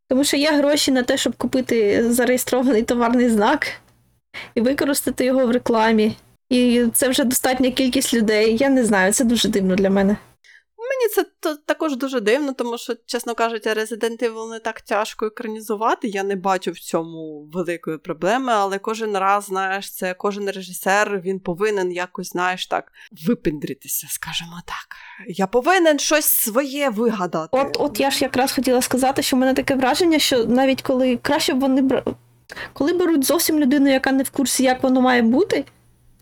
Тому 0.09 0.23
що 0.23 0.37
є 0.37 0.51
гроші 0.51 0.91
на 0.91 1.03
те, 1.03 1.17
щоб 1.17 1.35
купити 1.35 2.09
зареєстрований 2.13 2.83
товарний 2.83 3.29
знак 3.29 3.67
і 4.55 4.61
використати 4.61 5.25
його 5.25 5.47
в 5.47 5.51
рекламі. 5.51 6.15
І 6.49 6.85
це 6.93 7.09
вже 7.09 7.23
достатня 7.23 7.71
кількість 7.71 8.13
людей. 8.13 8.57
Я 8.57 8.69
не 8.69 8.85
знаю, 8.85 9.13
це 9.13 9.23
дуже 9.23 9.49
дивно 9.49 9.75
для 9.75 9.89
мене. 9.89 10.17
Мені 10.93 11.13
це 11.41 11.55
також 11.65 11.95
дуже 11.95 12.19
дивно, 12.19 12.53
тому 12.53 12.77
що, 12.77 12.93
чесно 13.05 13.35
кажучи, 13.35 13.69
Resident 13.69 14.23
Evil 14.23 14.49
не 14.49 14.59
так 14.59 14.81
тяжко 14.81 15.25
екранізувати. 15.25 16.07
Я 16.07 16.23
не 16.23 16.35
бачу 16.35 16.71
в 16.71 16.79
цьому 16.79 17.49
великої 17.53 17.97
проблеми, 17.97 18.51
але 18.55 18.79
кожен 18.79 19.17
раз, 19.17 19.45
знаєш, 19.45 19.93
це 19.93 20.13
кожен 20.13 20.49
режисер 20.49 21.21
він 21.25 21.39
повинен 21.39 21.91
якось, 21.91 22.29
знаєш, 22.29 22.67
так 22.67 22.91
випендритися, 23.27 24.07
скажімо 24.09 24.61
так. 24.65 24.97
Я 25.27 25.47
повинен 25.47 25.99
щось 25.99 26.25
своє 26.25 26.89
вигадати. 26.89 27.49
От, 27.51 27.77
от 27.79 27.99
я 27.99 28.11
ж 28.11 28.23
якраз 28.23 28.51
хотіла 28.51 28.81
сказати, 28.81 29.21
що 29.21 29.35
в 29.37 29.39
мене 29.39 29.53
таке 29.53 29.75
враження, 29.75 30.19
що 30.19 30.45
навіть 30.45 30.81
коли 30.81 31.17
краще 31.17 31.53
б 31.53 31.59
вони 31.59 31.81
б 31.81 32.03
коли 32.73 32.93
беруть 32.93 33.25
зовсім 33.25 33.59
людину, 33.59 33.89
яка 33.89 34.11
не 34.11 34.23
в 34.23 34.29
курсі, 34.29 34.63
як 34.63 34.83
воно 34.83 35.01
має 35.01 35.21
бути, 35.21 35.65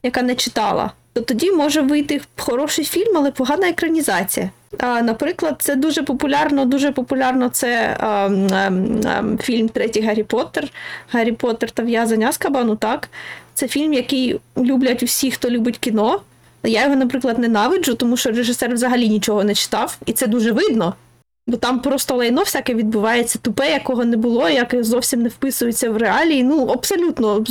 яка 0.03 0.21
не 0.21 0.35
читала 0.35 0.91
то 1.13 1.21
тоді 1.21 1.51
може 1.51 1.81
вийти 1.81 2.21
хороший 2.37 2.85
фільм, 2.85 3.17
але 3.17 3.31
погана 3.31 3.69
екранізація. 3.69 4.49
Наприклад, 4.81 5.55
це 5.59 5.75
дуже 5.75 6.03
популярно, 6.03 6.65
дуже 6.65 6.91
популярно 6.91 7.49
це 7.49 7.97
а, 7.99 8.05
а, 8.05 8.71
а, 9.05 9.23
фільм 9.43 9.69
Третій 9.69 10.01
Гаррі 10.01 10.23
Поттер. 10.23 10.67
Гаррі 11.11 11.31
Поттер 11.31 11.71
та 11.71 11.83
в'язання 11.83 12.31
з 12.31 12.37
кабану, 12.37 12.75
так. 12.75 13.09
Це 13.53 13.67
фільм, 13.67 13.93
який 13.93 14.39
люблять 14.57 15.03
усі, 15.03 15.31
хто 15.31 15.49
любить 15.49 15.77
кіно. 15.77 16.21
Я 16.63 16.83
його, 16.83 16.95
наприклад, 16.95 17.39
ненавиджу, 17.39 17.93
тому 17.93 18.17
що 18.17 18.31
режисер 18.31 18.73
взагалі 18.73 19.09
нічого 19.09 19.43
не 19.43 19.55
читав, 19.55 19.97
і 20.05 20.13
це 20.13 20.27
дуже 20.27 20.51
видно. 20.51 20.93
Бо 21.47 21.57
там 21.57 21.81
просто 21.81 22.15
лайно 22.15 22.41
всяке 22.41 22.73
відбувається, 22.73 23.39
тупе, 23.39 23.71
якого 23.71 24.05
не 24.05 24.17
було, 24.17 24.49
яке 24.49 24.83
зовсім 24.83 25.21
не 25.21 25.29
вписується 25.29 25.89
в 25.89 25.97
реалії. 25.97 26.43
Ну, 26.43 26.67
абсолютно 26.67 27.45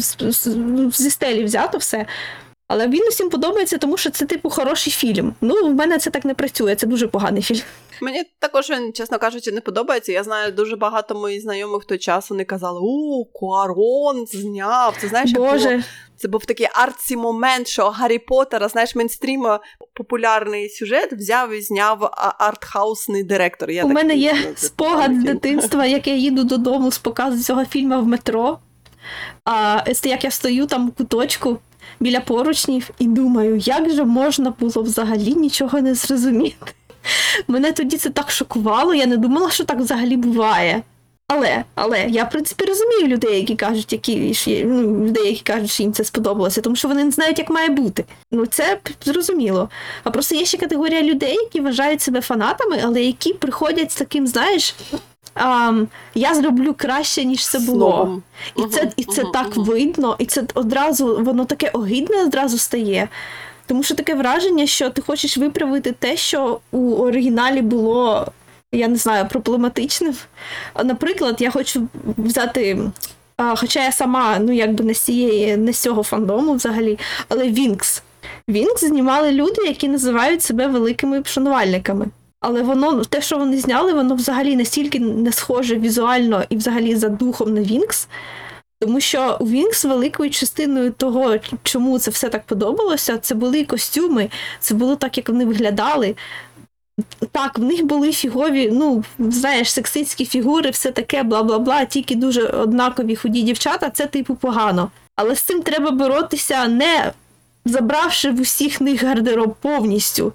зі 0.93 1.11
стелі 1.11 1.45
взято 1.45 1.79
все. 1.79 2.07
Але 2.73 2.89
він 2.89 3.09
усім 3.09 3.31
подобається, 3.31 3.79
тому 3.79 3.97
що 3.97 4.11
це, 4.11 4.27
типу, 4.27 4.51
хороший 4.51 4.93
фільм. 4.93 5.35
Ну, 5.41 5.55
в 5.69 5.75
мене 5.75 5.99
це 5.99 6.11
так 6.11 6.25
не 6.25 6.35
працює, 6.35 6.75
це 6.75 6.87
дуже 6.87 7.07
поганий 7.07 7.43
фільм. 7.43 7.61
Мені 8.03 8.25
також 8.39 8.71
він, 8.71 8.93
чесно 8.93 9.19
кажучи, 9.19 9.53
не 9.53 9.61
подобається. 9.61 10.13
Я 10.13 10.23
знаю 10.23 10.53
дуже 10.53 10.77
багато 10.77 11.15
моїх 11.15 11.43
знайомих 11.43 11.83
в 11.83 11.87
той 11.87 11.99
час 11.99 12.31
вони 12.31 12.45
казали: 12.45 12.81
у 12.83 13.25
Куарон 13.25 14.27
зняв. 14.27 14.97
Це 15.01 15.09
знаєш, 15.09 15.33
Боже. 15.33 15.71
Було, 15.71 15.83
це 16.17 16.29
був 16.29 16.45
такий 16.45 16.69
арці 16.75 17.17
момент, 17.17 17.69
що 17.69 17.91
Гаррі 17.91 18.19
Поттера, 18.19 18.69
знаєш, 18.69 18.95
мейнстрім 18.95 19.47
популярний 19.95 20.69
сюжет 20.69 21.13
взяв 21.13 21.53
і 21.53 21.63
зняв 21.63 22.11
артхаусний 22.39 23.25
директор. 23.25 23.71
Я 23.71 23.85
У 23.85 23.87
так, 23.87 23.95
мене 23.95 24.15
є 24.15 24.37
спогад 24.57 25.15
з 25.21 25.25
дитинства, 25.25 25.87
як 25.87 26.07
я 26.07 26.15
їду 26.15 26.45
додому 26.45 26.93
з 26.93 26.99
показу 26.99 27.43
цього 27.43 27.65
фільму 27.65 28.01
в 28.01 28.07
метро. 28.07 28.59
А 29.45 29.85
як 30.05 30.25
я 30.25 30.31
стою 30.31 30.67
там 30.67 30.89
в 30.89 30.93
куточку 30.93 31.59
біля 32.01 32.21
поручнів 32.21 32.91
і 32.99 33.07
думаю, 33.07 33.57
як 33.57 33.91
же 33.91 34.05
можна 34.05 34.55
було 34.61 34.83
взагалі 34.83 35.35
нічого 35.35 35.81
не 35.81 35.95
зрозуміти. 35.95 36.73
Мене 37.49 37.73
тоді 37.73 37.97
це 37.97 38.11
так 38.11 38.31
шокувало, 38.31 38.95
я 38.95 39.07
не 39.07 39.17
думала, 39.17 39.51
що 39.51 39.65
так 39.65 39.79
взагалі 39.79 40.17
буває. 40.17 40.83
Але 41.33 41.65
але 41.75 42.07
я, 42.09 42.25
в 42.25 42.31
принципі, 42.31 42.65
розумію 42.65 43.07
людей, 43.07 43.37
які 43.41 43.57
кажуть, 43.57 43.93
які 43.93 44.37
ну, 44.65 45.07
людей, 45.07 45.27
які 45.27 45.43
кажуть, 45.43 45.71
що 45.71 45.83
їм 45.83 45.93
це 45.93 46.05
сподобалося, 46.05 46.61
тому 46.61 46.77
що 46.77 46.89
вони 46.89 47.05
не 47.05 47.11
знають, 47.11 47.39
як 47.39 47.51
має 47.51 47.69
бути. 47.69 48.05
Ну, 48.33 48.47
це 48.47 48.79
зрозуміло. 49.05 49.69
А 50.05 50.11
просто 50.11 50.35
є 50.35 50.45
ще 50.45 50.59
категорія 50.59 51.03
людей, 51.03 51.35
які 51.35 51.61
вважають 51.61 52.03
себе 52.03 52.21
фанатами, 52.21 52.81
але 52.85 53.03
які 53.03 53.35
приходять 53.35 53.93
з 53.93 53.95
таким, 53.95 54.27
знаєш, 54.27 54.75
а, 55.35 55.73
я 56.15 56.35
зроблю 56.35 56.75
краще, 56.77 57.25
ніж 57.25 57.49
це 57.49 57.59
було. 57.59 58.23
І 58.57 58.63
це 58.63 58.93
і 58.97 59.05
це 59.05 59.25
так 59.33 59.57
видно, 59.57 60.17
і 60.19 60.27
це 60.27 60.45
одразу 60.55 61.25
воно 61.25 61.45
таке 61.45 61.71
огидне 61.73 62.23
одразу 62.23 62.59
стає. 62.59 63.09
Тому 63.67 63.83
що 63.83 63.95
таке 63.95 64.15
враження, 64.15 64.67
що 64.67 64.91
ти 64.91 65.03
хочеш 65.03 65.37
виправити 65.37 65.93
те, 65.93 66.17
що 66.17 66.61
у 66.71 66.95
оригіналі 66.95 67.63
було, 67.63 68.27
я 68.73 68.89
не 68.89 68.97
знаю, 68.97 69.27
проблематичним. 69.31 70.15
Наприклад, 70.85 71.37
я 71.39 71.51
хочу 71.51 71.89
взяти 72.19 72.79
а, 73.37 73.57
хоча 73.57 73.85
я 73.85 73.93
сама, 73.93 74.39
ну 74.39 74.53
якби 74.53 74.85
не 74.85 74.95
з 74.95 75.01
цієї, 75.01 75.57
не 75.57 75.73
з 75.73 75.79
цього 75.79 76.03
фандому 76.03 76.55
взагалі, 76.55 76.99
але 77.29 77.49
Вінкс. 77.49 78.03
Вінкс 78.49 78.85
знімали 78.85 79.33
люди, 79.33 79.63
які 79.67 79.89
називають 79.89 80.43
себе 80.43 80.67
великими 80.67 81.23
шанувальниками. 81.25 82.07
Але 82.41 82.63
воно, 82.63 83.05
те, 83.05 83.23
що 83.23 83.39
вони 83.39 83.59
зняли, 83.59 83.93
воно 83.93 84.15
взагалі 84.15 84.57
настільки 84.57 85.01
не 85.01 85.33
схоже 85.33 85.77
візуально 85.77 86.45
і 86.49 86.57
взагалі 86.57 86.97
за 86.97 87.09
духом 87.09 87.55
на 87.55 87.61
Вінкс. 87.61 88.09
Тому 88.81 89.01
що 89.01 89.37
у 89.41 89.47
Вінкс 89.47 89.85
великою 89.85 90.31
частиною 90.31 90.91
того, 90.93 91.37
чому 91.63 91.99
це 91.99 92.11
все 92.11 92.29
так 92.29 92.45
подобалося, 92.47 93.19
це 93.19 93.35
були 93.35 93.65
костюми, 93.65 94.31
це 94.61 94.75
було 94.75 94.97
так, 94.97 95.17
як 95.17 95.29
вони 95.29 95.45
виглядали. 95.45 96.15
Так, 97.33 97.59
в 97.59 97.63
них 97.63 97.85
були 97.85 98.13
фігові, 98.13 98.71
ну, 98.73 99.05
знаєш, 99.19 99.73
сексистські 99.73 100.27
фігури, 100.27 100.71
все 100.71 100.91
таке, 100.91 101.23
бла 101.23 101.43
бла 101.43 101.59
бла, 101.59 101.85
тільки 101.85 102.15
дуже 102.15 102.43
однакові 102.43 103.17
худі 103.17 103.43
дівчата, 103.43 103.91
це 103.91 104.07
типу 104.07 104.35
погано. 104.35 104.91
Але 105.17 105.37
з 105.37 105.41
цим 105.41 105.63
треба 105.63 105.91
боротися, 105.91 106.69
не 106.69 107.13
забравши 107.65 108.31
в 108.31 108.41
усіх 108.41 108.81
них 108.81 109.03
гардероб 109.03 109.55
повністю. 109.61 110.33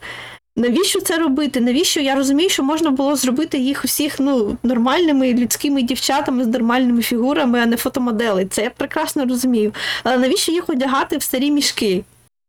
Навіщо 0.57 1.01
це 1.01 1.17
робити? 1.17 1.61
Навіщо 1.61 2.01
я 2.01 2.15
розумію, 2.15 2.49
що 2.49 2.63
можна 2.63 2.91
було 2.91 3.15
зробити 3.15 3.57
їх 3.57 3.85
усіх 3.85 4.19
ну, 4.19 4.57
нормальними 4.63 5.33
людськими 5.33 5.81
дівчатами 5.81 6.43
з 6.43 6.47
нормальними 6.47 7.01
фігурами, 7.01 7.59
а 7.59 7.65
не 7.65 7.77
фотомодели. 7.77 8.45
Це 8.45 8.63
я 8.63 8.69
прекрасно 8.69 9.25
розумію. 9.25 9.73
Але 10.03 10.17
навіщо 10.17 10.51
їх 10.51 10.69
одягати 10.69 11.17
в 11.17 11.23
старі 11.23 11.51
мішки? 11.51 12.03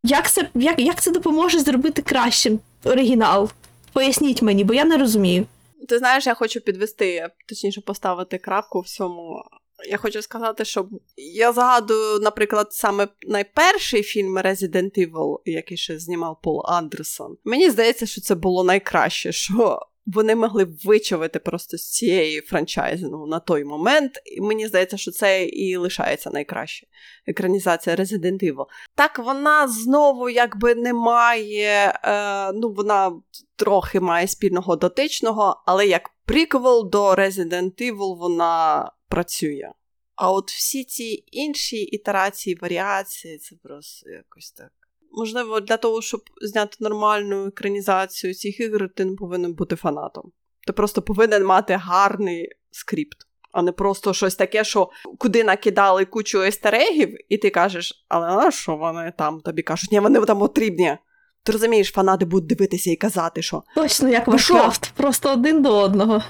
Як 0.05 0.31
це 0.31 0.49
як, 0.55 0.79
як 0.79 1.03
це 1.03 1.11
допоможе 1.11 1.59
зробити 1.61 2.03
кращим 2.03 2.61
оригінал? 2.85 3.51
Поясніть 3.93 4.43
мені, 4.43 4.65
бо 4.65 4.75
я 4.75 4.85
не 4.85 4.97
розумію. 4.97 5.47
Ти 5.89 5.99
знаєш, 5.99 6.27
я 6.27 6.35
хочу 6.35 6.61
підвести, 6.61 7.29
точніше, 7.49 7.81
поставити 7.81 8.39
крапку 8.39 8.81
в 8.81 8.89
цьому. 8.89 9.43
Я 9.91 9.97
хочу 9.97 10.23
сказати, 10.23 10.65
що 10.65 10.89
я 11.17 11.53
згадую, 11.53 12.21
наприклад, 12.21 12.69
саме 12.71 13.09
найперший 13.23 14.03
фільм 14.03 14.39
Resident 14.39 14.99
Evil, 14.99 15.39
який 15.45 15.77
ще 15.77 15.99
знімав 15.99 16.39
Пол 16.43 16.63
Андерсон. 16.67 17.37
Мені 17.45 17.71
здається, 17.71 18.07
що 18.07 18.21
це 18.21 18.35
було 18.35 18.65
найкраще, 18.65 19.33
що 19.33 19.81
вони 20.07 20.37
могли 20.37 20.67
вичавити 20.85 21.39
просто 21.39 21.79
з 21.79 21.91
цієї 21.91 22.41
франчайзи 22.41 23.07
ну, 23.11 23.27
на 23.27 23.41
той 23.41 23.65
момент. 23.65 24.13
І 24.25 24.41
мені 24.41 24.67
здається, 24.67 24.97
що 24.97 25.11
це 25.11 25.45
і 25.45 25.77
лишається 25.77 26.31
найкраще 26.31 26.87
екранізація 27.27 27.97
Resident 27.97 28.53
Evil. 28.53 28.67
Так, 28.95 29.19
вона 29.19 29.69
знову 29.69 30.31
якби 30.31 30.75
не 30.75 30.93
має, 30.93 32.01
е, 32.05 32.53
ну 32.53 32.73
вона 32.73 33.13
трохи 33.57 34.01
має 34.01 34.29
спільного 34.29 34.77
дотичного, 34.77 35.63
але 35.67 35.87
як 35.87 36.11
приквел 36.25 36.91
до 36.91 37.15
Resident 37.15 37.93
Evil 37.93 38.19
вона 38.19 38.91
працює. 39.09 39.73
А 40.15 40.33
от 40.33 40.51
всі 40.51 40.85
ці 40.85 41.25
інші 41.27 41.77
ітерації, 41.77 42.59
варіації, 42.63 43.39
це 43.39 43.57
просто 43.63 44.11
якось 44.11 44.53
так. 44.53 44.73
Можливо, 45.13 45.61
для 45.61 45.77
того, 45.77 46.03
щоб 46.03 46.21
зняти 46.43 46.77
нормальну 46.81 47.47
екранізацію 47.47 48.35
цих 48.35 48.61
ігор, 48.61 48.89
ти 48.97 49.05
не 49.05 49.17
повинен 49.17 49.55
бути 49.55 49.77
фанатом. 49.77 50.33
Ти 50.67 50.73
просто 50.73 51.03
повинен 51.03 51.45
мати 51.45 51.75
гарний 51.75 52.49
скрипт, 52.71 53.17
а 53.53 53.63
не 53.63 53.73
просто 53.73 54.15
щось 54.15 54.35
таке, 54.35 54.65
що 54.65 54.91
куди 55.19 55.45
накидали 55.45 56.05
кучу 56.05 56.43
естерегів, 56.43 57.17
і 57.29 57.39
ти 57.39 57.51
кажеш, 57.51 58.07
але 58.09 58.29
а 58.29 58.51
що 58.51 58.77
вони 58.77 59.13
там 59.19 59.41
тобі 59.41 59.63
кажуть, 59.63 59.93
ні, 59.93 60.01
вони 60.01 60.21
там 60.21 60.39
потрібні. 60.39 60.97
Ти 61.43 61.53
розумієш, 61.53 61.93
фанати 61.93 62.25
будуть 62.25 62.49
дивитися 62.49 62.91
і 62.91 62.97
казати, 62.97 63.43
що. 63.43 63.63
Точно, 63.75 64.09
як 64.09 64.29
Warcraft, 64.29 64.91
просто 64.97 65.33
один 65.33 65.63
до 65.63 65.79
одного. 65.79 66.23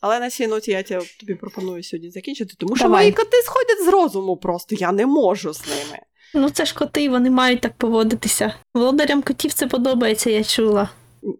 Але 0.00 0.20
на 0.20 0.30
цій 0.30 0.46
ноті 0.46 0.70
я 0.70 0.82
тобі 1.20 1.34
пропоную 1.34 1.82
сьогодні 1.82 2.10
закінчити, 2.10 2.54
тому 2.58 2.76
що 2.76 2.84
Давай. 2.84 3.02
мої 3.02 3.12
коти 3.12 3.36
сходять 3.44 3.84
з 3.84 3.88
розуму 3.88 4.36
просто, 4.36 4.74
я 4.74 4.92
не 4.92 5.06
можу 5.06 5.52
з 5.52 5.60
ними. 5.60 5.98
Ну 6.34 6.50
це 6.50 6.64
ж 6.64 6.74
коти, 6.74 7.08
вони 7.08 7.30
мають 7.30 7.60
так 7.60 7.72
поводитися. 7.72 8.54
Володарям 8.74 9.22
котів 9.22 9.52
це 9.52 9.66
подобається, 9.66 10.30
я 10.30 10.44
чула. 10.44 10.90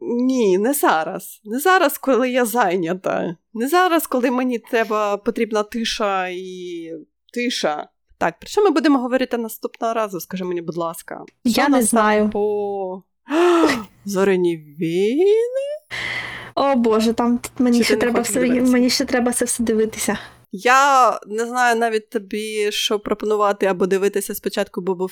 Ні, 0.00 0.58
не 0.58 0.74
зараз. 0.74 1.40
Не 1.44 1.58
зараз, 1.58 1.98
коли 1.98 2.30
я 2.30 2.44
зайнята. 2.44 3.36
Не 3.54 3.68
зараз, 3.68 4.06
коли 4.06 4.30
мені 4.30 4.58
треба 4.58 5.16
потрібна 5.16 5.62
тиша 5.62 6.28
і 6.28 6.90
тиша. 7.34 7.88
Так, 8.18 8.38
про 8.38 8.48
що 8.48 8.64
ми 8.64 8.70
будемо 8.70 8.98
говорити 8.98 9.36
наступного 9.36 9.94
разу? 9.94 10.20
Скажи 10.20 10.44
мені, 10.44 10.62
будь 10.62 10.76
ласка. 10.76 11.24
Що 11.46 11.60
я 11.60 11.68
не 11.68 11.82
знаю. 11.82 12.30
По 12.30 13.02
зорені 14.04 14.56
війни? 14.56 15.70
О 16.54 16.74
Боже, 16.74 17.12
там 17.12 17.40
мені 17.58 17.84
ще 17.84 17.96
треба 17.96 18.20
все 18.20 18.40
мені 18.50 18.90
ще 18.90 19.04
треба 19.04 19.32
це 19.32 19.44
все 19.44 19.62
дивитися. 19.62 20.18
Я 20.52 21.10
не 21.26 21.46
знаю 21.46 21.76
навіть 21.76 22.10
тобі, 22.10 22.72
що 22.72 23.00
пропонувати 23.00 23.66
або 23.66 23.86
дивитися 23.86 24.34
спочатку 24.34 24.80
Бобо 24.80 25.08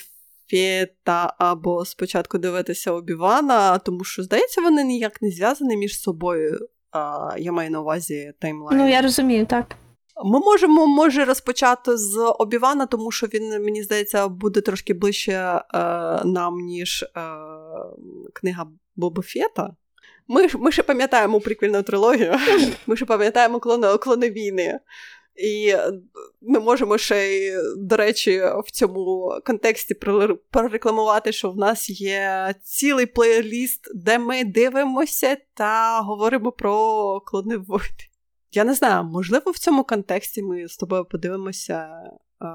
Фета, 0.50 1.34
або 1.38 1.84
спочатку 1.84 2.38
дивитися 2.38 2.92
Обівана, 2.92 3.78
тому 3.78 4.04
що, 4.04 4.22
здається, 4.22 4.60
вони 4.60 4.84
ніяк 4.84 5.22
не 5.22 5.30
зв'язані 5.30 5.76
між 5.76 6.00
собою. 6.00 6.68
А, 6.90 7.30
Я 7.38 7.52
маю 7.52 7.70
на 7.70 7.80
увазі 7.80 8.32
таймлайн. 8.38 8.78
Ну, 8.78 8.88
я 8.88 9.02
розумію, 9.02 9.46
так. 9.46 9.76
Ми 10.24 10.38
можемо 10.38 10.86
може 10.86 11.24
розпочати 11.24 11.96
з 11.96 12.34
Обівана, 12.38 12.86
тому 12.86 13.10
що 13.10 13.26
він, 13.26 13.64
мені 13.64 13.82
здається, 13.82 14.28
буде 14.28 14.60
трошки 14.60 14.94
ближче 14.94 15.32
е, 15.32 15.60
нам, 16.24 16.60
ніж 16.60 17.02
е, 17.02 17.08
книга 18.32 18.66
Боба 18.96 19.22
Фета. 19.22 19.76
Ми 20.28 20.48
ж 20.48 20.58
ми 20.58 20.72
ще 20.72 20.82
пам'ятаємо 20.82 21.40
приквільну 21.40 21.82
трилогію, 21.82 22.34
ми 22.86 22.96
ще 22.96 23.04
пам'ятаємо 23.04 23.60
клони, 23.60 23.98
клони 23.98 24.30
війни. 24.30 24.80
І 25.38 25.74
ми 26.42 26.60
можемо 26.60 26.98
ще 26.98 27.26
й, 27.26 27.52
до 27.76 27.96
речі, 27.96 28.42
в 28.64 28.70
цьому 28.70 29.32
контексті 29.46 29.94
прорекламувати, 30.50 31.32
що 31.32 31.50
в 31.50 31.56
нас 31.56 31.90
є 31.90 32.54
цілий 32.62 33.06
плейліст, 33.06 33.80
де 33.94 34.18
ми 34.18 34.44
дивимося 34.44 35.36
та 35.54 36.00
говоримо 36.00 36.52
про 36.52 37.20
клони 37.20 37.56
войни. 37.56 38.08
Я 38.52 38.64
не 38.64 38.74
знаю, 38.74 39.04
можливо, 39.04 39.50
в 39.50 39.58
цьому 39.58 39.84
контексті 39.84 40.42
ми 40.42 40.68
з 40.68 40.76
тобою 40.76 41.04
подивимося 41.04 41.88
а, 42.38 42.46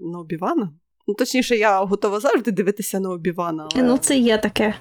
на 0.00 0.18
Обівана. 0.18 0.72
Ну, 1.06 1.14
точніше, 1.14 1.56
я 1.56 1.84
готова 1.84 2.20
завжди 2.20 2.50
дивитися 2.50 3.00
на 3.00 3.10
Обівана. 3.10 3.68
Але... 3.74 3.82
Ну, 3.82 3.98
це 3.98 4.18
є 4.18 4.38
таке. 4.38 4.74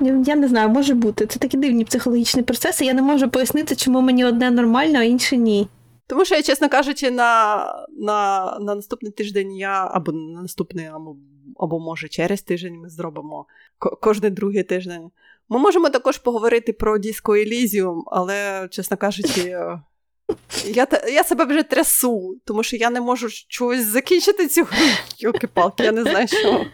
Я 0.00 0.36
не 0.36 0.48
знаю, 0.48 0.68
може 0.68 0.94
бути. 0.94 1.26
Це 1.26 1.38
такі 1.38 1.56
дивні 1.56 1.84
психологічні 1.84 2.42
процеси. 2.42 2.84
Я 2.84 2.94
не 2.94 3.02
можу 3.02 3.28
пояснити, 3.28 3.76
чому 3.76 4.00
мені 4.00 4.24
одне 4.24 4.50
нормально, 4.50 4.98
а 4.98 5.02
інше 5.02 5.36
ні. 5.36 5.68
Тому 6.06 6.24
що 6.24 6.34
я, 6.34 6.42
чесно 6.42 6.68
кажучи, 6.68 7.10
на 7.10 7.56
на, 7.98 8.44
на 8.60 8.74
наступний 8.74 9.12
тиждень 9.12 9.56
я 9.56 9.90
або 9.92 10.12
на 10.12 10.42
наступний, 10.42 10.86
або, 10.86 11.16
або 11.56 11.80
може 11.80 12.08
через 12.08 12.42
тиждень 12.42 12.74
ми 12.74 12.88
зробимо 12.88 13.46
кожний 13.78 14.30
другий 14.30 14.62
тиждень. 14.62 15.10
Ми 15.48 15.58
можемо 15.58 15.90
також 15.90 16.18
поговорити 16.18 16.72
про 16.72 16.98
Disco 16.98 17.48
Elysium, 17.48 18.02
але, 18.06 18.68
чесно 18.70 18.96
кажучи, 18.96 19.56
я 20.64 20.88
я 21.12 21.24
себе 21.24 21.44
вже 21.44 21.62
трясу, 21.62 22.36
тому 22.44 22.62
що 22.62 22.76
я 22.76 22.90
не 22.90 23.00
можу 23.00 23.28
чогось 23.48 23.84
закінчити 23.84 24.48
цю 24.48 24.66
Йоки-палки, 25.18 25.84
я 25.84 25.92
не 25.92 26.02
знаю 26.02 26.28
що. 26.28 26.66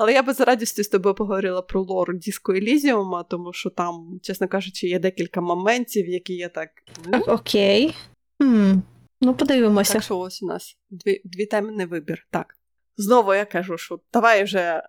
Але 0.00 0.12
я 0.12 0.22
би 0.22 0.34
з 0.34 0.40
радістю 0.40 0.82
з 0.84 0.88
тобою 0.88 1.14
поговорила 1.14 1.62
про 1.62 1.82
лор 1.82 2.14
Disco 2.14 2.62
Elysium, 2.62 3.24
тому 3.30 3.52
що 3.52 3.70
там, 3.70 4.20
чесно 4.22 4.48
кажучи, 4.48 4.86
є 4.86 4.98
декілька 4.98 5.40
моментів, 5.40 6.08
які 6.08 6.34
я 6.34 6.48
так. 6.48 6.70
Окей. 7.26 7.94
Хм, 8.40 8.72
Ну, 9.20 9.34
подивимося. 9.34 9.92
Так 9.92 10.02
що 10.02 10.18
ось 10.18 10.42
у 10.42 10.46
нас 10.46 10.76
дві 10.90 11.20
дві 11.24 11.46
теми 11.46 11.70
не 11.70 11.86
вибір. 11.86 12.26
Так. 12.30 12.56
Знову 12.96 13.34
я 13.34 13.44
кажу, 13.44 13.78
що 13.78 14.00
давай 14.12 14.44
вже 14.44 14.82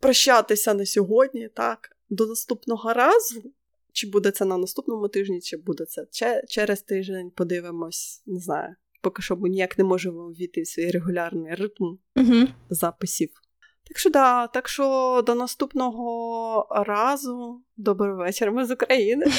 прощатися 0.00 0.74
на 0.74 0.86
сьогодні, 0.86 1.48
так? 1.54 1.96
До 2.10 2.26
наступного 2.26 2.92
разу. 2.92 3.52
Чи 3.92 4.06
буде 4.06 4.30
це 4.30 4.44
на 4.44 4.56
наступному 4.56 5.08
тижні, 5.08 5.40
чи 5.40 5.56
буде 5.56 5.84
це 5.84 6.06
через 6.48 6.82
тиждень, 6.82 7.30
подивимось, 7.30 8.22
не 8.26 8.40
знаю. 8.40 8.74
Поки 9.02 9.22
що 9.22 9.36
ми 9.36 9.48
ніяк 9.48 9.78
не 9.78 9.84
можемо 9.84 10.28
ввійти 10.28 10.62
в 10.62 10.66
свій 10.66 10.90
регулярний 10.90 11.54
ритм 11.54 11.84
угу. 12.16 12.48
записів. 12.70 13.30
Так 13.88 13.98
що 13.98 14.10
да, 14.10 14.46
так 14.46 14.68
що 14.68 15.22
до 15.26 15.34
наступного 15.34 16.66
разу 16.70 17.60
добрий 17.76 18.14
вечір 18.14 18.52
ми 18.52 18.66
з 18.66 18.70
України. 18.70 19.26